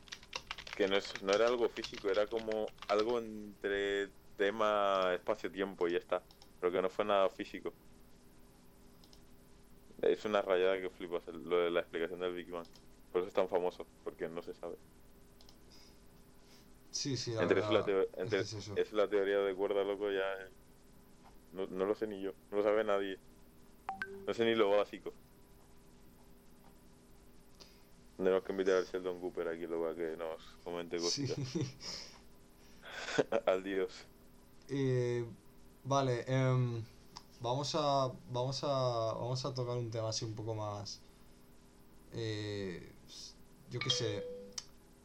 que 0.74 0.88
no, 0.88 0.98
es, 0.98 1.22
no 1.22 1.34
era 1.34 1.48
algo 1.48 1.70
físico, 1.70 2.10
era 2.10 2.28
como 2.30 2.76
algo 2.88 3.20
entre 3.20 4.14
tema 4.36 5.14
espacio-tiempo 5.16 5.88
y 5.88 5.94
ya 5.94 5.98
está. 6.00 6.28
Pero 6.60 6.72
que 6.72 6.82
no 6.82 6.90
fue 6.90 7.06
nada 7.06 7.30
físico. 7.30 7.78
Es 10.02 10.26
una 10.26 10.42
rayada 10.42 10.80
que 10.82 10.90
flipas 10.90 11.28
lo 11.28 11.58
de 11.60 11.72
la 11.72 11.80
explicación 11.82 12.20
del 12.20 12.34
Big 12.34 12.52
Bang. 12.52 12.68
Por 13.10 13.22
eso 13.22 13.28
es 13.30 13.34
tan 13.34 13.48
famoso, 13.50 13.90
porque 14.04 14.28
no 14.28 14.42
se 14.42 14.54
sabe. 14.54 14.80
Sí, 16.90 17.18
sí, 17.18 17.34
la 17.34 17.44
Entre 17.44 17.60
eso, 17.60 17.74
la 17.74 17.84
verdad, 17.84 17.84
teo- 17.84 18.10
entre 18.14 18.40
es 18.40 18.54
eso. 18.54 18.86
la 18.94 19.10
teoría 19.10 19.40
de 19.40 19.56
cuerda, 19.56 19.84
loco, 19.84 20.10
ya... 20.12 20.22
eh, 20.46 20.52
No, 21.52 21.68
no 21.68 21.86
lo 21.86 21.96
sé 21.96 22.08
ni 22.08 22.22
yo, 22.22 22.34
no 22.50 22.58
lo 22.58 22.64
sabe 22.64 22.84
nadie. 22.84 23.22
No 24.28 24.34
sé 24.34 24.46
ni 24.46 24.56
lo 24.56 24.72
básico. 24.72 25.16
Tenemos 28.24 28.44
que 28.44 28.52
invitar 28.54 28.76
al 28.76 28.86
Sheldon 28.86 29.20
Cooper 29.20 29.48
aquí 29.50 29.68
luego 29.68 29.88
a 29.88 29.96
que 29.96 30.16
nos 30.18 30.42
comente 30.64 30.98
Sí. 30.98 31.02
cositas. 31.02 31.40
Al 33.46 33.64
dios. 33.64 34.08
Eh, 34.68 35.26
vale, 35.84 36.24
em, 36.28 36.84
vamos 37.42 37.76
a 37.76 38.12
vamos 38.32 38.64
a 38.64 38.68
vamos 39.16 39.46
a 39.46 39.54
tocar 39.54 39.78
un 39.78 39.92
tema 39.92 40.10
así 40.10 40.26
un 40.26 40.36
poco 40.36 40.56
más 40.56 41.02
eh, 42.14 42.92
yo 43.70 43.82
qué 43.82 43.90
sé 43.90 44.26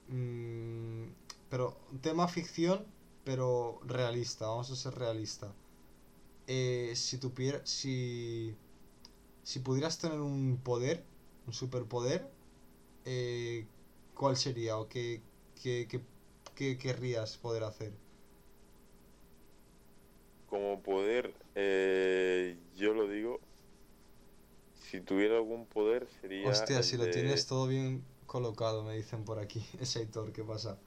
mm, 0.09 1.09
pero 1.51 1.79
un 1.93 2.01
tema 2.01 2.29
ficción 2.29 2.87
pero 3.25 3.81
realista 3.87 4.47
vamos 4.49 4.71
a 4.71 4.77
ser 4.77 4.95
realista 4.95 5.55
Eh, 6.49 6.93
si 6.97 7.19
tuviera 7.19 7.61
si 7.67 8.57
si 9.45 9.61
pudieras 9.61 9.99
tener 9.99 10.21
un 10.21 10.59
poder 10.65 11.05
un 11.47 11.53
superpoder 11.55 12.31
eh, 13.07 13.73
¿cuál 14.15 14.37
sería 14.37 14.79
o 14.79 14.89
qué, 14.89 15.31
qué, 15.55 15.89
qué, 15.89 16.07
qué 16.55 16.79
querrías 16.79 17.39
poder 17.39 17.65
hacer? 17.65 18.03
Como 20.45 20.83
poder, 20.83 21.39
eh, 21.55 22.69
yo 22.73 22.95
lo 22.95 23.09
digo, 23.09 23.41
si 24.73 25.01
tuviera 25.03 25.37
algún 25.37 25.69
poder 25.69 26.09
sería... 26.09 26.69
Hostia, 26.69 26.83
si 26.83 26.97
lo 26.97 27.11
tienes 27.11 27.47
todo 27.47 27.67
bien 27.67 28.17
colocado, 28.25 28.83
me 28.85 28.95
dicen 28.97 29.25
por 29.27 29.39
aquí. 29.39 29.67
Es 29.81 29.97
Aitor, 29.97 30.33
¿qué 30.33 30.45
pasa? 30.45 30.83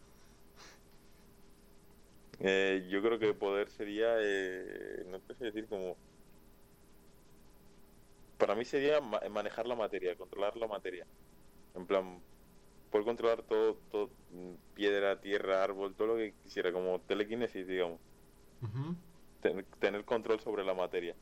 Eh, 2.39 2.87
yo 2.89 3.01
creo 3.01 3.19
que 3.19 3.33
poder 3.33 3.69
sería, 3.69 4.15
eh, 4.19 5.03
no 5.07 5.19
sé 5.19 5.35
decir 5.45 5.67
como... 5.67 5.99
Para 8.37 8.55
mí 8.55 8.65
sería 8.65 9.01
ma- 9.01 9.21
manejar 9.29 9.67
la 9.67 9.75
materia, 9.75 10.15
controlar 10.17 10.55
la 10.57 10.67
materia. 10.67 11.07
En 11.75 11.85
plan, 11.85 12.21
poder 12.89 13.05
controlar 13.05 13.43
todo, 13.43 13.75
todo, 13.91 14.09
mm, 14.31 14.53
piedra, 14.73 15.19
tierra, 15.21 15.63
árbol, 15.63 15.95
todo 15.95 16.07
lo 16.09 16.15
que 16.17 16.33
quisiera, 16.43 16.71
como 16.73 16.99
telequinesis, 17.01 17.67
digamos. 17.67 17.99
Ten- 19.41 19.65
tener 19.79 20.03
control 20.05 20.39
sobre 20.39 20.63
la 20.65 20.73
materia. 20.73 21.15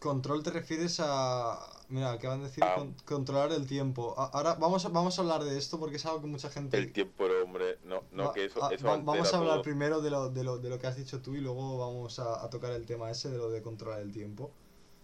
Control 0.00 0.42
te 0.42 0.50
refieres 0.50 1.00
a... 1.00 1.58
Mira, 1.88 2.12
acaban 2.12 2.40
de 2.40 2.46
decir 2.46 2.62
Ah. 2.64 2.74
con- 2.76 2.94
controlar 3.04 3.52
el 3.52 3.66
tiempo. 3.66 4.14
A- 4.18 4.26
Ahora 4.34 4.54
vamos 4.54 4.84
a, 4.84 4.88
vamos 4.90 5.18
a 5.18 5.22
hablar 5.22 5.44
de 5.44 5.56
esto 5.56 5.78
porque 5.78 5.96
es 5.96 6.04
algo 6.06 6.20
que 6.20 6.26
mucha 6.26 6.50
gente... 6.50 6.76
El 6.76 6.92
tiempo, 6.92 7.14
pero, 7.18 7.42
hombre, 7.44 7.78
no, 7.84 8.02
no, 8.12 8.24
Va- 8.24 8.32
que 8.34 8.44
eso, 8.44 8.62
ah, 8.62 8.68
eso 8.72 8.86
va- 8.86 8.98
vamos 8.98 9.32
a 9.32 9.38
hablar 9.38 9.54
todo. 9.56 9.62
primero 9.62 10.00
de 10.02 10.10
lo, 10.10 10.28
de, 10.30 10.44
lo, 10.44 10.58
de 10.58 10.68
lo 10.68 10.78
que 10.78 10.86
has 10.86 10.96
dicho 10.96 11.22
tú 11.22 11.34
y 11.34 11.40
luego 11.40 11.78
vamos 11.78 12.18
a, 12.18 12.44
a 12.44 12.50
tocar 12.50 12.72
el 12.72 12.84
tema 12.84 13.10
ese 13.10 13.30
de 13.30 13.38
lo 13.38 13.48
de 13.50 13.62
controlar 13.62 14.00
el 14.00 14.12
tiempo. 14.12 14.50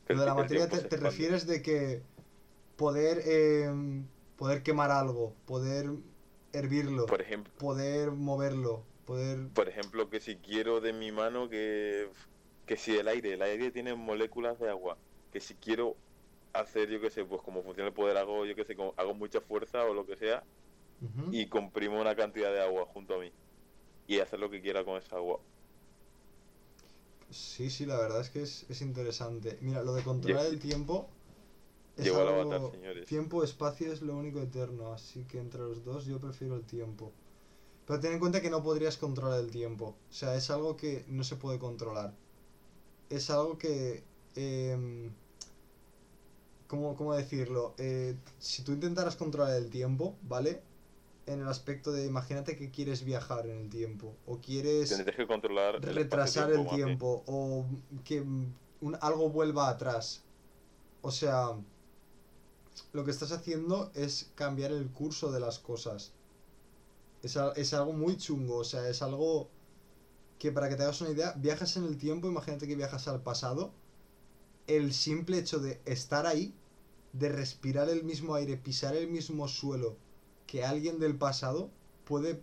Que 0.07 0.15
Lo 0.15 0.21
de 0.21 0.27
la 0.27 0.35
materia 0.35 0.69
te, 0.69 0.97
refieres 0.97 1.47
de 1.47 1.63
que 1.63 2.03
poder, 2.81 3.21
eh, 3.27 3.71
poder 4.39 4.63
quemar 4.63 4.91
algo, 4.91 5.35
poder 5.45 5.91
hervirlo, 6.55 7.05
Por 7.05 7.21
ejemplo, 7.21 7.53
poder 7.59 8.11
moverlo, 8.11 8.83
poder... 9.05 9.49
por 9.49 9.69
ejemplo, 9.69 10.09
que 10.09 10.19
si 10.19 10.37
quiero 10.37 10.81
de 10.81 10.95
mi 10.95 11.13
mano 11.13 11.51
que, 11.51 12.09
que 12.65 12.79
si 12.79 12.97
el 12.97 13.07
aire, 13.09 13.35
el 13.35 13.43
aire 13.43 13.71
tiene 13.71 13.95
moléculas 13.95 14.59
de 14.59 14.71
agua, 14.71 14.97
que 15.31 15.41
si 15.41 15.57
quiero 15.57 15.95
hacer, 16.55 16.89
yo 16.89 17.03
qué 17.03 17.11
sé, 17.11 17.23
pues 17.23 17.43
como 17.43 17.63
funciona 17.63 17.89
el 17.89 17.95
poder, 17.95 18.17
hago, 18.17 18.47
yo 18.47 18.57
qué 18.57 18.65
sé, 18.65 18.75
hago 18.97 19.13
mucha 19.13 19.43
fuerza 19.43 19.85
o 19.85 19.93
lo 19.93 20.07
que 20.07 20.17
sea, 20.17 20.43
y 21.31 21.49
comprimo 21.49 22.01
una 22.01 22.17
cantidad 22.17 22.51
de 22.51 22.63
agua 22.63 22.87
junto 22.87 23.15
a 23.15 23.19
mí. 23.19 23.31
Y 24.07 24.21
hacer 24.21 24.41
lo 24.41 24.49
que 24.49 24.63
quiera 24.63 24.85
con 24.87 24.97
esa 24.97 25.17
agua. 25.17 25.39
Sí, 27.31 27.69
sí, 27.69 27.85
la 27.85 27.99
verdad 27.99 28.23
es 28.23 28.31
que 28.31 28.43
es, 28.43 28.65
es 28.71 28.81
interesante. 28.81 29.59
Mira, 29.61 29.83
lo 29.83 29.93
de 29.93 30.03
controlar 30.03 30.47
el 30.47 30.59
tiempo... 30.59 31.11
es 32.01 32.07
Llegó 32.07 32.21
algo- 32.21 32.41
avatar, 32.53 32.71
señores. 32.73 33.07
Tiempo, 33.07 33.43
espacio 33.45 33.93
es 33.93 34.03
lo 34.03 34.17
único 34.17 34.41
eterno, 34.41 34.93
así 34.93 35.25
que 35.25 35.39
entre 35.39 35.61
los 35.61 35.85
dos 35.85 36.05
yo 36.07 36.19
prefiero 36.21 36.57
el 36.57 36.65
tiempo. 36.65 37.13
Pero 37.87 38.01
ten 38.01 38.13
en 38.13 38.19
cuenta 38.21 38.41
que 38.41 38.51
no 38.51 38.63
podrías 38.63 38.97
controlar 38.97 39.41
el 39.41 39.51
tiempo. 39.51 39.97
O 40.11 40.13
sea, 40.13 40.35
es 40.37 40.51
algo 40.51 40.77
que 40.77 41.05
no 41.09 41.25
se 41.25 41.37
puede 41.37 41.59
controlar. 41.59 42.15
Es 43.09 43.31
algo 43.31 43.59
que... 43.59 44.05
em, 44.37 45.11
¿cómo, 46.69 46.95
cómo 46.97 47.15
decirlo? 47.15 47.75
Eh, 47.79 48.17
si 48.39 48.63
tú 48.63 48.73
intentaras 48.73 49.17
controlar 49.17 49.57
el 49.57 49.71
tiempo, 49.71 50.17
¿vale? 50.23 50.63
En 51.27 51.41
el 51.41 51.49
aspecto 51.49 51.93
de, 51.93 52.07
imagínate 52.07 52.57
que 52.57 52.71
quieres 52.71 53.05
viajar 53.05 53.47
en 53.47 53.59
el 53.59 53.69
tiempo. 53.71 54.15
O 54.27 54.39
quieres 54.39 54.89
Tendrías 54.91 55.17
que 55.17 55.27
controlar 55.27 55.77
el 55.77 55.83
retrasar 55.95 56.51
el 56.53 56.63
bien. 56.65 56.69
tiempo 56.77 57.23
o 57.27 57.67
que 58.05 58.21
mm, 58.21 58.53
un, 58.83 58.99
algo 59.01 59.31
vuelva 59.31 59.69
atrás. 59.69 60.23
O 61.03 61.11
sea, 61.11 61.51
lo 62.93 63.05
que 63.05 63.11
estás 63.13 63.33
haciendo 63.33 63.93
es 63.95 64.33
cambiar 64.35 64.73
el 64.73 64.91
curso 64.93 65.33
de 65.33 65.41
las 65.41 65.59
cosas. 65.59 66.15
Es, 67.23 67.37
es 67.57 67.75
algo 67.75 67.93
muy 67.93 68.17
chungo, 68.17 68.59
o 68.59 68.65
sea, 68.65 68.89
es 68.89 69.03
algo 69.03 69.51
que 70.39 70.53
para 70.53 70.69
que 70.69 70.77
te 70.77 70.83
hagas 70.85 71.01
una 71.03 71.11
idea, 71.11 71.35
viajas 71.39 71.77
en 71.77 71.85
el 71.85 71.99
tiempo, 71.99 72.29
imagínate 72.29 72.67
que 72.69 72.77
viajas 72.77 73.09
al 73.09 73.23
pasado, 73.23 73.75
el 74.67 74.93
simple 74.95 75.39
hecho 75.39 75.61
de 75.61 75.83
estar 75.87 76.27
ahí, 76.27 76.55
de 77.13 77.31
respirar 77.31 77.89
el 77.91 78.05
mismo 78.05 78.35
aire, 78.37 78.57
pisar 78.59 78.97
el 78.97 79.09
mismo 79.09 79.49
suelo 79.49 79.99
que 80.47 80.65
alguien 80.65 80.99
del 81.01 81.19
pasado, 81.19 81.71
puede 82.05 82.43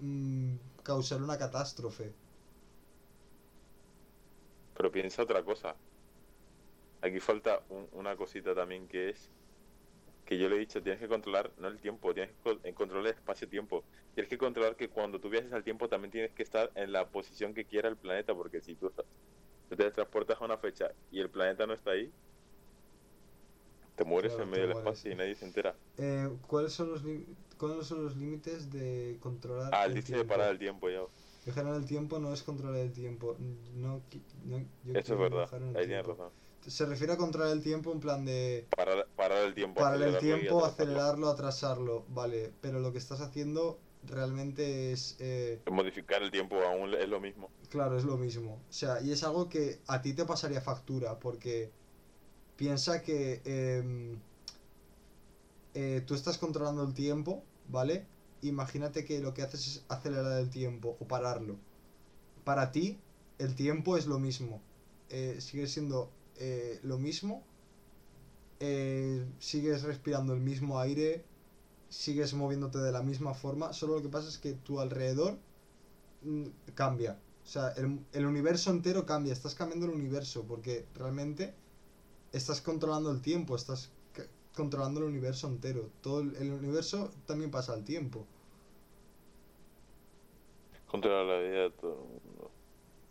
mm, 0.00 0.56
causar 0.84 1.22
una 1.22 1.38
catástrofe. 1.38 2.14
Pero 4.74 4.92
piensa 4.92 5.22
otra 5.22 5.42
cosa. 5.44 5.76
Aquí 7.00 7.20
falta 7.20 7.64
un- 7.70 7.88
una 7.92 8.16
cosita 8.16 8.54
también 8.54 8.86
que 8.88 9.08
es 9.10 9.32
que 10.26 10.38
yo 10.38 10.48
le 10.50 10.56
he 10.56 10.60
dicho, 10.60 10.82
tienes 10.82 11.00
que 11.00 11.08
controlar 11.08 11.54
no 11.58 11.68
el 11.68 11.80
tiempo, 11.80 12.14
tienes 12.14 12.32
que 12.36 12.40
co- 12.42 12.60
controlar 12.76 13.06
el 13.08 13.14
espacio-tiempo. 13.18 13.88
Tienes 14.14 14.30
que 14.30 14.38
controlar 14.38 14.76
que 14.76 14.90
cuando 14.90 15.20
tú 15.20 15.30
viajes 15.30 15.52
al 15.54 15.64
tiempo 15.64 15.88
también 15.88 16.12
tienes 16.12 16.34
que 16.34 16.44
estar 16.44 16.72
en 16.76 16.92
la 16.92 17.10
posición 17.10 17.54
que 17.54 17.66
quiera 17.66 17.88
el 17.90 17.98
planeta, 17.98 18.34
porque 18.34 18.60
si 18.62 18.76
tú, 18.76 18.92
tú 19.68 19.76
te 19.76 19.90
transportas 19.92 20.40
a 20.40 20.44
una 20.46 20.58
fecha 20.58 20.92
y 21.10 21.20
el 21.20 21.30
planeta 21.30 21.66
no 21.66 21.74
está 21.74 21.92
ahí, 21.92 22.14
te 23.94 24.04
mueres 24.04 24.38
Claro, 24.38 24.38
en 24.38 24.48
medio 24.48 24.62
del 24.62 24.70
espacio 24.72 25.10
y 25.10 25.16
nadie 25.16 25.34
se 25.34 25.44
entera. 25.44 25.78
Eh, 25.98 26.28
¿cuáles, 26.46 26.72
son 26.74 26.90
los 26.90 27.02
¿Cuáles 27.58 27.86
son 27.86 28.04
los 28.04 28.16
límites 28.16 28.70
de 28.70 29.18
controlar 29.20 29.80
Ah, 29.80 29.88
el 29.88 30.02
dice 30.02 30.04
tiempo? 30.04 30.24
parar 30.24 30.50
el 30.52 30.58
tiempo 30.58 30.88
ya. 30.90 31.02
Viajar 31.44 31.66
en 31.68 31.74
el 31.76 31.86
tiempo 31.86 32.18
no 32.20 32.32
es 32.34 32.42
controlar 32.42 32.80
el 32.80 32.92
tiempo. 32.92 33.36
No, 33.40 34.08
yo 34.10 34.58
Eso 34.92 35.12
es 35.14 35.18
verdad, 35.20 35.54
ahí 35.72 35.86
tienes 35.86 36.06
razón. 36.06 36.34
Se 36.66 36.84
refiere 36.86 37.12
a 37.12 37.16
controlar 37.16 37.52
el 37.52 37.62
tiempo 37.62 37.92
en 37.92 38.00
plan 38.00 38.24
de 38.24 38.66
Parar, 38.76 39.06
parar 39.16 39.44
el 39.44 39.54
tiempo. 39.54 39.80
parar 39.80 40.02
el 40.02 40.18
tiempo, 40.18 40.64
acelerarlo, 40.64 41.28
atrasarlo, 41.28 42.04
vale. 42.08 42.52
Pero 42.60 42.80
lo 42.80 42.92
que 42.92 42.98
estás 42.98 43.20
haciendo 43.20 43.78
realmente 44.02 44.92
es, 44.92 45.16
eh, 45.20 45.60
Modificar 45.70 46.22
el 46.22 46.30
tiempo 46.30 46.56
aún 46.62 46.94
es 46.94 47.08
lo 47.08 47.20
mismo. 47.20 47.50
claro, 47.70 47.96
es 47.96 48.04
lo 48.04 48.16
mismo. 48.16 48.54
O 48.68 48.72
sea, 48.72 49.00
y 49.00 49.12
es 49.12 49.22
algo 49.24 49.48
que 49.48 49.80
a 49.86 50.02
ti 50.02 50.12
te 50.12 50.24
pasaría 50.24 50.60
factura, 50.60 51.18
porque 51.20 51.70
piensa 52.56 53.02
que 53.02 53.42
em, 53.44 54.18
eh, 55.74 56.02
tú 56.06 56.14
estás 56.14 56.38
controlando 56.38 56.82
el 56.84 56.94
tiempo, 56.94 57.42
¿vale? 57.68 58.06
Imagínate 58.42 59.04
que 59.04 59.20
lo 59.20 59.34
que 59.34 59.42
haces 59.42 59.66
es 59.66 59.84
acelerar 59.88 60.40
el 60.40 60.50
tiempo 60.50 60.96
o 61.00 61.06
pararlo. 61.06 61.56
Para 62.44 62.72
ti, 62.72 62.98
el 63.38 63.54
tiempo 63.54 63.96
es 63.96 64.06
lo 64.06 64.18
mismo. 64.18 64.62
Eh, 65.10 65.36
sigue 65.40 65.66
siendo 65.66 66.10
eh, 66.38 66.80
lo 66.82 66.98
mismo. 66.98 67.44
Eh, 68.60 69.24
sigues 69.38 69.82
respirando 69.82 70.32
el 70.34 70.40
mismo 70.40 70.78
aire. 70.78 71.24
Sigues 71.88 72.34
moviéndote 72.34 72.78
de 72.78 72.92
la 72.92 73.02
misma 73.02 73.34
forma. 73.34 73.72
Solo 73.72 73.96
lo 73.96 74.02
que 74.02 74.08
pasa 74.08 74.28
es 74.28 74.38
que 74.38 74.52
tu 74.52 74.80
alrededor 74.80 75.38
mm, 76.22 76.46
cambia. 76.74 77.18
O 77.44 77.48
sea, 77.48 77.70
el, 77.76 78.00
el 78.12 78.26
universo 78.26 78.70
entero 78.70 79.06
cambia. 79.06 79.32
Estás 79.32 79.54
cambiando 79.54 79.86
el 79.86 79.92
universo 79.92 80.44
porque 80.46 80.86
realmente 80.94 81.54
estás 82.32 82.60
controlando 82.60 83.10
el 83.10 83.20
tiempo. 83.22 83.54
Estás 83.56 83.90
controlando 84.56 85.00
el 85.00 85.06
universo 85.06 85.46
entero. 85.46 85.90
Todo 86.00 86.20
el, 86.20 86.52
universo 86.52 87.12
también 87.26 87.52
pasa 87.52 87.74
al 87.74 87.84
tiempo. 87.84 88.26
Controlar 90.88 91.26
la 91.26 91.38
vida 91.46 91.70
todo. 91.70 92.06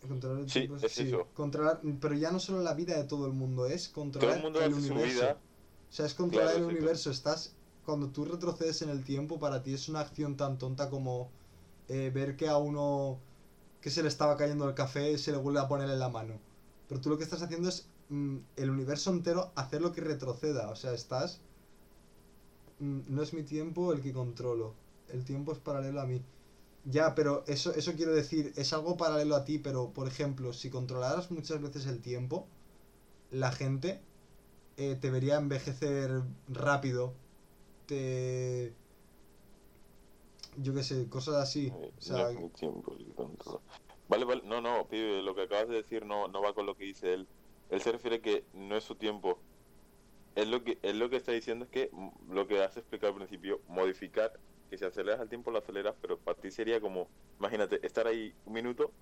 Controlar 0.08 0.40
el 0.42 0.50
Sí, 0.50 0.60
tiempo 0.68 0.76
es 0.78 0.84
eso. 0.98 1.28
Controlar, 1.34 1.82
pero 2.00 2.16
ya 2.16 2.32
no 2.32 2.40
solo 2.40 2.62
la 2.62 2.74
vida 2.74 2.96
de 2.98 3.04
todo 3.06 3.26
el 3.28 3.34
mundo, 3.34 3.66
es 3.68 3.90
Todo 4.18 4.34
controlar 4.34 4.38
el 4.38 4.42
mundo 4.42 4.62
el 4.62 4.74
universo. 4.74 5.04
vida. 5.04 5.42
O 5.90 5.94
sea, 5.94 6.06
es 6.06 6.14
controlar 6.14 6.54
Claro, 6.54 6.58
el 6.58 6.66
sí, 6.66 6.70
universo. 6.78 7.12
Estás. 7.12 7.56
Cuando 7.86 8.12
tú 8.12 8.26
retrocedes 8.26 8.82
en 8.82 8.90
el 8.90 9.04
tiempo, 9.04 9.40
para 9.40 9.62
ti 9.64 9.74
es 9.74 9.90
una 9.90 10.00
acción 10.02 10.38
tan 10.38 10.58
tonta 10.58 10.90
como 10.90 11.32
eh, 11.88 12.12
ver 12.14 12.36
que 12.38 12.48
a 12.50 12.58
uno 12.58 13.22
que 13.82 13.90
se 13.92 14.02
le 14.04 14.10
estaba 14.10 14.38
cayendo 14.38 14.68
el 14.68 14.76
café 14.76 15.18
se 15.18 15.32
le 15.32 15.38
vuelve 15.40 15.60
a 15.60 15.68
poner 15.68 15.90
en 15.90 16.00
la 16.00 16.10
mano. 16.10 16.42
Pero 16.88 17.02
tú 17.02 17.10
lo 17.10 17.18
que 17.18 17.24
estás 17.26 17.42
haciendo 17.44 17.70
es 17.70 17.92
mm, 18.10 18.38
el 18.58 18.70
universo 18.72 19.12
entero 19.12 19.54
hacer 19.56 19.82
lo 19.82 19.92
que 19.94 20.02
retroceda. 20.02 20.70
O 20.72 20.76
sea, 20.76 20.94
estás. 20.94 21.42
mm, 22.80 23.02
no 23.08 23.22
es 23.22 23.34
mi 23.34 23.44
tiempo 23.44 23.92
el 23.94 24.02
que 24.02 24.14
controlo. 24.14 24.76
El 25.08 25.24
tiempo 25.26 25.52
es 25.52 25.60
paralelo 25.60 26.02
a 26.02 26.06
mí. 26.06 26.26
Ya, 26.86 27.16
pero 27.16 27.44
eso, 27.48 27.74
eso 27.74 27.94
quiero 27.96 28.14
decir, 28.14 28.54
es 28.56 28.72
algo 28.72 28.96
paralelo 28.96 29.36
a 29.36 29.44
ti, 29.44 29.58
pero 29.58 29.92
por 29.92 30.08
ejemplo, 30.08 30.54
si 30.54 30.70
controlaras 30.70 31.32
muchas 31.32 31.62
veces 31.62 31.88
el 31.88 32.02
tiempo, 32.02 32.48
la 33.32 33.52
gente 33.52 34.02
eh, 34.78 34.96
te 35.00 35.10
vería 35.10 35.38
envejecer 35.38 36.22
rápido, 36.48 37.14
te... 37.88 38.74
Yo 40.58 40.74
qué 40.74 40.84
sé, 40.84 41.10
cosas 41.10 41.36
así. 41.36 41.68
Eh, 41.68 41.92
O 41.98 42.02
sea, 42.02 42.32
no 42.32 42.48
es 42.48 42.54
tiempo. 42.54 42.96
Vale, 44.08 44.26
vale, 44.26 44.42
no, 44.46 44.62
no, 44.62 44.88
pibe, 44.88 45.24
lo 45.24 45.34
que 45.34 45.42
acabas 45.44 45.68
de 45.68 45.76
decir 45.76 46.06
no, 46.06 46.28
no 46.28 46.42
va 46.42 46.54
con 46.54 46.66
lo 46.66 46.76
que 46.76 46.86
dice 46.86 47.14
él. 47.14 47.28
Él 47.70 47.82
se 47.82 47.92
refiere 47.92 48.22
que 48.22 48.46
no 48.54 48.78
es 48.78 48.84
su 48.84 48.96
tiempo. 48.96 49.40
Él 50.36 50.52
lo 50.52 50.64
que, 50.64 50.78
él 50.84 51.00
lo 51.00 51.10
que 51.10 51.16
está 51.18 51.32
diciendo 51.32 51.66
es 51.66 51.72
que 51.72 51.90
mm, 51.92 52.32
lo 52.32 52.48
que 52.48 52.62
has 52.62 52.78
explicado 52.78 53.14
al 53.14 53.18
principio, 53.20 53.62
modificar, 53.68 54.40
que 54.70 54.78
si 54.78 54.86
aceleras 54.86 55.22
el 55.22 55.30
tiempo 55.30 55.52
lo 55.52 55.60
aceleras, 55.60 55.98
pero 56.02 56.22
para 56.22 56.40
ti 56.40 56.52
sería 56.52 56.82
como, 56.82 57.14
imagínate, 57.40 57.86
estar 57.86 58.08
ahí 58.08 58.38
un 58.44 58.54
minuto 58.54 58.96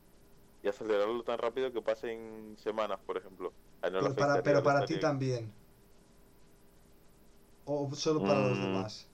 y 0.62 0.70
acelerarlo 0.70 1.24
tan 1.24 1.40
rápido 1.40 1.74
que 1.74 1.82
pasen 1.84 2.58
semanas, 2.58 3.02
por 3.06 3.18
ejemplo. 3.18 3.58
No 4.00 4.10
pero 4.14 4.16
para, 4.18 4.44
pero 4.44 4.62
para 4.64 4.86
ti 4.86 5.00
también. 5.00 5.44
O 7.66 7.94
solo 7.96 8.24
para 8.24 8.40
los 8.42 8.60
Mm. 8.60 8.62
demás. 8.62 9.14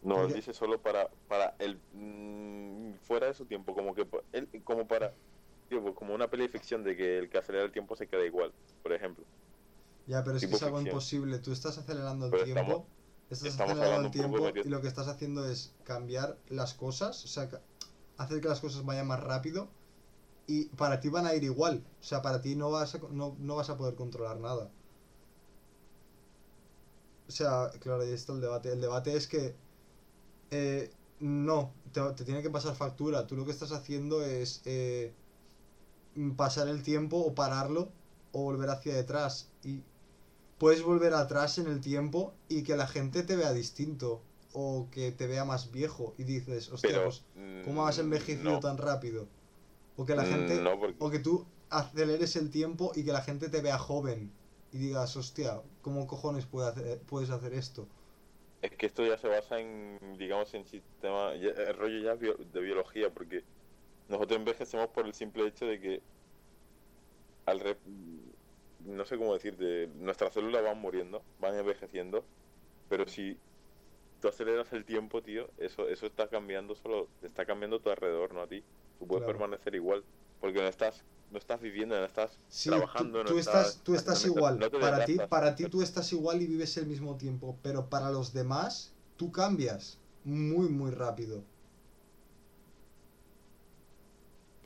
No, 0.00 0.24
él 0.24 0.32
dice 0.32 0.52
solo 0.52 0.82
para 0.82 1.08
para 1.26 1.56
el 1.58 1.84
mm, 1.90 2.94
fuera 3.00 3.26
de 3.28 3.34
su 3.34 3.46
tiempo, 3.46 3.74
como 3.74 3.94
que 3.94 4.08
él 4.32 4.50
como 4.64 4.86
para 4.86 5.18
tipo, 5.68 5.94
como 5.94 6.14
una 6.14 6.28
peli 6.30 6.44
de 6.44 6.48
ficción 6.50 6.84
de 6.84 6.96
que 6.96 7.18
el 7.18 7.30
que 7.30 7.38
acelera 7.38 7.64
el 7.64 7.72
tiempo 7.72 7.96
se 7.96 8.06
queda 8.08 8.24
igual, 8.24 8.54
por 8.82 8.92
ejemplo. 8.92 9.26
Ya, 10.04 10.22
pero 10.24 10.36
es 10.38 10.46
que 10.46 10.54
es 10.54 10.62
algo 10.62 10.80
ficción. 10.80 10.80
imposible. 10.80 11.38
Tú 11.40 11.52
estás 11.52 11.78
acelerando 11.78 12.26
el 12.26 12.34
Pero 12.34 12.42
tiempo. 12.42 12.74
estamos- 12.74 12.92
estás 13.30 13.48
estamos 13.48 13.72
acelerando 13.72 14.08
el 14.08 14.20
hablando 14.20 14.28
un 14.28 14.32
poco 14.32 14.52
tiempo 14.52 14.68
y 14.68 14.70
lo 14.70 14.80
que 14.80 14.88
estás 14.88 15.08
haciendo 15.08 15.48
es 15.48 15.72
cambiar 15.84 16.38
las 16.48 16.74
cosas, 16.74 17.24
o 17.24 17.28
sea, 17.28 17.48
hacer 18.16 18.40
que 18.40 18.48
las 18.48 18.60
cosas 18.60 18.84
vayan 18.84 19.06
más 19.06 19.20
rápido 19.20 19.68
y 20.46 20.66
para 20.66 21.00
ti 21.00 21.08
van 21.08 21.26
a 21.26 21.34
ir 21.34 21.44
igual. 21.44 21.84
O 22.00 22.04
sea, 22.04 22.22
para 22.22 22.40
ti 22.40 22.54
no 22.54 22.70
vas 22.70 22.94
a, 22.94 22.98
no, 23.10 23.36
no 23.38 23.56
vas 23.56 23.70
a 23.70 23.76
poder 23.76 23.94
controlar 23.94 24.38
nada. 24.38 24.70
O 27.28 27.32
sea, 27.32 27.70
claro, 27.80 28.02
ahí 28.02 28.12
está 28.12 28.32
el 28.32 28.40
debate. 28.40 28.72
El 28.72 28.80
debate 28.80 29.16
es 29.16 29.26
que 29.26 29.56
eh, 30.50 30.90
no, 31.18 31.72
te, 31.92 32.00
te 32.12 32.24
tiene 32.24 32.42
que 32.42 32.50
pasar 32.50 32.76
factura. 32.76 33.26
Tú 33.26 33.36
lo 33.36 33.44
que 33.44 33.50
estás 33.50 33.72
haciendo 33.72 34.22
es 34.22 34.62
eh, 34.64 35.12
pasar 36.36 36.68
el 36.68 36.82
tiempo 36.82 37.18
o 37.18 37.34
pararlo 37.34 37.90
o 38.32 38.42
volver 38.42 38.70
hacia 38.70 38.94
detrás. 38.94 39.50
Y 39.64 39.82
puedes 40.58 40.82
volver 40.82 41.14
atrás 41.14 41.58
en 41.58 41.66
el 41.68 41.80
tiempo 41.80 42.42
y 42.48 42.62
que 42.64 42.76
la 42.76 42.86
gente 42.86 43.22
te 43.22 43.36
vea 43.36 43.52
distinto 43.52 44.30
o 44.52 44.90
que 44.90 45.12
te 45.12 45.26
vea 45.26 45.44
más 45.44 45.70
viejo 45.70 46.14
y 46.18 46.24
dices, 46.24 46.70
hostia, 46.70 47.02
Pero, 47.02 47.02
pues, 47.02 47.26
¿cómo 47.60 47.86
has 47.86 47.98
mm, 47.98 47.98
envejecido 47.98 48.60
no. 48.60 48.60
tan 48.60 48.78
rápido? 48.78 49.34
O 49.96 50.06
que 50.06 50.14
la 50.16 50.24
Mm, 50.24 50.24
gente, 50.26 50.64
no, 50.64 50.78
porque- 50.80 50.98
o 50.98 51.10
que 51.10 51.18
tú 51.20 51.52
aceleres 51.70 52.36
el 52.36 52.50
tiempo 52.50 52.92
y 52.94 53.04
que 53.04 53.12
la 53.12 53.22
gente 53.22 53.48
te 53.50 53.62
vea 53.62 53.78
joven 53.78 54.38
y 54.70 54.78
digas, 54.78 55.16
hostia, 55.16 55.62
¿cómo 55.80 56.06
cojones 56.06 56.46
puede 56.46 56.68
hacer- 56.70 57.04
puedes 57.06 57.30
hacer 57.30 57.54
esto? 57.54 57.88
Es 58.60 58.76
que 58.76 58.86
esto 58.86 59.06
ya 59.06 59.16
se 59.18 59.28
basa 59.28 59.58
en, 59.60 60.16
digamos, 60.18 60.52
en 60.54 60.64
sistema, 60.66 61.34
ya- 61.36 61.50
el 61.50 61.74
rollo 61.76 62.00
ya 62.00 62.16
de 62.16 62.60
biología, 62.60 63.12
porque 63.12 63.46
nosotros 64.08 64.38
envejecemos 64.38 64.88
por 64.90 65.06
el 65.06 65.14
simple 65.14 65.46
hecho 65.48 65.66
de 65.66 65.80
que, 65.80 66.04
al 67.46 67.60
re- 67.60 67.80
no 68.86 69.04
sé 69.06 69.18
cómo 69.18 69.34
decirte, 69.34 69.88
nuestras 69.88 70.34
células 70.34 70.62
van 70.64 70.78
muriendo, 70.78 71.28
van 71.38 71.56
envejeciendo, 71.56 72.30
pero 72.88 73.06
si 73.08 73.42
tú 74.20 74.28
aceleras 74.28 74.72
el 74.72 74.84
tiempo, 74.86 75.22
tío, 75.22 75.52
eso, 75.56 75.88
eso 75.88 76.06
está 76.06 76.28
cambiando 76.30 76.74
solo, 76.76 77.14
está 77.20 77.46
cambiando 77.46 77.80
tu 77.82 77.90
alrededor, 77.90 78.34
no 78.34 78.42
a 78.42 78.48
ti. 78.48 78.68
Tú 78.98 79.06
puedes 79.08 79.24
Claro. 79.24 79.24
permanecer 79.24 79.74
igual, 79.74 80.08
porque 80.38 80.60
no 80.62 80.68
estás, 80.68 81.06
no 81.28 81.38
estás 81.38 81.60
viviendo, 81.60 81.98
no 81.98 82.06
estás 82.06 82.42
Sí, 82.48 82.62
trabajando, 82.64 83.24
tú, 83.24 83.24
no 83.24 83.30
estás, 83.32 83.82
tú 83.84 83.94
estás 83.94 84.24
igual. 84.24 84.58
no 84.58 84.70
para 84.78 85.04
ti, 85.04 85.20
para 85.20 85.54
ti 85.54 85.66
tú 85.68 85.82
estás 85.82 86.12
igual 86.12 86.42
y 86.42 86.46
vives 86.46 86.76
el 86.76 86.86
mismo 86.86 87.16
tiempo, 87.16 87.60
pero 87.62 87.88
para 87.88 88.10
los 88.10 88.32
demás 88.32 88.98
tú 89.16 89.32
cambias 89.32 90.04
muy 90.22 90.68
muy 90.68 90.90
rápido. 90.90 91.50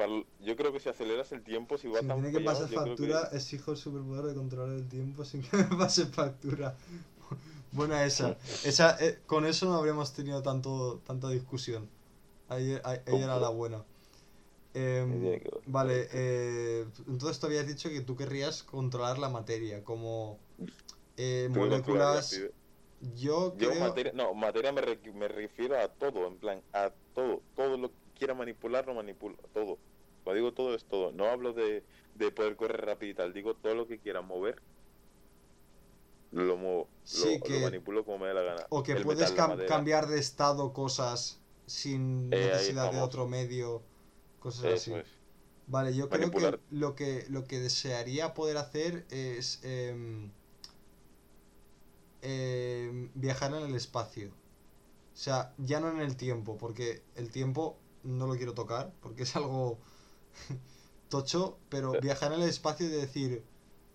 Para- 0.00 0.24
yo 0.38 0.56
creo 0.56 0.72
que 0.72 0.80
si 0.80 0.88
aceleras 0.88 1.30
el 1.32 1.42
tiempo, 1.42 1.76
si 1.76 1.86
vas 1.88 2.00
Si 2.00 2.06
tan 2.06 2.22
tiene 2.22 2.38
que 2.38 2.42
pasar 2.42 2.70
yo 2.70 2.80
creo 2.82 2.96
que- 2.96 3.02
factura, 3.02 3.28
exijo 3.36 3.72
el 3.72 3.76
superpoder 3.76 4.24
de 4.24 4.34
controlar 4.34 4.74
el 4.74 4.88
tiempo 4.88 5.26
sin 5.26 5.42
que 5.42 5.48
me 5.58 5.76
pase 5.76 6.06
factura. 6.06 6.74
Buena 7.72 8.02
esa. 8.06 8.38
esa 8.64 8.96
eh, 8.98 9.18
con 9.26 9.44
eso 9.44 9.66
no 9.66 9.74
habríamos 9.74 10.14
tenido 10.14 10.42
tanto 10.42 11.02
tanta 11.06 11.28
discusión. 11.28 11.86
Ahí, 12.48 12.78
ahí- 12.82 13.00
ahí 13.06 13.22
era 13.22 13.38
la 13.38 13.50
buena. 13.50 13.84
Em, 14.72 15.38
vale, 15.66 16.08
eh, 16.12 16.86
entonces 17.06 17.38
tú 17.38 17.46
habías 17.46 17.66
dicho 17.66 17.90
que 17.90 18.00
tú 18.00 18.16
querrías 18.16 18.62
controlar 18.62 19.18
la 19.18 19.28
materia, 19.28 19.84
como 19.84 20.38
eh, 21.18 21.48
moléculas. 21.50 22.40
Yo 23.14 23.54
Yo 23.56 23.70
creo. 23.70 23.80
materia, 23.80 24.12
no, 24.14 24.32
materia 24.34 24.72
me, 24.72 24.80
re- 24.80 25.00
me 25.14 25.28
refiero 25.28 25.78
a 25.78 25.88
todo, 25.88 26.26
en 26.26 26.38
plan, 26.38 26.62
a 26.72 26.90
todo, 27.14 27.42
todo 27.54 27.76
lo 27.76 27.88
que 27.90 27.94
quiera 28.18 28.34
manipular, 28.34 28.86
lo 28.86 28.94
manipulo, 28.94 29.36
todo. 29.54 29.78
Cuando 30.30 30.34
digo 30.36 30.54
todo 30.54 30.74
es 30.74 30.86
todo, 30.86 31.12
no 31.12 31.26
hablo 31.26 31.52
de, 31.52 31.86
de 32.14 32.30
poder 32.32 32.56
correr 32.56 32.80
rápido 32.86 33.10
y 33.12 33.14
tal, 33.14 33.32
digo 33.32 33.56
todo 33.56 33.74
lo 33.74 33.86
que 33.88 34.00
quiera 34.00 34.22
mover, 34.22 34.62
lo 36.30 36.56
muevo, 36.56 36.92
Sí, 37.02 37.10
lo, 37.10 37.40
que- 37.42 37.48
lo 37.48 37.60
manipulo 37.60 38.04
como 38.04 38.18
me 38.18 38.28
dé 38.28 38.34
la 38.34 38.42
gana. 38.42 38.66
O 38.70 38.82
que 38.82 38.92
El 38.92 38.96
puedes 38.96 39.06
metal, 39.06 39.32
cam- 39.32 39.64
cambiar 39.64 40.06
de 40.08 40.18
estado 40.18 40.72
cosas 40.72 41.44
sin 41.66 42.30
Eh, 42.30 42.40
necesidad 42.40 42.90
de 42.90 43.00
otro 43.00 43.26
medio, 43.28 43.86
cosas 44.38 44.62
Eso 44.62 44.70
así. 44.70 44.98
es. 44.98 45.20
Vale, 45.66 45.96
yo 45.96 46.10
creo 46.10 46.34
que 46.34 46.60
lo 46.70 46.96
que 46.96 47.26
lo 47.30 47.44
que 47.44 47.60
desearía 47.60 48.34
poder 48.34 48.58
hacer 48.58 49.08
es 49.10 49.60
em, 49.64 50.34
viajar 53.14 53.54
en 53.54 53.62
el 53.64 53.74
espacio. 53.74 54.30
O 55.14 55.18
sea, 55.18 55.54
ya 55.58 55.80
no 55.80 55.90
en 55.90 56.00
el 56.00 56.16
tiempo, 56.16 56.58
porque 56.58 57.10
el 57.14 57.32
tiempo 57.32 57.84
no 58.02 58.26
lo 58.28 58.36
quiero 58.36 58.54
tocar, 58.54 58.98
porque 59.00 59.24
es 59.24 59.36
algo 59.36 59.82
tocho, 61.08 61.58
pero 61.68 61.92
viajar 62.00 62.32
en 62.32 62.42
el 62.42 62.48
espacio 62.48 62.86
y 62.86 62.90
decir, 62.90 63.44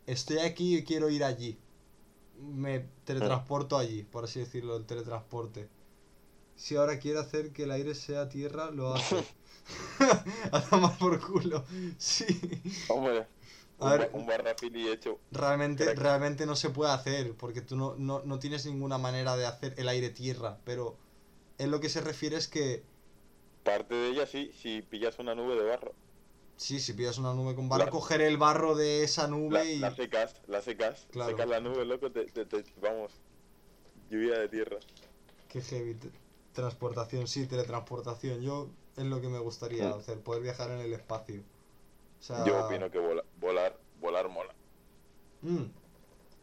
estoy 0.07 0.39
aquí 0.39 0.77
y 0.77 0.83
quiero 0.83 1.09
ir 1.09 1.23
allí. 1.23 1.57
Me 2.39 2.85
teletransporto 3.05 3.77
allí, 3.77 4.03
por 4.03 4.25
así 4.25 4.39
decirlo, 4.41 4.75
el 4.77 4.85
teletransporte. 4.85 5.69
Si 6.55 6.75
ahora 6.75 6.99
quiere 6.99 7.19
hacer 7.19 7.51
que 7.53 7.63
el 7.63 7.71
aire 7.71 7.95
sea 7.95 8.29
tierra, 8.29 8.71
lo 8.71 8.93
hace. 8.93 9.25
A 10.51 10.61
tomar 10.61 10.97
por 10.97 11.19
culo. 11.19 11.65
Sí. 11.97 12.25
Hombre, 12.87 13.27
A 13.79 13.85
un, 13.85 13.89
ver. 13.89 14.09
un 14.13 14.25
barrafili 14.25 14.89
hecho, 14.89 15.19
Realmente, 15.31 15.83
Crack. 15.83 15.97
realmente 15.97 16.45
no 16.45 16.55
se 16.55 16.69
puede 16.71 16.91
hacer, 16.91 17.35
porque 17.35 17.61
tú 17.61 17.75
no, 17.75 17.95
no, 17.95 18.21
no 18.25 18.39
tienes 18.39 18.65
ninguna 18.65 18.97
manera 18.97 19.35
de 19.37 19.45
hacer 19.45 19.73
el 19.77 19.87
aire 19.89 20.09
tierra, 20.09 20.59
pero 20.65 20.97
en 21.57 21.71
lo 21.71 21.79
que 21.79 21.89
se 21.89 22.01
refiere 22.01 22.37
es 22.37 22.47
que 22.47 22.83
parte 23.63 23.93
de 23.95 24.09
ella 24.11 24.25
sí, 24.25 24.51
si 24.53 24.81
pillas 24.81 25.19
una 25.19 25.35
nube 25.35 25.55
de 25.55 25.63
barro, 25.63 25.93
sí, 26.57 26.79
si 26.79 26.93
pillas 26.93 27.17
una 27.17 27.33
nube 27.33 27.55
con 27.55 27.67
barro, 27.69 27.85
La- 27.85 27.91
coger 27.91 28.21
el 28.21 28.37
barro 28.37 28.75
de 28.75 29.03
esa 29.03 29.27
nube 29.27 29.53
la, 29.53 29.65
y... 29.65 29.79
la 29.79 29.95
secas, 29.95 30.35
la 30.47 30.61
secas, 30.61 31.07
Claro. 31.11 31.31
secas 31.31 31.47
la 31.49 31.59
nube, 31.59 31.85
loco, 31.85 32.11
te, 32.11 32.25
te- 32.25 32.45
te- 32.45 32.63
vamos, 32.81 33.11
lluvia 34.09 34.39
de 34.39 34.49
tierra. 34.49 34.77
Qué 35.49 35.61
heavy. 35.61 35.97
Transportación, 36.53 37.27
sí, 37.27 37.47
teletransportación. 37.47 38.41
Yo 38.41 38.69
es 38.95 39.03
lo 39.03 39.19
que 39.21 39.27
me 39.27 39.39
gustaría 39.39 39.91
Sí. 39.91 39.99
hacer, 39.99 40.19
poder 40.21 40.41
viajar 40.41 40.71
en 40.71 40.79
el 40.79 40.93
espacio. 40.93 41.43
O 42.19 42.23
sea, 42.23 42.45
Yo 42.45 42.65
opino 42.65 42.89
que 42.89 42.99
vola- 42.99 43.25
volar, 43.39 43.77
volar 43.99 44.29
mola. 44.29 44.53
mm, 45.41 45.63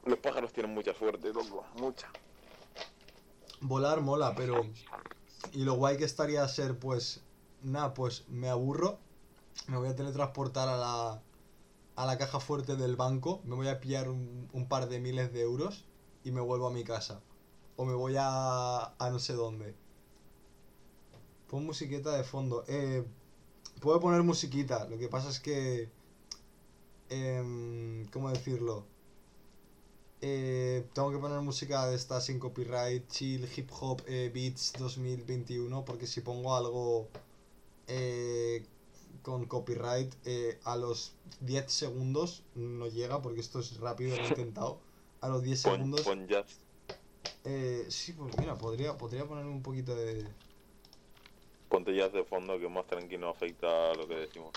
Los 0.05 0.18
pájaros 0.18 0.52
tienen 0.52 0.74
mucha 0.74 0.93
suerte, 0.94 1.32
loco, 1.32 1.64
mucha. 1.76 2.09
volar 3.60 4.01
mola, 4.01 4.34
pero... 4.34 4.66
Y 5.52 5.64
lo 5.64 5.74
guay 5.74 5.97
que 5.97 6.05
estaría 6.05 6.47
ser, 6.48 6.78
pues... 6.78 7.22
Nada, 7.62 7.94
pues 7.94 8.28
me 8.28 8.48
aburro. 8.48 8.98
Me 9.68 9.76
voy 9.76 9.88
a 9.88 9.96
teletransportar 9.96 10.68
a 10.68 10.76
la... 10.76 11.22
A 11.96 12.06
la 12.06 12.18
caja 12.18 12.40
fuerte 12.40 12.76
del 12.76 12.96
banco. 12.96 13.40
Me 13.44 13.54
voy 13.54 13.68
a 13.68 13.80
pillar 13.80 14.08
un, 14.08 14.48
un 14.52 14.68
par 14.68 14.88
de 14.88 15.00
miles 15.00 15.32
de 15.32 15.42
euros. 15.42 15.84
Y 16.24 16.30
me 16.32 16.40
vuelvo 16.40 16.66
a 16.68 16.70
mi 16.72 16.84
casa. 16.84 17.20
O 17.76 17.84
me 17.84 17.94
voy 17.94 18.14
a... 18.18 18.94
A 18.98 19.10
no 19.10 19.18
sé 19.18 19.34
dónde. 19.34 19.74
Pon 21.48 21.62
musiqueta 21.66 22.10
de 22.16 22.24
fondo. 22.24 22.64
Eh, 22.66 23.04
puedo 23.80 24.00
poner 24.00 24.22
musiquita. 24.22 24.86
Lo 24.88 24.98
que 24.98 25.08
pasa 25.08 25.28
es 25.30 25.40
que... 25.40 25.90
em, 27.08 28.06
¿Cómo 28.12 28.30
decirlo? 28.30 28.84
Eh, 30.20 30.86
tengo 30.94 31.10
que 31.10 31.18
poner 31.18 31.40
música 31.40 31.86
de 31.86 31.96
esta 31.96 32.20
sin 32.20 32.38
copyright, 32.38 33.08
chill, 33.08 33.48
hip 33.56 33.70
hop, 33.80 34.02
eh, 34.06 34.30
beats 34.32 34.72
2021, 34.78 35.84
porque 35.84 36.06
si 36.06 36.20
pongo 36.20 36.54
algo 36.54 37.08
eh, 37.88 38.64
con 39.22 39.46
copyright 39.46 40.14
eh, 40.24 40.58
a 40.64 40.76
los 40.76 41.14
10 41.40 41.70
segundos 41.72 42.42
no 42.54 42.88
llega, 42.88 43.22
porque 43.22 43.40
esto 43.40 43.60
es 43.60 43.78
rápido, 43.78 44.16
lo 44.16 44.22
he 44.22 44.28
intentado. 44.28 44.78
A 45.20 45.28
los 45.28 45.42
10 45.42 45.62
Pon, 45.62 45.72
segundos... 45.72 46.00
pon 46.02 46.26
jazz. 46.26 46.58
Eh, 47.44 47.86
sí, 47.88 48.12
pues 48.12 48.36
mira, 48.38 48.56
podría, 48.56 48.96
podría 48.98 49.26
poner 49.26 49.46
un 49.46 49.62
poquito 49.62 49.94
de... 49.94 50.26
Ponte 51.68 51.94
jazz 51.94 52.12
de 52.12 52.24
fondo 52.24 52.58
que 52.58 52.68
más 52.68 52.86
tranquilo 52.86 53.30
afecta 53.30 53.92
a 53.92 53.94
lo 53.94 54.06
que 54.06 54.16
decimos. 54.16 54.50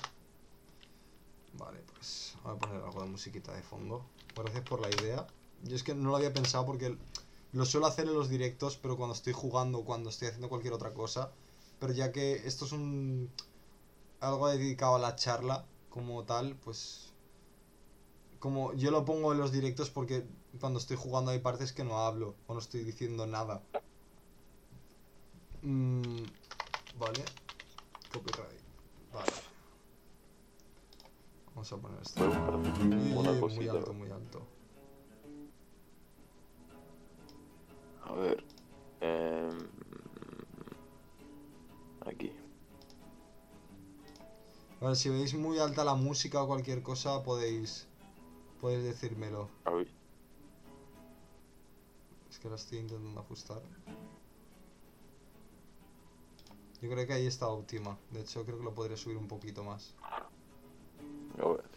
Vale, 1.54 1.80
pues 1.94 2.36
voy 2.44 2.56
a 2.56 2.58
poner 2.58 2.82
algo 2.84 3.02
de 3.02 3.10
musiquita 3.10 3.54
de 3.54 3.62
fondo. 3.62 4.06
Gracias 4.36 4.64
por 4.64 4.82
la 4.82 4.90
idea. 4.90 5.26
Yo 5.64 5.76
es 5.76 5.84
que 5.84 5.96
no 5.96 6.10
lo 6.10 6.18
había 6.18 6.34
pensado 6.34 6.66
porque 6.66 6.98
lo 7.54 7.66
suelo 7.66 7.88
hacer 7.88 8.06
en 8.08 8.14
los 8.14 8.28
directos, 8.28 8.78
pero 8.78 8.98
cuando 8.98 9.16
estoy 9.16 9.34
jugando, 9.34 9.86
cuando 9.86 10.10
estoy 10.10 10.28
haciendo 10.28 10.50
cualquier 10.50 10.74
otra 10.74 10.94
cosa. 10.94 11.32
Pero 11.80 11.94
ya 11.94 12.12
que 12.12 12.34
esto 12.46 12.66
es 12.66 12.74
un 12.74 13.30
algo 14.20 14.48
dedicado 14.50 14.96
a 14.96 15.00
la 15.00 15.16
charla 15.16 15.66
como 15.90 16.24
tal, 16.24 16.56
pues 16.56 17.14
como 18.40 18.74
yo 18.74 18.92
lo 18.92 19.06
pongo 19.06 19.32
en 19.32 19.40
los 19.40 19.52
directos 19.52 19.90
porque 19.90 20.26
cuando 20.60 20.80
estoy 20.80 20.98
jugando 20.98 21.32
hay 21.32 21.40
partes 21.40 21.74
que 21.74 21.84
no 21.84 22.00
hablo 22.00 22.36
o 22.48 22.54
no 22.54 22.60
estoy 22.60 22.84
diciendo 22.84 23.26
nada. 23.26 23.64
Mm, 25.62 26.24
vale. 27.00 27.24
Copyright. 28.12 28.62
Vale. 29.12 29.32
Vamos 31.48 31.72
a 31.72 31.78
poner 31.78 32.02
esto. 32.02 32.24
Una 32.24 33.32
muy 33.32 33.68
alto, 33.68 33.94
muy 33.94 34.12
alto. 34.12 34.46
A 38.04 38.14
ver. 38.14 38.44
em, 39.02 39.58
aquí. 42.06 42.32
Vale, 44.82 44.96
si 44.96 45.10
veis 45.10 45.34
muy 45.34 45.60
alta 45.60 45.84
la 45.84 45.96
música 45.96 46.44
o 46.44 46.48
cualquier 46.48 46.84
cosa, 46.84 47.24
podéis 47.24 47.88
podéis 48.60 48.84
decírmelo. 48.84 49.50
A 49.64 49.72
ver. 49.72 49.88
Es 52.30 52.40
que 52.40 52.50
la 52.50 52.56
estoy 52.56 52.80
intentando 52.80 53.20
ajustar. 53.20 53.62
Yo 56.82 56.90
creo 56.90 57.08
que 57.08 57.14
ahí 57.14 57.26
está 57.26 57.48
óptima. 57.48 57.98
De 58.12 58.22
hecho, 58.22 58.44
creo 58.44 58.58
que 58.58 58.64
lo 58.64 58.74
podría 58.74 58.98
subir 58.98 59.18
un 59.18 59.28
poquito 59.28 59.64
más. 59.64 59.94
A 61.38 61.48
ver. 61.48 61.75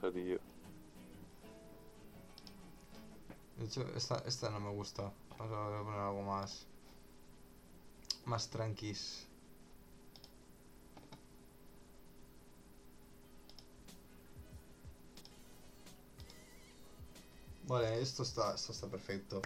De 0.00 0.40
hecho, 3.64 3.84
esta, 3.96 4.22
esta 4.26 4.50
no 4.50 4.60
me 4.60 4.70
gusta. 4.70 5.12
Vamos 5.38 5.52
a 5.52 5.82
poner 5.82 6.00
algo 6.00 6.22
más. 6.22 6.66
Más 8.24 8.48
tranquis. 8.48 9.28
Vale, 17.68 18.00
esto 18.00 18.22
está, 18.22 18.54
esto 18.54 18.72
está 18.72 18.88
perfecto. 18.88 19.42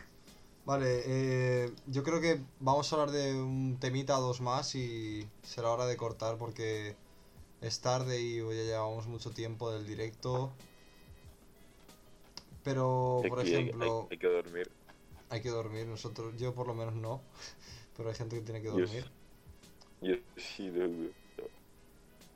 Vale, 0.64 1.02
eh, 1.06 1.74
yo 1.86 2.04
creo 2.04 2.20
que 2.20 2.40
vamos 2.60 2.92
a 2.92 2.96
hablar 2.96 3.10
de 3.10 3.34
un 3.34 3.78
temita 3.80 4.18
o 4.18 4.22
dos 4.22 4.40
más 4.40 4.74
y 4.76 5.28
será 5.42 5.70
hora 5.70 5.86
de 5.86 5.96
cortar 5.96 6.38
porque 6.38 6.96
es 7.62 7.80
tarde 7.80 8.20
y 8.20 8.38
ya 8.38 8.64
llevamos 8.64 9.06
mucho 9.06 9.30
tiempo 9.30 9.70
del 9.72 9.86
directo. 9.86 10.52
Pero, 12.62 13.24
por 13.28 13.38
hay- 13.40 13.46
ejemplo, 13.48 14.02
hay, 14.04 14.06
hay 14.10 14.18
que 14.18 14.26
dormir. 14.28 14.72
hay 15.30 15.40
que 15.42 15.48
dormir, 15.50 15.86
nosotros, 15.86 16.34
yo 16.38 16.54
por 16.54 16.66
lo 16.68 16.74
menos 16.74 16.94
no, 16.94 17.20
pero 17.96 18.08
hay 18.08 18.14
gente 18.14 18.36
que 18.36 18.42
tiene 18.42 18.62
que 18.62 18.68
dormir. 18.68 19.04
Yo 20.00 20.16
sí, 20.36 20.68
dude. 20.70 21.12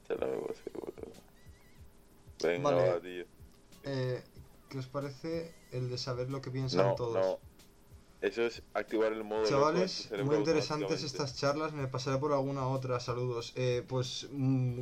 Ya 0.09 0.15
la 0.17 0.27
me 0.27 0.39
pasé, 0.47 0.71
boludo. 0.73 1.13
Venga, 2.43 2.65
Vale. 2.65 2.89
va, 2.89 3.01
tío. 3.01 3.25
Eh, 3.85 4.23
¿Qué 4.69 4.79
os 4.79 4.87
parece 4.89 5.53
el 5.73 5.91
de 5.91 5.99
saber 5.99 6.31
lo 6.31 6.41
que 6.41 6.51
piensan 6.51 6.87
No, 6.89 6.97
todos? 6.97 7.15
no. 7.15 7.39
Eso 8.21 8.43
es 8.47 8.63
activar 8.75 9.13
el 9.13 9.25
modo. 9.25 9.45
Chavales, 9.45 10.11
muy 10.25 10.37
interesantes 10.37 11.03
estas 11.05 11.37
charlas, 11.37 11.73
me 11.73 11.87
pasaré 11.87 12.19
por 12.19 12.33
alguna 12.33 12.67
otra, 12.69 12.99
saludos. 13.01 13.53
Eh, 13.57 13.85
pues 13.87 14.29
mm, 14.33 14.81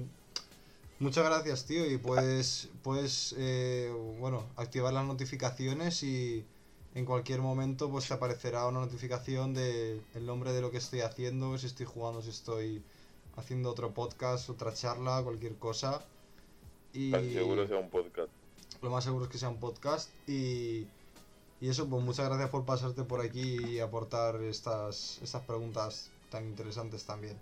muchas 1.05 1.25
gracias, 1.27 1.67
tío, 1.67 1.85
y 1.85 1.99
puedes, 1.99 2.71
puedes 2.83 3.35
eh, 3.37 3.93
bueno, 4.19 4.47
activar 4.57 4.91
las 4.95 5.05
notificaciones 5.05 6.03
y 6.03 6.47
en 6.95 7.05
cualquier 7.05 7.41
momento 7.43 7.91
pues 7.91 8.09
te 8.09 8.15
aparecerá 8.15 8.67
una 8.67 8.81
notificación 8.81 9.53
de 9.53 10.01
el 10.15 10.25
nombre 10.25 10.53
de 10.53 10.63
lo 10.63 10.71
que 10.71 10.79
estoy 10.79 11.03
haciendo, 11.03 11.59
si 11.59 11.67
estoy 11.67 11.85
jugando, 11.85 12.23
si 12.23 12.31
estoy 12.31 12.83
haciendo 13.37 13.71
otro 13.71 13.93
podcast, 13.93 14.49
otra 14.49 14.73
charla, 14.73 15.23
cualquier 15.23 15.57
cosa. 15.57 16.03
Y 16.95 17.11
Casi 17.11 17.35
seguro 17.35 17.69
sea 17.69 17.79
un 17.79 17.91
podcast. 17.91 18.31
lo 18.81 18.89
más 18.89 19.05
seguro 19.05 19.27
es 19.27 19.31
que 19.31 19.37
sea 19.37 19.51
un 19.51 19.61
podcast 19.61 20.09
y, 20.27 20.87
y 21.61 21.69
eso, 21.69 21.87
pues 21.87 22.03
muchas 22.03 22.27
gracias 22.29 22.49
por 22.49 22.65
pasarte 22.65 23.03
por 23.03 23.21
aquí 23.21 23.59
y 23.63 23.81
aportar 23.81 24.37
estas, 24.43 25.21
estas 25.23 25.43
preguntas 25.43 26.11
tan 26.31 26.47
interesantes 26.47 27.05
también. 27.05 27.37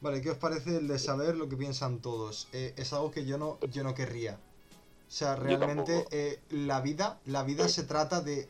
Vale, 0.00 0.20
¿qué 0.22 0.30
os 0.30 0.38
parece 0.38 0.76
el 0.76 0.86
de 0.88 0.98
saber 0.98 1.36
lo 1.36 1.48
que 1.48 1.56
piensan 1.56 1.98
todos? 2.00 2.48
Eh, 2.52 2.72
es 2.76 2.92
algo 2.92 3.10
que 3.10 3.24
yo 3.26 3.36
no, 3.38 3.58
yo 3.70 3.82
no 3.82 3.94
querría. 3.94 4.38
O 5.08 5.10
sea, 5.10 5.34
realmente 5.36 6.06
eh, 6.10 6.40
la 6.50 6.80
vida, 6.80 7.18
la 7.24 7.42
vida 7.42 7.68
se 7.68 7.82
trata 7.82 8.20
de 8.20 8.48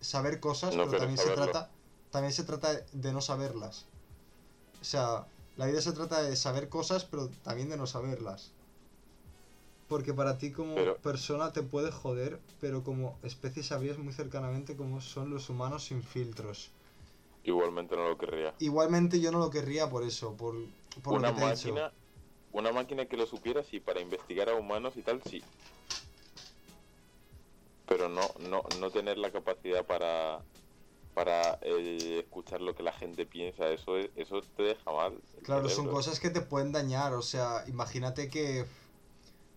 saber 0.00 0.40
cosas, 0.40 0.74
No 0.74 0.86
pero 0.86 0.98
también 0.98 1.18
se 1.18 1.30
trata, 1.30 1.70
también 2.10 2.32
se 2.32 2.44
trata 2.44 2.72
de 2.92 3.12
no 3.12 3.20
saberlas. 3.20 3.84
O 4.80 4.84
sea, 4.84 5.26
la 5.56 5.66
vida 5.66 5.80
se 5.82 5.92
trata 5.92 6.22
de 6.22 6.34
saber 6.34 6.68
cosas, 6.68 7.04
pero 7.04 7.28
también 7.44 7.68
de 7.68 7.76
no 7.76 7.86
saberlas. 7.86 8.52
Porque 9.88 10.12
para 10.14 10.38
ti 10.38 10.50
como 10.52 10.74
Pero- 10.74 10.96
persona 10.98 11.52
te 11.52 11.62
puede 11.62 11.90
joder, 11.92 12.40
pero 12.60 12.82
como 12.82 13.18
especie 13.22 13.62
sabrías 13.62 13.98
muy 13.98 14.12
cercanamente 14.12 14.76
cómo 14.76 15.00
son 15.00 15.30
los 15.30 15.48
humanos 15.48 15.84
sin 15.84 16.02
filtros. 16.02 16.70
Igualmente 17.44 17.96
no 17.96 18.08
lo 18.08 18.18
querría. 18.18 18.54
Igualmente 18.58 19.20
yo 19.20 19.30
no 19.32 19.38
lo 19.38 19.50
querría 19.50 19.88
por 19.88 20.02
eso, 20.04 20.34
por, 20.34 20.54
por 21.02 21.16
una 21.16 21.32
máquina. 21.32 21.94
Una 22.50 22.72
máquina 22.72 23.06
que 23.06 23.16
lo 23.18 23.26
supiera, 23.26 23.62
sí, 23.64 23.80
para 23.80 24.00
investigar 24.00 24.48
a 24.48 24.54
humanos 24.56 24.96
y 24.96 25.02
tal, 25.02 25.22
sí. 25.22 25.48
Pero 27.86 28.08
no, 28.08 28.34
no, 28.38 28.62
no 28.70 28.90
tener 28.92 29.18
la 29.18 29.32
capacidad 29.32 29.86
para 29.86 30.46
para 31.14 31.58
eh, 31.62 32.20
escuchar 32.20 32.60
lo 32.62 32.74
que 32.74 32.82
la 32.84 32.92
gente 32.92 33.26
piensa, 33.26 33.70
eso 33.70 33.98
es- 33.98 34.10
eso 34.16 34.42
te 34.56 34.62
deja 34.64 34.92
mal. 34.92 35.22
Claro, 35.42 35.68
son 35.68 35.88
cosas 35.88 36.20
que 36.20 36.30
te 36.30 36.42
pueden 36.42 36.72
dañar, 36.72 37.14
o 37.14 37.22
sea, 37.22 37.64
imagínate 37.66 38.28
que 38.28 38.66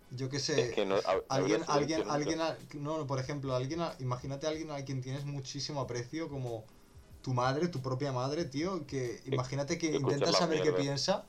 yo 0.09 0.29
qué 0.29 0.39
sé, 0.39 0.61
Es 0.61 0.75
que 0.75 0.85
no- 0.85 0.97
hab- 1.03 1.25
alguien, 1.29 1.63
alguien, 1.67 2.03
alguien, 2.07 2.39
no, 2.75 2.97
no, 2.99 3.07
por 3.07 3.19
ejemplo, 3.19 3.55
alguien, 3.55 3.81
imagínate 3.99 4.47
a 4.47 4.49
alguien 4.49 4.71
a 4.71 4.83
quien 4.85 5.01
tienes 5.01 5.25
muchísimo 5.25 5.81
aprecio, 5.81 6.29
como 6.29 6.67
tu 7.21 7.33
madre, 7.33 7.67
tu 7.67 7.81
propia 7.81 8.11
madre, 8.11 8.45
tío, 8.45 8.85
que 8.87 9.21
imagínate 9.25 9.77
que 9.77 9.87
escuchar 9.87 10.11
intenta 10.11 10.31
la 10.31 10.37
saber 10.37 10.61
qué 10.61 10.73
piensa, 10.73 11.25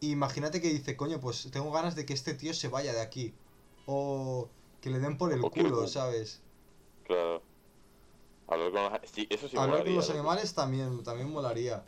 y 0.00 0.10
imagínate 0.10 0.60
que 0.60 0.68
dice, 0.68 0.96
coño, 0.96 1.20
pues 1.20 1.50
tengo 1.50 1.70
ganas 1.72 1.96
de 1.96 2.04
que 2.04 2.12
este 2.12 2.34
tío 2.34 2.52
se 2.52 2.68
vaya 2.68 2.92
de 2.92 3.00
aquí, 3.00 3.34
o 3.86 4.48
que 4.80 4.90
le 4.90 4.98
den 4.98 5.16
por 5.16 5.32
el 5.32 5.44
O 5.44 5.50
culo, 5.50 5.86
¿sabes? 5.88 6.42
Hablar 8.48 8.70
con 8.70 8.82
los, 8.82 9.10
sí, 9.10 9.26
eso 9.30 9.48
sí 9.48 9.56
Hablar 9.56 9.84
con 9.84 9.94
los 9.94 10.10
animales 10.10 10.54
también, 10.54 11.02
también 11.02 11.30
molaría. 11.30 11.84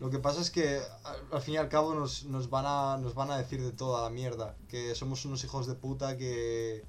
Lo 0.00 0.10
que 0.10 0.18
pasa 0.18 0.40
es 0.40 0.50
que 0.50 0.80
al, 1.04 1.28
al 1.30 1.42
fin 1.42 1.54
y 1.54 1.56
al 1.58 1.68
cabo 1.68 1.94
nos, 1.94 2.24
nos 2.24 2.48
van 2.48 2.64
a, 2.66 2.96
nos 2.96 3.14
van 3.14 3.30
a 3.30 3.36
decir 3.36 3.62
de 3.62 3.72
toda 3.72 4.02
la 4.02 4.10
mierda. 4.10 4.56
Que 4.68 4.94
somos 4.94 5.24
unos 5.26 5.44
hijos 5.44 5.66
de 5.66 5.74
puta 5.74 6.16
que, 6.16 6.84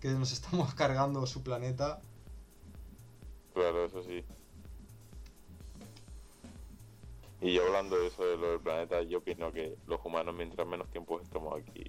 que 0.00 0.08
nos 0.08 0.32
estamos 0.36 0.74
cargando 0.74 1.24
su 1.26 1.42
planeta. 1.42 2.02
Claro, 3.54 3.84
eso 3.84 4.02
sí. 4.02 4.24
Y 7.40 7.54
yo 7.54 7.64
hablando 7.66 7.98
de 7.98 8.08
eso 8.08 8.24
de 8.26 8.36
lo 8.36 8.50
del 8.50 8.62
planeta, 8.62 9.02
yo 9.02 9.18
opino 9.18 9.52
que 9.52 9.76
los 9.86 10.00
humanos 10.04 10.34
mientras 10.34 10.66
menos 10.66 10.90
tiempo 10.90 11.20
estemos 11.20 11.58
aquí, 11.58 11.84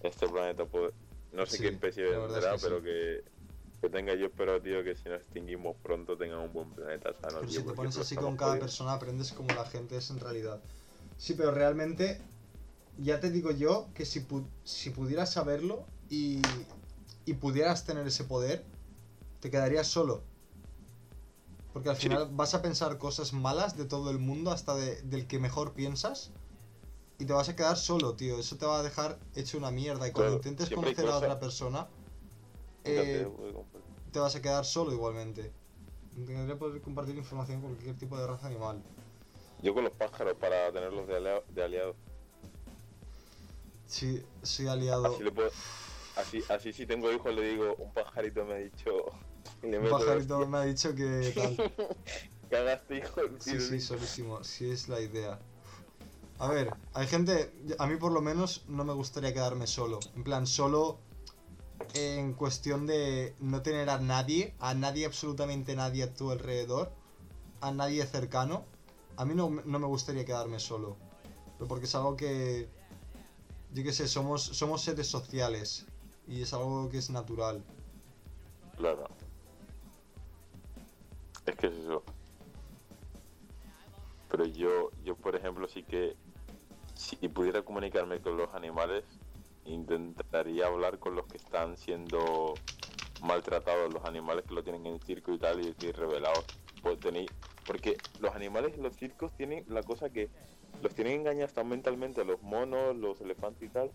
este 0.00 0.28
planeta 0.28 0.66
puede... 0.68 0.94
No 1.30 1.46
sé 1.46 1.58
Sí, 1.58 1.62
qué 1.62 1.68
especie 1.68 2.04
es 2.36 2.46
vendrá, 2.46 2.48
que 2.48 2.58
pero 2.60 2.82
sí. 2.82 2.82
que, 2.82 3.22
que 3.82 3.90
tenga 3.90 4.14
yo 4.16 4.26
espero, 4.28 4.62
tío, 4.62 4.84
que 4.84 4.96
si 4.96 5.08
nos 5.10 5.20
extinguimos 5.22 5.76
pronto 5.82 6.16
tengan 6.18 6.40
un 6.40 6.52
buen 6.52 6.74
planeta 6.74 7.14
sano, 7.14 7.44
Pero 7.44 7.50
tío, 7.50 7.62
si 7.62 7.64
te 7.64 7.74
pones 7.74 7.98
así 7.98 8.18
con 8.18 8.36
cada 8.36 8.58
persona 8.58 8.92
aprendes 8.94 9.32
como 9.32 9.54
la 9.54 9.64
gente 9.66 9.96
es 9.96 10.10
en 10.10 10.20
realidad. 10.20 10.64
Sí, 11.16 11.34
pero 11.34 11.52
realmente 11.52 12.32
ya 12.96 13.20
te 13.20 13.30
digo 13.30 13.50
yo 13.52 13.92
que 13.94 14.06
si, 14.06 14.26
pu- 14.28 14.54
si 14.64 14.90
pudieras 14.90 15.32
saberlo 15.32 15.94
y, 16.08 16.68
y 17.24 17.34
pudieras 17.34 17.84
tener 17.86 18.06
ese 18.06 18.24
poder, 18.24 18.74
te 19.40 19.50
quedarías 19.50 19.88
solo. 19.88 20.29
Porque 21.72 21.88
al 21.88 21.96
Sí. 21.96 22.02
final 22.08 22.28
vas 22.32 22.54
a 22.54 22.62
pensar 22.62 22.98
cosas 22.98 23.32
malas 23.32 23.76
de 23.76 23.84
todo 23.84 24.10
el 24.10 24.18
mundo, 24.18 24.50
hasta 24.50 24.74
de- 24.74 25.02
del 25.02 25.26
que 25.26 25.38
mejor 25.38 25.72
piensas, 25.72 26.32
y 27.18 27.26
te 27.26 27.32
vas 27.32 27.48
a 27.48 27.56
quedar 27.56 27.76
solo, 27.76 28.14
tío. 28.14 28.38
Eso 28.38 28.56
te 28.56 28.66
va 28.66 28.80
a 28.80 28.82
dejar 28.82 29.18
hecho 29.34 29.58
una 29.58 29.70
mierda. 29.70 30.08
Y 30.08 30.12
cuando 30.12 30.32
Claro, 30.32 30.36
intentes 30.48 30.70
conocer 30.70 31.06
a 31.08 31.16
otra 31.16 31.38
persona, 31.38 31.88
eh, 32.84 33.28
te 34.10 34.18
vas 34.18 34.34
a 34.34 34.42
quedar 34.42 34.64
solo 34.64 34.92
igualmente. 34.92 35.52
Tendría 36.14 36.58
poder 36.58 36.80
compartir 36.82 37.16
información 37.16 37.60
con 37.60 37.70
cualquier 37.72 37.96
tipo 37.96 38.18
de 38.18 38.26
raza 38.26 38.46
animal. 38.48 38.82
Yo 39.62 39.74
con 39.74 39.84
los 39.84 39.92
pájaros 39.92 40.34
para 40.40 40.72
tenerlos 40.72 41.06
de, 41.06 41.16
alea- 41.16 41.42
de 41.50 41.62
aliados. 41.62 41.96
Sí, 43.86 44.22
soy 44.42 44.68
aliado. 44.68 45.06
Así, 45.06 45.22
le 45.22 45.30
puedo, 45.30 45.50
así, 46.16 46.42
así 46.48 46.72
si 46.72 46.86
tengo 46.86 47.12
hijos 47.12 47.34
le 47.34 47.42
digo, 47.42 47.74
un 47.76 47.92
pajarito 47.92 48.44
me 48.44 48.54
ha 48.54 48.56
dicho... 48.56 48.90
Un 49.62 49.90
pajarito 49.90 50.46
me 50.46 50.58
ha 50.58 50.62
dicho 50.62 50.94
que 50.94 51.32
tal. 51.34 51.72
Cagaste, 52.50 52.98
hijo 52.98 53.20
Sí, 53.38 53.60
sí, 53.60 53.80
solísimo. 53.80 54.42
Sí 54.42 54.70
es 54.70 54.88
la 54.88 55.00
idea. 55.00 55.38
A 56.38 56.48
ver, 56.48 56.72
hay 56.94 57.06
gente, 57.06 57.52
a 57.78 57.86
mí 57.86 57.96
por 57.96 58.12
lo 58.12 58.22
menos 58.22 58.64
no 58.66 58.84
me 58.84 58.94
gustaría 58.94 59.34
quedarme 59.34 59.66
solo. 59.66 60.00
En 60.16 60.24
plan, 60.24 60.46
solo 60.46 60.98
en 61.94 62.32
cuestión 62.32 62.86
de 62.86 63.34
no 63.40 63.62
tener 63.62 63.90
a 63.90 63.98
nadie, 63.98 64.54
a 64.58 64.74
nadie, 64.74 65.06
absolutamente 65.06 65.76
nadie 65.76 66.04
a 66.04 66.14
tu 66.14 66.30
alrededor, 66.30 66.92
a 67.60 67.70
nadie 67.72 68.04
cercano. 68.06 68.64
A 69.16 69.24
mí 69.24 69.34
no, 69.34 69.50
no 69.50 69.78
me 69.78 69.86
gustaría 69.86 70.24
quedarme 70.24 70.60
solo. 70.60 70.96
Pero 71.58 71.68
porque 71.68 71.84
es 71.84 71.94
algo 71.94 72.16
que, 72.16 72.68
yo 73.74 73.82
qué 73.82 73.92
sé, 73.92 74.08
somos, 74.08 74.42
somos 74.42 74.80
seres 74.80 75.08
sociales. 75.08 75.84
Y 76.26 76.42
es 76.42 76.54
algo 76.54 76.88
que 76.88 76.98
es 76.98 77.10
natural. 77.10 77.62
Claro. 78.78 79.08
Es 81.50 81.56
que 81.56 81.66
es 81.66 81.72
eso. 81.72 82.04
Pero 84.30 84.44
yo, 84.44 84.92
yo 85.04 85.16
por 85.16 85.34
ejemplo, 85.34 85.66
sí 85.66 85.82
que 85.82 86.14
si 86.94 87.16
pudiera 87.28 87.62
comunicarme 87.62 88.20
con 88.20 88.36
los 88.36 88.54
animales, 88.54 89.04
intentaría 89.64 90.66
hablar 90.66 91.00
con 91.00 91.16
los 91.16 91.26
que 91.26 91.38
están 91.38 91.76
siendo 91.76 92.54
maltratados, 93.20 93.92
los 93.92 94.04
animales 94.04 94.44
que 94.46 94.54
lo 94.54 94.62
tienen 94.62 94.86
en 94.86 95.00
circo 95.00 95.32
y 95.32 95.38
tal, 95.38 95.60
y 95.60 95.72
revelados. 95.90 96.46
Pues 96.82 97.00
tenéis, 97.00 97.30
porque 97.66 97.96
los 98.20 98.32
animales 98.32 98.78
los 98.78 98.94
circos 98.94 99.32
tienen 99.32 99.64
la 99.66 99.82
cosa 99.82 100.08
que 100.08 100.30
los 100.82 100.94
tienen 100.94 101.20
engañados 101.20 101.52
tan 101.52 101.68
mentalmente 101.68 102.24
los 102.24 102.40
monos, 102.42 102.94
los 102.94 103.20
elefantes 103.20 103.68
y 103.68 103.72
tal, 103.72 103.90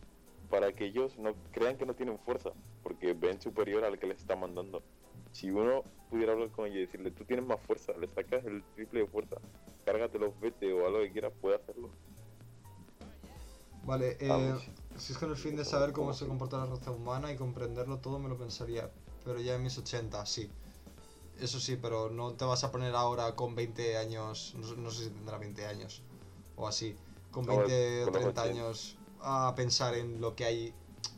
para 0.49 0.73
que 0.73 0.85
ellos 0.85 1.17
no 1.17 1.33
crean 1.53 1.77
que 1.77 1.85
no 1.85 1.93
tienen 1.93 2.19
fuerza, 2.19 2.51
porque 2.83 3.13
ven 3.13 3.39
superior 3.39 3.85
al 3.85 3.97
que 3.97 4.07
les 4.07 4.19
está 4.19 4.35
mandando. 4.35 4.83
Si 5.35 5.51
uno 5.51 5.83
pudiera 6.09 6.31
hablar 6.31 6.49
con 6.51 6.65
ellos 6.65 6.77
y 6.77 6.85
decirle, 6.85 7.11
tú 7.11 7.25
tienes 7.25 7.45
más 7.45 7.59
fuerza, 7.67 7.91
le 7.99 8.07
sacas 8.07 8.45
el 8.45 8.63
triple 8.73 9.01
de 9.01 9.07
fuerza, 9.07 9.35
cárgatelos, 9.83 10.39
vete 10.39 10.71
o 10.71 10.87
algo 10.87 10.99
que 10.99 11.11
quieras, 11.11 11.33
puede 11.41 11.57
hacerlo. 11.57 11.89
Vale, 13.85 14.15
eh. 14.21 14.55
Si 14.97 15.11
es 15.11 15.19
con 15.19 15.29
el 15.31 15.35
fin 15.35 15.57
de 15.57 15.65
saber 15.65 15.91
cómo 15.91 16.13
se 16.13 16.25
comporta 16.25 16.57
la 16.57 16.67
raza 16.67 16.91
humana 16.91 17.33
y 17.33 17.35
comprenderlo 17.35 17.97
todo, 17.97 18.17
me 18.17 18.29
lo 18.29 18.37
pensaría. 18.37 18.89
Pero 19.25 19.41
ya 19.41 19.55
en 19.55 19.63
mis 19.63 19.77
80, 19.77 20.25
sí. 20.25 20.49
Eso 21.41 21.59
sí, 21.59 21.77
pero 21.81 22.09
no 22.09 22.31
te 22.31 22.45
vas 22.45 22.63
a 22.63 22.71
poner 22.71 22.95
ahora 22.95 23.35
con 23.35 23.55
20 23.55 23.97
años, 23.97 24.55
no, 24.57 24.73
no 24.75 24.89
sé 24.89 25.03
si 25.03 25.09
tendrá 25.09 25.37
20 25.37 25.65
años 25.65 26.01
o 26.55 26.65
así, 26.65 26.95
con 27.31 27.45
No, 27.45 27.57
20 27.57 28.03
o 28.05 28.05
con 28.05 28.13
los 28.13 28.33
30 28.33 28.41
80. 28.41 28.41
años 28.43 28.97
a 29.19 29.53
pensar 29.53 29.95
en 29.95 30.21
lo 30.21 30.33
que 30.33 30.45
hay 30.45 30.73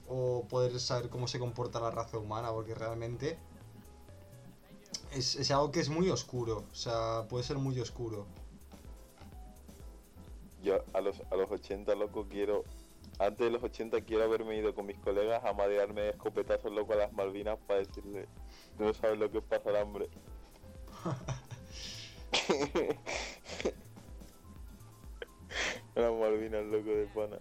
o 0.08 0.48
poder 0.50 0.80
saber 0.80 1.10
cómo 1.10 1.28
se 1.28 1.38
comporta 1.38 1.80
la 1.80 1.92
raza 1.92 2.18
humana, 2.18 2.52
porque 2.52 2.74
realmente 2.74 3.38
es, 5.12 5.36
es 5.36 5.52
algo 5.52 5.72
que 5.72 5.80
es 5.80 5.90
muy 5.90 6.10
oscuro, 6.10 6.66
o 6.72 6.76
sea, 6.76 7.28
puede 7.28 7.44
ser 7.44 7.58
muy 7.58 7.80
oscuro. 7.80 8.26
Yo 10.64 10.80
a 10.94 11.02
los, 11.02 11.22
a 11.32 11.36
los 11.36 11.50
80, 11.52 11.96
loco, 11.96 12.28
quiero. 12.30 12.64
Antes 13.20 13.48
de 13.48 13.52
los 13.52 13.64
80, 13.64 14.02
quiero 14.02 14.26
haberme 14.26 14.58
ido 14.58 14.76
con 14.76 14.86
mis 14.86 15.00
colegas 15.00 15.44
a 15.44 15.54
madearme 15.54 16.02
de 16.02 16.10
escopetazos, 16.10 16.72
loco, 16.72 16.94
a 16.94 16.98
las 16.98 17.14
Malvinas 17.14 17.58
para 17.66 17.80
decirle: 17.80 18.28
"Tú 18.78 18.84
No 18.84 18.94
sabes 18.94 19.18
lo 19.18 19.32
que 19.32 19.40
es 19.40 19.44
pasar 19.44 19.76
hambre. 19.76 20.10
Las 25.96 26.14
Malvinas, 26.14 26.64
loco, 26.66 26.90
de 26.90 27.08
pana. 27.08 27.40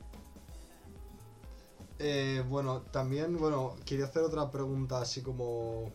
Eh, 1.99 2.43
bueno, 2.49 2.83
también, 2.91 3.37
bueno, 3.37 3.77
quería 3.85 4.07
hacer 4.07 4.23
otra 4.23 4.51
pregunta 4.51 5.01
así 5.01 5.23
como... 5.23 5.93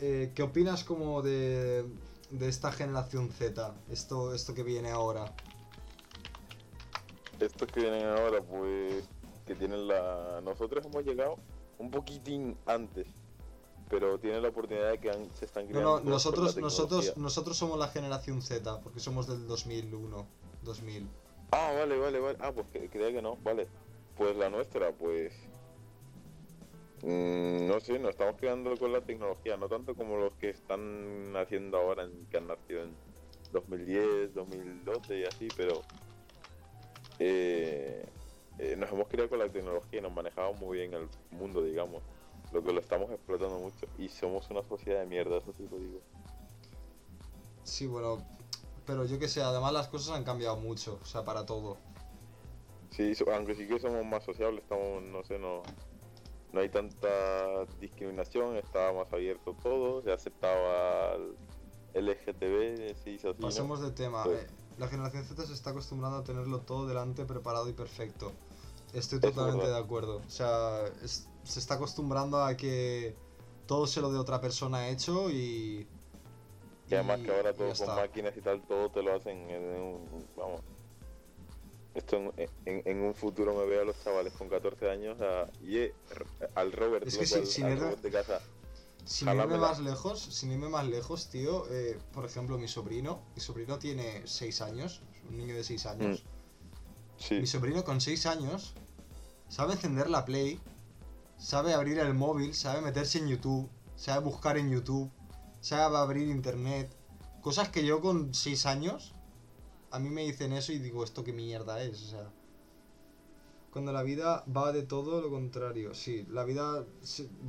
Eh, 0.00 0.32
¿Qué 0.34 0.42
opinas 0.42 0.84
como 0.84 1.22
de, 1.22 1.84
de 2.30 2.48
esta 2.48 2.72
generación 2.72 3.30
Z? 3.30 3.74
Esto, 3.90 4.34
esto 4.34 4.54
que 4.54 4.62
viene 4.62 4.90
ahora. 4.90 5.32
Estos 7.40 7.68
que 7.68 7.80
vienen 7.80 8.06
ahora, 8.06 8.40
pues. 8.42 9.08
Que 9.46 9.54
tienen 9.56 9.88
la. 9.88 10.40
Nosotros 10.44 10.84
hemos 10.86 11.04
llegado 11.04 11.36
un 11.78 11.90
poquitín 11.90 12.56
antes. 12.66 13.06
Pero 13.90 14.18
tienen 14.18 14.42
la 14.42 14.48
oportunidad 14.48 14.90
de 14.90 14.98
que 14.98 15.10
han- 15.10 15.30
se 15.34 15.44
están 15.44 15.64
No, 15.64 15.68
creando. 15.70 15.90
no, 15.98 16.04
la 16.04 16.10
nosotros, 16.10 16.56
nosotros, 16.56 17.16
nosotros 17.16 17.56
somos 17.58 17.78
la 17.78 17.88
generación 17.88 18.40
Z, 18.40 18.80
porque 18.80 19.00
somos 19.00 19.26
del 19.26 19.46
2001, 19.46 20.26
2000. 20.62 21.06
Ah, 21.50 21.72
vale, 21.76 21.98
vale, 21.98 22.18
vale. 22.20 22.38
Ah, 22.40 22.52
pues 22.52 22.66
creía 22.90 23.12
que 23.12 23.20
no, 23.20 23.36
vale. 23.42 23.68
Pues 24.16 24.34
la 24.36 24.48
nuestra, 24.48 24.92
pues. 24.92 25.32
Mm, 27.02 27.66
no 27.68 27.80
sé, 27.80 27.98
nos 27.98 28.10
estamos 28.12 28.36
quedando 28.40 28.78
con 28.78 28.92
la 28.92 29.02
tecnología, 29.04 29.56
no 29.56 29.68
tanto 29.68 29.94
como 29.94 30.16
los 30.18 30.34
que 30.36 30.50
están 30.50 31.32
naciendo 31.32 31.78
ahora, 31.78 32.04
en- 32.04 32.26
que 32.26 32.38
han 32.38 32.46
nacido 32.48 32.84
en 32.84 32.96
2010, 33.52 34.34
2012 34.34 35.18
y 35.20 35.24
así, 35.24 35.50
pero. 35.56 35.84
eh, 37.18 38.06
eh, 38.58 38.76
nos 38.76 38.90
hemos 38.92 39.08
criado 39.08 39.28
con 39.30 39.38
la 39.38 39.48
tecnología 39.50 39.98
y 40.00 40.02
nos 40.02 40.12
manejamos 40.12 40.58
muy 40.58 40.78
bien 40.78 40.94
el 40.94 41.08
mundo, 41.30 41.62
digamos. 41.64 42.02
Lo 42.52 42.62
que 42.62 42.72
lo 42.72 42.80
estamos 42.80 43.10
explotando 43.10 43.58
mucho 43.58 43.86
y 43.98 44.08
somos 44.08 44.50
una 44.50 44.62
sociedad 44.64 45.00
de 45.00 45.06
mierda, 45.06 45.38
eso 45.38 45.52
sí 45.52 45.66
lo 45.70 45.78
digo. 45.78 46.00
Sí, 47.64 47.86
bueno, 47.86 48.18
pero 48.86 49.04
yo 49.06 49.18
que 49.18 49.28
sé, 49.28 49.42
además 49.42 49.72
las 49.72 49.88
cosas 49.88 50.16
han 50.16 50.24
cambiado 50.24 50.56
mucho, 50.56 50.98
o 51.02 51.06
sea, 51.06 51.24
para 51.24 51.46
todo. 51.46 51.78
Sí, 52.90 53.12
aunque 53.32 53.54
sí 53.54 53.66
que 53.66 53.78
somos 53.80 54.04
más 54.04 54.22
sociables, 54.24 54.62
estamos, 54.62 55.02
no 55.02 55.24
sé, 55.24 55.38
no, 55.38 55.62
no 56.52 56.60
hay 56.60 56.68
tanta 56.68 57.64
discriminación, 57.80 58.56
está 58.56 58.92
más 58.92 59.12
abierto 59.12 59.56
todo, 59.62 60.02
se 60.02 60.12
aceptaba 60.12 61.14
el 61.94 62.08
LGTB, 62.08 62.94
se 62.94 63.10
hizo 63.10 63.30
así, 63.30 63.40
¿no? 63.40 63.48
Pasemos 63.48 63.80
de 63.80 63.90
tema. 63.90 64.24
Pues- 64.24 64.42
eh, 64.44 64.46
la 64.78 64.88
generación 64.88 65.24
Z 65.24 65.44
se 65.46 65.52
está 65.52 65.70
acostumbrando 65.70 66.18
a 66.18 66.24
tenerlo 66.24 66.60
todo 66.60 66.86
delante, 66.86 67.24
preparado 67.24 67.68
y 67.68 67.72
perfecto. 67.72 68.32
Estoy 68.92 69.20
totalmente 69.20 69.66
de 69.66 69.76
acuerdo. 69.78 70.18
O 70.26 70.30
sea, 70.30 70.84
es- 71.02 71.28
se 71.44 71.58
está 71.58 71.74
acostumbrando 71.74 72.42
a 72.42 72.56
que 72.56 73.16
todo 73.66 73.86
se 73.86 74.00
lo 74.00 74.12
de 74.12 74.18
otra 74.18 74.40
persona 74.40 74.88
hecho 74.88 75.30
y... 75.30 75.86
Y 76.88 76.94
además 76.94 77.20
y- 77.20 77.24
que 77.24 77.34
ahora 77.34 77.52
todo 77.54 77.72
con 77.74 77.94
máquinas 77.96 78.36
y 78.36 78.40
tal, 78.42 78.62
todo 78.62 78.90
te 78.90 79.02
lo 79.02 79.14
hacen 79.14 79.48
en 79.50 79.62
un, 79.62 80.26
vamos. 80.36 80.60
Esto 81.94 82.16
en, 82.16 82.32
en- 82.64 82.82
en 82.86 83.02
un 83.02 83.14
futuro 83.14 83.54
me 83.54 83.66
veo 83.66 83.82
a 83.82 83.84
los 83.84 84.02
chavales 84.02 84.32
con 84.32 84.48
14 84.48 84.88
años 84.90 85.20
a, 85.20 85.48
y 85.62 85.78
eh, 85.78 85.94
al 86.54 86.72
Robert, 86.72 87.06
Es 87.06 87.18
que 87.18 87.24
loco, 87.24 87.26
si- 87.34 87.40
al- 87.40 87.46
sin 87.46 87.64
al 87.64 87.72
ir 87.72 87.78
de- 87.78 87.84
Robert 87.84 88.02
de 88.02 88.10
casa. 88.10 88.40
Sin 89.04 89.28
irme 89.28 89.58
más 89.58 89.80
lejos, 89.80 90.20
sin 90.22 90.52
irme 90.52 90.68
más 90.68 90.86
lejos, 90.86 91.28
tío, 91.28 91.64
eh, 91.70 91.98
por 92.12 92.24
ejemplo, 92.24 92.56
mi 92.56 92.68
sobrino, 92.68 93.20
mi 93.34 93.40
sobrino 93.42 93.78
tiene 93.78 94.22
6 94.26 94.60
años, 94.62 95.02
es 95.16 95.22
un 95.28 95.36
niño 95.36 95.54
de 95.56 95.64
6 95.64 95.86
años. 95.86 96.24
Sí, 97.18 97.34
Mi 97.40 97.46
sobrino 97.46 97.84
con 97.84 98.00
6 98.00 98.26
años 98.26 98.74
sabe 99.48 99.72
encender 99.74 100.08
la 100.08 100.24
Play, 100.24 100.60
sabe 101.36 101.74
abrir 101.74 101.98
el 101.98 102.14
móvil, 102.14 102.54
sabe 102.54 102.80
meterse 102.80 103.18
en 103.18 103.28
YouTube, 103.28 103.68
sabe 103.96 104.24
buscar 104.24 104.56
en 104.56 104.70
YouTube, 104.70 105.10
sabe 105.60 105.96
abrir 105.98 106.28
internet. 106.28 106.90
Cosas 107.42 107.68
que 107.70 107.84
yo 107.84 108.00
con 108.00 108.32
6 108.34 108.66
años, 108.66 109.14
a 109.92 109.98
mí 109.98 110.08
me 110.08 110.22
dicen 110.22 110.52
eso 110.52 110.72
y 110.72 110.78
digo, 110.78 111.04
¿esto 111.04 111.22
qué 111.22 111.32
mierda 111.32 111.82
es? 111.82 112.02
O 112.02 112.10
sea, 112.10 112.30
cuando 113.72 113.92
la 113.92 114.02
vida 114.02 114.44
va 114.54 114.72
de 114.72 114.82
todo 114.82 115.20
lo 115.20 115.30
contrario. 115.30 115.94
Sí, 115.94 116.26
la 116.30 116.44
vida 116.44 116.84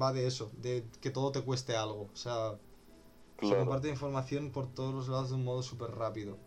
va 0.01 0.13
de 0.13 0.27
eso, 0.27 0.51
de 0.61 0.85
que 1.01 1.09
todo 1.09 1.31
te 1.31 1.41
cueste 1.41 1.75
algo. 1.75 2.09
O 2.13 2.15
sea, 2.15 2.57
se 3.41 3.55
comparte 3.57 3.89
información 3.89 4.51
por 4.51 4.67
todos 4.67 4.93
los 4.93 5.07
lados 5.09 5.29
de 5.29 5.35
un 5.35 5.43
modo 5.43 5.63
súper 5.63 5.91
rápido. 5.91 6.37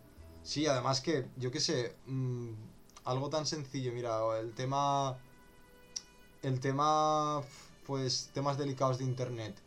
Sí, 0.43 0.65
además 0.65 1.01
que, 1.01 1.27
yo 1.35 1.51
qué 1.51 1.59
sé, 1.59 1.95
mm, 2.05 2.53
algo 3.05 3.29
tan 3.29 3.45
sencillo, 3.45 3.91
mira, 3.91 4.19
el 4.39 4.53
tema... 4.53 5.17
El 6.43 6.59
tema, 6.59 7.41
pues, 7.85 8.29
temas 8.33 8.57
delicados 8.57 8.99
de 8.99 9.03
internet. 9.03 9.59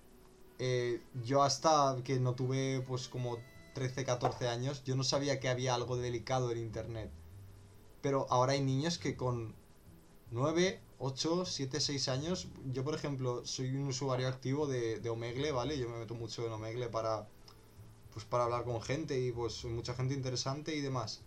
Eh, 0.59 1.03
yo 1.25 1.43
hasta 1.43 1.97
que 2.05 2.19
no 2.21 2.35
tuve, 2.35 2.81
pues, 2.87 3.09
como 3.09 3.39
13, 3.81 4.05
14 4.05 4.47
años, 4.47 4.85
yo 4.85 4.95
no 4.95 5.03
sabía 5.03 5.41
que 5.41 5.49
había 5.49 5.75
algo 5.75 5.97
delicado 5.97 6.51
en 6.51 6.59
internet. 6.59 7.11
Pero 8.03 8.27
ahora 8.29 8.53
hay 8.53 8.61
niños 8.61 8.99
que 8.99 9.17
con 9.17 9.55
9, 10.33 10.83
8, 10.99 11.47
7, 11.47 11.81
6 11.81 12.09
años, 12.09 12.49
yo 12.75 12.85
por 12.85 12.95
ejemplo 12.95 13.41
soy 13.47 13.75
un 13.75 13.89
usuario 13.89 14.29
activo 14.29 14.67
de, 14.67 15.01
de 15.01 15.09
Omegle, 15.09 15.53
¿vale? 15.53 15.79
Yo 15.79 15.89
me 15.89 15.97
meto 15.97 16.15
mucho 16.15 16.45
en 16.47 16.53
Omegle 16.53 16.91
para, 16.91 17.27
pues 18.13 18.27
para 18.27 18.45
hablar 18.45 18.65
con 18.65 18.83
gente 18.83 19.19
y 19.19 19.33
pues 19.33 19.65
mucha 19.65 19.95
gente 19.95 20.13
interesante 20.13 20.77
y 20.77 20.83
demás. 20.83 21.23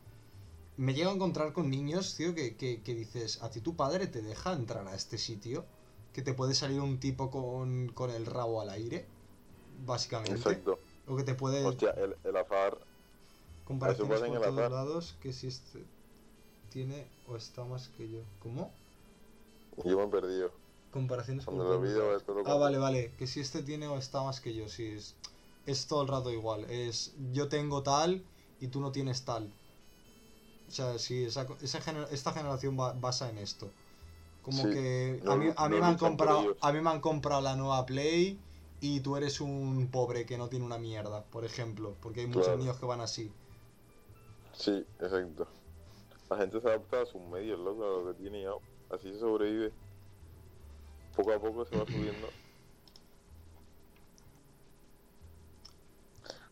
Me 0.77 0.93
llego 0.93 1.09
a 1.09 1.15
encontrar 1.15 1.53
con 1.53 1.71
niños, 1.71 2.13
tío, 2.15 2.35
que, 2.35 2.55
que, 2.55 2.83
que 2.83 2.93
dices, 2.93 3.41
¿a 3.41 3.49
ti 3.49 3.61
tu 3.61 3.75
padre 3.75 4.05
te 4.05 4.21
deja 4.21 4.53
entrar 4.53 4.87
a 4.87 4.93
este 4.93 5.17
sitio? 5.17 5.65
Que 6.13 6.21
te 6.21 6.35
puede 6.35 6.53
salir 6.53 6.81
un 6.81 6.99
tipo 6.99 7.31
con, 7.31 7.87
con 7.95 8.11
el 8.11 8.27
rabo 8.27 8.61
al 8.61 8.69
aire, 8.69 9.07
básicamente. 9.87 10.35
Exacto. 10.35 10.77
O 11.07 11.15
que 11.15 11.23
te 11.23 11.35
puede 11.35 11.65
Hostia, 11.67 11.91
el, 11.91 12.15
el 12.23 12.37
azar. 12.37 12.77
comparaciones 13.65 14.19
por 14.21 14.39
todos 14.39 14.57
azar. 14.59 14.71
lados, 14.71 15.15
que 15.21 15.33
si 15.33 15.47
este 15.47 15.83
tiene 16.71 17.05
o 17.27 17.35
está 17.35 17.63
más 17.63 17.89
que 17.97 18.09
yo. 18.09 18.19
¿Cómo? 18.41 18.71
Yo 19.85 19.97
me 19.97 20.03
he 20.03 20.07
perdido. 20.07 20.51
Comparaciones 20.91 21.45
por 21.45 21.55
Cuando 21.55 21.81
lo 21.81 22.19
todo 22.19 22.35
lo 22.43 22.49
Ah, 22.49 22.55
vale, 22.55 22.77
vale. 22.77 23.11
Que 23.17 23.27
si 23.27 23.39
este 23.39 23.63
tiene 23.63 23.87
o 23.87 23.97
está 23.97 24.21
más 24.23 24.39
que 24.39 24.53
yo, 24.53 24.67
sí. 24.69 24.85
Es, 24.85 25.15
es 25.65 25.87
todo 25.87 26.03
el 26.03 26.07
rato 26.07 26.31
igual. 26.31 26.65
Es 26.69 27.13
yo 27.33 27.47
tengo 27.47 27.81
tal 27.83 28.23
y 28.61 28.67
tú 28.67 28.79
no 28.79 28.91
tienes 28.91 29.25
tal. 29.25 29.51
O 30.67 30.71
sea, 30.71 30.97
sí, 30.97 31.25
esa, 31.25 31.47
esa 31.61 31.79
gener- 31.81 32.07
esta 32.11 32.31
generación 32.31 32.77
va- 32.79 32.93
basa 32.93 33.29
en 33.29 33.37
esto. 33.37 33.69
Como 34.43 34.63
Sí, 34.63 34.69
que 34.73 35.21
no- 35.23 35.31
a 35.31 35.37
mí, 35.37 35.45
a, 35.55 35.69
mí 35.69 35.75
no 35.75 35.81
me 35.81 35.85
han 35.87 35.97
por 35.97 36.09
comprado, 36.09 36.55
a 36.61 36.71
mí 36.71 36.81
me 36.81 36.89
han 36.89 37.01
comprado 37.01 37.41
la 37.41 37.55
nueva 37.55 37.85
Play 37.85 38.39
y 38.83 38.99
tú 39.01 39.15
eres 39.17 39.41
un 39.41 39.89
pobre 39.91 40.25
que 40.25 40.37
no 40.37 40.49
tiene 40.49 40.65
una 40.65 40.77
mierda, 40.77 41.29
por 41.29 41.45
ejemplo. 41.45 41.97
Porque 42.01 42.21
hay 42.21 42.27
muchos 42.27 42.55
Claro. 42.55 42.57
niños 42.57 42.79
que 42.79 42.85
van 42.85 43.01
así. 43.01 43.33
Sí, 44.53 44.71
exacto. 44.99 45.47
La 46.29 46.37
gente 46.37 46.61
se 46.61 46.67
adapta 46.67 47.01
a 47.01 47.05
sus 47.05 47.21
medios, 47.21 47.59
loco, 47.59 47.83
a 47.85 48.03
lo 48.03 48.07
que 48.13 48.21
tiene 48.21 48.43
ya. 48.43 48.51
Así 48.89 49.11
se 49.13 49.19
sobrevive. 49.19 49.75
Poco 51.15 51.31
a 51.33 51.39
poco 51.39 51.65
se 51.65 51.75
va 51.75 51.87
subiendo. 51.87 52.35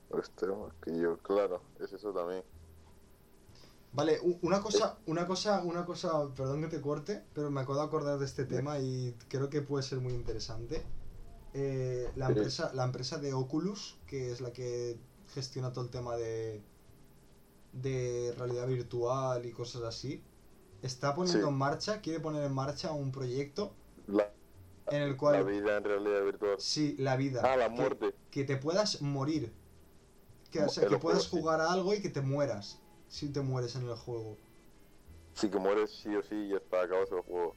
Este, 0.09 0.45
que 0.81 0.99
yo, 0.99 1.17
claro, 1.21 1.63
es 1.79 1.93
eso 1.93 2.13
también. 2.13 2.43
Vale, 3.93 4.19
una 4.41 4.61
cosa, 4.61 5.01
una 5.05 5.27
cosa, 5.27 5.63
una 5.63 5.85
cosa, 5.85 6.33
perdón 6.33 6.61
que 6.61 6.67
te 6.67 6.81
corte, 6.81 7.27
pero 7.33 7.51
me 7.51 7.61
acabo 7.61 7.75
de 7.79 7.83
acordar 7.85 8.19
de 8.19 8.25
este 8.25 8.45
tema 8.45 8.79
y 8.79 9.17
creo 9.29 9.49
que 9.49 9.61
puede 9.61 9.83
ser 9.83 9.99
muy 9.99 10.13
interesante. 10.13 10.93
Eh, 11.53 12.09
la, 12.15 12.27
empresa, 12.29 12.71
la 12.73 12.85
empresa 12.85 13.17
de 13.17 13.33
Oculus, 13.33 13.97
que 14.07 14.31
es 14.31 14.39
la 14.41 14.53
que 14.53 14.97
gestiona 15.33 15.71
todo 15.73 15.83
el 15.85 15.89
tema 15.91 16.15
de, 16.15 16.61
de 17.73 18.33
realidad 18.37 18.67
virtual 18.67 19.45
y 19.45 19.51
cosas 19.51 19.83
así, 19.83 20.23
está 20.81 21.13
poniendo 21.13 21.47
Sí. 21.47 21.49
en 21.51 21.57
marcha, 21.57 22.01
quiere 22.01 22.19
poner 22.19 22.43
en 22.43 22.53
marcha 22.53 22.91
un 22.91 23.11
proyecto 23.11 23.73
La, 24.07 24.31
en 24.87 25.01
el 25.01 25.11
la 25.11 25.17
cual, 25.17 25.45
vida 25.45 25.77
en 25.77 25.83
realidad 25.83 26.23
virtual. 26.23 26.55
sí, 26.59 26.95
la 26.97 27.15
vida, 27.17 27.41
Ah, 27.43 27.57
la 27.57 27.65
que- 27.69 27.75
muerte. 27.75 28.15
que 28.29 28.43
te 28.43 28.57
puedas 28.57 29.01
morir. 29.01 29.53
Que, 30.51 30.61
o 30.63 30.69
sea, 30.69 30.83
que 30.87 30.97
puedas 30.97 31.19
juegos, 31.19 31.23
sí. 31.29 31.37
jugar 31.39 31.61
a 31.61 31.71
algo 31.71 31.93
y 31.93 32.01
que 32.01 32.09
te 32.09 32.19
mueras. 32.21 32.79
Si 33.07 33.29
te 33.29 33.41
mueres 33.41 33.75
en 33.75 33.87
el 33.87 33.95
juego. 33.95 34.37
Sí 35.33 35.49
que 35.49 35.57
mueres 35.59 35.91
sí 35.91 36.13
o 36.15 36.21
sí 36.23 36.35
y 36.35 36.53
está 36.53 36.81
acabado 36.83 37.17
el 37.17 37.23
juego. 37.23 37.55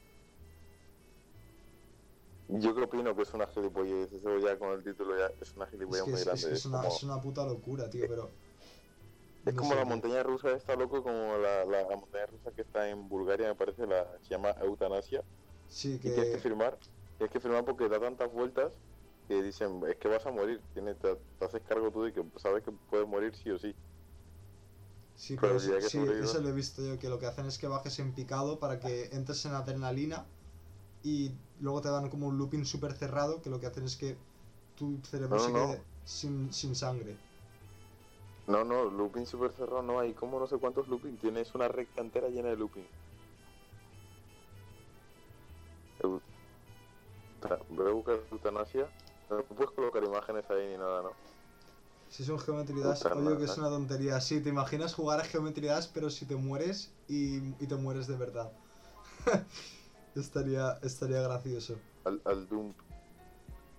Yo 2.47 2.73
creo 2.73 2.85
opino 2.87 3.15
que 3.15 3.21
es 3.23 3.33
una 3.35 3.47
gilipollez, 3.47 4.11
eso 4.11 4.39
ya 4.39 4.57
con 4.57 4.69
el 4.71 4.83
título 4.83 5.17
ya 5.17 5.31
es 5.39 5.55
una 5.55 5.67
Es 5.87 5.99
gilipollez 5.99 6.03
que 6.03 6.11
muy 6.11 6.19
es, 6.19 6.23
grande. 6.23 6.47
es 6.47 6.47
que 6.47 6.53
es 6.53 6.65
una, 6.65 6.81
como, 6.81 6.87
es 6.87 7.01
una 7.03 7.19
puta 7.21 7.43
locura, 7.45 7.89
tío, 7.89 8.07
pero... 8.07 8.37
es 9.45 9.53
no 9.53 9.63
como 9.63 9.75
sé, 9.75 9.75
la 9.75 9.85
montaña 9.85 10.23
rusa 10.23 10.51
esta, 10.51 10.75
loco, 10.75 11.03
como 11.03 11.37
la, 11.37 11.65
la, 11.65 11.83
la 11.83 11.97
montaña 11.97 12.25
rusa 12.27 12.51
que 12.51 12.61
está 12.63 12.89
en 12.89 13.07
Bulgaria, 13.07 13.47
me 13.49 13.55
parece, 13.55 13.85
la 13.87 14.17
se 14.21 14.33
llama 14.33 14.55
Eutanasia. 14.59 15.23
Sí, 15.67 15.99
Y 16.03 16.11
tienes 16.11 16.31
que 16.31 16.37
que... 16.37 16.49
firmar, 16.49 16.79
tienes 17.17 17.31
que 17.33 17.41
firmar 17.41 17.65
porque 17.65 17.89
da 17.89 17.99
tantas 18.01 18.31
vueltas 18.31 18.79
que 19.27 19.43
dicen, 19.43 19.81
es 19.87 19.97
que 19.97 20.09
vas 20.09 20.25
a 20.27 20.31
morir, 20.31 20.65
tienes, 20.73 20.99
te, 20.99 21.15
te 21.17 21.45
haces 21.45 21.63
cargo 21.63 21.91
tú 21.91 22.03
de 22.03 22.13
que 22.13 22.23
sabes 22.37 22.63
que 22.63 22.73
puedes 22.89 23.07
morir 23.07 23.35
sí 23.35 23.51
o 23.51 23.59
sí. 23.59 23.77
Sí, 25.13 25.37
Pero 25.39 25.59
pero 25.59 25.59
que 25.59 25.81
sí, 25.81 25.81
sobrevivas- 25.89 26.39
eso 26.39 26.41
lo 26.41 26.49
he 26.49 26.51
visto 26.53 26.81
yo, 26.85 26.99
que 26.99 27.07
lo 27.09 27.19
que 27.19 27.25
hacen 27.25 27.45
es 27.45 27.57
que 27.57 27.67
bajes 27.67 27.99
en 27.99 28.13
picado 28.13 28.59
para 28.59 28.79
que 28.79 29.05
entres 29.13 29.45
en 29.45 29.53
adrenalina 29.53 30.34
y 31.05 31.31
luego 31.59 31.81
te 31.81 31.89
dan 31.89 32.09
como 32.09 32.27
un 32.27 32.37
looping 32.37 32.65
súper 32.65 32.93
cerrado 32.97 33.41
que 33.41 33.49
lo 33.51 33.59
que 33.59 33.67
hacen 33.67 33.85
es 33.85 33.95
que 33.95 34.17
tu 34.75 34.99
cerebro 35.03 35.37
No, 35.37 35.39
se 35.39 35.51
no, 35.51 35.59
no. 35.67 35.67
quede 35.67 35.85
sin, 36.03 36.51
sin 36.51 36.75
sangre. 36.75 37.15
No, 38.47 38.63
no, 38.63 38.85
looping 38.85 39.27
super 39.27 39.51
cerrado 39.51 39.83
no 39.83 39.99
hay, 39.99 40.15
como 40.15 40.39
no 40.39 40.47
sé 40.47 40.57
cuántos 40.57 40.87
looping, 40.87 41.17
tienes 41.17 41.53
una 41.53 41.67
recta 41.67 42.01
entera 42.01 42.27
llena 42.29 42.49
de 42.49 42.57
looping. 42.57 42.87
Voy 47.69 47.87
a 47.87 47.91
buscar 47.93 48.19
eutanasia. 48.31 48.89
No 49.29 49.43
puedes 49.43 49.71
colocar 49.71 50.03
imágenes 50.03 50.49
ahí 50.49 50.67
ni 50.67 50.77
nada, 50.77 51.01
¿no? 51.03 51.11
Si 52.07 52.23
es 52.23 52.29
un 52.29 52.39
Geometry 52.39 52.81
Dash, 52.81 53.03
Puta 53.03 53.13
obvio 53.13 53.37
que 53.37 53.45
es 53.45 53.57
una 53.57 53.69
tontería. 53.69 54.19
Sí, 54.21 54.41
te 54.41 54.49
imaginas 54.49 54.93
jugar 54.93 55.19
a 55.19 55.25
Geometry 55.25 55.67
Dash, 55.67 55.87
pero 55.93 56.09
si 56.09 56.25
te 56.25 56.35
mueres 56.35 56.91
y, 57.07 57.37
y 57.63 57.67
te 57.67 57.75
mueres 57.75 58.07
de 58.07 58.15
verdad. 58.17 58.51
estaría, 60.19 60.77
estaría 60.81 61.21
gracioso. 61.21 61.75
Al, 62.03 62.21
al 62.25 62.47
Doom. 62.47 62.73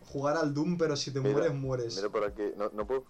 Jugar 0.06 0.36
al 0.36 0.54
Doom, 0.54 0.78
pero 0.78 0.96
si 0.96 1.10
te 1.12 1.20
Mira, 1.20 1.34
mueres, 1.34 1.54
mueres. 1.54 1.96
Mira 1.96 2.08
para 2.10 2.34
que. 2.34 2.54
No, 2.56 2.70
no 2.70 2.86
puedo. 2.86 3.04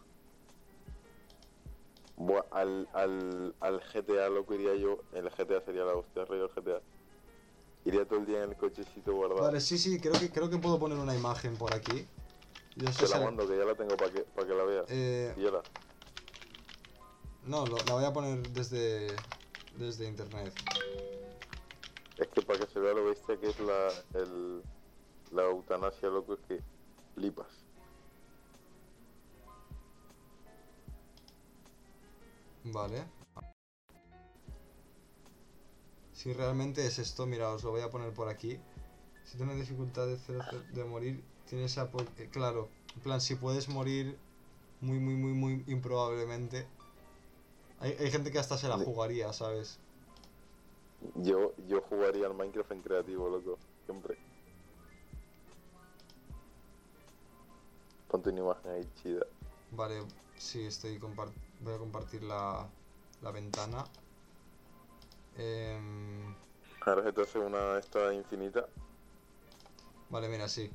Buah, 2.17 2.45
al, 2.51 2.89
al, 2.95 3.55
al 3.61 3.81
GTA 3.93 4.29
loco 4.31 4.55
iría 4.55 4.75
yo. 4.75 4.99
El 5.13 5.29
GTA 5.31 5.61
sería 5.65 5.85
la 5.85 5.95
hostia, 5.95 6.25
rollo 6.25 6.45
el 6.47 6.51
GTA. 6.51 6.81
Iría 7.85 8.05
todo 8.07 8.19
el 8.21 8.27
día 8.27 8.43
en 8.43 8.51
el 8.51 8.57
cochecito 8.57 9.15
guardado. 9.15 9.43
Vale, 9.43 9.61
sí, 9.61 9.79
sí, 9.79 10.01
creo 10.01 10.15
que, 10.15 10.31
creo 10.31 10.49
que 10.51 10.59
puedo 10.59 10.79
poner 10.79 10.99
una 10.99 11.15
imagen 11.15 11.57
por 11.57 11.75
aquí. 11.75 12.07
Yo 12.75 12.91
Te 12.91 13.09
la 13.09 13.21
mando, 13.21 13.47
que 13.47 13.57
ya 13.57 13.65
la 13.65 13.75
tengo 13.75 13.97
para 13.97 14.13
que, 14.13 14.23
para 14.23 14.47
que 14.47 14.55
la 14.55 14.65
veas. 14.65 14.85
eh, 14.89 15.33
Píllala. 15.37 15.63
No, 17.45 17.65
lo- 17.67 17.77
la 17.87 17.95
voy 17.95 18.05
a 18.05 18.13
poner 18.13 18.49
desde, 18.49 19.15
desde 19.79 20.09
internet. 20.09 20.53
Es 22.19 22.29
que 22.29 22.43
para 22.43 22.59
que 22.59 22.67
se 22.73 22.79
vea 22.81 22.93
lo 22.95 23.05
bestia 23.07 23.39
que 23.41 23.49
es 23.49 23.59
la, 23.61 24.05
el, 24.15 24.63
la 25.31 25.43
eutanasia, 25.45 26.09
loco, 26.11 26.35
es 26.35 26.41
que 26.43 26.65
flipas. 27.15 27.67
Vale. 32.65 33.09
Si 36.11 36.33
realmente 36.33 36.85
es 36.85 36.99
esto, 36.99 37.27
mira, 37.27 37.53
os 37.55 37.63
lo 37.63 37.71
voy 37.71 37.83
a 37.83 37.91
poner 37.91 38.13
por 38.13 38.29
aquí. 38.29 38.61
Si 39.23 39.37
tienes 39.37 39.57
dificultad 39.59 40.07
de, 40.09 40.19
cero- 40.19 40.45
de 40.71 40.85
morir, 40.85 41.25
tienes 41.47 41.79
apo- 41.79 42.13
eh, 42.17 42.29
Claro, 42.31 42.71
en 42.97 43.03
plan, 43.03 43.21
si 43.21 43.37
puedes 43.37 43.69
morir 43.69 44.19
muy, 44.81 44.99
muy, 45.01 45.15
muy, 45.15 45.33
muy 45.35 45.65
improbablemente. 45.69 46.69
Hay, 47.79 47.93
hay 47.99 48.11
gente 48.11 48.31
que 48.31 48.39
hasta 48.39 48.59
se 48.59 48.69
la 48.69 48.77
jugaría, 48.77 49.33
¿sabes? 49.33 49.81
Yo, 51.15 51.55
yo 51.69 51.81
jugaría 51.83 52.27
al 52.27 52.35
Minecraft 52.35 52.73
en 52.73 52.83
creativo, 52.83 53.29
loco, 53.29 53.59
siempre. 53.85 54.17
Ponte 58.09 58.31
una 58.31 58.41
imagen 58.41 58.71
ahí 58.71 58.89
chida. 59.03 59.27
Vale, 59.73 60.03
sí, 60.37 60.65
estoy 60.65 60.99
voy 60.99 61.75
a 61.75 61.79
compartir 61.79 62.23
la, 62.23 62.69
la 63.23 63.31
ventana. 63.31 63.85
Em, 65.37 66.35
Ahora 66.83 67.03
se 67.03 67.13
te 67.13 67.23
hace 67.23 67.39
una 67.39 67.79
esta 67.79 68.15
infinita. 68.15 68.67
Vale, 70.09 70.29
mira, 70.29 70.49
sí. 70.49 70.71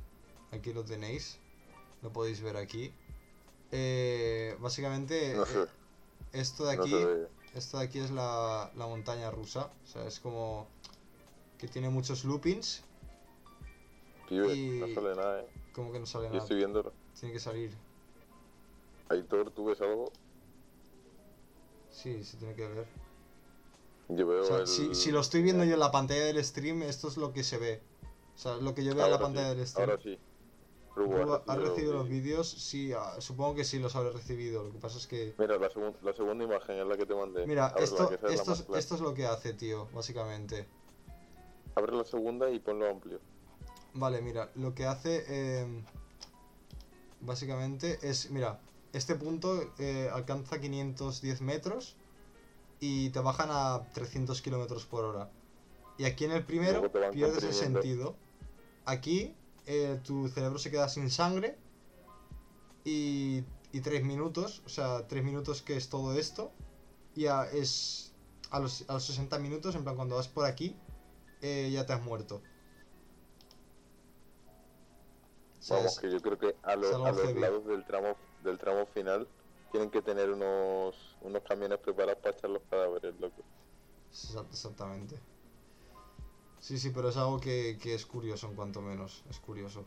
Aquí 0.50 0.72
lo 0.72 0.84
tenéis. 0.84 1.38
Lo 2.02 2.12
podéis 2.12 2.42
ver 2.42 2.56
aquí. 2.56 2.92
Eh, 3.70 4.56
básicamente, 4.60 5.34
No 5.34 5.46
sé, 5.46 5.62
eh, 5.62 5.66
esto 6.32 6.66
de 6.66 6.72
aquí, 6.72 6.94
ve. 7.52 7.58
esto 7.58 7.78
de 7.78 7.84
aquí 7.84 7.98
es 7.98 8.10
la, 8.10 8.70
la 8.76 8.86
montaña 8.86 9.30
rusa. 9.30 9.70
O 9.84 9.86
sea, 9.86 10.06
es 10.06 10.20
como 10.20 10.68
que 11.58 11.68
tiene 11.68 11.88
muchos 11.90 12.24
loopings. 12.24 12.82
Pibe, 14.28 14.54
y- 14.54 14.80
no 14.80 14.88
sale 14.88 15.14
nada, 15.14 15.40
eh. 15.42 15.46
Como 15.72 15.92
que 15.92 15.98
no 16.00 16.06
sale 16.06 16.24
Yo 16.24 16.30
nada. 16.30 16.42
estoy 16.42 16.56
viéndolo. 16.56 16.92
Tiene 17.18 17.32
que 17.32 17.40
salir. 17.40 17.76
Aitor, 19.08 19.50
¿tú 19.50 19.66
ves 19.66 19.80
algo? 19.80 20.12
Sí, 21.90 22.24
se 22.24 22.36
tiene 22.38 22.54
que 22.54 22.66
ver. 22.66 22.86
Yo 24.08 24.26
veo 24.26 24.42
O 24.42 24.44
sea, 24.44 24.56
el... 24.58 24.66
si, 24.66 24.94
si 24.94 25.10
lo 25.10 25.20
estoy 25.20 25.42
viendo 25.42 25.64
yo 25.64 25.74
en 25.74 25.80
la 25.80 25.90
pantalla 25.90 26.24
del 26.24 26.42
stream, 26.44 26.82
esto 26.82 27.08
es 27.08 27.16
lo 27.16 27.32
que 27.32 27.44
se 27.44 27.58
ve. 27.58 27.82
O 28.34 28.38
sea, 28.38 28.56
lo 28.56 28.74
que 28.74 28.84
yo 28.84 28.94
veo 28.94 29.04
en 29.04 29.10
la 29.10 29.18
pantalla 29.18 29.50
sí, 29.52 29.56
del 29.56 29.66
stream. 29.66 29.90
Ahora 29.90 30.02
sí. 30.02 30.18
Rubo, 30.94 31.24
¿Tú 31.24 31.32
has 31.32 31.56
¿Has 31.58 31.62
recibido 31.62 31.92
los 31.94 32.08
vídeos. 32.08 32.48
Sí, 32.50 32.92
ah, 32.92 33.16
supongo 33.18 33.54
que 33.54 33.64
sí 33.64 33.78
los 33.78 33.96
habré 33.96 34.10
recibido. 34.12 34.64
Lo 34.64 34.72
que 34.72 34.78
pasa 34.78 34.98
es 34.98 35.06
que... 35.06 35.34
Mira, 35.38 35.56
la, 35.56 35.70
segun- 35.70 35.96
la 36.02 36.12
segunda 36.12 36.44
imagen 36.44 36.78
es 36.78 36.86
la 36.86 36.96
que 36.96 37.06
te 37.06 37.14
mandé. 37.14 37.46
Mira, 37.46 37.74
esto, 37.78 38.10
es 38.12 38.22
esto, 38.22 38.52
es, 38.52 38.66
esto 38.76 38.94
es 38.96 39.00
lo 39.00 39.14
que 39.14 39.26
hace, 39.26 39.54
tío, 39.54 39.88
básicamente. 39.94 40.68
Abre 41.74 41.96
la 41.96 42.04
segunda 42.04 42.50
y 42.50 42.58
ponlo 42.58 42.90
amplio. 42.90 43.20
Vale, 43.94 44.20
mira, 44.20 44.50
lo 44.54 44.74
que 44.74 44.84
hace 44.84 45.24
eh, 45.28 45.84
básicamente 47.20 47.98
es, 48.02 48.30
mira, 48.30 48.60
este 48.92 49.14
punto 49.14 49.62
eh, 49.78 50.10
alcanza 50.12 50.60
510 50.60 51.40
metros 51.40 51.96
y 52.80 53.10
te 53.10 53.20
bajan 53.20 53.48
a 53.50 53.82
300 53.94 54.42
kilómetros 54.42 54.86
por 54.86 55.04
hora. 55.04 55.30
Y 55.98 56.04
aquí 56.04 56.24
en 56.24 56.32
el 56.32 56.44
primero 56.44 56.90
pierdes 57.12 57.44
el 57.44 57.52
sentido. 57.54 58.16
Aquí 58.84 59.34
eh, 59.66 60.00
tu 60.04 60.28
cerebro 60.28 60.58
se 60.58 60.70
queda 60.70 60.88
sin 60.88 61.10
sangre 61.10 61.58
y, 62.84 63.44
y 63.72 63.80
3 63.80 64.04
minutos, 64.04 64.62
o 64.66 64.68
sea, 64.68 65.06
3 65.06 65.22
minutos 65.24 65.62
que 65.62 65.76
es 65.76 65.88
todo 65.88 66.14
esto, 66.18 66.52
ya 67.14 67.44
es 67.44 68.12
a 68.50 68.58
los, 68.60 68.84
a 68.88 68.94
los 68.94 69.04
60 69.04 69.38
minutos, 69.38 69.74
en 69.74 69.84
plan 69.84 69.96
cuando 69.96 70.16
vas 70.16 70.28
por 70.28 70.46
aquí, 70.46 70.76
eh, 71.40 71.70
ya 71.72 71.86
te 71.86 71.92
has 71.92 72.02
muerto. 72.02 72.42
O 75.58 75.62
sea, 75.62 75.76
Vamos, 75.76 75.92
es- 75.92 75.98
que 76.00 76.10
yo 76.10 76.20
creo 76.20 76.38
que 76.38 76.56
a, 76.62 76.72
algo 76.72 77.06
a 77.06 77.12
los 77.12 77.34
lados 77.34 77.64
del 77.66 77.84
tramo 77.84 78.16
del 78.42 78.58
tramo 78.58 78.86
final 78.86 79.28
tienen 79.70 79.90
que 79.90 80.02
tener 80.02 80.30
unos, 80.30 81.16
unos 81.20 81.42
camiones 81.44 81.78
preparados 81.78 82.20
para 82.20 82.36
echar 82.36 82.50
los 82.50 82.62
cadáveres, 82.68 83.14
loco. 83.20 83.42
Exa- 84.12 84.46
Exactamente. 84.50 85.20
Sí, 86.62 86.78
sí, 86.78 86.90
pero 86.90 87.08
es 87.08 87.16
algo 87.16 87.40
que, 87.40 87.76
que 87.82 87.92
es 87.92 88.06
curioso 88.06 88.46
en 88.46 88.54
cuanto 88.54 88.80
menos. 88.80 89.24
Es 89.28 89.40
curioso. 89.40 89.84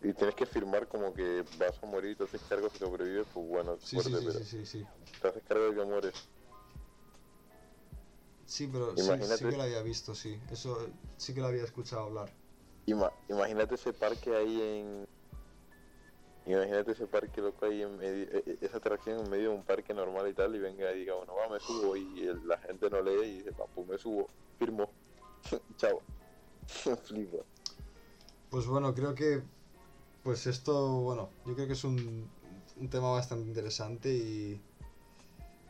Y 0.00 0.14
tienes 0.14 0.34
que 0.34 0.46
firmar 0.46 0.88
como 0.88 1.12
que 1.12 1.44
vas 1.58 1.78
a 1.82 1.86
morir 1.86 2.12
y 2.12 2.16
te 2.16 2.24
haces 2.24 2.40
cargo 2.48 2.70
si 2.70 2.78
sobrevives, 2.78 3.26
pues 3.34 3.46
bueno, 3.46 3.76
Sí, 3.78 4.00
sí, 4.00 4.10
fuerte, 4.10 4.18
sí, 4.18 4.26
pero 4.32 4.44
sí, 4.44 4.44
sí, 4.46 4.66
sí. 4.66 4.86
te 5.20 5.28
haces 5.28 5.42
cargo 5.46 5.64
de 5.66 5.74
que 5.76 5.84
mueres. 5.84 6.28
Sí, 8.46 8.66
pero 8.72 8.96
sí, 8.96 9.02
Imagínate- 9.02 9.36
sí 9.36 9.44
que 9.44 9.56
lo 9.58 9.62
había 9.62 9.82
visto, 9.82 10.14
sí. 10.14 10.40
Eso 10.50 10.88
sí 11.18 11.34
que 11.34 11.40
lo 11.42 11.48
había 11.48 11.64
escuchado 11.64 12.04
hablar. 12.04 12.32
Ima- 12.86 13.12
imagínate 13.28 13.74
ese 13.74 13.92
parque 13.92 14.34
ahí 14.34 14.60
en... 14.60 15.04
Imagínate 16.44 16.92
ese 16.92 17.06
parque 17.06 17.40
loco 17.40 17.66
ahí 17.66 17.82
en 17.82 17.96
medio, 17.96 18.24
e- 18.24 18.42
e- 18.46 18.58
esa 18.60 18.78
atracción 18.78 19.20
en 19.20 19.30
medio 19.30 19.50
de 19.50 19.56
un 19.56 19.62
parque 19.64 19.94
normal 19.94 20.28
y 20.28 20.34
tal, 20.34 20.54
y 20.56 20.58
venga 20.58 20.92
y 20.92 21.00
diga, 21.00 21.14
bueno, 21.14 21.34
va, 21.36 21.48
me 21.48 21.60
subo, 21.60 21.96
y 21.96 22.20
el- 22.26 22.46
la 22.48 22.58
gente 22.58 22.90
no 22.90 23.00
lee 23.00 23.22
y 23.28 23.36
dice, 23.38 23.50
va, 23.52 23.66
pues 23.74 23.86
me 23.86 23.96
subo, 23.98 24.26
firmo, 24.58 24.90
chao. 25.76 26.00
Flipa. 27.04 27.38
Pues 28.50 28.66
bueno, 28.66 28.94
creo 28.94 29.14
que. 29.14 29.42
Pues 30.22 30.46
esto, 30.46 31.00
bueno, 31.00 31.30
yo 31.46 31.54
creo 31.54 31.66
que 31.66 31.72
es 31.72 31.82
un, 31.82 32.28
un 32.76 32.90
tema 32.90 33.10
bastante 33.10 33.46
interesante 33.48 34.12
y. 34.12 34.60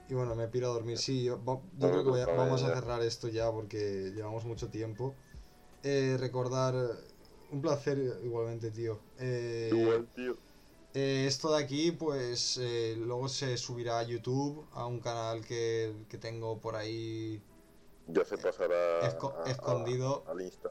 Y 0.08 0.14
bueno, 0.14 0.34
me 0.34 0.48
piro 0.48 0.66
a 0.70 0.74
dormir. 0.74 0.98
Sí, 0.98 1.24
yo, 1.24 1.40
yo 1.78 1.90
creo 1.90 2.04
que 2.04 2.10
voy 2.10 2.20
a- 2.20 2.26
Vamos, 2.26 2.62
a 2.62 2.74
cerrar 2.74 3.00
esto 3.02 3.28
ya 3.28 3.50
porque 3.50 4.12
llevamos 4.14 4.44
mucho 4.44 4.68
tiempo. 4.68 5.14
Eh, 5.82 6.16
recordar. 6.18 6.74
Un 7.50 7.60
placer 7.62 7.98
igualmente, 8.24 8.70
tío. 8.70 8.98
Eh, 9.18 9.70
Igual, 9.72 10.06
tío. 10.14 10.36
Eh, 10.94 11.24
esto 11.26 11.52
de 11.54 11.62
aquí, 11.64 11.90
pues 11.92 12.58
eh, 12.60 12.94
luego 12.98 13.28
se 13.28 13.56
subirá 13.56 14.00
a 14.00 14.02
YouTube, 14.02 14.66
a 14.72 14.86
un 14.86 15.00
canal 15.00 15.44
que, 15.44 15.94
que 16.08 16.18
tengo 16.18 16.58
por 16.58 16.76
ahí. 16.76 17.40
Ya 18.08 18.24
se 18.24 18.36
pasará 18.36 19.00
esco- 19.08 19.32
a- 19.34 19.50
escondido. 19.50 20.24
al 20.28 20.40
Insta. 20.42 20.70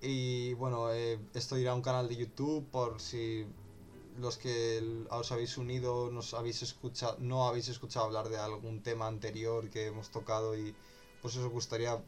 Y 0.00 0.52
bueno, 0.54 0.92
eh, 0.92 1.18
esto 1.34 1.56
irá 1.58 1.72
a 1.72 1.74
un 1.74 1.82
canal 1.82 2.08
de 2.08 2.16
YouTube 2.16 2.70
por 2.70 3.00
si 3.00 3.46
los 4.18 4.36
que 4.36 5.06
os 5.10 5.32
habéis 5.32 5.56
unido 5.58 6.10
nos 6.10 6.34
habéis 6.34 6.62
escuchado, 6.62 7.16
no 7.20 7.48
habéis 7.48 7.68
escuchado 7.68 8.06
hablar 8.06 8.28
de 8.28 8.36
algún 8.36 8.82
tema 8.82 9.06
anterior 9.06 9.70
que 9.70 9.86
hemos 9.86 10.10
tocado 10.10 10.56
y 10.56 10.74
pues 11.22 11.36
os 11.36 11.48
gustaría 11.50 12.02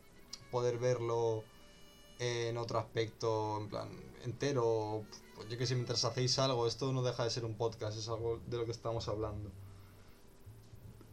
poder 0.51 0.79
verlo 0.79 1.45
en 2.19 2.59
otro 2.59 2.79
aspecto, 2.79 3.59
en 3.61 3.69
plan, 3.69 3.89
entero, 4.25 5.05
pues 5.41 5.51
yo 5.51 5.57
que 5.59 5.67
sé, 5.67 5.75
mientras 5.75 6.05
hacéis 6.05 6.39
algo, 6.39 6.67
esto 6.67 6.93
no 6.93 7.03
deja 7.03 7.25
de 7.25 7.31
ser 7.31 7.47
un 7.47 7.55
podcast, 7.57 7.97
es 7.99 8.09
algo 8.11 8.39
de 8.47 8.59
lo 8.59 8.67
que 8.67 8.73
estamos 8.73 9.09
hablando. 9.09 9.51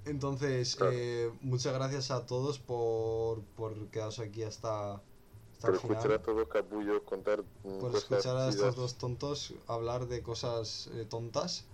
Entonces, 0.06 0.76
Claro. 0.76 0.92
eh, 0.92 1.32
muchas 1.42 1.74
gracias 1.74 2.12
a 2.12 2.26
todos 2.26 2.60
por, 2.60 3.42
por 3.56 3.90
quedaros 3.90 4.20
aquí 4.20 4.44
hasta, 4.44 4.96
hasta 4.96 5.68
Por 5.68 5.76
el 5.76 5.80
final 5.80 5.98
escuchar 5.98 6.12
a 6.12 6.16
estos 6.16 6.36
dos 6.36 6.48
capullos 6.50 7.02
contar 7.04 7.44
mm, 7.64 7.80
por 7.80 7.92
cosas 7.92 8.26
escuchar 8.26 8.38
a 8.38 8.50
estos 8.50 8.76
dos 8.76 8.98
tontos 8.98 9.54
hablar 9.68 10.08
de 10.08 10.22
cosas 10.24 10.90
eh, 10.94 11.06
tontas. 11.06 11.66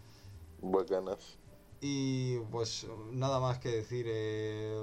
bacanas. 0.62 1.38
Y 1.82 2.40
pues 2.52 2.88
nada 3.12 3.40
más 3.40 3.60
que 3.60 3.70
decir, 3.70 4.06
eh, 4.10 4.74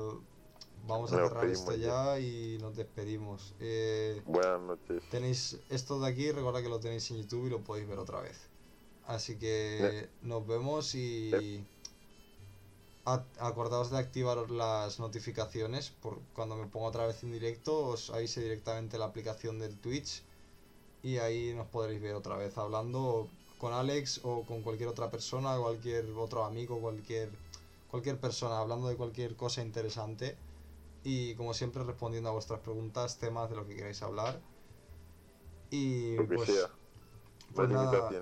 vamos 0.90 1.12
a 1.12 1.16
Nos 1.16 1.28
cerrar 1.28 1.48
esto 1.48 1.74
ya 1.76 2.18
y 2.18 2.58
nos 2.60 2.76
despedimos. 2.76 3.54
Eh, 3.60 4.20
Buenas 4.26 4.60
noches. 4.60 5.02
tenéis 5.10 5.58
esto 5.70 6.00
de 6.00 6.08
aquí, 6.08 6.30
recuerda 6.32 6.62
que 6.62 6.68
lo 6.68 6.80
tenéis 6.80 7.10
en 7.10 7.18
YouTube 7.18 7.46
y 7.46 7.50
lo 7.50 7.60
podéis 7.60 7.88
ver 7.88 7.98
otra 7.98 8.20
vez. 8.20 8.38
Así 9.06 9.36
que 9.36 10.08
nos 10.22 10.46
vemos 10.46 10.94
y 10.94 11.64
acordaos 13.04 13.90
de 13.90 13.98
activar 13.98 14.50
las 14.50 15.00
notificaciones 15.00 15.90
por 15.90 16.20
cuando 16.34 16.56
me 16.56 16.66
ponga 16.66 16.88
otra 16.88 17.06
vez 17.06 17.22
en 17.24 17.32
directo, 17.32 17.86
os 17.86 18.10
avise 18.10 18.40
directamente 18.40 18.98
la 18.98 19.06
aplicación 19.06 19.58
del 19.58 19.76
Twitch 19.78 20.22
y 21.02 21.16
ahí 21.16 21.54
nos 21.54 21.66
podréis 21.68 22.00
ver 22.00 22.14
otra 22.14 22.36
vez 22.36 22.56
hablando 22.58 23.26
con 23.58 23.72
Alex 23.72 24.20
o 24.22 24.42
con 24.44 24.62
cualquier 24.62 24.88
otra 24.88 25.10
persona, 25.10 25.56
cualquier 25.58 26.06
otro 26.16 26.44
amigo, 26.44 26.78
cualquier 26.80 27.30
cualquier 27.90 28.20
persona 28.20 28.60
hablando 28.60 28.88
de 28.88 28.96
cualquier 28.96 29.34
cosa 29.34 29.62
interesante 29.62 30.36
y 31.02 31.34
como 31.36 31.54
siempre 31.54 31.84
respondiendo 31.84 32.28
a 32.30 32.32
vuestras 32.32 32.60
preguntas, 32.60 33.18
temas 33.18 33.50
de 33.50 33.56
lo 33.56 33.66
que 33.66 33.76
queráis 33.76 34.02
hablar. 34.02 34.44
Y 35.70 36.20
pues 36.28 36.50
sea. 36.52 36.68
pues 37.54 37.68
nada, 37.70 38.18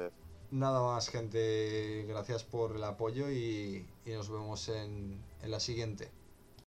nada 0.50 0.82
más 0.82 1.08
gente, 1.10 2.04
gracias 2.08 2.44
por 2.44 2.76
el 2.76 2.84
apoyo 2.84 3.30
y, 3.30 3.94
y 4.04 4.12
nos 4.12 4.30
vemos 4.30 4.68
en, 4.68 5.26
en 5.40 5.50
la 5.50 5.60
siguiente. 5.60 6.17